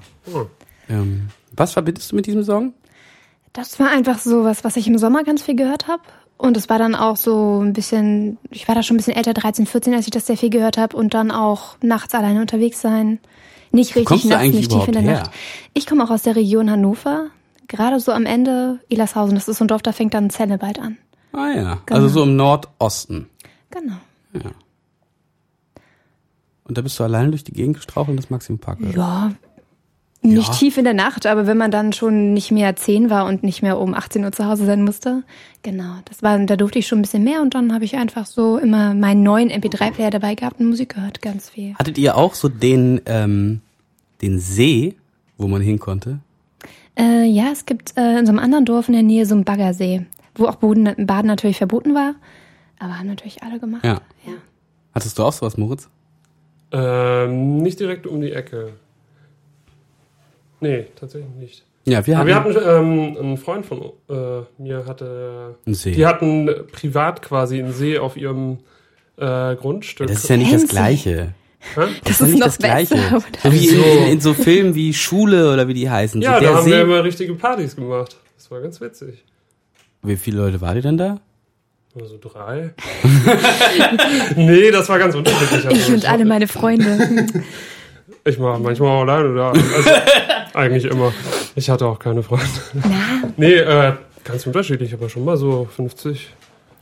Ähm, 0.89 1.29
was 1.55 1.73
verbindest 1.73 2.11
du 2.13 2.17
mit 2.17 2.27
diesem 2.27 2.43
Song? 2.45 2.73
Das 3.53 3.79
war 3.79 3.91
einfach 3.91 4.19
so 4.19 4.45
was, 4.45 4.65
was 4.65 4.77
ich 4.77 4.87
im 4.87 4.97
Sommer 4.97 5.23
ganz 5.25 5.43
viel 5.43 5.55
gehört 5.57 5.87
habe. 5.89 6.03
Und 6.39 6.57
es 6.57 6.69
war 6.71 6.79
dann 6.79 6.95
auch 6.95 7.17
so 7.17 7.61
ein 7.63 7.75
bisschen, 7.75 8.39
ich 8.51 8.67
war 8.67 8.75
da 8.75 8.83
schon 8.83 8.95
ein 8.95 8.97
bisschen 8.97 9.15
älter, 9.15 9.35
13, 9.35 9.67
14, 9.67 9.95
als 9.95 10.07
ich 10.07 10.11
das 10.11 10.27
sehr 10.27 10.37
viel 10.39 10.49
gehört 10.51 10.79
habe. 10.79 10.97
Und 10.97 11.13
dann 11.15 11.31
auch 11.31 11.77
nachts 11.83 12.15
alleine 12.15 12.41
unterwegs 12.41 12.81
sein. 12.81 13.19
Nicht 13.71 13.91
richtig 13.91 14.07
kommst 14.07 14.25
du 14.25 14.29
nachts, 14.31 14.43
eigentlich 14.43 14.69
nicht 14.69 14.73
tief 14.73 14.87
in 14.89 14.93
der 14.95 15.03
überhaupt 15.03 15.27
Nacht. 15.27 15.35
Ich 15.75 15.87
komme 15.87 16.05
auch 16.05 16.11
aus 16.11 16.23
der 16.23 16.35
Region 16.37 16.71
Hannover. 16.71 17.27
Gerade 17.69 18.01
so 18.01 18.13
am 18.13 18.25
Ende 18.27 18.81
Ilershausen. 18.89 19.35
Das 19.35 19.47
ist 19.47 19.59
so 19.59 19.65
ein 19.65 19.69
Dorf, 19.69 19.83
da 19.83 19.93
fängt 19.93 20.15
dann 20.15 20.31
Zelle 20.31 20.57
bald 20.59 20.79
an. 20.79 20.97
Ah 21.33 21.49
ja, 21.55 21.79
Genau. 21.87 22.01
also 22.01 22.09
so 22.09 22.23
im 22.25 22.35
Nordosten. 22.37 23.29
Genau. 23.71 23.97
Und 26.65 26.79
da 26.79 26.83
bist 26.83 26.99
du 26.99 27.05
allein 27.05 27.31
durch 27.31 27.45
die 27.45 27.53
Gegend 27.53 27.77
gestrauchelt 27.77 28.11
und 28.11 28.17
das 28.17 28.31
Maximo 28.31 28.59
Park 28.59 28.79
gehört. 28.79 28.97
Ja, 28.97 29.33
nicht 30.25 30.49
Ja. 30.49 30.55
tief 30.55 30.79
in 30.79 30.85
der 30.85 30.95
Nacht, 30.95 31.27
aber 31.27 31.49
wenn 31.49 31.57
man 31.59 31.73
dann 31.73 31.93
schon 31.93 32.33
nicht 32.33 32.53
mehr 32.53 32.77
10 32.77 33.11
war 33.11 33.27
und 33.27 33.43
nicht 33.43 33.61
mehr 33.63 33.79
um 33.79 33.93
18 33.93 34.25
Uhr 34.25 34.31
zu 34.31 34.47
Hause 34.47 34.67
sein 34.67 34.85
musste, 34.85 35.25
genau, 35.65 35.97
das 36.05 36.23
war, 36.23 36.39
da 36.39 36.55
durfte 36.55 36.79
ich 36.79 36.87
schon 36.87 37.01
ein 37.01 37.03
bisschen 37.03 37.25
mehr 37.25 37.43
und 37.43 37.55
dann 37.55 37.75
habe 37.75 37.85
ich 37.85 37.97
einfach 37.97 38.27
so 38.27 38.57
immer 38.59 38.95
meinen 38.95 39.25
neuen 39.25 39.51
MP3-Player 39.51 40.11
dabei 40.11 40.37
gehabt 40.37 40.61
und 40.61 40.69
Musik 40.69 40.95
gehört, 40.95 41.21
ganz 41.23 41.51
viel. 41.51 41.75
Hattet 41.75 41.99
ihr 41.99 42.17
auch 42.17 42.35
so 42.35 42.49
den, 42.49 43.01
ähm, 43.07 43.61
den 44.21 44.39
See, 44.39 44.95
wo 45.39 45.49
man 45.49 45.61
hin 45.61 45.81
konnte? 45.81 46.21
Äh, 46.97 47.25
ja, 47.25 47.47
es 47.51 47.67
gibt 47.67 47.97
äh, 47.97 48.19
in 48.21 48.27
so 48.27 48.31
einem 48.31 48.39
anderen 48.39 48.65
Dorf 48.65 48.87
in 48.87 48.95
der 48.95 49.03
Nähe 49.03 49.27
so 49.27 49.35
einen 49.35 49.43
Baggersee, 49.45 50.07
wo 50.37 50.47
auch 50.47 50.57
Boden, 50.57 50.85
Baden 51.05 51.27
natürlich 51.27 51.57
verboten 51.57 51.95
war, 51.95 52.15
aber 52.79 52.97
haben 52.97 53.09
natürlich 53.09 53.43
alle 53.43 53.59
gemacht. 53.59 53.85
Ja. 53.85 54.01
ja. 54.25 54.35
Hattest 54.95 55.19
du 55.19 55.25
auch 55.25 55.33
sowas, 55.33 55.57
Moritz? 55.57 55.89
Ähm, 56.73 57.59
nicht 57.59 57.79
direkt 57.81 58.07
um 58.07 58.21
die 58.21 58.33
Ecke. 58.33 58.73
Nee, 60.61 60.87
tatsächlich 60.97 61.31
nicht. 61.39 61.65
Ja, 61.85 62.07
wir 62.07 62.19
Aber 62.19 62.35
hatten, 62.35 62.55
wir 62.55 62.65
hatten, 62.65 62.87
ähm, 62.87 63.17
einen 63.19 63.37
Freund 63.37 63.67
von 63.67 63.83
äh, 64.09 64.43
mir 64.59 64.87
hatte, 64.87 65.57
Einen 65.67 65.75
See. 65.75 65.91
die 65.93 66.07
hatten 66.07 66.49
privat 66.71 67.23
quasi 67.23 67.59
einen 67.59 67.73
See 67.73 67.99
auf 67.99 68.17
ihrem 68.17 68.59
äh, 69.17 69.57
Grundstück. 69.57 70.07
das 70.07 70.19
ist 70.19 70.29
ja 70.31 70.37
nicht 70.37 70.53
das. 70.55 70.69
Gleiche. 70.69 71.35
Das 72.05 72.21
ja 72.21 72.27
ist 72.27 72.33
nicht 72.33 72.39
noch 72.39 72.47
das 72.47 72.59
Gleiche. 72.59 72.95
besser. 72.95 73.17
oder? 73.17 73.25
So 73.43 73.53
wie 73.53 73.69
in, 73.69 73.83
in, 73.83 74.13
in 74.15 74.21
so 74.21 74.33
Filmen 74.35 74.75
wie 74.77 74.95
Schule 74.95 75.53
oder 75.53 75.67
wie 75.69 75.75
die 75.75 75.91
heißen. 75.91 76.23
Ja, 76.23 76.35
so 76.35 76.41
da 76.41 76.41
der 76.41 76.55
haben 76.57 76.65
See. 76.65 76.71
wir 76.71 76.83
immer 76.83 77.05
richtige 77.05 77.35
Partys 77.35 77.75
gemacht. 77.77 78.17
Das 78.37 78.51
war 78.51 78.61
ganz 78.61 78.81
witzig. 78.81 79.25
Wie 80.03 80.17
viele 80.17 80.39
Leute 80.39 80.61
waren 80.61 80.77
die 80.77 80.83
denn 80.83 80.97
da? 80.99 81.21
Also 81.95 82.17
drei. 82.19 82.75
nee, 84.37 84.71
das 84.71 84.89
war 84.89 84.99
ganz 84.99 85.15
unterschiedlich. 85.15 85.67
Also 85.67 85.71
Ich 85.71 85.89
und 85.93 86.09
alle 86.11 86.25
meine 86.25 86.49
Freunde. 86.49 87.27
Ich 88.25 88.39
war 88.39 88.57
manchmal 88.61 88.89
auch 88.89 89.01
alleine 89.01 89.35
da. 89.35 89.51
Also, 89.51 89.91
eigentlich 90.55 90.85
immer. 90.85 91.13
Ich 91.57 91.69
hatte 91.69 91.87
auch 91.87 91.99
keine 91.99 92.23
Freunde. 92.23 92.47
Na, 92.73 92.85
Nee, 93.37 93.55
äh, 93.55 93.95
ganz 94.23 94.47
unterschiedlich, 94.47 94.95
aber 94.95 95.09
schon 95.09 95.25
mal 95.25 95.37
so 95.37 95.67
50. 95.75 96.33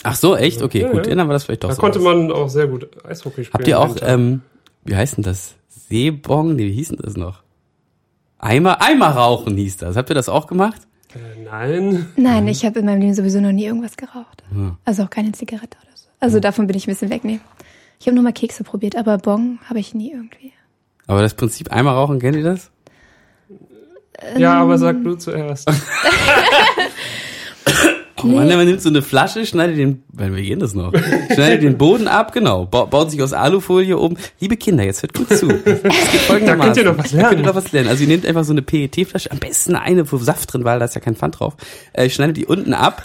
Ach 0.03 0.15
so, 0.17 0.37
echt? 0.37 0.61
Okay, 0.61 0.83
Ja, 0.83 0.89
gut. 0.89 1.07
ja. 1.07 1.13
Ja, 1.13 1.17
dann 1.17 1.29
war 1.29 1.33
das 1.33 1.45
vielleicht 1.45 1.65
doch 1.65 1.71
Da 1.71 1.77
so. 1.77 1.81
konnte 1.81 1.99
man 1.99 2.31
auch 2.31 2.51
sehr 2.51 2.67
gut 2.67 2.89
Eishockey 3.07 3.45
spielen. 3.45 3.55
Habt 3.55 3.67
ihr 3.69 3.79
auch, 3.81 3.97
ähm, 4.03 4.43
wie 4.85 4.95
heißt 4.97 5.17
denn 5.17 5.25
das? 5.25 5.55
Seebong? 5.89 6.57
Nee, 6.57 6.67
wie 6.67 6.73
hieß 6.73 6.89
denn 6.89 6.99
das 7.03 7.17
noch? 7.17 7.43
Eimer, 8.39 8.83
Eimer 8.83 9.09
rauchen 9.09 9.57
hieß 9.57 9.79
das. 9.79 9.97
Habt 9.97 10.11
ihr 10.11 10.15
das 10.15 10.29
auch 10.29 10.47
gemacht? 10.47 10.83
Äh, 11.15 11.45
nein. 11.45 12.07
nein, 12.17 12.49
ich 12.49 12.65
habe 12.65 12.81
in 12.81 12.87
meinem 12.87 13.01
Leben 13.01 13.15
sowieso 13.15 13.41
noch 13.41 13.53
nie 13.53 13.65
irgendwas 13.65 13.97
geraucht. 13.97 14.43
Hm. 14.51 14.77
Also 14.85 15.05
auch 15.05 15.11
keine 15.11 15.33
Zigarette 15.33 15.77
oder 15.83 15.97
so. 15.97 16.09
Also 16.21 16.41
davon 16.41 16.67
bin 16.67 16.77
ich 16.77 16.87
ein 16.87 16.93
bisschen 16.93 17.11
weg, 17.11 17.25
nee. 17.25 17.41
Ich 17.99 18.07
habe 18.07 18.15
nur 18.15 18.25
mal 18.25 18.33
Kekse 18.33 18.65
probiert, 18.65 18.97
aber 18.97 19.19
Bong 19.19 19.59
habe 19.69 19.79
ich 19.79 19.95
nie 19.95 20.13
irgendwie. 20.13 20.53
Aber 21.07 21.23
das 21.23 21.35
Prinzip 21.35 21.73
Eimer 21.73 21.93
rauchen, 21.93 22.19
kennt 22.19 22.37
ihr 22.37 22.45
das? 22.45 22.71
Ja, 24.37 24.55
aber 24.55 24.79
sag 24.79 25.03
du 25.03 25.17
zuerst. 25.17 25.69
Oh 28.23 28.27
Mann, 28.27 28.49
man 28.49 28.67
nimmt 28.67 28.83
so 28.83 28.89
eine 28.89 29.03
Flasche, 29.03 29.47
schneidet 29.47 29.79
den, 29.79 30.03
weil 30.13 30.35
wir 30.35 30.43
gehen 30.43 30.61
das 30.61 30.75
noch, 30.75 30.93
schneidet 31.33 31.63
den 31.63 31.79
Boden 31.79 32.09
ab, 32.09 32.33
genau, 32.33 32.67
ba 32.67 32.85
baut 32.85 33.11
sich 33.11 33.23
aus 33.23 33.33
Alufolie 33.33 33.97
um. 33.97 34.17
Liebe 34.41 34.57
Kinder, 34.57 34.85
jetzt 34.85 35.03
hört 35.03 35.15
gut 35.15 35.29
zu. 35.31 35.49
Da 36.29 36.57
könnt 36.57 36.77
ihr 36.77 36.85
noch 36.85 36.99
was 36.99 37.11
Da 37.11 37.13
könnt 37.13 37.13
ihr 37.13 37.19
lernen. 37.31 37.43
noch 37.45 37.55
was 37.55 37.73
lernen. 37.73 37.89
Also 37.89 38.03
ihr 38.03 38.09
nehmt 38.09 38.27
einfach 38.27 38.45
so 38.45 38.53
eine 38.53 38.63
PET-Flasche, 38.63 39.31
am 39.31 39.39
besten 39.39 39.75
eine, 39.75 40.11
wo 40.11 40.17
Saft 40.19 40.53
drin 40.53 40.65
war, 40.65 40.79
da 40.79 40.85
ist 40.85 40.95
ja 40.95 41.01
kein 41.01 41.17
Pfand 41.17 41.41
drauf. 41.41 41.55
Äh, 41.93 42.09
schneidet 42.11 42.37
die 42.37 42.47
unten 42.47 42.75
ab. 42.75 43.05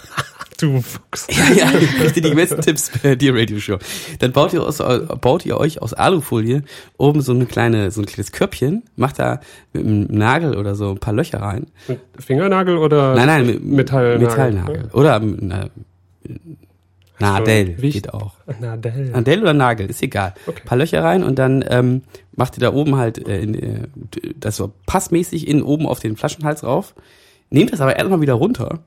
Du 0.58 0.80
Fuchs. 0.80 1.26
Ja, 1.30 1.52
ja, 1.54 1.78
ich 1.78 1.90
kriegte 1.96 2.20
die 2.20 2.34
besten 2.34 2.60
Tipps 2.62 2.90
bei 3.02 3.14
der 3.14 3.34
Radio-Show. 3.34 3.78
Dann 4.20 4.32
baut 4.32 4.52
ihr, 4.52 4.62
aus, 4.62 4.78
baut 5.20 5.44
ihr 5.44 5.58
euch 5.58 5.82
aus 5.82 5.92
Alufolie 5.92 6.62
oben 6.96 7.20
so 7.20 7.32
eine 7.32 7.46
kleine, 7.46 7.90
so 7.90 8.00
ein 8.00 8.06
kleines 8.06 8.32
Körbchen, 8.32 8.84
macht 8.96 9.18
da 9.18 9.40
mit 9.72 9.84
einem 9.84 10.06
Nagel 10.10 10.56
oder 10.56 10.74
so 10.74 10.90
ein 10.90 10.98
paar 10.98 11.12
Löcher 11.14 11.42
rein. 11.42 11.66
Mit 11.88 12.00
Fingernagel 12.18 12.78
oder 12.78 13.14
Nein, 13.14 13.26
nein, 13.26 13.46
mit 13.46 13.64
Metallnagel? 13.64 14.26
Metallnagel. 14.26 14.90
Oder 14.92 15.20
na, 15.20 15.68
Nadel 17.18 17.76
Wie- 17.80 17.90
geht 17.90 18.12
auch. 18.12 18.34
Nadel. 18.60 19.10
Nadel 19.10 19.40
oder 19.42 19.54
Nagel, 19.54 19.88
ist 19.88 20.02
egal. 20.02 20.34
Okay. 20.46 20.62
paar 20.64 20.76
Löcher 20.78 21.02
rein 21.02 21.24
und 21.24 21.38
dann 21.38 21.64
ähm, 21.68 22.02
macht 22.34 22.56
ihr 22.58 22.60
da 22.60 22.72
oben 22.74 22.96
halt 22.96 23.26
äh, 23.26 23.40
in, 23.40 23.54
äh, 23.54 23.88
das 24.38 24.56
so 24.56 24.72
passmäßig 24.86 25.48
innen 25.48 25.62
oben 25.62 25.86
auf 25.86 25.98
den 26.00 26.16
Flaschenhals 26.16 26.62
rauf. 26.62 26.94
Nehmt 27.48 27.72
das 27.72 27.80
aber 27.80 27.96
erstmal 27.96 28.20
wieder 28.20 28.34
runter. 28.34 28.80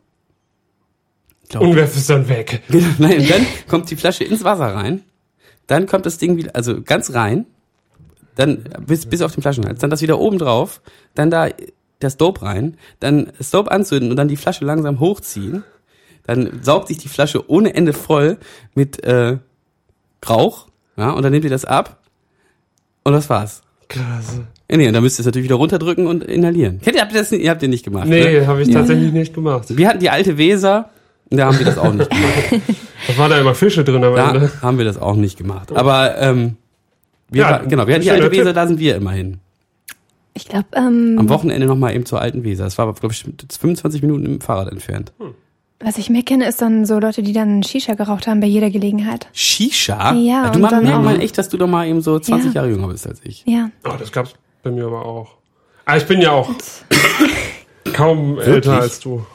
Glaub, 1.50 1.64
Und 1.64 1.76
werft 1.76 1.96
es 1.96 2.08
dann 2.08 2.30
weg. 2.30 2.62
Genau, 2.70 2.86
nein, 3.00 3.26
dann 3.28 3.46
kommt 3.68 3.90
die 3.90 3.96
Flasche 3.96 4.24
ins 4.24 4.44
Wasser 4.44 4.68
rein. 4.76 5.02
Dann 5.68 5.86
kommt 5.88 6.06
das 6.06 6.18
Ding 6.18 6.38
wieder, 6.38 6.56
also 6.56 6.82
ganz 6.82 7.14
rein. 7.14 7.46
Dann 8.36 8.64
bis, 8.86 9.06
bis 9.06 9.22
auf 9.22 9.34
den 9.34 9.42
Flaschenhals. 9.42 9.80
Dann 9.80 9.90
das 9.90 10.02
wieder 10.02 10.20
oben 10.20 10.38
drauf. 10.40 10.82
Dann 11.16 11.30
da 11.30 11.50
das 12.00 12.18
Dope 12.18 12.44
rein. 12.44 12.78
Dann 13.00 13.32
das 13.38 13.50
Dope 13.52 13.72
anzünden 13.72 14.10
und 14.12 14.16
dann 14.16 14.28
die 14.28 14.38
Flasche 14.38 14.64
langsam 14.64 15.00
hochziehen. 15.00 15.64
Dann 16.26 16.60
saugt 16.62 16.88
sich 16.88 17.00
die 17.00 17.08
Flasche 17.10 17.50
ohne 17.50 17.74
Ende 17.74 17.94
voll 17.94 18.38
mit 18.76 19.04
äh, 19.04 19.38
Rauch. 20.28 20.68
Ja, 20.98 21.12
und 21.12 21.24
dann 21.24 21.32
nehmt 21.32 21.44
ihr 21.46 21.50
das 21.50 21.66
ab. 21.66 22.02
Und 23.04 23.14
das 23.14 23.30
war's. 23.30 23.62
Krass. 23.88 24.38
Ja, 24.70 24.78
nee, 24.78 24.88
und 24.88 24.94
dann 24.94 25.02
müsst 25.02 25.18
ihr 25.18 25.22
es 25.22 25.26
natürlich 25.26 25.46
wieder 25.46 25.56
runterdrücken 25.56 26.06
und 26.06 26.24
inhalieren. 26.24 26.80
Kennt 26.82 26.96
ihr, 26.96 27.02
habt 27.02 27.12
ihr 27.14 27.20
das 27.20 27.32
ihr 27.32 27.50
habt 27.50 27.64
ihr 27.64 27.70
nicht 27.70 27.84
gemacht? 27.84 28.08
Nee, 28.08 28.40
Ne? 28.40 28.48
habe 28.48 28.62
ich 28.62 28.70
tatsächlich 28.70 29.12
nicht 29.12 29.34
gemacht. 29.34 29.76
Wir 29.76 29.88
hatten 29.88 30.00
die 30.00 30.12
alte 30.12 30.38
Weser 30.38 30.90
Da 31.32 31.46
haben 31.46 31.60
wir 31.60 31.66
das 31.66 31.78
auch 31.78 31.94
nicht 31.94 32.10
gemacht. 32.10 32.64
Da 33.08 33.18
waren 33.18 33.32
da 33.32 33.40
immer 33.40 33.56
Fische 33.56 33.84
drin 33.84 34.04
am 34.04 34.14
Da 34.16 34.32
Ende. 34.34 34.52
haben 34.62 34.78
wir 34.78 34.86
das 34.86 34.98
auch 34.98 35.16
nicht 35.16 35.38
gemacht. 35.38 35.72
Aber 35.72 36.18
ähm, 36.20 36.58
wir, 37.30 37.44
Ja, 37.44 37.52
war, 37.52 37.60
genau, 37.66 37.88
wir 37.88 37.94
hatten 37.96 38.04
die 38.04 38.12
alte 38.12 38.30
Weser, 38.32 38.52
da 38.54 38.68
sind 38.68 38.80
wir 38.80 38.96
immerhin. 38.96 39.40
Ich 40.34 40.46
glaube, 40.48 40.66
ähm, 40.76 41.16
Am 41.18 41.30
Wochenende 41.30 41.66
nochmal 41.66 41.96
eben 41.96 42.06
zur 42.06 42.22
alten 42.22 42.44
Weser. 42.44 42.66
Das 42.66 42.78
war, 42.78 42.94
glaube 42.94 43.14
ich, 43.14 43.26
25 43.60 44.02
Minuten 44.02 44.26
im 44.26 44.42
Fahrrad 44.42 44.70
entfernt. 44.72 45.12
was 45.80 45.98
ich 45.98 46.10
mehr 46.10 46.24
kenne, 46.24 46.48
ist 46.48 46.62
dann 46.62 46.86
so 46.86 47.00
Leute, 47.00 47.24
die 47.24 47.34
dann 47.34 47.64
Shisha 47.64 47.94
geraucht 47.94 48.28
haben 48.28 48.42
bei 48.42 48.48
jeder 48.48 48.70
Gelegenheit. 48.70 49.28
Shisha? 49.34 50.14
Ja, 50.14 50.50
du 50.50 50.56
und 50.58 50.62
mal, 50.62 50.70
dann 50.70 50.84
merk 50.84 50.98
auch- 50.98 51.04
mal 51.04 51.22
echt, 51.22 51.38
dass 51.38 51.48
du 51.50 51.58
doch 51.58 51.68
mal 51.68 51.88
eben 51.88 52.02
so 52.02 52.20
20 52.20 52.54
Ja. 52.54 52.62
Jahre 52.62 52.70
jünger 52.74 52.88
bist 52.90 53.08
als 53.08 53.22
ich. 53.24 53.44
Ja. 53.48 53.70
Oh, 53.86 53.94
das 53.98 54.12
gab's 54.12 54.34
bei 54.62 54.72
mir 54.72 54.86
aber 54.86 55.06
auch. 55.06 55.36
Ah, 55.86 55.96
ich 55.98 56.06
bin 56.06 56.22
ja 56.22 56.32
auch 56.32 56.50
kaum 57.94 58.36
Wirklich? 58.36 58.56
älter 58.56 58.82
als 58.82 59.00
du. 59.00 59.26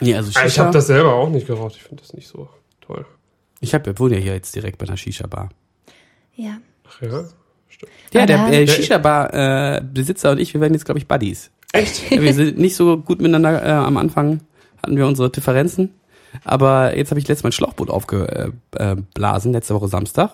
Nee, 0.00 0.14
also 0.14 0.30
Ah, 0.34 0.44
Ich 0.46 0.52
Shisha. 0.52 0.62
habe 0.64 0.72
das 0.72 0.86
selber 0.86 1.14
auch 1.14 1.28
nicht 1.28 1.46
geraucht. 1.46 1.74
Ich 1.76 1.82
finde 1.82 2.02
das 2.02 2.12
nicht 2.14 2.28
so 2.28 2.48
toll. 2.80 3.04
ich 3.60 3.74
hab, 3.74 3.84
wir 3.86 3.98
wohnen 3.98 4.14
ja 4.14 4.20
hier 4.20 4.32
jetzt 4.34 4.54
direkt 4.54 4.78
bei 4.78 4.86
einer 4.86 4.96
Shisha-Bar. 4.96 5.50
Ja. 6.34 6.58
Ach 6.88 7.02
ja? 7.02 7.24
Ja, 8.12 8.22
Ah, 8.22 8.26
der 8.26 8.50
äh, 8.52 8.66
Shisha-Bar-Besitzer 8.66 10.32
und 10.32 10.38
ich, 10.38 10.54
wir 10.54 10.60
werden 10.60 10.74
jetzt, 10.74 10.84
glaube 10.84 10.98
ich, 10.98 11.06
Buddies. 11.08 11.50
Echt? 11.72 12.10
Ja, 12.10 12.20
wir 12.22 12.34
sind 12.34 12.58
nicht 12.58 12.76
so 12.76 12.98
gut 12.98 13.20
miteinander 13.20 13.64
äh, 13.64 13.70
am 13.70 13.96
Anfang, 13.96 14.40
hatten 14.82 14.96
wir 14.96 15.06
unsere 15.06 15.30
Differenzen. 15.30 15.94
Aber 16.44 16.96
jetzt 16.96 17.10
habe 17.10 17.18
ich 17.18 17.26
letztes 17.26 17.42
Mal 17.42 17.48
ein 17.48 17.52
Schlauchboot 17.52 17.90
aufgeblasen, 17.90 18.52
äh, 18.76 18.96
blasen, 19.14 19.52
letzte 19.52 19.74
Woche 19.74 19.88
Samstag. 19.88 20.32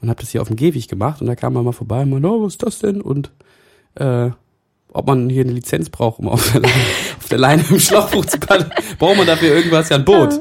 Und 0.00 0.08
habe 0.08 0.20
das 0.20 0.30
hier 0.30 0.40
auf 0.42 0.48
dem 0.48 0.56
Gehweg 0.56 0.88
gemacht. 0.88 1.20
Und 1.20 1.26
da 1.26 1.34
kam 1.36 1.52
man 1.52 1.64
mal 1.64 1.72
vorbei 1.72 2.02
und 2.02 2.10
meinte, 2.10 2.28
oh, 2.28 2.42
was 2.44 2.54
ist 2.54 2.62
das 2.62 2.78
denn? 2.78 3.00
Und 3.02 3.30
äh, 3.96 4.30
ob 4.94 5.06
man 5.06 5.28
hier 5.28 5.42
eine 5.42 5.52
Lizenz 5.52 5.90
braucht, 5.90 6.20
um 6.20 6.28
auf 6.28 6.52
der 6.52 6.62
Leine, 6.62 6.74
auf 7.18 7.28
der 7.28 7.38
Leine 7.38 7.64
im 7.68 7.80
Schlauchboot 7.80 8.30
zu 8.30 8.38
paddeln. 8.38 8.72
Braucht 8.98 9.18
man 9.18 9.26
dafür 9.26 9.54
irgendwas? 9.54 9.90
Ja, 9.90 9.96
ein 9.96 10.04
Boot. 10.04 10.40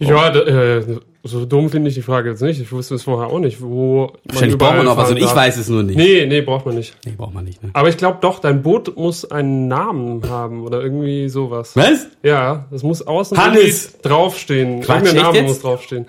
Ja, 0.00 0.30
da, 0.30 0.40
äh, 0.40 0.98
so 1.24 1.44
dumm 1.44 1.68
finde 1.68 1.88
ich 1.88 1.94
die 1.94 2.02
Frage 2.02 2.30
jetzt 2.30 2.40
nicht. 2.40 2.60
Ich 2.60 2.72
wusste 2.72 2.94
es 2.94 3.02
vorher 3.02 3.28
auch 3.28 3.40
nicht, 3.40 3.60
wo 3.60 4.12
Wahrscheinlich 4.24 4.56
braucht 4.56 4.76
man 4.76 4.86
noch 4.86 4.96
was. 4.96 5.10
Und 5.10 5.18
ich 5.18 5.34
weiß 5.34 5.56
es 5.58 5.68
nur 5.68 5.82
nicht. 5.82 5.96
Nee, 5.96 6.24
nee, 6.26 6.40
braucht 6.40 6.64
man 6.64 6.76
nicht. 6.76 6.96
Nee, 7.04 7.14
braucht 7.16 7.34
man 7.34 7.44
nicht, 7.44 7.62
ne? 7.62 7.70
Aber 7.74 7.88
ich 7.88 7.96
glaube 7.96 8.18
doch, 8.20 8.38
dein 8.38 8.62
Boot 8.62 8.96
muss 8.96 9.30
einen 9.30 9.68
Namen 9.68 10.28
haben 10.30 10.64
oder 10.64 10.80
irgendwie 10.80 11.28
sowas. 11.28 11.76
Was? 11.76 12.06
Ja, 12.22 12.66
es 12.70 12.82
muss 12.82 13.06
außen 13.06 13.36
Hannes! 13.36 13.98
draufstehen. 14.00 14.80
Quatsch, 14.80 15.04
Irgendein 15.04 15.24
Name 15.24 15.38
jetzt? 15.38 15.48
muss 15.48 15.60
draufstehen. 15.60 16.06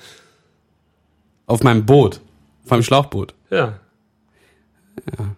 Auf 1.48 1.64
meinem 1.64 1.86
Boot. 1.86 2.22
Auf 2.64 2.72
meinem 2.72 2.84
Schlauchboot. 2.84 3.34
Ja. 3.50 3.80
ja. 5.18 5.36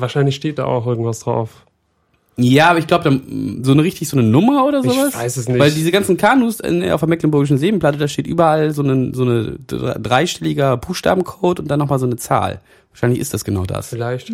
Wahrscheinlich 0.00 0.34
steht 0.36 0.58
da 0.58 0.64
auch 0.64 0.86
irgendwas 0.86 1.20
drauf. 1.20 1.66
Ja, 2.38 2.70
aber 2.70 2.78
ich 2.78 2.86
glaube, 2.86 3.20
so 3.62 3.72
eine 3.72 3.82
richtig 3.82 4.08
so 4.08 4.16
eine 4.16 4.26
Nummer 4.26 4.64
oder 4.64 4.78
Ich 4.82 4.90
sowas. 4.90 5.14
weiß 5.14 5.36
es 5.36 5.48
nicht. 5.48 5.58
Weil 5.58 5.70
diese 5.70 5.90
ganzen 5.90 6.16
Kanus 6.16 6.60
in, 6.60 6.82
auf 6.90 7.00
der 7.00 7.08
Mecklenburgischen 7.08 7.58
Seenplatte, 7.58 7.98
da 7.98 8.08
steht 8.08 8.26
überall 8.26 8.70
so 8.72 8.82
eine, 8.82 9.12
so 9.14 9.22
eine 9.24 9.58
dre- 9.68 9.98
dreistelliger 9.98 10.78
Buchstabencode 10.78 11.60
und 11.60 11.68
dann 11.68 11.78
nochmal 11.78 11.98
so 11.98 12.06
eine 12.06 12.16
Zahl. 12.16 12.60
Wahrscheinlich 12.90 13.20
ist 13.20 13.34
das 13.34 13.44
genau 13.44 13.64
das. 13.64 13.88
Vielleicht. 13.88 14.32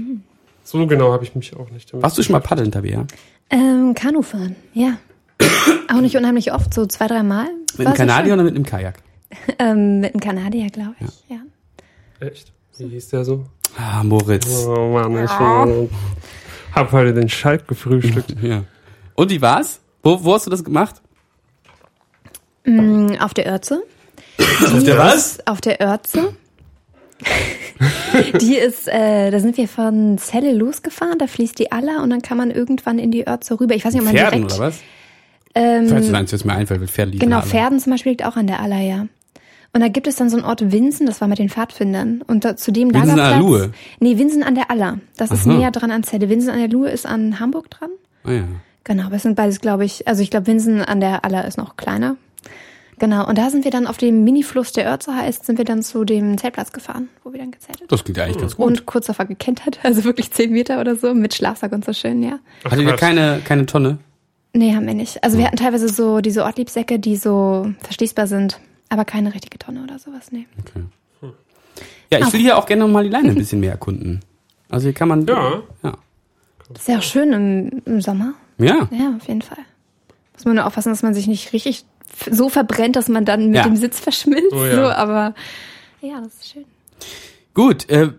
So 0.63 0.87
genau 0.87 1.13
habe 1.13 1.25
ich 1.25 1.35
mich 1.35 1.57
auch 1.57 1.71
nicht 1.71 1.93
damit. 1.93 2.05
Warst 2.05 2.17
du 2.17 2.23
schon 2.23 2.35
mal 2.35 2.41
paddeln, 2.41 2.71
Tabea? 2.71 3.05
Ähm, 3.51 3.95
Kanufahren, 3.95 4.55
ja. 4.75 4.97
auch 5.93 6.01
nicht 6.01 6.17
unheimlich 6.17 6.53
oft, 6.53 6.73
so 6.75 6.87
zwei, 6.87 7.09
drei 7.09 7.23
Mal. 7.25 7.47
Mit 7.79 7.87
einem 7.87 7.97
Kanadier 7.97 8.35
oder 8.35 8.45
mit 8.45 8.55
einem 8.55 8.65
Kajak? 8.65 9.03
Ähm, 9.59 10.01
mit 10.01 10.13
einem 10.15 10.21
Kanadier, 10.21 10.69
glaube 10.71 10.95
ich, 11.01 11.25
ja. 11.29 11.39
Echt? 12.21 12.53
Wie 12.79 12.87
hieß 12.89 13.09
der 13.09 13.25
so? 13.25 13.45
Ah, 13.77 14.03
Moritz. 14.03 14.65
Oh 14.67 14.93
Mann, 14.93 15.25
ich 15.25 15.31
Ah. 15.31 15.67
hab 16.75 16.93
heute 16.93 17.15
den 17.15 17.29
Schalk 17.29 17.67
gefrühstückt. 17.69 18.35
Ja. 18.43 18.65
Und 19.15 19.31
wie 19.31 19.41
war's? 19.43 19.81
Wo, 20.03 20.23
wo 20.23 20.35
hast 20.35 20.47
du 20.47 20.51
das 20.51 20.63
gemacht? 20.65 20.97
Mm, 22.65 23.15
auf 23.21 23.35
der 23.35 23.47
Örze. 23.47 23.83
Auf 24.39 24.85
der 24.85 24.99
was? 24.99 25.39
Auf 25.47 25.61
der 25.61 25.81
Örze. 25.81 26.35
die 28.41 28.55
ist, 28.57 28.87
äh, 28.89 29.31
da 29.33 29.41
sind 29.41 29.57
wir 29.57 29.67
von 29.67 30.19
Celle 30.19 30.53
losgefahren, 30.53 31.19
da 31.19 31.27
fließt 31.27 31.59
die 31.59 31.73
Aller 31.73 32.03
und 32.03 32.11
dann 32.11 32.23
kann 32.23 32.37
man 32.39 32.51
irgendwann 32.53 32.99
in 33.01 33.11
die 33.11 33.27
Örze 33.27 33.59
rüber. 33.61 33.75
Ich 33.75 33.85
weiß 33.85 33.93
nicht, 33.93 34.03
ob 34.03 34.07
man 34.07 34.15
Pferden 34.17 34.43
direkt. 34.43 34.55
oder 34.59 34.69
was? 34.69 34.81
Ähm, 35.55 35.89
Falls 35.89 36.09
du 36.09 36.17
eins 36.17 36.31
jetzt 36.31 36.45
mir 36.45 36.53
einfällt, 36.53 36.81
mit 36.81 36.91
Pferde 36.91 37.11
liegen. 37.13 37.25
Genau. 37.25 37.41
Pferden 37.43 37.81
zum 37.81 37.91
Beispiel 37.93 38.13
liegt 38.13 38.25
auch 38.25 38.37
an 38.37 38.47
der 38.47 38.61
Aller, 38.61 38.79
ja. 38.81 39.07
Und 39.79 39.83
da 39.83 39.89
gibt 39.91 40.09
es 40.09 40.17
dann 40.17 40.29
so 40.29 40.37
einen 40.37 40.45
Ort 40.45 40.73
Winsen, 40.73 41.07
das 41.07 41.21
war 41.21 41.29
mit 41.29 41.39
den 41.39 41.49
Pfadfindern. 41.49 42.23
Und 42.27 42.45
da, 42.45 42.57
zu 42.57 42.73
dem 42.73 42.93
Winsen 42.93 43.11
an 43.11 43.17
der 43.17 43.31
Lagerplatz. 43.31 43.49
Luhe? 43.49 43.73
Nee, 44.01 44.19
Winsen 44.19 44.43
an 44.43 44.57
der 44.57 44.73
Aller. 44.73 44.99
Das 45.17 45.31
ist 45.31 45.47
Aha. 45.47 45.57
näher 45.57 45.71
dran 45.71 45.93
an 45.93 46.03
Celle. 46.03 46.29
Winsen 46.29 46.51
an 46.51 46.59
der 46.59 46.67
Luhe 46.67 46.91
ist 46.91 47.07
an 47.07 47.39
Hamburg 47.39 47.71
dran. 47.71 47.91
Ah, 48.25 48.33
ja. 48.33 48.43
Genau, 48.83 49.05
aber 49.05 49.15
es 49.15 49.23
sind 49.23 49.37
beides, 49.37 49.61
glaube 49.61 49.85
ich, 49.85 50.09
also 50.09 50.21
ich 50.21 50.33
glaube, 50.33 50.49
Winsen 50.49 50.83
an 50.83 50.99
der 50.99 51.25
Aller 51.25 51.47
ist 51.47 51.59
noch 51.59 51.77
kleiner. 51.77 52.17
Genau, 52.99 53.29
und 53.29 53.39
da 53.39 53.51
sind 53.51 53.63
wir 53.63 53.71
dann 53.71 53.87
auf 53.87 53.99
dem 53.99 54.25
Mini-Fluss, 54.25 54.73
der 54.73 54.91
Örze 54.91 55.15
heißt, 55.15 55.47
sind 55.47 55.59
wir 55.59 55.65
dann 55.65 55.85
zu 55.85 56.05
dem 56.05 56.37
Zeltplatz 56.39 56.73
gefahren, 56.73 57.09
wo 57.23 57.31
wir 57.31 57.39
dann 57.39 57.53
gezeltet 57.53 57.93
Das 57.93 58.03
klingt 58.03 58.19
ja 58.19 58.25
eigentlich 58.25 58.39
ganz 58.39 58.57
gut. 58.57 58.67
Und 58.67 58.85
kurz 58.85 59.07
davor 59.07 59.27
gekentert, 59.27 59.79
also 59.85 60.03
wirklich 60.03 60.33
zehn 60.33 60.51
Meter 60.51 60.81
oder 60.81 60.97
so, 60.97 61.15
mit 61.15 61.35
Schlafsack 61.35 61.71
und 61.71 61.85
so 61.85 61.93
schön, 61.93 62.21
ja. 62.25 62.41
Hattet 62.65 62.85
ihr 62.85 62.97
keine, 62.97 63.43
keine 63.45 63.65
Tonne? 63.65 63.99
Nee, 64.55 64.75
haben 64.75 64.89
wir 64.89 64.95
nicht. 64.95 65.23
Also 65.23 65.39
wir 65.39 65.45
hatten 65.47 65.57
teilweise 65.57 65.89
so 65.89 66.21
diese 66.21 66.43
Ortliebsäcke, 66.43 66.99
die 66.99 67.15
so 67.15 67.73
verschließbar 67.83 68.27
sind, 68.27 68.59
aber 68.89 69.05
keine 69.05 69.35
richtige 69.35 69.59
Tonne 69.59 69.83
oder 69.83 69.99
sowas, 69.99 70.31
nee. 70.33 70.47
Okay. 70.61 71.33
Ja, 72.11 72.19
ich 72.21 72.33
will 72.33 72.41
hier 72.41 72.57
auch 72.57 72.67
gerne 72.67 72.83
noch 72.85 72.89
mal 72.91 73.05
die 73.05 73.11
Leine 73.11 73.29
ein 73.31 73.35
bisschen 73.35 73.61
mehr 73.61 73.73
erkunden. 73.73 74.21
Also 74.71 74.85
hier 74.85 74.95
kann 74.95 75.09
man. 75.09 75.27
Ja. 75.27 75.63
Ja. 75.83 75.93
Das 76.73 76.83
ist 76.83 76.89
ja 76.89 76.99
auch 76.99 77.03
schön 77.03 77.33
im, 77.33 77.83
im 77.85 78.01
Sommer. 78.01 78.33
Ja. 78.59 78.89
Ja, 78.91 79.15
auf 79.17 79.29
jeden 79.29 79.43
Fall. 79.43 79.59
Muss 80.35 80.45
man 80.45 80.57
nur 80.57 80.67
aufpassen, 80.67 80.89
dass 80.91 81.03
man 81.03 81.15
sich 81.15 81.27
nicht 81.27 81.53
richtig 81.53 81.85
so 82.31 82.49
verbrennt, 82.49 82.97
dass 82.97 83.09
man 83.09 83.25
dann 83.25 83.47
mit 83.47 83.57
Ja. 83.57 83.63
dem 83.65 83.77
Sitz 83.77 84.01
verschmilzt. 84.01 84.53
Oh 84.53 84.65
ja. 84.65 84.75
so, 84.75 84.83
aber 84.91 85.35
ja, 86.01 86.21
das 86.21 86.35
ist 86.35 86.51
schön. 86.53 86.65
Gut, 87.55 87.89
äh, 87.91 88.11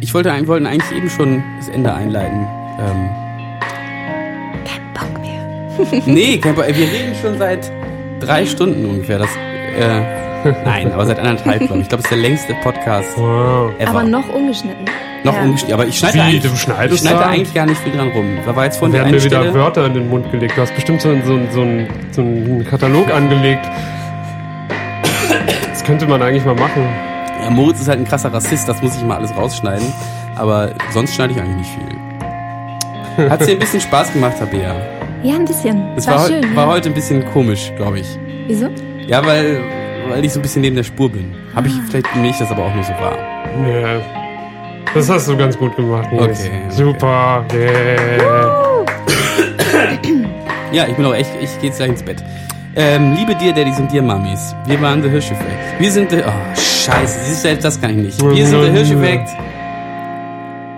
ich 0.00 0.14
wollte, 0.14 0.30
wir 0.32 0.46
wollten 0.46 0.66
eigentlich 0.66 0.92
eben 0.96 1.10
schon 1.10 1.42
das 1.58 1.68
Ende 1.68 1.92
einleiten. 1.92 2.46
Ähm, 2.80 3.08
Kein 4.64 4.94
Bock 4.94 5.20
mehr. 5.20 6.02
nee, 6.06 6.38
kein 6.38 6.54
Pro- 6.54 6.62
äh, 6.62 6.74
wir 6.76 6.86
reden 6.90 7.14
schon 7.20 7.36
seit 7.38 7.70
drei 8.20 8.46
Stunden 8.46 8.84
ungefähr. 8.86 9.18
Das, 9.18 9.30
äh, 9.76 10.52
nein, 10.64 10.92
aber 10.92 11.06
seit 11.06 11.18
anderthalb, 11.18 11.58
glaube 11.58 11.76
ich. 11.76 11.82
Ich 11.82 11.88
glaube, 11.88 12.00
es 12.00 12.06
ist 12.06 12.10
der 12.10 12.18
längste 12.18 12.54
Podcast 12.62 13.16
wow. 13.16 13.72
ever. 13.78 13.90
Aber 13.90 14.02
noch 14.04 14.28
ungeschnitten. 14.28 14.84
Noch 15.24 15.34
ja. 15.34 15.42
ungeschnitten. 15.42 15.74
Aber 15.74 15.86
ich 15.86 15.98
schneide 15.98 16.14
Wie, 16.14 16.20
eigentlich, 16.20 16.44
ich 16.52 16.60
schneide 16.60 16.96
da? 17.18 17.26
eigentlich 17.26 17.54
gar 17.54 17.66
nicht 17.66 17.80
viel 17.80 17.92
dran 17.92 18.08
rum. 18.10 18.26
Da 18.46 18.54
war 18.54 18.64
jetzt 18.64 18.78
vorhin 18.78 18.94
Wir 18.94 19.00
haben 19.00 19.10
mir 19.10 19.22
wieder 19.22 19.40
Stelle. 19.40 19.54
Wörter 19.54 19.86
in 19.86 19.94
den 19.94 20.08
Mund 20.08 20.30
gelegt. 20.30 20.56
Du 20.56 20.62
hast 20.62 20.74
bestimmt 20.74 21.00
so, 21.00 21.10
so, 21.24 21.38
so, 21.50 21.60
einen- 21.62 21.88
so 22.12 22.20
einen 22.20 22.64
Katalog 22.64 23.12
angelegt. 23.12 23.66
Das 25.70 25.84
könnte 25.84 26.06
man 26.06 26.22
eigentlich 26.22 26.44
mal 26.44 26.54
machen. 26.54 26.86
Ja, 27.42 27.50
Moritz 27.50 27.80
ist 27.80 27.88
halt 27.88 27.98
ein 27.98 28.04
krasser 28.04 28.32
Rassist, 28.32 28.68
das 28.68 28.82
muss 28.82 28.96
ich 28.96 29.02
mal 29.04 29.16
alles 29.16 29.34
rausschneiden. 29.36 29.92
Aber 30.36 30.72
sonst 30.92 31.14
schneide 31.14 31.32
ich 31.32 31.40
eigentlich 31.40 31.56
nicht 31.56 31.70
viel. 31.70 33.30
Hat 33.30 33.40
dir 33.40 33.52
ein 33.52 33.58
bisschen 33.58 33.80
Spaß 33.80 34.12
gemacht, 34.12 34.38
Tabea? 34.38 34.76
Ja, 35.22 35.34
ein 35.34 35.44
bisschen. 35.44 35.82
Es 35.96 36.06
war, 36.06 36.18
war, 36.20 36.26
schön. 36.28 36.54
war 36.54 36.66
ja. 36.66 36.72
heute 36.72 36.88
ein 36.90 36.94
bisschen 36.94 37.24
komisch, 37.32 37.72
glaube 37.76 38.00
ich. 38.00 38.18
Wieso? 38.46 38.68
Ja, 39.08 39.24
weil, 39.24 39.58
weil 40.10 40.22
ich 40.24 40.32
so 40.34 40.38
ein 40.38 40.42
bisschen 40.42 40.60
neben 40.60 40.76
der 40.76 40.82
Spur 40.84 41.10
bin. 41.10 41.34
Habe 41.54 41.68
ich 41.68 41.74
vielleicht 41.88 42.14
nicht, 42.16 42.38
das 42.38 42.50
aber 42.50 42.64
auch 42.64 42.74
nur 42.74 42.84
so 42.84 42.92
war. 42.92 43.16
Ja. 43.66 44.00
Das 44.94 45.08
hast 45.08 45.28
du 45.28 45.36
ganz 45.36 45.56
gut 45.56 45.74
gemacht, 45.76 46.12
Nils. 46.12 46.40
Okay, 46.40 46.50
okay. 46.66 46.70
Super. 46.70 47.44
Yeah. 47.54 48.84
Ja, 50.72 50.86
ich 50.86 50.94
bin 50.94 51.06
auch 51.06 51.14
echt, 51.14 51.30
ich 51.40 51.58
gehe 51.60 51.70
jetzt 51.70 51.78
gleich 51.78 51.88
ins 51.88 52.02
Bett. 52.02 52.22
Ähm, 52.76 53.14
liebe 53.14 53.34
dir, 53.34 53.54
Daddies 53.54 53.78
und 53.78 53.90
dir, 53.90 54.02
Mamis. 54.02 54.54
Wir 54.66 54.80
waren 54.82 55.00
der 55.00 55.10
Hirscheffekt. 55.10 55.80
Wir 55.80 55.90
sind 55.90 56.12
der, 56.12 56.28
oh, 56.28 56.54
scheiße, 56.54 57.20
siehst 57.24 57.44
du, 57.44 57.48
selbst 57.48 57.64
das 57.64 57.80
kann 57.80 57.90
ich 57.90 57.96
nicht. 57.96 58.22
Wir 58.22 58.46
sind 58.46 58.60
der 58.60 58.72
Hirscheffekt. 58.72 59.30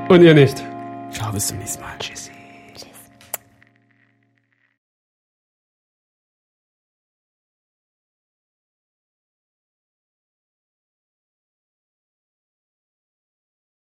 Und 0.08 0.22
ihr 0.22 0.34
nicht. 0.34 0.62
Ciao, 1.10 1.32
bis 1.32 1.48
zum 1.48 1.58
nächsten 1.58 1.82
Mal. 1.82 1.90
Tschüss. 1.98 2.29